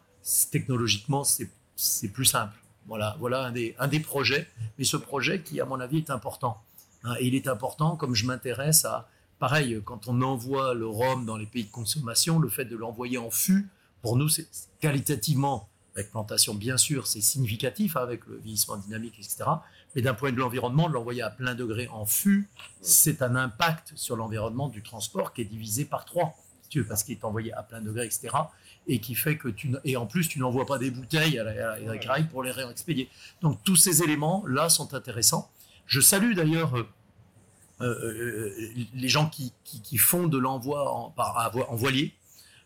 technologiquement, 0.50 1.24
c'est 1.24 2.08
plus 2.08 2.24
simple. 2.24 2.56
Voilà, 2.86 3.16
voilà 3.18 3.44
un 3.44 3.52
des, 3.52 3.74
un 3.78 3.88
des 3.88 4.00
projets. 4.00 4.48
Mais 4.78 4.84
ce 4.84 4.96
projet 4.96 5.42
qui, 5.42 5.60
à 5.60 5.64
mon 5.64 5.80
avis, 5.80 5.98
est 5.98 6.10
important. 6.10 6.62
Hein, 7.04 7.14
et 7.20 7.26
il 7.26 7.34
est 7.34 7.48
important, 7.48 7.96
comme 7.96 8.14
je 8.14 8.24
m'intéresse 8.24 8.84
à, 8.84 9.08
pareil, 9.38 9.80
quand 9.84 10.08
on 10.08 10.22
envoie 10.22 10.74
le 10.74 10.86
rhum 10.86 11.26
dans 11.26 11.36
les 11.36 11.46
pays 11.46 11.64
de 11.64 11.70
consommation, 11.70 12.38
le 12.38 12.48
fait 12.48 12.64
de 12.64 12.76
l'envoyer 12.76 13.18
en 13.18 13.30
fût, 13.30 13.68
pour 14.02 14.16
nous, 14.16 14.28
c'est 14.28 14.48
qualitativement 14.80 15.67
avec 15.98 16.10
plantation, 16.10 16.54
bien 16.54 16.76
sûr, 16.76 17.06
c'est 17.06 17.20
significatif 17.20 17.96
hein, 17.96 18.02
avec 18.02 18.24
le 18.26 18.36
vieillissement 18.38 18.76
dynamique, 18.76 19.14
etc. 19.18 19.44
Mais 19.94 20.02
d'un 20.02 20.14
point 20.14 20.30
de 20.30 20.36
vue 20.36 20.42
environnement, 20.42 20.88
de 20.88 20.94
l'envoyer 20.94 21.22
à 21.22 21.30
plein 21.30 21.54
degré 21.54 21.88
en 21.88 22.06
fût, 22.06 22.48
c'est 22.80 23.22
un 23.22 23.34
impact 23.36 23.92
sur 23.96 24.16
l'environnement 24.16 24.68
du 24.68 24.82
transport 24.82 25.32
qui 25.32 25.42
est 25.42 25.44
divisé 25.46 25.84
par 25.84 26.04
trois, 26.04 26.34
si 26.62 26.68
tu 26.68 26.80
veux, 26.80 26.86
parce 26.86 27.02
qu'il 27.04 27.14
est 27.16 27.24
envoyé 27.24 27.52
à 27.52 27.62
plein 27.62 27.80
degré, 27.80 28.04
etc. 28.06 28.28
Et 28.86 29.00
qui 29.00 29.14
fait 29.14 29.36
que 29.36 29.48
tu. 29.48 29.74
Et 29.84 29.96
en 29.96 30.06
plus, 30.06 30.28
tu 30.28 30.38
n'envoies 30.38 30.66
pas 30.66 30.78
des 30.78 30.90
bouteilles 30.90 31.38
à 31.38 31.44
la, 31.44 31.72
à 31.74 31.78
la 31.80 31.98
Caraïbe 31.98 32.28
pour 32.28 32.42
les 32.42 32.50
réexpédier. 32.52 33.08
Donc 33.42 33.62
tous 33.64 33.76
ces 33.76 34.02
éléments-là 34.02 34.68
sont 34.68 34.94
intéressants. 34.94 35.50
Je 35.86 36.00
salue 36.00 36.34
d'ailleurs. 36.34 36.76
euh, 36.76 36.86
euh, 37.80 37.86
euh, 37.86 38.74
les 38.94 39.08
gens 39.08 39.28
qui, 39.28 39.52
qui- 39.62 39.80
qui 39.80 39.98
font 39.98 40.26
de 40.26 40.36
l'envoi 40.36 40.92
en, 40.92 41.10
par- 41.10 41.38
à 41.38 41.48
vo- 41.48 41.64
en 41.68 41.76
voilier. 41.76 42.12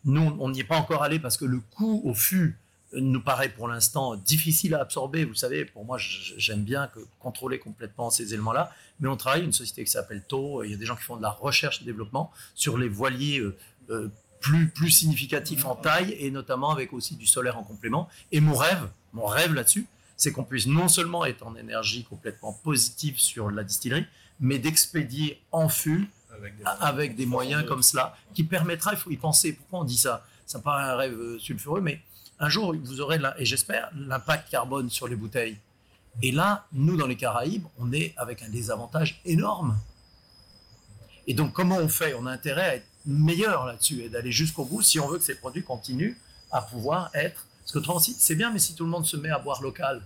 Nous, 0.06 0.36
on 0.40 0.48
n'y 0.50 0.60
est 0.60 0.64
pas 0.64 0.78
encore 0.78 1.02
allé 1.02 1.18
parce 1.18 1.36
que 1.36 1.44
le 1.44 1.60
coût 1.60 2.00
au 2.04 2.14
fût 2.14 2.58
nous 2.94 3.20
paraît 3.20 3.48
pour 3.48 3.68
l'instant 3.68 4.16
difficile 4.16 4.74
à 4.74 4.80
absorber. 4.80 5.24
Vous 5.24 5.34
savez, 5.34 5.64
pour 5.64 5.84
moi, 5.84 5.98
j'aime 5.98 6.62
bien 6.62 6.88
que, 6.88 7.00
contrôler 7.20 7.58
complètement 7.58 8.10
ces 8.10 8.34
éléments-là. 8.34 8.72
Mais 9.00 9.08
on 9.08 9.16
travaille 9.16 9.44
une 9.44 9.52
société 9.52 9.84
qui 9.84 9.90
s'appelle 9.90 10.22
TO. 10.26 10.62
Il 10.62 10.70
y 10.70 10.74
a 10.74 10.76
des 10.76 10.86
gens 10.86 10.96
qui 10.96 11.02
font 11.02 11.16
de 11.16 11.22
la 11.22 11.30
recherche 11.30 11.80
et 11.82 11.84
développement 11.84 12.30
sur 12.54 12.76
les 12.76 12.88
voiliers 12.88 13.38
euh, 13.38 13.56
euh, 13.90 14.08
plus, 14.40 14.68
plus 14.68 14.90
significatifs 14.90 15.64
en 15.64 15.74
taille 15.74 16.14
et 16.18 16.30
notamment 16.30 16.70
avec 16.70 16.92
aussi 16.92 17.16
du 17.16 17.26
solaire 17.26 17.58
en 17.58 17.62
complément. 17.62 18.08
Et 18.32 18.40
mon 18.40 18.54
rêve, 18.54 18.88
mon 19.12 19.26
rêve 19.26 19.54
là-dessus, 19.54 19.86
c'est 20.16 20.32
qu'on 20.32 20.44
puisse 20.44 20.66
non 20.66 20.88
seulement 20.88 21.24
être 21.24 21.46
en 21.46 21.56
énergie 21.56 22.04
complètement 22.04 22.52
positive 22.52 23.18
sur 23.18 23.50
la 23.50 23.64
distillerie, 23.64 24.06
mais 24.40 24.58
d'expédier 24.58 25.40
en 25.52 25.68
fût 25.68 26.10
Avec 26.32 26.56
des, 26.56 26.64
avec 26.80 27.16
des 27.16 27.26
moyens 27.26 27.64
comme 27.66 27.82
cela, 27.82 28.16
qui 28.34 28.44
permettra, 28.44 28.92
il 28.92 28.98
faut 28.98 29.10
y 29.10 29.16
penser, 29.16 29.52
pourquoi 29.52 29.80
on 29.80 29.84
dit 29.84 29.96
ça? 29.96 30.26
Ça 30.46 30.58
paraît 30.58 30.84
un 30.84 30.96
rêve 30.96 31.18
euh, 31.18 31.38
sulfureux, 31.38 31.80
mais 31.80 32.02
un 32.38 32.48
jour, 32.48 32.74
vous 32.74 33.00
aurez, 33.00 33.20
et 33.38 33.44
j'espère, 33.44 33.90
l'impact 33.94 34.50
carbone 34.50 34.90
sur 34.90 35.06
les 35.06 35.16
bouteilles. 35.16 35.58
Et 36.22 36.32
là, 36.32 36.66
nous, 36.72 36.96
dans 36.96 37.06
les 37.06 37.16
Caraïbes, 37.16 37.64
on 37.78 37.92
est 37.92 38.12
avec 38.16 38.42
un 38.42 38.48
désavantage 38.48 39.20
énorme. 39.24 39.78
Et 41.26 41.34
donc, 41.34 41.52
comment 41.52 41.76
on 41.76 41.88
fait? 41.88 42.14
On 42.14 42.26
a 42.26 42.32
intérêt 42.32 42.62
à 42.62 42.74
être 42.76 42.86
meilleur 43.06 43.64
là-dessus 43.64 44.02
et 44.02 44.08
d'aller 44.08 44.32
jusqu'au 44.32 44.64
bout 44.64 44.82
si 44.82 44.98
on 45.00 45.08
veut 45.08 45.18
que 45.18 45.24
ces 45.24 45.36
produits 45.36 45.62
continuent 45.62 46.16
à 46.50 46.60
pouvoir 46.60 47.10
être... 47.14 47.46
Parce 47.60 47.72
que 47.72 48.00
si- 48.00 48.16
c'est 48.18 48.34
bien, 48.34 48.50
mais 48.50 48.58
si 48.58 48.74
tout 48.74 48.84
le 48.84 48.90
monde 48.90 49.06
se 49.06 49.16
met 49.16 49.30
à 49.30 49.38
boire 49.38 49.62
local, 49.62 50.02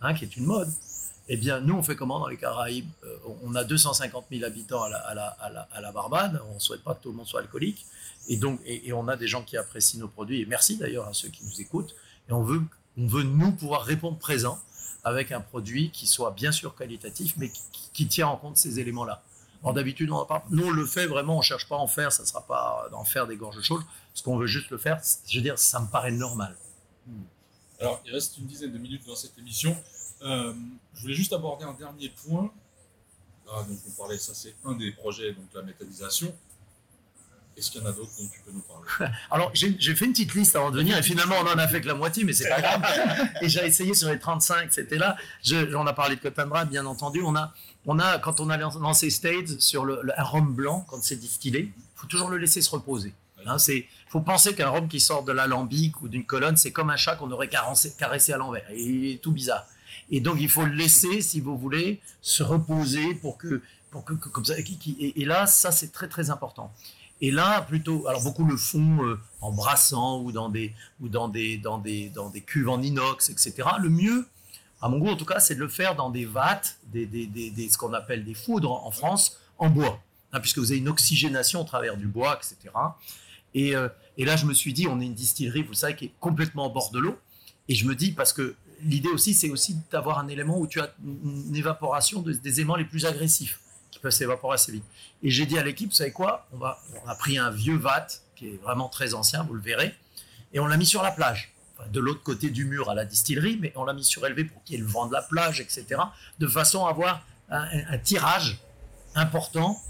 hein, 0.00 0.14
qui 0.14 0.24
est 0.24 0.36
une 0.36 0.44
mode, 0.44 0.70
eh 1.28 1.36
bien, 1.36 1.60
nous, 1.60 1.74
on 1.74 1.82
fait 1.82 1.96
comment 1.96 2.18
dans 2.20 2.26
les 2.28 2.36
Caraïbes 2.36 2.88
Euh, 3.04 3.16
On 3.44 3.54
a 3.54 3.64
250 3.64 4.26
000 4.30 4.44
habitants 4.44 4.82
à 4.82 4.88
la, 4.90 5.26
à 5.26 5.80
la- 5.80 5.92
Barbade. 5.92 6.40
On 6.50 6.54
ne 6.54 6.58
souhaite 6.58 6.82
pas 6.82 6.94
que 6.94 7.02
tout 7.02 7.10
le 7.10 7.16
monde 7.16 7.26
soit 7.26 7.40
alcoolique. 7.40 7.86
Et 8.28 8.36
donc, 8.36 8.60
et, 8.66 8.92
on 8.92 9.08
a 9.08 9.16
des 9.16 9.26
gens 9.26 9.42
qui 9.42 9.56
apprécient 9.56 10.00
nos 10.00 10.08
produits. 10.08 10.40
Et 10.42 10.46
merci 10.46 10.76
d'ailleurs 10.76 11.06
à 11.06 11.14
ceux 11.14 11.28
qui 11.28 11.44
nous 11.44 11.60
écoutent. 11.60 11.94
Et 12.28 12.32
on 12.32 12.42
veut, 12.42 12.62
on 12.98 13.06
veut 13.06 13.22
nous 13.22 13.52
pouvoir 13.52 13.82
répondre 13.84 14.18
présent 14.18 14.58
avec 15.02 15.32
un 15.32 15.40
produit 15.40 15.90
qui 15.90 16.06
soit 16.06 16.30
bien 16.30 16.52
sûr 16.52 16.74
qualitatif, 16.74 17.34
mais 17.36 17.50
qui, 17.92 18.06
tient 18.06 18.28
en 18.28 18.36
compte 18.36 18.56
ces 18.56 18.80
éléments-là. 18.80 19.22
Alors 19.62 19.74
d'habitude, 19.74 20.10
on 20.10 20.24
parle. 20.26 20.42
Nous, 20.50 20.66
on 20.66 20.70
le 20.70 20.84
fait 20.86 21.06
vraiment. 21.06 21.38
On 21.38 21.42
cherche 21.42 21.68
pas 21.68 21.76
à 21.76 21.78
en 21.78 21.86
faire. 21.86 22.12
Ça 22.12 22.22
ne 22.22 22.28
sera 22.28 22.42
pas 22.46 22.86
d'en 22.90 23.04
faire 23.04 23.26
des 23.26 23.36
gorges 23.36 23.62
chaudes. 23.62 23.82
Ce 24.12 24.22
qu'on 24.22 24.36
veut 24.36 24.46
juste 24.46 24.70
le 24.70 24.78
faire, 24.78 25.00
je 25.26 25.38
veux 25.38 25.42
dire, 25.42 25.58
ça 25.58 25.80
me 25.80 25.86
paraît 25.86 26.12
normal. 26.12 26.54
Alors, 27.80 28.00
il 28.06 28.12
reste 28.12 28.36
une 28.38 28.46
dizaine 28.46 28.72
de 28.72 28.78
minutes 28.78 29.06
dans 29.06 29.16
cette 29.16 29.36
émission. 29.38 29.76
Euh, 30.24 30.52
je 30.94 31.02
voulais 31.02 31.14
juste 31.14 31.32
aborder 31.32 31.64
un 31.64 31.72
dernier 31.74 32.08
point. 32.24 32.50
Ah, 33.52 33.62
donc 33.68 33.78
on 33.86 33.90
parlait, 33.90 34.18
ça 34.18 34.32
c'est 34.34 34.54
un 34.64 34.72
des 34.72 34.90
projets, 34.92 35.32
donc 35.32 35.44
la 35.54 35.62
méthanisation. 35.62 36.34
Est-ce 37.56 37.70
qu'il 37.70 37.80
y 37.82 37.84
en 37.84 37.88
a 37.88 37.92
d'autres 37.92 38.10
dont 38.18 38.26
tu 38.32 38.40
peux 38.40 38.50
nous 38.50 38.62
parler? 38.62 39.12
Alors, 39.30 39.50
j'ai 39.54 39.94
fait 39.94 40.06
une 40.06 40.12
petite 40.12 40.34
liste 40.34 40.56
avant 40.56 40.72
de 40.72 40.76
venir, 40.78 40.96
et 40.98 41.02
finalement, 41.04 41.36
on 41.40 41.46
en 41.46 41.56
a 41.58 41.68
fait 41.68 41.80
que 41.80 41.86
la 41.86 41.94
moitié, 41.94 42.24
mais 42.24 42.32
c'est 42.32 42.48
pas 42.48 42.60
grave. 42.60 42.82
Et 43.42 43.48
j'ai 43.48 43.64
essayé 43.64 43.94
sur 43.94 44.08
les 44.08 44.18
35, 44.18 44.72
c'était 44.72 44.96
là. 44.98 45.16
Je, 45.44 45.72
on 45.76 45.86
a 45.86 45.92
parlé 45.92 46.16
de 46.16 46.20
Cotandra, 46.20 46.64
bien 46.64 46.84
entendu. 46.84 47.22
On 47.22 47.36
a, 47.36 47.52
on 47.86 48.00
a, 48.00 48.18
quand 48.18 48.40
on 48.40 48.50
a 48.50 48.56
lancé 48.56 49.08
Stades 49.10 49.60
sur 49.60 49.84
le, 49.84 50.00
le- 50.02 50.18
un 50.18 50.24
rhum 50.24 50.52
blanc, 50.52 50.84
quand 50.88 51.00
c'est 51.04 51.14
distillé, 51.14 51.60
il 51.76 51.82
faut 51.94 52.08
toujours 52.08 52.28
le 52.28 52.38
laisser 52.38 52.60
se 52.60 52.70
reposer. 52.70 53.12
Hein, 53.46 53.58
c'est, 53.58 53.86
faut 54.08 54.20
penser 54.22 54.54
qu'un 54.56 54.70
rhum 54.70 54.88
qui 54.88 54.98
sort 55.00 55.22
de 55.22 55.30
l'alambic 55.30 56.00
ou 56.00 56.08
d'une 56.08 56.24
colonne, 56.24 56.56
c'est 56.56 56.72
comme 56.72 56.88
un 56.90 56.96
chat 56.96 57.14
qu'on 57.14 57.30
aurait 57.30 57.48
caressé, 57.48 57.94
caressé 57.96 58.32
à 58.32 58.38
l'envers. 58.38 58.64
Et 58.70 58.80
Il 58.82 59.12
est 59.12 59.18
tout 59.18 59.32
bizarre. 59.32 59.64
Et 60.10 60.20
donc, 60.20 60.36
il 60.40 60.48
faut 60.48 60.64
le 60.64 60.72
laisser, 60.74 61.20
si 61.22 61.40
vous 61.40 61.56
voulez, 61.56 62.00
se 62.20 62.42
reposer 62.42 63.14
pour 63.14 63.38
que, 63.38 63.62
pour 63.90 64.04
que, 64.04 64.12
comme 64.14 64.44
ça. 64.44 64.54
et, 64.58 65.24
là, 65.24 65.46
ça, 65.46 65.72
c'est 65.72 65.92
très, 65.92 66.08
très 66.08 66.30
important. 66.30 66.72
Et 67.20 67.30
là, 67.30 67.62
plutôt, 67.62 68.06
alors 68.08 68.22
beaucoup 68.22 68.44
le 68.44 68.56
font 68.56 69.02
euh, 69.04 69.18
en 69.40 69.52
brassant 69.52 70.20
ou 70.20 70.32
dans 70.32 70.48
des 70.48 70.74
ou 71.00 71.08
dans 71.08 71.28
des 71.28 71.56
dans 71.58 71.78
des 71.78 72.08
dans 72.10 72.28
des 72.28 72.40
cuves 72.40 72.68
en 72.68 72.82
inox, 72.82 73.30
etc. 73.30 73.54
Le 73.80 73.88
mieux, 73.88 74.26
à 74.82 74.88
mon 74.88 74.98
goût 74.98 75.08
en 75.08 75.16
tout 75.16 75.24
cas, 75.24 75.38
c'est 75.38 75.54
de 75.54 75.60
le 75.60 75.68
faire 75.68 75.94
dans 75.94 76.10
des 76.10 76.24
vattes, 76.26 76.76
des, 76.92 77.06
des, 77.06 77.26
des- 77.26 77.50
des- 77.50 77.68
ce 77.70 77.78
qu'on 77.78 77.92
appelle 77.94 78.24
des 78.24 78.34
foudres 78.34 78.72
en 78.84 78.90
France, 78.90 79.38
en 79.58 79.70
bois, 79.70 80.02
hein, 80.32 80.40
puisque 80.40 80.58
vous 80.58 80.72
avez 80.72 80.80
une 80.80 80.88
oxygénation 80.88 81.60
au 81.60 81.64
travers 81.64 81.96
du 81.96 82.08
bois, 82.08 82.36
etc. 82.36 82.74
Et, 83.54 83.74
euh, 83.76 83.88
et 84.18 84.24
là, 84.24 84.34
je 84.36 84.44
me 84.44 84.52
suis 84.52 84.72
dit, 84.72 84.86
on 84.88 85.00
est 85.00 85.06
une 85.06 85.14
distillerie, 85.14 85.62
vous 85.62 85.72
savez, 85.74 85.94
qui 85.94 86.06
est 86.06 86.12
complètement 86.18 86.66
au 86.66 86.70
bord 86.70 86.90
de 86.90 86.98
l'eau. 86.98 87.16
Et 87.68 87.74
je 87.76 87.86
me 87.86 87.94
dis, 87.94 88.10
parce 88.10 88.32
que 88.32 88.56
l'idée 88.82 89.08
aussi, 89.08 89.34
c'est 89.34 89.50
aussi 89.50 89.76
d'avoir 89.90 90.18
un 90.18 90.28
élément 90.28 90.58
où 90.58 90.66
tu 90.66 90.80
as 90.80 90.92
une 91.04 91.54
évaporation 91.54 92.22
de- 92.22 92.32
des 92.32 92.60
éléments 92.60 92.76
les 92.76 92.84
plus 92.84 93.06
agressifs 93.06 93.60
qui 93.90 93.98
peuvent 93.98 94.12
s'évaporer 94.12 94.54
assez 94.54 94.72
vite. 94.72 94.84
Et 95.22 95.30
j'ai 95.30 95.46
dit 95.46 95.58
à 95.58 95.62
l'équipe, 95.62 95.88
vous 95.90 95.94
savez 95.94 96.12
quoi? 96.12 96.46
On, 96.52 96.58
va, 96.58 96.80
a 97.06 97.14
pris 97.14 97.38
un 97.38 97.50
vieux 97.50 97.76
vat 97.76 98.06
qui 98.34 98.48
est 98.48 98.62
vraiment 98.62 98.88
très 98.88 99.14
ancien, 99.14 99.44
vous 99.44 99.54
le 99.54 99.60
verrez, 99.60 99.94
et 100.52 100.60
on 100.60 100.66
l'a 100.66 100.76
mis 100.76 100.86
sur 100.86 101.02
la 101.02 101.10
plage. 101.10 101.52
De 101.92 102.00
l'autre 102.00 102.22
côté 102.22 102.50
du 102.50 102.64
mur 102.64 102.88
à 102.88 102.94
la 102.94 103.04
distillerie, 103.04 103.58
mais 103.60 103.72
on 103.76 103.84
l'a 103.84 103.92
mis 103.92 104.04
surélevé 104.04 104.44
pour 104.44 104.62
qu'il 104.64 104.76
y 104.76 104.78
ait 104.78 104.82
le 104.82 104.88
vent 104.88 105.06
de 105.06 105.12
la 105.12 105.22
plage, 105.22 105.60
etc. 105.60 105.86
De 106.38 106.46
façon 106.46 106.86
à 106.86 106.90
avoir 106.90 107.26
un, 107.50 107.98
tirage 107.98 108.58
important 109.14 109.80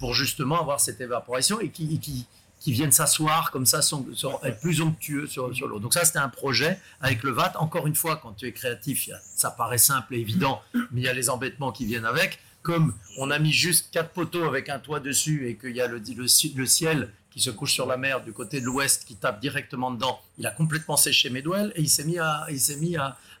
pour 0.00 0.14
justement 0.14 0.60
avoir 0.60 0.80
cette 0.80 1.00
évaporation 1.00 1.60
et 1.60 1.70
qui, 1.70 2.00
qui, 2.00 2.26
qui 2.60 2.72
viennent 2.72 2.92
s'asseoir 2.92 3.50
comme 3.50 3.66
ça, 3.66 3.82
sont, 3.82 4.04
être 4.42 4.60
plus 4.60 4.80
onctueux 4.80 5.26
sur, 5.26 5.48
l'eau. 5.48 5.78
Donc 5.78 5.94
ça, 5.94 6.04
c'était 6.04 6.18
un 6.18 6.28
projet 6.28 6.80
avec 7.00 7.22
le 7.22 7.30
VAT. 7.30 7.52
Encore 7.58 7.86
une 7.86 7.94
fois, 7.94 8.16
quand 8.16 8.32
tu 8.32 8.46
es 8.46 8.52
créatif, 8.52 9.08
ça 9.34 9.50
paraît 9.50 9.78
simple 9.78 10.14
et 10.14 10.18
évident, 10.18 10.62
mais 10.90 11.02
il 11.02 11.04
y 11.04 11.08
a 11.08 11.12
les 11.12 11.30
embêtements 11.30 11.70
qui 11.72 11.84
viennent 11.86 12.06
avec. 12.06 12.38
Comme 12.62 12.94
on 13.18 13.30
a 13.30 13.38
mis 13.38 13.52
juste 13.52 13.90
quatre 13.92 14.10
poteaux 14.10 14.44
avec 14.44 14.68
un 14.68 14.80
toit 14.80 14.98
dessus 14.98 15.48
et 15.48 15.56
qu'il 15.56 15.76
y 15.76 15.80
a 15.80 15.86
le, 15.86 16.02
le, 16.16 16.26
ci- 16.26 16.52
le 16.56 16.66
ciel 16.66 17.10
qui 17.30 17.40
se 17.40 17.50
couche 17.50 17.74
sur 17.74 17.86
la 17.86 17.96
mer 17.96 18.22
du 18.24 18.32
côté 18.32 18.60
de 18.60 18.64
l'ouest, 18.64 19.04
qui 19.04 19.14
tape 19.14 19.40
directement 19.40 19.90
dedans, 19.92 20.18
il 20.38 20.46
a 20.46 20.50
complètement 20.50 20.96
séché 20.96 21.30
mes 21.30 21.42
douelles 21.42 21.70
et 21.76 21.82
il 21.82 21.90
s'est 21.90 22.04
mis 22.04 22.18
à, 22.18 22.46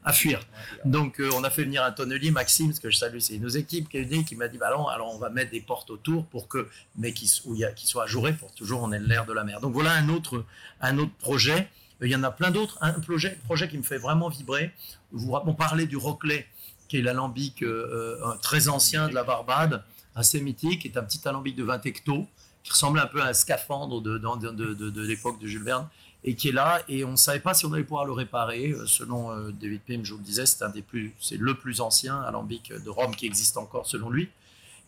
à 0.06 0.12
fuir. 0.12 0.40
Donc 0.84 1.20
euh, 1.20 1.28
on 1.34 1.42
a 1.42 1.50
fait 1.50 1.64
venir 1.64 1.82
un 1.82 1.90
tonnelier, 1.90 2.30
Maxime, 2.30 2.72
ce 2.72 2.80
que 2.80 2.90
je 2.90 2.96
salue, 2.96 3.18
c'est 3.18 3.38
nos 3.38 3.48
équipes, 3.48 3.88
qui 3.88 3.98
est 3.98 4.36
m'a 4.36 4.48
dit, 4.48 4.56
bah 4.56 4.68
alors 4.68 5.12
on 5.12 5.18
va 5.18 5.30
mettre 5.30 5.50
des 5.50 5.60
portes 5.60 5.90
autour 5.90 6.24
pour 6.26 6.46
que, 6.48 6.68
mais 6.96 7.12
qui, 7.12 7.28
qui 7.74 7.86
soient 7.86 8.04
ajourées 8.04 8.32
pour 8.32 8.54
toujours 8.54 8.82
on 8.82 8.92
ait 8.92 9.00
l'air 9.00 9.26
de 9.26 9.32
la 9.32 9.42
mer. 9.42 9.60
Donc 9.60 9.72
voilà 9.72 9.92
un 9.92 10.08
autre, 10.08 10.44
un 10.80 10.96
autre 10.98 11.12
projet. 11.18 11.68
Il 12.00 12.08
y 12.08 12.14
en 12.14 12.22
a 12.22 12.30
plein 12.30 12.52
d'autres. 12.52 12.78
Un 12.82 12.92
projet, 12.92 13.36
projet 13.46 13.68
qui 13.68 13.78
me 13.78 13.82
fait 13.82 13.98
vraiment 13.98 14.28
vibrer. 14.28 14.70
Vous, 15.10 15.34
on 15.34 15.54
parlait 15.54 15.86
du 15.86 15.96
Roclet, 15.96 16.46
qui 16.88 16.98
est 16.98 17.02
l'alambic 17.02 17.62
euh, 17.62 18.20
euh, 18.22 18.34
très 18.42 18.68
ancien 18.68 19.08
de 19.08 19.14
la 19.14 19.24
Barbade, 19.24 19.82
assez 20.14 20.40
mythique, 20.40 20.82
qui 20.82 20.88
est 20.88 20.98
un 20.98 21.02
petit 21.02 21.26
alambic 21.26 21.56
de 21.56 21.64
20 21.64 21.84
hectos, 21.84 22.26
qui 22.62 22.70
ressemble 22.70 23.00
un 23.00 23.06
peu 23.06 23.20
à 23.22 23.26
un 23.28 23.32
scaphandre 23.32 24.00
de 24.00 25.02
l'époque 25.02 25.40
de 25.40 25.46
Jules 25.48 25.64
Verne, 25.64 25.88
et 26.26 26.34
qui 26.34 26.48
est 26.48 26.52
là, 26.52 26.82
et 26.88 27.04
on 27.04 27.12
ne 27.12 27.16
savait 27.16 27.40
pas 27.40 27.54
si 27.54 27.64
on 27.66 27.72
allait 27.72 27.84
pouvoir 27.84 28.04
le 28.04 28.12
réparer. 28.12 28.70
Euh, 28.72 28.84
Selon 28.86 29.30
euh, 29.30 29.52
David 29.52 29.80
Pym, 29.82 30.04
je 30.04 30.12
vous 30.12 30.18
le 30.18 30.24
disais, 30.24 30.44
c'est 30.44 30.62
un 30.64 30.68
des 30.68 30.82
plus, 30.82 31.14
c'est 31.20 31.38
le 31.38 31.54
plus 31.54 31.80
ancien 31.80 32.20
alambic 32.22 32.72
de 32.72 32.90
Rome 32.90 33.14
qui 33.14 33.26
existe 33.26 33.56
encore, 33.56 33.86
selon 33.86 34.10
lui. 34.10 34.28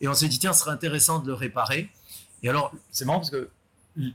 Et 0.00 0.08
on 0.08 0.14
s'est 0.14 0.28
dit, 0.28 0.38
tiens, 0.38 0.52
ce 0.52 0.60
serait 0.60 0.72
intéressant 0.72 1.20
de 1.20 1.28
le 1.28 1.34
réparer. 1.34 1.88
Et 2.42 2.48
alors, 2.48 2.72
c'est 2.90 3.04
marrant 3.04 3.20
parce 3.20 3.30
que 3.30 3.48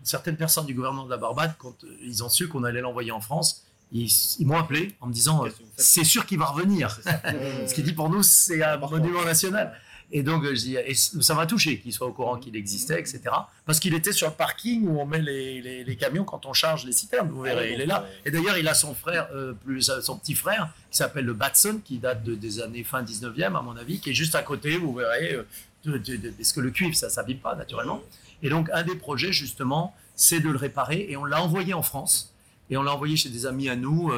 certaines 0.03 0.37
personnes 0.37 0.65
du 0.65 0.73
gouvernement 0.73 1.05
de 1.05 1.09
la 1.09 1.17
Barbade, 1.17 1.55
quand 1.57 1.83
euh, 1.83 1.97
ils 2.01 2.23
ont 2.23 2.29
su 2.29 2.47
qu'on 2.47 2.63
allait 2.63 2.81
l'envoyer 2.81 3.11
en 3.11 3.21
France, 3.21 3.63
ils, 3.91 4.09
ils 4.39 4.47
m'ont 4.47 4.57
appelé 4.57 4.95
en 5.01 5.07
me 5.07 5.13
disant, 5.13 5.45
euh, 5.45 5.49
c'est 5.77 6.03
sûr 6.03 6.25
qu'il 6.25 6.39
va 6.39 6.45
revenir. 6.45 6.99
Ce 7.67 7.73
qui 7.73 7.83
dit 7.83 7.93
pour 7.93 8.09
nous, 8.09 8.23
c'est 8.23 8.63
un 8.63 8.77
monument 8.77 9.23
national. 9.23 9.73
Et 10.15 10.21
donc, 10.21 10.43
je 10.45 10.51
dis, 10.53 10.75
et 10.75 10.93
ça 10.93 11.33
m'a 11.33 11.47
touché 11.47 11.79
qu'il 11.79 11.91
soit 11.91 12.05
au 12.05 12.11
courant 12.13 12.37
qu'il 12.37 12.55
existait, 12.55 12.99
etc. 12.99 13.21
Parce 13.65 13.79
qu'il 13.79 13.95
était 13.95 14.11
sur 14.11 14.27
le 14.27 14.33
parking 14.35 14.87
où 14.87 14.99
on 14.99 15.07
met 15.07 15.19
les, 15.21 15.59
les- 15.59 15.83
les 15.83 15.95
camions 15.95 16.23
quand 16.23 16.45
on 16.45 16.53
charge 16.53 16.85
les 16.85 16.91
citernes. 16.91 17.29
Vous 17.29 17.41
verrez, 17.41 17.73
il 17.73 17.81
est 17.81 17.87
là. 17.87 18.05
Et 18.23 18.29
d'ailleurs, 18.29 18.57
il 18.59 18.67
a 18.67 18.75
son 18.75 18.93
frère, 18.93 19.27
euh, 19.33 19.53
plus 19.53 19.89
euh, 19.89 20.01
son 20.01 20.15
petit 20.19 20.35
frère, 20.35 20.69
qui 20.91 20.97
s'appelle 20.97 21.25
le 21.25 21.33
Batson, 21.33 21.81
qui 21.83 21.97
date 21.97 22.23
de- 22.23 22.35
des 22.35 22.61
années 22.61 22.83
fin 22.83 23.01
19e, 23.01 23.55
à 23.57 23.61
mon 23.63 23.75
avis, 23.75 23.99
qui 23.99 24.11
est 24.11 24.13
juste 24.13 24.35
à 24.35 24.43
côté. 24.43 24.77
Vous 24.77 24.93
verrez, 24.93 25.33
euh, 25.33 25.43
de, 25.83 25.97
de- 25.97 26.15
de- 26.17 26.29
parce 26.29 26.53
que 26.53 26.59
le 26.61 26.69
cuivre, 26.69 26.95
ça 26.95 27.09
s'abîme 27.09 27.39
pas 27.39 27.55
naturellement. 27.55 27.99
Et 28.43 28.49
donc, 28.49 28.69
un 28.71 28.83
des 28.83 28.95
projets, 28.95 29.33
justement, 29.33 29.95
c'est 30.15 30.39
de 30.41 30.49
le 30.49 30.57
réparer. 30.57 31.07
Et 31.09 31.17
on 31.17 31.25
l'a 31.25 31.41
envoyé 31.41 31.73
en 31.73 31.81
France. 31.81 32.31
Et 32.69 32.77
on 32.77 32.83
l'a 32.83 32.93
envoyé 32.93 33.15
chez 33.15 33.29
des 33.29 33.47
amis 33.47 33.67
à 33.67 33.75
nous, 33.75 34.11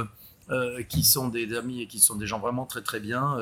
euh, 0.52 0.84
qui 0.90 1.04
sont 1.06 1.30
des 1.30 1.56
amis 1.56 1.82
et 1.84 1.88
qui 1.88 2.00
sont 2.00 2.16
des 2.16 2.28
gens 2.28 2.40
vraiment 2.40 2.66
très 2.66 2.82
très 2.82 3.00
bien. 3.00 3.38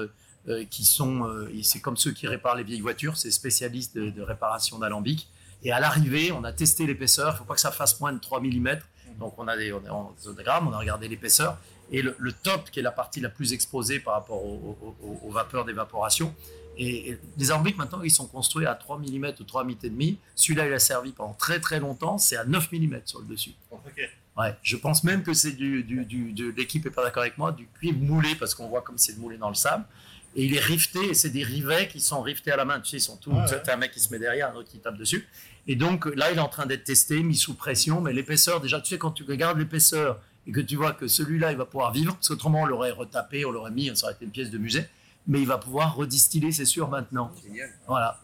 Euh, 0.50 0.66
qui 0.70 0.84
sont, 0.86 1.26
euh, 1.26 1.50
c'est 1.64 1.80
comme 1.80 1.98
ceux 1.98 2.12
qui 2.12 2.28
réparent 2.28 2.56
les 2.56 2.64
vieilles 2.64 2.82
voitures, 2.82 3.18
c'est 3.18 3.32
spécialistes 3.32 3.96
de, 3.96 4.10
de 4.10 4.22
réparation 4.22 4.80
d'alambic. 4.80 5.30
Et 5.64 5.72
à 5.72 5.80
l'arrivée, 5.80 6.32
on 6.34 6.44
a 6.44 6.52
testé 6.52 6.86
l'épaisseur. 6.86 7.30
Il 7.30 7.34
ne 7.34 7.38
faut 7.40 7.44
pas 7.46 7.56
que 7.56 7.62
ça 7.62 7.72
fasse 7.72 8.00
moins 8.02 8.12
de 8.12 8.20
3 8.20 8.42
mm. 8.42 8.80
Donc 9.20 9.36
on 9.38 9.48
a 9.48 9.56
des, 9.56 9.72
on 9.72 9.84
est 9.86 9.90
en 9.90 10.14
on 10.26 10.72
a 10.74 10.78
regardé 10.78 11.08
l'épaisseur. 11.08 11.58
Et 11.92 12.02
le, 12.02 12.16
le 12.20 12.32
top, 12.34 12.70
qui 12.72 12.80
est 12.80 12.84
la 12.84 12.92
partie 12.92 13.22
la 13.22 13.30
plus 13.30 13.54
exposée 13.54 14.00
par 14.00 14.16
rapport 14.16 14.44
au- 14.44 14.78
au- 14.82 14.96
au- 15.06 15.28
aux 15.28 15.32
vapeurs 15.32 15.64
d'évaporation, 15.66 16.34
et, 16.76 17.12
et 17.12 17.20
les 17.38 17.52
alambics 17.52 17.78
maintenant, 17.78 18.02
ils 18.02 18.10
sont 18.12 18.26
construits 18.26 18.66
à 18.66 18.74
3 18.74 18.98
mm 18.98 19.34
ou 19.40 19.44
3 19.44 19.64
mm. 19.64 20.16
Celui-là, 20.36 20.68
il 20.68 20.74
a 20.74 20.80
servi 20.80 21.12
pendant 21.12 21.34
très 21.34 21.60
très 21.60 21.80
longtemps, 21.80 22.18
c'est 22.18 22.36
à 22.36 22.46
9 22.46 22.72
mm 22.72 23.02
sur 23.06 23.20
le 23.20 23.26
dessus. 23.26 23.54
Ok. 23.72 24.10
Ouais, 24.36 24.56
je 24.64 24.76
pense 24.76 25.04
même 25.04 25.22
que 25.22 25.34
c'est 25.36 25.52
du, 25.52 25.84
du, 25.84 26.06
du- 26.06 26.34
de 26.34 26.50
l'équipe 26.50 26.84
est 26.88 26.90
pas 26.90 27.04
d'accord 27.04 27.22
avec 27.22 27.38
moi, 27.38 27.52
du 27.52 27.68
cuivre 27.68 28.00
moulé 28.00 28.34
parce 28.36 28.56
qu'on 28.56 28.68
voit 28.68 28.82
comme 28.82 28.98
c'est 28.98 29.16
moulé 29.20 29.38
dans 29.38 29.50
le 29.50 29.54
sable. 29.56 29.86
Et 30.36 30.46
il 30.46 30.56
est 30.56 30.60
rifté, 30.60 31.00
et 31.10 31.14
c'est 31.14 31.30
des 31.30 31.44
rivets 31.44 31.88
qui 31.88 32.02
sont 32.02 32.22
riftés 32.22 32.52
à 32.52 32.58
la 32.58 32.66
main. 32.66 32.80
Tu 32.80 32.90
sais, 32.90 32.98
ils 32.98 33.02
sont 33.02 33.18
tous. 33.18 33.32
Ouais, 33.32 33.48
sais, 33.48 33.62
t'as 33.62 33.76
un 33.76 33.78
mec 33.78 33.92
qui 33.92 34.00
se 34.00 34.12
met 34.12 34.20
derrière, 34.20 34.52
un 34.52 34.56
autre 34.56 34.70
qui 34.70 34.80
tape 34.80 34.98
dessus. 34.98 35.28
Et 35.68 35.76
donc 35.76 36.06
là, 36.06 36.32
il 36.32 36.38
est 36.38 36.42
en 36.42 36.50
train 36.50 36.66
d'être 36.66 36.84
testé, 36.84 37.22
mis 37.22 37.36
sous 37.36 37.54
pression. 37.54 38.02
Mais 38.02 38.14
l'épaisseur, 38.14 38.60
déjà, 38.60 38.82
tu 38.82 38.90
sais, 38.90 38.98
quand 38.98 39.12
tu 39.12 39.24
regardes 39.24 39.60
l'épaisseur 39.60 40.20
et 40.48 40.52
que 40.52 40.60
tu 40.60 40.76
vois 40.76 40.94
que 40.94 41.08
celui-là, 41.08 41.52
il 41.52 41.58
va 41.58 41.66
pouvoir 41.66 41.92
vivre, 41.92 42.16
parce 42.16 42.28
qu'autrement, 42.28 42.64
on 42.64 42.66
l'aurait 42.66 42.92
retapé, 42.92 43.46
on 43.46 43.52
l'aurait 43.52 43.72
mis, 43.72 43.96
ça 43.96 44.08
aurait 44.08 44.16
été 44.16 44.26
une 44.26 44.32
pièce 44.32 44.50
de 44.50 44.58
musée. 44.58 44.86
Mais 45.28 45.40
il 45.40 45.48
va 45.48 45.58
pouvoir 45.58 45.96
redistiller, 45.96 46.52
c'est 46.52 46.66
sûr, 46.66 46.90
maintenant. 46.90 47.32
Génial. 47.46 47.70
Voilà. 47.88 48.20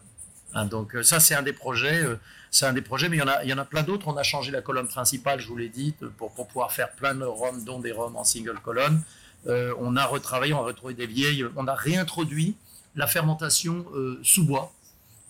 Hein, 0.52 0.66
donc 0.66 0.96
euh, 0.96 1.02
ça, 1.02 1.20
c'est 1.20 1.34
un 1.34 1.42
des 1.42 1.52
projets. 1.52 2.02
euh, 2.02 2.16
c'est 2.50 2.66
un 2.66 2.72
des 2.72 2.82
projets, 2.82 3.08
mais 3.08 3.16
il 3.16 3.20
y 3.20 3.22
en 3.22 3.28
a, 3.28 3.44
il 3.44 3.48
y 3.48 3.54
en 3.54 3.58
a 3.58 3.64
plein 3.64 3.84
d'autres. 3.84 4.08
On 4.08 4.16
a 4.16 4.24
changé 4.24 4.50
la 4.50 4.60
colonne 4.60 4.88
principale, 4.88 5.40
je 5.40 5.46
vous 5.46 5.56
l'ai 5.56 5.68
dit, 5.68 5.94
pour, 6.18 6.32
pour 6.32 6.48
pouvoir 6.48 6.72
faire 6.72 6.90
plein 6.90 7.14
de 7.14 7.24
rhums, 7.24 7.64
dont 7.64 7.78
des 7.78 7.92
rhums 7.92 8.16
en 8.16 8.24
single 8.24 8.58
colonne. 8.58 9.00
Euh, 9.46 9.74
on 9.78 9.96
a 9.96 10.04
retravaillé, 10.04 10.52
on 10.52 10.58
a 10.60 10.64
retrouvé 10.66 10.94
des 10.94 11.06
vieilles. 11.06 11.44
On 11.56 11.66
a 11.66 11.74
réintroduit 11.74 12.56
la 12.96 13.06
fermentation 13.06 13.86
euh, 13.94 14.20
sous 14.22 14.44
bois. 14.44 14.72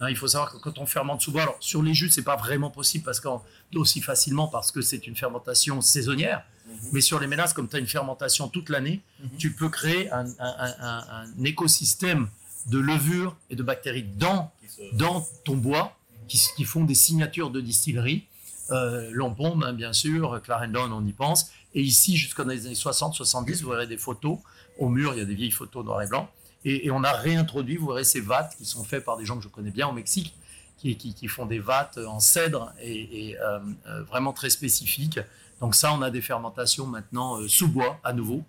Hein, 0.00 0.08
il 0.08 0.16
faut 0.16 0.26
savoir 0.28 0.50
que 0.52 0.56
quand 0.58 0.78
on 0.78 0.86
fermente 0.86 1.20
sous 1.20 1.30
bois, 1.30 1.42
alors 1.42 1.56
sur 1.61 1.82
les 1.82 1.92
jus, 1.94 2.11
c'est 2.11 2.22
pas 2.24 2.36
vraiment 2.36 2.70
possible 2.70 3.04
parce 3.04 3.20
aussi 3.74 4.00
facilement 4.00 4.48
parce 4.48 4.72
que 4.72 4.80
c'est 4.80 5.06
une 5.06 5.14
fermentation 5.16 5.80
saisonnière. 5.80 6.42
Mais 6.92 7.00
sur 7.00 7.18
les 7.20 7.26
ménaces, 7.26 7.52
comme 7.52 7.68
tu 7.68 7.76
as 7.76 7.80
une 7.80 7.86
fermentation 7.86 8.48
toute 8.48 8.68
l'année, 8.68 9.00
Mhm. 9.22 9.28
tu 9.38 9.52
peux 9.52 9.68
créer 9.68 10.11
un, 10.12 10.24
un- 10.26 10.34
un- 10.38 10.74
un- 10.80 11.04
un 11.38 11.44
écosystème 11.44 12.28
de 12.66 12.78
levures 12.78 13.36
et 13.50 13.56
de 13.56 13.62
bactéries 13.62 14.04
dans 14.16 14.50
dans 14.92 15.26
ton 15.44 15.56
bois 15.56 15.96
qui, 16.28 16.40
qui 16.56 16.64
font 16.64 16.84
des 16.84 16.94
signatures 16.94 17.50
de 17.50 17.61
distillerie. 17.61 18.24
Euh, 18.71 19.11
hein, 19.64 19.73
bien 19.73 19.93
sûr, 19.93 20.41
Clarendon, 20.43 20.91
on 20.93 21.07
y 21.07 21.12
pense. 21.12 21.51
Et 21.75 21.83
ici, 21.83 22.16
jusqu'aux 22.16 22.43
années 22.43 22.57
60-70, 22.57 23.62
vous 23.62 23.71
verrez 23.71 23.87
des 23.87 23.99
photos. 23.99 24.39
Au 24.79 24.89
mur, 24.89 25.12
il 25.14 25.18
y 25.18 25.23
a 25.23 25.25
des 25.25 25.35
vieilles 25.35 25.51
photos 25.51 25.85
noir 25.85 26.03
et 26.03 26.07
blanc. 26.07 26.31
Et, 26.64 26.91
on 26.91 27.03
a 27.05 27.12
réintroduit, 27.12 27.77
vous 27.77 27.89
verrez 27.89 28.05
ces 28.05 28.21
vates 28.21 28.55
qui 28.57 28.64
sont 28.64 28.85
faits 28.85 29.05
par 29.05 29.16
des 29.16 29.25
gens 29.25 29.37
que 29.37 29.43
je 29.43 29.49
connais 29.49 29.71
bien 29.71 29.89
au 29.89 29.93
Mexique, 29.93 30.35
qui, 30.79 30.97
qui, 30.97 31.29
font 31.29 31.47
des 31.47 31.59
vates 31.59 31.99
en 31.99 32.21
cèdre 32.21 32.73
et, 32.83 33.37
euh, 33.39 33.59
euh, 33.87 34.03
vraiment 34.05 34.33
très 34.33 34.51
spécifiques. 34.51 35.21
Donc 35.61 35.75
ça, 35.75 35.93
on 35.93 36.03
a 36.03 36.11
des 36.11 36.23
fermentations 36.23 36.87
maintenant 36.87 37.39
euh, 37.39 37.49
sous 37.49 37.68
bois 37.68 38.01
à 38.03 38.12
nouveau. 38.12 38.43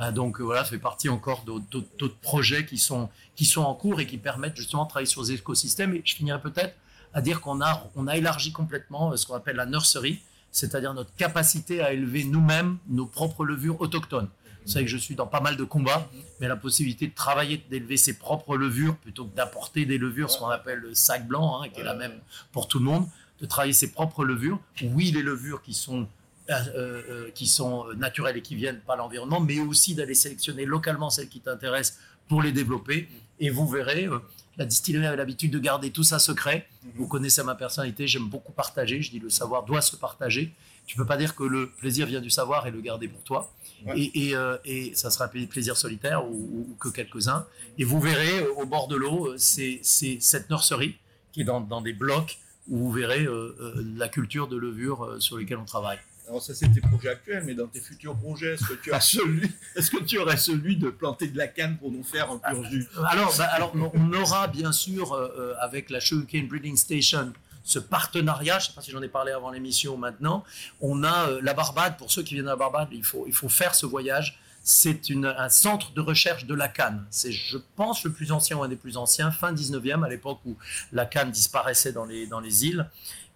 Euh, 0.00 0.12
donc 0.12 0.40
euh, 0.40 0.44
voilà, 0.44 0.64
ça 0.64 0.70
fait 0.70 0.78
partie 0.78 1.08
encore 1.08 1.44
d'autres 1.44 2.20
projets 2.20 2.66
qui 2.66 2.78
sont, 2.78 3.08
qui 3.36 3.44
sont 3.44 3.62
en 3.62 3.74
cours 3.74 4.00
et 4.00 4.06
qui 4.06 4.18
permettent 4.18 4.56
justement 4.56 4.84
de 4.84 4.90
travailler 4.90 5.06
sur 5.06 5.22
les 5.22 5.32
écosystèmes. 5.32 5.94
Et 5.94 6.02
je 6.04 6.16
finirai 6.16 6.40
peut-être 6.40 6.74
à 7.12 7.20
dire 7.20 7.40
qu'on 7.40 7.60
a, 7.60 7.90
on 7.96 8.06
a 8.06 8.16
élargi 8.16 8.52
complètement 8.52 9.12
euh, 9.12 9.16
ce 9.16 9.26
qu'on 9.26 9.34
appelle 9.34 9.56
la 9.56 9.66
nursery, 9.66 10.20
c'est-à-dire 10.50 10.94
notre 10.94 11.14
capacité 11.14 11.82
à 11.82 11.92
élever 11.92 12.24
nous-mêmes 12.24 12.78
nos 12.88 13.06
propres 13.06 13.44
levures 13.44 13.80
autochtones. 13.80 14.28
Vous 14.64 14.72
savez 14.72 14.84
que 14.84 14.90
je 14.90 14.96
suis 14.98 15.14
dans 15.14 15.26
pas 15.26 15.40
mal 15.40 15.56
de 15.56 15.64
combats, 15.64 16.10
mais 16.40 16.48
la 16.48 16.56
possibilité 16.56 17.06
de 17.06 17.14
travailler, 17.14 17.64
d'élever 17.70 17.96
ses 17.96 18.18
propres 18.18 18.56
levures 18.56 18.96
plutôt 18.96 19.24
que 19.24 19.34
d'apporter 19.34 19.86
des 19.86 19.96
levures, 19.96 20.30
ce 20.30 20.38
qu'on 20.38 20.48
appelle 20.48 20.80
le 20.80 20.94
sac 20.94 21.26
blanc, 21.26 21.62
hein, 21.62 21.68
qui 21.70 21.80
est 21.80 21.84
la 21.84 21.94
même 21.94 22.20
pour 22.52 22.68
tout 22.68 22.78
le 22.78 22.84
monde, 22.84 23.06
de 23.40 23.46
travailler 23.46 23.72
ses 23.72 23.92
propres 23.92 24.24
levures. 24.24 24.60
Oui, 24.82 25.10
les 25.10 25.22
levures 25.22 25.62
qui 25.62 25.72
sont 25.72 26.06
euh, 26.50 26.64
euh, 26.74 27.30
qui 27.34 27.46
sont 27.46 27.84
naturelles 27.98 28.38
et 28.38 28.40
qui 28.40 28.54
viennent 28.54 28.80
par 28.80 28.96
l'environnement, 28.96 29.38
mais 29.38 29.60
aussi 29.60 29.94
d'aller 29.94 30.14
sélectionner 30.14 30.64
localement 30.64 31.10
celles 31.10 31.28
qui 31.28 31.40
t'intéressent 31.40 31.98
pour 32.26 32.40
les 32.40 32.52
développer. 32.52 33.06
Et 33.38 33.50
vous 33.50 33.68
verrez, 33.68 34.06
euh, 34.06 34.18
la 34.58 34.64
distillerie 34.64 35.06
avait 35.06 35.16
l'habitude 35.16 35.52
de 35.52 35.58
garder 35.58 35.90
tout 35.90 36.02
ça 36.02 36.18
secret. 36.18 36.68
Vous 36.96 37.06
connaissez 37.06 37.42
ma 37.44 37.54
personnalité, 37.54 38.08
j'aime 38.08 38.28
beaucoup 38.28 38.52
partager. 38.52 39.00
Je 39.00 39.10
dis 39.10 39.20
le 39.20 39.30
savoir 39.30 39.64
doit 39.64 39.80
se 39.80 39.94
partager. 39.96 40.52
Tu 40.84 40.96
peux 40.96 41.06
pas 41.06 41.16
dire 41.16 41.36
que 41.36 41.44
le 41.44 41.70
plaisir 41.70 42.06
vient 42.06 42.20
du 42.20 42.30
savoir 42.30 42.66
et 42.66 42.70
le 42.70 42.80
garder 42.80 43.08
pour 43.08 43.22
toi. 43.22 43.52
Ouais. 43.86 44.00
Et, 44.00 44.28
et, 44.28 44.34
euh, 44.34 44.56
et 44.64 44.94
ça 44.94 45.10
sera 45.10 45.26
un 45.26 45.46
plaisir 45.46 45.76
solitaire 45.76 46.28
ou, 46.28 46.76
que 46.80 46.88
quelques-uns. 46.88 47.46
Et 47.78 47.84
vous 47.84 48.00
verrez 48.00 48.40
euh, 48.40 48.52
au 48.56 48.66
bord 48.66 48.88
de 48.88 48.96
l'eau, 48.96 49.28
euh, 49.28 49.34
c'est 49.38 49.80
cette 49.82 50.50
nurserie 50.50 50.96
qui 51.32 51.42
est 51.42 51.44
dans, 51.44 51.60
dans 51.60 51.80
des 51.80 51.92
blocs 51.92 52.38
où 52.68 52.78
vous 52.78 52.90
verrez 52.90 53.24
euh, 53.24 53.74
la 53.96 54.08
culture 54.08 54.48
de 54.48 54.56
levure 54.56 55.16
sur 55.20 55.38
lesquelles 55.38 55.58
on 55.58 55.64
travaille. 55.64 55.98
Alors 56.28 56.42
ça 56.42 56.54
c'est 56.54 56.68
tes 56.68 56.80
projets 56.80 57.08
actuels, 57.08 57.42
mais 57.46 57.54
dans 57.54 57.66
tes 57.66 57.80
futurs 57.80 58.14
projets, 58.14 58.54
est-ce 58.54 58.64
que 58.64 58.74
tu 58.74 58.92
as 58.92 59.00
celui, 59.00 59.50
est-ce 59.76 59.90
que 59.90 60.02
tu 60.02 60.18
aurais 60.18 60.36
celui 60.36 60.76
de 60.76 60.90
planter 60.90 61.28
de 61.28 61.38
la 61.38 61.48
canne 61.48 61.78
pour 61.78 61.90
nous 61.90 62.02
faire 62.02 62.30
un 62.30 62.38
pur 62.38 62.64
jus? 62.64 62.86
Alors, 63.06 63.34
bah, 63.38 63.48
alors, 63.52 63.72
on 63.94 64.12
aura 64.12 64.46
bien 64.46 64.72
sûr 64.72 65.12
euh, 65.12 65.28
euh, 65.38 65.54
avec 65.60 65.88
la 65.88 66.00
Sugarcane 66.00 66.46
Breeding 66.46 66.76
Station 66.76 67.32
ce 67.64 67.78
partenariat. 67.78 68.58
Je 68.58 68.64
ne 68.64 68.68
sais 68.68 68.74
pas 68.74 68.82
si 68.82 68.90
j'en 68.90 69.02
ai 69.02 69.08
parlé 69.08 69.32
avant 69.32 69.50
l'émission 69.50 69.94
ou 69.94 69.96
maintenant. 69.96 70.44
On 70.80 71.02
a 71.02 71.28
euh, 71.28 71.40
la 71.42 71.54
Barbade. 71.54 71.96
Pour 71.96 72.10
ceux 72.10 72.22
qui 72.22 72.34
viennent 72.34 72.46
de 72.46 72.50
la 72.50 72.56
Barbade, 72.56 72.88
il 72.92 73.04
faut, 73.04 73.24
il 73.26 73.34
faut 73.34 73.48
faire 73.48 73.74
ce 73.74 73.86
voyage. 73.86 74.38
C'est 74.62 75.00
un 75.10 75.48
centre 75.48 75.92
de 75.92 76.00
recherche 76.02 76.44
de 76.44 76.54
la 76.54 76.68
canne. 76.68 77.06
C'est, 77.10 77.32
je 77.32 77.56
pense, 77.76 78.04
le 78.04 78.12
plus 78.12 78.32
ancien 78.32 78.58
ou 78.58 78.62
un 78.62 78.68
des 78.68 78.76
plus 78.76 78.98
anciens, 78.98 79.30
fin 79.30 79.52
19e, 79.54 80.04
à 80.04 80.08
l'époque 80.10 80.40
où 80.44 80.56
la 80.92 81.06
canne 81.06 81.30
disparaissait 81.30 81.92
dans 81.92 82.04
les, 82.04 82.26
dans 82.26 82.40
les 82.40 82.66
îles. 82.66 82.86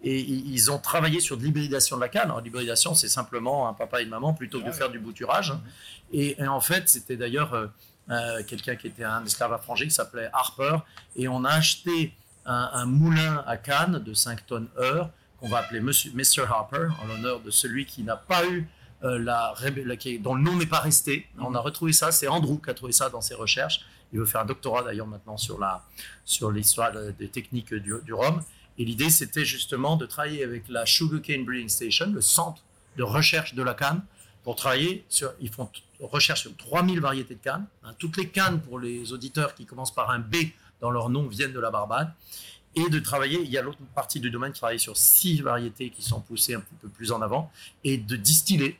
Et 0.05 0.21
ils 0.21 0.71
ont 0.71 0.79
travaillé 0.79 1.21
sur 1.21 1.37
de 1.37 1.45
l'hybridation 1.45 1.97
de 1.97 2.01
la 2.01 2.09
canne. 2.09 2.33
L'hybridation, 2.43 2.95
c'est 2.95 3.09
simplement 3.09 3.69
un 3.69 3.73
papa 3.73 4.01
et 4.01 4.05
une 4.05 4.11
maman 4.11 4.35
plutôt 4.35 4.61
que 4.61 4.67
de 4.67 4.73
faire 4.73 4.91
du 4.91 4.99
bouturage. 4.99 5.55
Et, 6.13 6.41
et 6.43 6.47
en 6.47 6.61
fait, 6.61 6.89
c'était 6.89 7.17
d'ailleurs 7.17 7.55
euh, 7.55 7.67
euh, 8.11 8.43
quelqu'un 8.45 8.75
qui 8.75 8.89
était 8.89 9.05
un 9.05 9.25
esclave 9.25 9.53
affranchi 9.53 9.85
qui 9.85 9.95
s'appelait 9.95 10.29
Harper. 10.33 10.79
Et 11.15 11.29
on 11.29 11.45
a 11.45 11.51
acheté 11.51 12.13
un, 12.47 12.71
un 12.73 12.87
moulin 12.87 13.45
à 13.47 13.57
Cannes 13.57 14.03
de 14.05 14.13
5 14.13 14.45
tonnes 14.47 14.69
heure 14.77 15.11
qu'on 15.39 15.49
va 15.49 15.59
appeler 15.59 15.81
Monsieur, 15.81 16.11
Mr. 16.15 16.47
Harper 16.49 16.89
en 17.03 17.07
l'honneur 17.07 17.41
de 17.41 17.51
celui 17.51 17.87
qui 17.87 18.03
n'a 18.03 18.17
pas 18.17 18.45
eu 18.47 18.69
euh, 19.05 19.19
la, 19.19 19.55
dont 20.21 20.35
le 20.35 20.43
nom 20.43 20.57
n'est 20.57 20.67
pas 20.67 20.81
resté. 20.81 21.27
On 21.39 21.55
a 21.55 21.61
retrouvé 21.61 21.93
ça, 21.93 22.13
c'est 22.13 22.29
Andrew 22.29 22.61
qui 22.63 22.71
a 22.71 22.75
trouvé 22.75 22.93
ça 22.93 23.09
dans 23.09 23.21
ses 23.21 23.35
recherches. 23.35 23.81
Il 24.13 24.19
veut 24.19 24.27
faire 24.27 24.43
un 24.43 24.47
doctorat 24.47 24.83
d'ailleurs 24.83 25.07
maintenant 25.07 25.37
sur 25.37 25.59
la 25.59 25.83
sur 26.25 26.51
l'histoire 26.51 26.93
des 27.19 27.29
techniques 27.29 27.73
du, 27.73 27.95
du 28.05 28.13
rhum. 28.13 28.43
Et 28.79 28.85
l'idée 28.85 29.11
c'était 29.11 29.45
justement 29.45 29.97
de 29.97 30.07
travailler 30.07 30.45
avec 30.45 30.69
la 30.69 30.87
Sugarcane 30.87 31.45
Breeding 31.45 31.69
Station, 31.69 32.11
le 32.13 32.21
centre 32.21 32.63
de 32.97 33.03
recherche 33.03 33.55
de 33.55 33.63
la 33.63 33.75
canne, 33.75 34.03
pour 34.45 34.57
travailler 34.57 35.05
sur. 35.09 35.33
Ils 35.41 35.51
font 35.51 35.71
recherche 36.01 36.43
sur 36.43 36.57
3000 36.57 37.01
variétés 37.01 37.35
de 37.35 37.41
cannes. 37.41 37.67
hein. 37.85 37.95
toutes 37.99 38.17
les 38.17 38.29
cannes 38.29 38.61
pour 38.61 38.79
les 38.79 39.13
auditeurs 39.13 39.55
qui 39.55 39.67
commencent 39.67 39.95
par 39.95 40.11
un 40.11 40.19
B 40.19 40.37
dans 40.81 40.91
leur 40.91 41.09
nom 41.09 41.27
viennent 41.27 41.53
de 41.53 41.61
la 41.61 41.71
Barbade. 41.71 42.13
Et 42.75 42.89
de 42.89 42.99
travailler, 42.99 43.41
il 43.43 43.51
y 43.51 43.59
a 43.59 43.63
l'autre 43.63 43.79
partie 43.95 44.19
du 44.19 44.31
domaine 44.31 44.53
qui 44.53 44.59
travaille 44.59 44.81
sur 44.81 44.97
six 44.97 45.43
variétés 45.43 45.91
qui 45.91 46.03
sont 46.03 46.21
poussées 46.21 46.55
un 46.55 46.61
petit 46.61 46.75
peu 46.81 46.89
plus 46.89 47.13
en 47.13 47.21
avant, 47.21 47.53
et 47.85 47.99
de 47.99 48.17
distiller, 48.17 48.79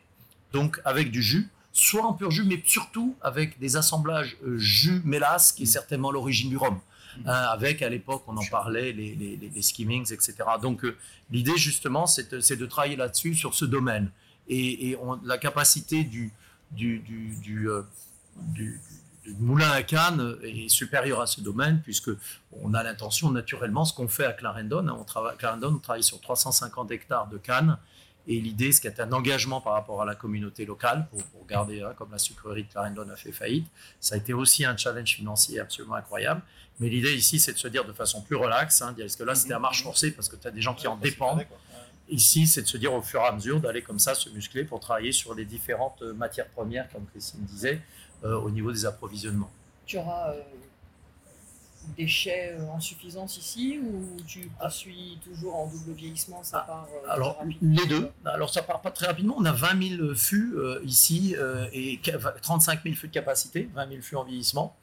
donc 0.53 0.81
avec 0.87 1.11
du 1.11 1.23
jus, 1.23 1.51
soit 1.75 2.03
en 2.03 2.15
pur 2.15 2.31
jus, 2.31 2.45
mais 2.45 2.63
surtout 2.65 3.15
avec 3.21 3.59
des 3.59 3.77
assemblages 3.77 4.39
euh, 4.47 4.57
jus-mélasse, 4.57 5.53
qui 5.53 5.65
est 5.65 5.67
certainement 5.67 6.11
l'origine 6.11 6.49
du 6.49 6.57
rhum. 6.57 6.81
Hein, 7.27 7.33
avec, 7.33 7.83
à 7.83 7.89
l'époque, 7.89 8.25
on 8.27 8.37
en 8.37 8.45
parlait, 8.51 8.93
les, 8.93 9.63
skimmings, 9.63 10.13
etc. 10.13 10.35
Donc, 10.61 10.85
euh, 10.85 10.97
l'idée, 11.31 11.57
justement, 11.57 12.07
c'est 12.07 12.33
de, 12.33 12.67
travailler 12.67 12.97
là-dessus, 12.97 13.35
sur 13.35 13.55
ce 13.55 13.65
domaine. 13.65 14.11
Et, 14.49 14.97
la 15.25 15.39
capacité 15.39 16.09
euh, 16.81 17.83
du- 18.41 18.81
moulin 19.39 19.71
à 19.71 19.83
canne 19.83 20.37
est 20.43 20.69
supérieure 20.69 21.21
à 21.21 21.27
ce 21.27 21.41
domaine, 21.41 21.81
puisque 21.83 22.11
on 22.61 22.75
a 22.75 22.83
l'intention, 22.83 23.31
naturellement, 23.31 23.85
ce 23.85 23.95
qu'on 23.95 24.09
fait 24.09 24.27
à 24.27 24.33
Clarendon, 24.33 24.89
hein, 24.89 25.35
Clarendon, 25.39 25.75
on 25.77 25.79
travaille 25.79 26.03
sur 26.03 26.21
350 26.21 26.91
hectares 26.91 27.29
de 27.29 27.39
canne, 27.39 27.79
et 28.27 28.41
l'idée, 28.41 28.71
ce 28.73 28.81
qui 28.81 28.87
est 28.87 29.01
un 29.01 29.13
engagement 29.13 29.61
par 29.61 29.73
rapport 29.73 30.01
à 30.01 30.05
la 30.05 30.15
communauté 30.15 30.65
locale, 30.65 31.07
pour, 31.11 31.23
pour 31.25 31.47
garder, 31.47 31.83
hein, 31.83 31.93
comme 31.97 32.13
la 32.13 32.19
sucrerie 32.19 32.65
de 32.65 32.69
Clarendon 32.71 33.09
a 33.13 33.17
fait 33.17 33.33
faillite, 33.33 33.67
ça 34.01 34.15
a 34.15 34.19
été 34.19 34.33
aussi 34.33 34.65
un 34.65 34.77
challenge 34.77 35.17
financier 35.17 35.59
absolument 35.59 35.97
incroyable. 35.97 36.43
Mais 36.79 36.89
l'idée 36.89 37.15
ici, 37.15 37.41
c'est 37.41 37.53
de 37.53 37.59
se 37.59 37.69
dire 37.69 37.85
de 37.85 37.93
façon 37.93 38.23
plus 38.23 38.37
relaxe, 38.37 38.81
hein, 38.83 38.95
parce 38.97 39.17
que 39.17 39.25
là, 39.25 39.35
c'était 39.35 39.55
à 39.55 39.59
marche 39.59 39.83
forcée, 39.83 40.13
parce 40.13 40.29
que 40.29 40.37
tu 40.37 40.47
as 40.47 40.51
des 40.51 40.61
gens 40.61 40.75
qui 40.75 40.87
en 40.87 40.97
dépendent. 40.97 41.45
Ici, 42.09 42.47
c'est 42.47 42.63
de 42.63 42.67
se 42.67 42.77
dire 42.77 42.93
au 42.93 43.03
fur 43.03 43.21
et 43.21 43.27
à 43.27 43.33
mesure 43.33 43.61
d'aller 43.61 43.83
comme 43.83 43.99
ça 43.99 44.15
se 44.15 44.29
muscler 44.31 44.65
pour 44.65 44.81
travailler 44.81 45.13
sur 45.13 45.35
les 45.35 45.45
différentes 45.45 46.03
euh, 46.03 46.13
matières 46.13 46.49
premières, 46.49 46.91
comme 46.91 47.07
Christine 47.07 47.41
disait, 47.45 47.81
euh, 48.25 48.37
au 48.39 48.51
niveau 48.51 48.71
des 48.71 48.85
approvisionnements. 48.85 49.51
Tu 49.87 49.97
auras 49.99 50.33
euh, 50.33 50.43
des 51.97 52.07
chais 52.07 52.55
euh, 52.59 52.65
en 52.69 52.81
suffisance 52.81 53.37
ici 53.39 53.79
ou 53.83 54.17
tu 54.27 54.51
poursuis 54.59 55.19
toujours 55.25 55.55
en 55.57 55.67
double 55.67 55.93
vieillissement 55.93 56.43
Ça 56.43 56.59
Ah, 56.65 56.67
part 56.67 56.89
euh, 57.05 57.11
Alors, 57.11 57.43
les 57.61 57.87
deux. 57.87 58.11
Alors, 58.25 58.51
ça 58.53 58.63
part 58.63 58.81
pas 58.81 58.91
très 58.91 59.07
rapidement. 59.07 59.35
On 59.39 59.45
a 59.45 59.53
20 59.53 59.97
000 59.99 60.15
fûts 60.15 60.55
euh, 60.57 60.81
ici 60.85 61.35
euh, 61.39 61.67
et 61.73 61.99
qu- 61.99 62.13
35 62.43 62.83
000 62.85 62.95
fûts 62.95 63.09
de 63.09 63.13
capacité, 63.13 63.69
20 63.75 63.89
000 63.89 64.01
fûts 64.03 64.17
en 64.17 64.25
vieillissement. 64.25 64.77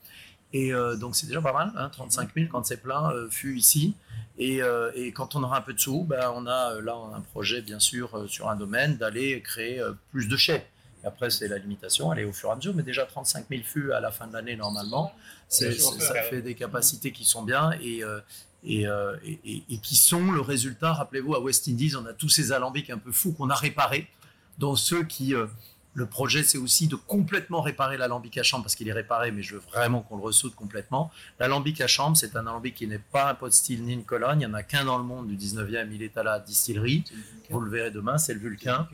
Et 0.53 0.73
euh, 0.73 0.95
donc, 0.95 1.15
c'est 1.15 1.27
déjà 1.27 1.41
pas 1.41 1.53
mal, 1.53 1.71
hein, 1.77 1.89
35 1.89 2.33
000 2.35 2.47
quand 2.51 2.65
c'est 2.65 2.81
plein, 2.81 3.11
fûts 3.29 3.55
ici. 3.57 3.95
Et, 4.37 4.61
et 4.95 5.11
quand 5.11 5.35
on 5.35 5.43
aura 5.43 5.57
un 5.57 5.61
peu 5.61 5.73
de 5.73 5.79
sous, 5.79 6.05
ben, 6.05 6.31
on 6.33 6.47
a 6.47 6.79
là 6.79 6.97
on 6.97 7.13
a 7.13 7.17
un 7.17 7.21
projet, 7.21 7.61
bien 7.61 7.79
sûr, 7.79 8.25
sur 8.29 8.49
un 8.49 8.55
domaine, 8.55 8.95
d'aller 8.95 9.41
créer 9.41 9.83
plus 10.11 10.27
de 10.29 10.37
chais. 10.37 10.65
Et 11.03 11.07
après, 11.07 11.29
c'est 11.29 11.47
la 11.47 11.57
limitation, 11.57 12.11
elle 12.11 12.19
est 12.19 12.23
au 12.25 12.33
fur 12.33 12.49
et 12.49 12.51
à 12.51 12.55
mesure, 12.55 12.73
mais 12.75 12.83
déjà 12.83 13.05
35 13.05 13.45
000 13.49 13.61
fûts 13.63 13.91
à 13.93 13.99
la 13.99 14.11
fin 14.11 14.27
de 14.27 14.33
l'année 14.33 14.55
normalement. 14.55 15.13
C'est- 15.47 15.71
c'est- 15.93 15.99
ça 16.01 16.13
fait 16.29 16.41
des 16.41 16.55
capacités 16.55 17.11
qui 17.11 17.23
sont 17.25 17.43
bien 17.43 17.71
et, 17.81 18.03
euh, 18.03 18.19
et, 18.63 18.85
euh, 18.87 19.15
et- 19.23 19.39
et- 19.45 19.63
et 19.69 19.77
qui 19.77 19.95
sont 19.95 20.31
le 20.31 20.41
résultat. 20.41 20.91
Rappelez-vous, 20.93 21.35
à 21.35 21.39
West 21.41 21.67
Indies, 21.69 21.93
on 21.95 22.05
a 22.05 22.13
tous 22.13 22.27
ces 22.29 22.51
alambics 22.51 22.89
un 22.89 22.97
peu 22.97 23.11
fous 23.13 23.31
qu'on 23.31 23.49
a 23.49 23.55
réparés, 23.55 24.07
dont 24.57 24.75
ceux 24.75 25.03
qui. 25.03 25.33
euh, 25.35 25.47
le 25.95 26.05
projet, 26.05 26.43
c'est 26.43 26.59
aussi 26.59 26.87
de 26.87 26.95
complètement 26.95 27.61
réparer 27.61 27.97
l'alambic 27.97 28.37
à 28.37 28.43
chambre 28.43 28.63
parce 28.63 28.75
qu'il 28.75 28.87
est 28.87 28.93
réparé, 28.93 29.31
mais 29.31 29.41
je 29.41 29.55
veux 29.55 29.59
vraiment 29.73 30.01
qu'on 30.01 30.17
le 30.17 30.21
ressoude 30.21 30.53
complètement. 30.53 31.11
L'alambic 31.39 31.81
à 31.81 31.87
chambre, 31.87 32.15
c'est 32.15 32.35
un 32.37 32.41
alambic 32.45 32.75
qui 32.75 32.87
n'est 32.87 32.99
pas 32.99 33.29
un 33.31 33.33
pot 33.33 33.51
style 33.51 33.83
ni 33.83 33.93
une 33.93 34.03
colonne. 34.05 34.35
Il 34.39 34.39
n'y 34.39 34.45
en 34.45 34.53
a 34.53 34.61
qu'un 34.63 34.85
dans 34.85 34.97
le 34.99 35.03
monde 35.03 35.27
du 35.27 35.35
19e. 35.35 35.91
Il 35.91 36.03
est 36.03 36.15
à 36.15 36.23
la 36.23 36.39
distillerie. 36.39 37.03
Vous 37.49 37.59
le 37.59 37.71
verrez 37.71 37.91
demain, 37.91 38.17
c'est 38.19 38.33
le 38.35 38.39
Vulcain. 38.39 38.87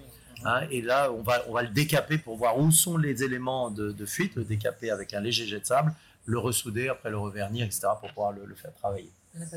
Hein, 0.45 0.67
et 0.69 0.81
là, 0.81 1.11
on 1.11 1.21
va, 1.23 1.43
on 1.47 1.53
va 1.53 1.63
le 1.63 1.69
décaper 1.69 2.17
pour 2.17 2.37
voir 2.37 2.57
où 2.59 2.71
sont 2.71 2.97
les 2.97 3.23
éléments 3.23 3.71
de, 3.71 3.91
de 3.91 4.05
fuite, 4.05 4.35
le 4.35 4.43
décaper 4.43 4.91
avec 4.91 5.13
un 5.13 5.19
léger 5.21 5.45
jet 5.47 5.59
de 5.59 5.65
sable, 5.65 5.93
le 6.25 6.37
ressouder, 6.39 6.87
après 6.89 7.09
le 7.09 7.17
revernir, 7.17 7.65
etc., 7.65 7.81
pour 7.99 8.09
pouvoir 8.09 8.31
le, 8.31 8.45
le 8.45 8.55
faire 8.55 8.73
travailler. 8.75 9.09
Il 9.33 9.39
n'y 9.41 9.45
en 9.45 9.47
a 9.47 9.51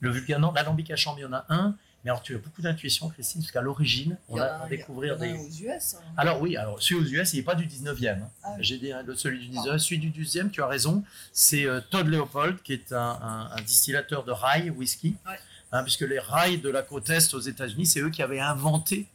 Le 0.00 0.10
Vulcain, 0.10 0.38
non, 0.38 0.52
l'alambic 0.52 0.90
à 0.90 0.96
chambre, 0.96 1.18
il 1.18 1.22
y 1.22 1.26
en 1.26 1.32
a 1.32 1.44
un. 1.48 1.74
Mais 2.04 2.10
alors, 2.10 2.22
tu 2.22 2.36
as 2.36 2.38
beaucoup 2.38 2.62
d'intuition, 2.62 3.08
Christine, 3.08 3.40
parce 3.40 3.50
qu'à 3.50 3.60
l'origine, 3.62 4.16
on 4.28 4.36
a 4.38 4.44
a- 4.44 4.62
a 4.64 4.68
des. 4.68 5.32
aux 5.32 5.48
US. 5.48 5.94
hein. 5.94 5.98
Alors 6.16 6.40
oui, 6.40 6.56
alors 6.56 6.80
celui 6.80 7.00
aux 7.00 7.04
US, 7.20 7.32
il 7.32 7.38
n'est 7.38 7.42
pas 7.42 7.56
du 7.56 7.66
19e. 7.66 8.22
hein. 8.22 8.28
Ah 8.44 8.48
oui. 8.56 8.58
J'ai 8.64 8.78
dit 8.78 8.92
hein, 8.92 9.02
celui 9.16 9.40
du 9.40 9.48
19e. 9.56 9.78
Celui 9.78 9.98
du 9.98 10.10
12e, 10.10 10.50
tu 10.50 10.62
as 10.62 10.66
raison, 10.68 11.02
c'est 11.32 11.64
euh, 11.66 11.80
Todd 11.90 12.06
Leopold, 12.06 12.62
qui 12.62 12.74
est 12.74 12.92
un, 12.92 12.98
un- 13.20 13.50
un 13.56 13.62
distillateur 13.62 14.22
de 14.24 14.30
rye 14.32 14.70
whisky. 14.70 15.16
Ouais. 15.26 15.32
Hein, 15.72 15.82
puisque 15.82 16.02
les 16.02 16.20
rails 16.20 16.58
de 16.58 16.68
la 16.70 16.82
côte 16.82 17.10
Est 17.10 17.34
aux 17.34 17.40
États-Unis, 17.40 17.86
c'est 17.86 18.00
eux 18.00 18.10
qui 18.10 18.22
avaient 18.22 18.38
inventé 18.38 19.06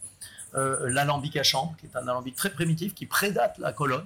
l'alambic 0.54 1.38
à 1.38 1.44
chambre, 1.44 1.76
qui 1.80 1.86
est 1.86 1.96
un 1.96 2.08
alambic 2.08 2.36
très 2.36 2.50
primitif, 2.50 2.94
qui 2.94 3.06
prédate 3.06 3.58
la 3.58 3.72
colonne, 3.74 4.06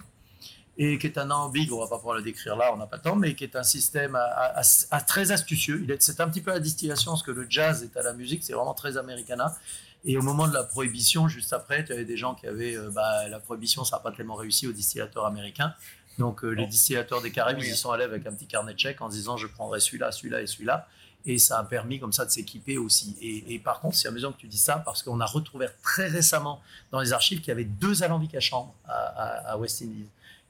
et 0.77 0.97
qui 0.97 1.07
est 1.07 1.17
un 1.17 1.25
alambic, 1.31 1.71
on 1.71 1.79
va 1.79 1.87
pas 1.87 1.97
pouvoir 1.97 2.17
le 2.17 2.21
décrire 2.21 2.55
là, 2.57 2.71
on 2.73 2.77
n'a 2.77 2.85
pas 2.85 2.97
le 2.97 3.01
temps, 3.01 3.15
mais 3.15 3.33
qui 3.33 3.43
est 3.45 3.55
un 3.55 3.63
système 3.63 4.15
à- 4.15 4.19
à- 4.23 4.59
à- 4.61 4.63
à 4.91 5.01
très 5.01 5.31
astucieux. 5.31 5.79
Il 5.83 5.91
est- 5.91 6.01
C'est 6.01 6.19
un 6.19 6.27
petit 6.27 6.41
peu 6.41 6.51
la 6.51 6.59
distillation, 6.59 7.15
ce 7.15 7.23
que 7.23 7.31
le 7.31 7.47
jazz 7.49 7.81
est 7.83 7.97
à 7.97 8.03
la 8.03 8.13
musique, 8.13 8.43
c'est 8.43 8.53
vraiment 8.53 8.73
très 8.73 8.97
americana. 8.97 9.55
Et 10.03 10.17
au 10.17 10.21
moment 10.21 10.47
de 10.47 10.53
la 10.53 10.63
prohibition, 10.63 11.27
juste 11.27 11.51
après, 11.53 11.83
tu 11.83 11.91
avais 11.93 12.05
des 12.05 12.17
gens 12.17 12.35
qui 12.35 12.45
avaient. 12.45 12.75
euh, 12.75 12.91
bah, 12.91 13.27
la 13.27 13.39
prohibition, 13.39 13.83
ça 13.83 13.95
n'a 13.95 14.01
pas 14.03 14.11
tellement 14.11 14.35
réussi 14.35 14.67
aux 14.67 14.71
distillateurs 14.71 15.25
américains. 15.25 15.73
Donc, 16.19 16.43
euh, 16.43 16.49
les 16.51 16.65
distillateurs 16.67 17.21
des 17.21 17.31
Caraïbes, 17.31 17.57
Oui. 17.59 17.67
ils 17.67 17.73
y 17.73 17.75
sont 17.77 17.91
allés 17.91 18.03
avec 18.03 18.25
un 18.27 18.31
petit 18.33 18.45
carnet 18.45 18.73
de 18.73 18.79
chèques 18.79 19.01
en 19.01 19.09
disant 19.09 19.35
je 19.37 19.47
prendrai 19.47 19.79
celui-là, 19.79 20.11
celui-là 20.11 20.41
et 20.41 20.47
celui-là. 20.47 20.87
Et 21.25 21.39
ça 21.39 21.59
a 21.59 21.63
permis 21.63 21.99
comme 21.99 22.13
ça 22.13 22.23
de 22.23 22.29
s'équiper 22.29 22.77
aussi. 22.77 23.15
Et, 23.21 23.57
par 23.59 23.79
contre, 23.79 23.95
c'est 23.95 24.07
amusant 24.07 24.31
que 24.31 24.37
tu 24.37 24.47
dis 24.47 24.59
ça 24.59 24.77
parce 24.77 25.01
qu'on 25.01 25.19
a 25.19 25.25
retrouvé 25.25 25.67
très 25.81 26.07
récemment 26.07 26.61
dans 26.91 26.99
les 26.99 27.13
archives 27.13 27.39
qu'il 27.39 27.47
y 27.47 27.51
avait 27.51 27.65
deux 27.65 28.03
alambics 28.03 28.35
à 28.35 28.39
chambre 28.39 28.73
à, 28.87 29.57
West 29.57 29.81
Indies. 29.81 30.07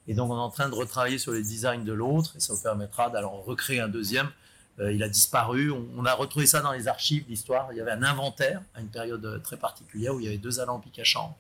Et 0.07 0.13
donc, 0.13 0.29
on 0.29 0.35
est 0.35 0.39
en 0.39 0.49
train 0.49 0.69
de 0.69 0.75
retravailler 0.75 1.17
sur 1.17 1.31
les 1.31 1.41
designs 1.41 1.83
de 1.83 1.93
l'autre 1.93 2.33
et 2.35 2.39
ça 2.39 2.53
vous 2.53 2.61
permettra 2.61 3.09
d'alors 3.09 3.43
recréer 3.45 3.79
un 3.79 3.87
deuxième. 3.87 4.29
Euh, 4.79 4.91
il 4.91 5.01
a 5.01 5.07
disparu. 5.07 5.71
On, 5.71 6.05
a 6.05 6.13
retrouvé 6.13 6.45
ça 6.45 6.59
dans 6.59 6.73
les 6.73 6.87
archives 6.89 7.25
d'histoire. 7.25 7.69
Il 7.71 7.77
y 7.77 7.81
avait 7.81 7.91
un 7.91 8.03
inventaire 8.03 8.61
à 8.75 8.81
une 8.81 8.89
période 8.89 9.41
très 9.43 9.57
particulière 9.57 10.13
où 10.13 10.19
il 10.19 10.25
y 10.25 10.27
avait 10.27 10.37
deux 10.37 10.59
alambics 10.59 10.99
à 10.99 11.05
chambre. 11.05 11.35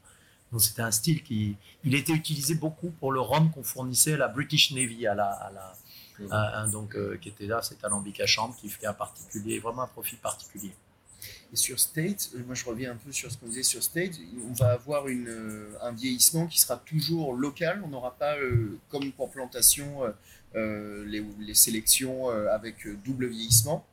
Donc 0.55 0.61
c'était 0.63 0.83
un 0.83 0.91
style 0.91 1.21
qui, 1.21 1.57
il 1.83 1.95
était 1.95 2.13
utilisé 2.13 2.55
beaucoup 2.55 2.89
pour 2.91 3.11
le 3.11 3.19
rhum 3.19 3.51
qu'on 3.51 3.61
fournissait 3.63 4.13
à 4.13 4.17
la 4.17 4.29
British 4.29 4.71
Navy, 4.71 5.05
à 5.05 5.13
la, 5.13 5.25
à 5.27 5.51
la, 5.51 5.73
à- 6.31 6.61
à- 6.61 6.67
donc 6.67 6.95
euh, 6.95 7.17
qui 7.21 7.27
était 7.27 7.45
là, 7.45 7.61
cet 7.61 7.83
alambic 7.83 8.21
à 8.21 8.25
chambre 8.25 8.55
qui 8.55 8.69
fait 8.69 8.85
un 8.87 8.93
particulier, 8.93 9.59
vraiment 9.59 9.81
un 9.81 9.87
profil 9.87 10.17
particulier. 10.19 10.71
Et 11.51 11.57
sur 11.57 11.77
State, 11.77 12.29
euh, 12.35 12.43
moi 12.45 12.55
je 12.55 12.63
reviens 12.63 12.93
un 12.93 12.95
peu 12.95 13.11
sur 13.11 13.29
ce 13.29 13.37
qu'on 13.37 13.47
disait 13.47 13.63
sur 13.63 13.83
State, 13.83 14.13
on 14.49 14.53
va 14.53 14.71
avoir 14.71 15.09
une, 15.09 15.27
euh, 15.27 15.73
un 15.81 15.91
vieillissement 15.91 16.47
qui 16.47 16.57
sera 16.61 16.77
toujours 16.77 17.33
local. 17.35 17.81
On 17.83 17.89
n'aura 17.89 18.15
pas, 18.15 18.37
euh, 18.37 18.79
comme 18.87 19.11
pour 19.11 19.31
plantation, 19.31 20.03
euh, 20.55 21.03
les, 21.05 21.21
les 21.39 21.53
sélections 21.53 22.29
euh, 22.31 22.47
avec 22.55 22.87
double 23.03 23.27
vieillissement. 23.27 23.85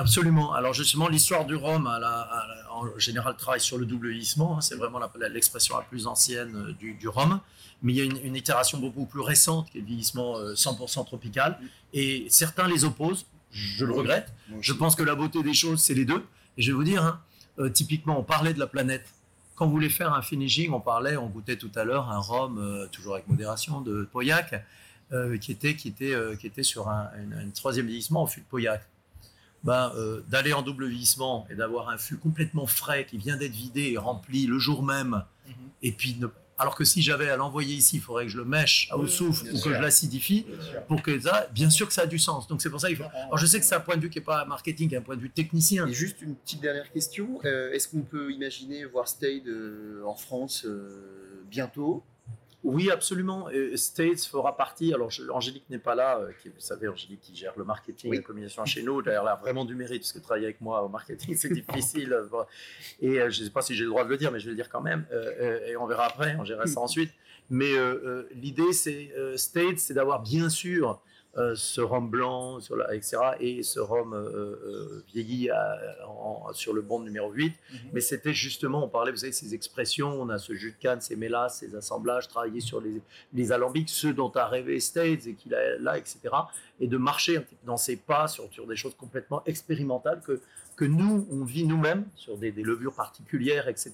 Absolument. 0.00 0.52
Alors 0.54 0.72
justement, 0.72 1.08
l'histoire 1.08 1.44
du 1.44 1.54
rhum, 1.54 1.86
à 1.86 1.98
la- 1.98 2.08
à 2.20 2.46
la- 2.48 2.72
en 2.72 2.98
général, 2.98 3.36
travaille 3.36 3.60
sur 3.60 3.76
le 3.78 3.84
double 3.84 4.08
vieillissement. 4.08 4.56
hein. 4.56 4.60
C'est 4.60 4.74
vraiment 4.76 4.98
la- 4.98 5.28
l'expression 5.28 5.76
la, 5.76 5.82
plus 5.84 6.06
ancienne 6.06 6.54
euh, 6.56 6.72
du, 6.72 6.94
du 6.94 7.06
rhum. 7.08 7.40
Mais 7.82 7.92
il 7.92 7.96
y 7.96 8.00
a 8.00 8.04
une, 8.04 8.18
une 8.24 8.36
itération 8.36 8.78
beaucoup 8.78 9.04
plus 9.06 9.20
récente 9.20 9.70
qui 9.70 9.78
est 9.78 9.80
le 9.82 9.86
vieillissement 9.86 10.36
euh, 10.38 10.54
100% 10.54 11.04
tropical. 11.04 11.58
Et 11.92 12.26
certains 12.30 12.66
les 12.66 12.84
opposent. 12.84 13.26
Je 13.52 13.84
le 13.84 13.92
regrette. 13.92 14.32
Je 14.60 14.72
pense 14.72 14.94
que 14.94 15.02
la 15.02 15.14
beauté 15.14 15.42
des 15.42 15.54
choses, 15.54 15.80
c'est 15.82 15.94
les 15.94 16.04
deux. 16.06 16.24
Et 16.56 16.62
je 16.62 16.70
vais 16.70 16.76
vous 16.76 16.84
dire, 16.84 17.02
hein, 17.04 17.20
euh, 17.58 17.68
typiquement, 17.68 18.18
on 18.18 18.22
parlait 18.22 18.54
de 18.54 18.58
la 18.60 18.66
planète. 18.68 19.06
Quand 19.56 19.66
vous 19.66 19.72
voulez 19.72 19.90
faire 19.90 20.14
un 20.14 20.22
finishing, 20.22 20.72
on 20.72 20.80
parlait, 20.80 21.16
on 21.18 21.26
goûtait 21.26 21.56
tout 21.56 21.70
à 21.74 21.84
l'heure 21.84 22.08
un 22.10 22.18
rhum, 22.20 22.58
euh, 22.58 22.86
toujours 22.88 23.14
avec 23.14 23.26
modération, 23.28 23.80
de 23.82 24.08
Pauillac, 24.10 24.64
euh, 25.12 25.36
qui, 25.36 25.52
était, 25.52 25.74
qui, 25.76 25.88
était, 25.88 26.14
euh, 26.14 26.36
qui 26.36 26.46
était 26.46 26.62
sur 26.62 26.88
un, 26.88 27.10
une- 27.22 27.34
un 27.34 27.50
troisième 27.50 27.86
vieillissement 27.86 28.22
au 28.22 28.26
fût 28.26 28.40
de 28.40 28.46
Pauillac. 28.46 28.82
Ben, 29.62 29.92
euh, 29.96 30.22
D'aller 30.28 30.52
en 30.52 30.62
double 30.62 30.86
vieillissement 30.86 31.46
et 31.50 31.54
d'avoir 31.54 31.90
un 31.90 31.98
fût 31.98 32.16
complètement 32.16 32.66
frais 32.66 33.04
qui 33.06 33.18
vient 33.18 33.36
d'être 33.36 33.52
vidé 33.52 33.90
et 33.92 33.98
rempli 33.98 34.46
le 34.46 34.58
jour 34.58 34.82
même, 34.82 35.22
Mhm. 35.46 35.54
et 35.82 35.92
puis 35.92 36.16
ne- 36.18 36.28
alors 36.56 36.74
que 36.74 36.84
si 36.84 37.00
j'avais 37.02 37.28
à 37.30 37.36
l'envoyer 37.36 37.74
ici, 37.74 37.96
il 37.96 38.00
faudrait 38.02 38.24
que 38.26 38.30
je 38.30 38.36
le 38.38 38.44
mèche 38.44 38.88
au 38.92 39.00
Oui, 39.02 39.10
bien 39.18 39.28
ou 39.28 39.32
que 39.62 39.74
je 39.74 39.80
l'acidifie 39.80 40.44
pour 40.88 41.00
que 41.02 41.18
ça, 41.18 41.46
bien 41.52 41.70
sûr 41.70 41.86
que 41.88 41.92
ça 41.94 42.02
a 42.02 42.06
du 42.06 42.18
sens. 42.18 42.48
Donc 42.48 42.60
c'est 42.62 42.68
pour 42.70 42.80
ça 42.80 42.88
qu'il 42.88 42.96
faut. 42.98 43.04
Alors 43.14 43.38
je 43.38 43.46
sais 43.46 43.58
que 43.58 43.64
c'est 43.64 43.74
un 43.74 43.80
point 43.80 43.96
de 43.96 44.02
vue 44.02 44.10
qui 44.10 44.18
n'est 44.18 44.24
pas 44.24 44.44
marketing, 44.44 44.88
qui 44.90 44.94
est 44.94 44.98
un 44.98 45.02
point 45.02 45.16
de 45.16 45.22
vue 45.22 45.30
technicien. 45.30 45.86
Et 45.86 45.92
juste 45.94 46.20
une 46.22 46.34
petite 46.36 46.60
dernière 46.60 46.90
question. 46.92 47.40
Euh, 47.46 47.72
Est-ce 47.72 47.88
qu'on 47.88 48.02
peut 48.02 48.30
imaginer 48.32 48.84
voir 48.84 49.08
Stade 49.08 49.46
euh, 49.46 50.02
en 50.06 50.14
France 50.14 50.64
euh, 50.66 51.42
bientôt? 51.50 52.02
Oui, 52.62 52.90
absolument. 52.90 53.48
Et 53.50 53.76
States 53.76 54.22
fera 54.24 54.56
partie. 54.56 54.92
Alors, 54.92 55.10
je- 55.10 55.28
Angélique 55.30 55.64
n'est 55.70 55.78
pas 55.78 55.94
là. 55.94 56.18
euh, 56.18 56.30
qui, 56.42 56.48
vous 56.50 56.54
savez, 56.60 56.88
Angélique 56.88 57.20
qui 57.22 57.34
gère 57.34 57.54
le 57.56 57.64
marketing 57.64 58.10
Oui. 58.10 58.18
la 58.18 58.22
communication 58.22 58.64
chez 58.66 58.82
nous. 58.82 59.00
Elle 59.02 59.12
a 59.16 59.36
vraiment 59.40 59.64
du 59.64 59.74
mérite 59.74 60.02
parce 60.02 60.12
que 60.12 60.18
travailler 60.18 60.44
avec 60.46 60.60
moi 60.60 60.82
au 60.82 60.88
marketing, 60.88 61.34
c'est 61.36 61.48
difficile. 61.52 62.12
euh. 62.12 62.26
Et 63.00 63.18
euh, 63.20 63.30
je 63.30 63.40
ne 63.40 63.44
sais 63.46 63.50
pas 63.50 63.62
si 63.62 63.74
j'ai 63.74 63.84
le 63.84 63.90
droit 63.90 64.04
de 64.04 64.10
le 64.10 64.16
dire, 64.18 64.30
mais 64.30 64.40
je 64.40 64.44
vais 64.46 64.50
le 64.50 64.56
dire 64.56 64.68
quand 64.68 64.82
même. 64.82 65.06
Euh, 65.12 65.66
et 65.68 65.76
on 65.76 65.86
verra 65.86 66.04
après. 66.06 66.36
On 66.38 66.44
gérera 66.44 66.66
ça 66.66 66.80
ensuite. 66.80 67.10
Mais 67.48 67.72
l'idée, 68.34 68.72
c'est 68.72 69.10
States, 69.36 69.78
c'est 69.78 69.94
d'avoir 69.94 70.22
bien 70.22 70.48
sûr 70.48 71.00
euh, 71.36 71.54
ce 71.54 71.80
rhum 71.80 72.10
blanc, 72.10 72.58
sur 72.60 72.74
la, 72.76 72.92
etc., 72.94 73.16
et 73.38 73.62
ce 73.62 73.78
rhum 73.78 74.14
euh, 74.14 74.18
euh, 74.18 75.04
vieilli 75.14 75.48
à- 75.50 75.78
en- 76.08 76.52
sur 76.52 76.72
le 76.72 76.82
bond 76.82 76.98
numéro 77.00 77.30
8. 77.30 77.54
Mais 77.92 78.00
c'était 78.00 78.32
justement, 78.32 78.84
on 78.84 78.88
parlait, 78.88 79.12
vous 79.12 79.18
savez, 79.18 79.30
ces 79.32 79.54
expressions, 79.54 80.20
on 80.20 80.28
a 80.28 80.38
ce 80.38 80.54
jus 80.54 80.72
de 80.72 80.76
canne, 80.82 81.00
ces 81.00 81.14
mélasses, 81.16 81.58
ces 81.58 81.74
assemblages, 81.76 82.26
travailler 82.28 82.60
sur 82.60 82.80
les, 82.80 83.00
les 83.32 83.52
alambics, 83.52 83.88
ceux 83.88 84.12
dont 84.12 84.30
a 84.30 84.46
rêvé 84.48 84.80
States 84.80 85.26
et 85.28 85.34
qu'il 85.34 85.54
a 85.54 85.78
là, 85.78 85.96
etc. 85.98 86.18
Et 86.80 86.88
de 86.88 86.96
marcher 86.96 87.46
dans 87.64 87.76
ses 87.76 87.96
pas 87.96 88.26
sur, 88.26 88.52
sur 88.52 88.66
des 88.66 88.76
choses 88.76 88.96
complètement 88.96 89.42
expérimentales 89.46 90.20
que, 90.26 90.40
que 90.76 90.84
nous, 90.84 91.26
on 91.30 91.44
vit 91.44 91.64
nous-mêmes, 91.64 92.06
sur 92.16 92.36
des, 92.38 92.50
des 92.50 92.62
levures 92.64 92.94
particulières, 92.94 93.68
etc. 93.68 93.92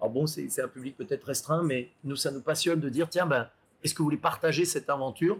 Alors 0.00 0.10
bon, 0.12 0.26
c'est 0.26 0.48
c'est 0.48 0.62
un 0.62 0.68
public 0.68 0.96
peut-être 0.96 1.24
restreint, 1.24 1.62
mais 1.62 1.90
nous, 2.04 2.16
ça 2.16 2.30
nous 2.30 2.40
passionne 2.42 2.78
de 2.80 2.88
dire, 2.88 3.08
tiens, 3.10 3.26
ben, 3.26 3.48
est-ce 3.82 3.92
que 3.94 3.98
vous 3.98 4.04
voulez 4.04 4.16
partager 4.16 4.64
cette 4.64 4.88
aventure, 4.88 5.38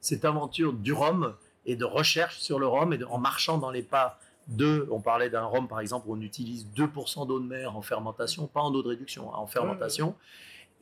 cette 0.00 0.24
aventure 0.24 0.72
du 0.72 0.92
rhum 0.92 1.34
et 1.66 1.76
de 1.76 1.84
recherche 1.84 2.38
sur 2.38 2.58
le 2.58 2.66
rhum 2.66 2.92
et 2.92 2.98
de- 2.98 3.04
en 3.04 3.18
marchant 3.18 3.58
dans 3.58 3.70
les 3.70 3.82
pas 3.82 4.18
de, 4.48 4.88
on 4.90 5.00
parlait 5.00 5.30
d'un 5.30 5.44
rhum 5.44 5.68
par 5.68 5.80
exemple 5.80 6.08
où 6.08 6.14
on 6.16 6.20
utilise 6.20 6.66
2% 6.74 7.26
d'eau 7.26 7.38
de 7.38 7.44
mer 7.46 7.76
en 7.76 7.82
fermentation, 7.82 8.46
pas 8.46 8.60
en 8.62 8.72
eau 8.74 8.82
de 8.82 8.88
réduction, 8.88 9.32
hein, 9.32 9.36
en 9.38 9.46
fermentation. 9.46 10.14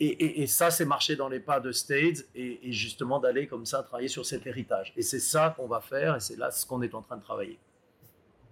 Et, 0.00 0.06
et- 0.06 0.42
et 0.42 0.46
ça, 0.46 0.70
c'est 0.70 0.84
marcher 0.84 1.16
dans 1.16 1.28
les 1.28 1.40
pas 1.40 1.58
de 1.58 1.72
Stades 1.72 2.24
et, 2.36 2.68
et 2.68 2.72
justement 2.72 3.18
d'aller 3.18 3.48
comme 3.48 3.66
ça 3.66 3.82
travailler 3.82 4.06
sur 4.08 4.24
cet 4.24 4.46
héritage. 4.46 4.92
Et 4.96 5.02
c'est 5.02 5.18
ça 5.18 5.52
qu'on 5.56 5.66
va 5.66 5.80
faire 5.80 6.14
et 6.16 6.20
c'est 6.20 6.36
là 6.36 6.50
ce 6.52 6.64
qu'on 6.64 6.80
est 6.82 6.94
en 6.94 7.02
train 7.02 7.16
de 7.16 7.22
travailler. 7.22 7.58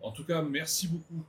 En 0.03 0.11
tout 0.11 0.25
cas, 0.25 0.43
merci 0.43 0.89
beaucoup 0.89 1.25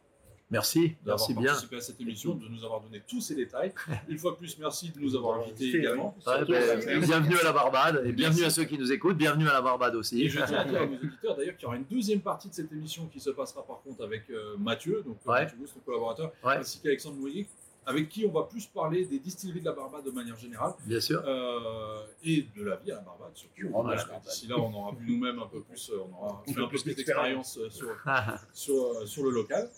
Merci, 0.50 0.96
d'avoir 1.04 1.18
merci 1.28 1.34
bien. 1.34 1.48
participé 1.52 1.76
à 1.76 1.82
cette 1.82 2.00
émission, 2.00 2.34
de 2.36 2.48
nous 2.48 2.64
avoir 2.64 2.80
donné 2.80 3.04
tous 3.06 3.20
ces 3.20 3.36
détails. 3.36 3.74
Une 4.08 4.18
fois 4.18 4.32
de 4.32 4.38
plus, 4.38 4.58
merci 4.58 4.92
de 4.92 5.00
nous 5.02 5.14
avoir 5.14 5.42
invités 5.42 5.78
également. 5.78 6.16
Ouais, 6.26 6.46
ben, 6.46 7.02
bienvenue 7.02 7.38
à 7.38 7.44
la 7.44 7.52
Barbade 7.52 8.02
et 8.06 8.14
bienvenue 8.14 8.42
Merci. 8.42 8.46
à 8.46 8.64
ceux 8.64 8.64
qui 8.64 8.78
nous 8.78 8.90
écoutent, 8.94 9.18
bienvenue 9.18 9.48
à 9.50 9.54
la 9.54 9.62
Barbade 9.62 9.96
aussi. 9.96 10.24
Et 10.24 10.30
je 10.30 10.38
tiens 10.46 10.60
à 10.60 10.64
dire 10.64 10.82
à 10.82 10.86
nos 10.86 10.96
auditeurs 10.96 11.36
d'ailleurs 11.36 11.56
qu'il 11.58 11.64
y 11.64 11.66
aura 11.66 11.76
une 11.76 11.84
deuxième 11.84 12.22
partie 12.22 12.48
de 12.48 12.54
cette 12.54 12.72
émission 12.72 13.08
qui 13.08 13.20
se 13.20 13.30
passera 13.32 13.62
par 13.68 13.82
contre 13.82 14.02
avec 14.06 14.30
euh, 14.30 14.56
Mathieu, 14.58 15.04
donc 15.06 15.18
euh, 15.28 15.32
Ouais. 15.32 15.42
Mathieu 15.42 15.58
Bousse, 15.58 15.74
ton 15.74 15.82
collaborateur, 15.82 16.32
Ouais. 16.42 16.56
ainsi 16.56 16.80
qu'Alexandre 16.80 17.18
Mouilly, 17.18 17.46
avec 17.86 18.08
qui 18.08 18.26
on 18.26 18.32
va 18.32 18.44
plus 18.44 18.66
parler 18.68 19.06
des 19.06 19.20
distilleries 19.20 19.60
de 19.62 19.66
la 19.66 19.72
Barbade 19.74 20.06
de 20.06 20.12
manière 20.12 20.38
générale 20.38 20.74
Bien 20.86 21.00
sûr. 21.02 21.22
euh, 21.26 22.04
et 22.24 22.46
de 22.56 22.64
la 22.64 22.76
vie 22.78 22.92
à 22.92 22.96
la 22.96 23.02
Barbade 23.02 23.32
surtout. 23.34 23.70
Barbade. 23.70 24.00
D'ici 24.26 24.48
là, 24.48 24.56
on 24.58 24.74
aura 24.74 24.94
vu 24.96 25.06
nous-mêmes 25.14 25.40
un 25.40 25.48
peu 25.48 25.62
plus, 25.62 25.92
on 25.94 26.14
aura 26.18 26.42
Un 26.42 26.48
fait 26.48 26.54
peu 26.54 26.64
un 26.64 26.68
peu 26.68 26.70
plus 26.78 26.86
d'expérience. 26.86 27.60
sur, 27.70 27.96
sur, 28.54 29.08
sur 29.08 29.24
le 29.26 29.32
local. 29.32 29.70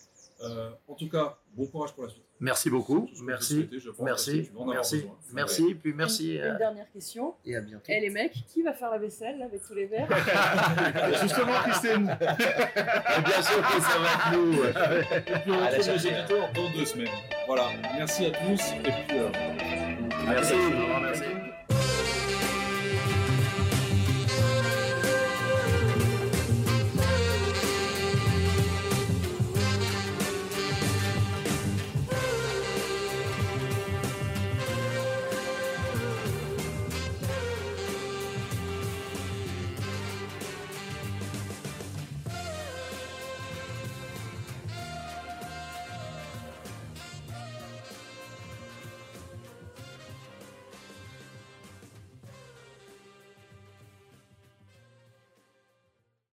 Euh, 0.41 0.69
en 0.87 0.93
tout 0.93 1.09
cas, 1.09 1.37
bon 1.53 1.65
courage 1.67 1.91
pour 1.93 2.03
la 2.03 2.09
suite. 2.09 2.23
Merci 2.39 2.69
beaucoup, 2.69 3.09
merci, 3.25 3.69
merci, 3.99 4.49
merci, 4.63 5.05
merci, 5.33 5.75
puis 5.75 5.93
merci. 5.93 6.35
Une, 6.35 6.41
euh, 6.41 6.51
une 6.53 6.57
dernière 6.57 6.89
question. 6.91 7.35
Et 7.45 7.55
à 7.57 7.61
bientôt. 7.61 7.83
Et 7.91 7.99
les 7.99 8.09
mecs, 8.09 8.31
qui 8.47 8.61
va 8.63 8.71
faire 8.73 8.91
la 8.91 8.97
vaisselle 8.99 9.37
là, 9.39 9.45
avec 9.45 9.61
tous 9.67 9.73
les 9.73 9.87
verres 9.87 10.07
Justement, 11.21 11.51
Christine, 11.67 12.05
Bien 13.25 13.41
sûr 13.41 13.61
que 13.61 13.81
ça 13.81 13.99
va 13.99 14.09
être 14.13 14.31
nous. 14.33 14.53
Et 14.53 15.39
puis 15.41 15.51
on 15.51 15.65
retrouve 15.65 15.87
nos 15.87 15.95
auditeurs 15.95 16.53
dans 16.53 16.71
deux 16.71 16.85
semaines. 16.85 17.07
Voilà, 17.45 17.67
merci 17.97 18.25
à 18.27 18.31
tous 18.31 18.71
et 18.85 18.91
puis. 19.07 19.17
euh, 19.19 19.29
merci. 20.27 20.53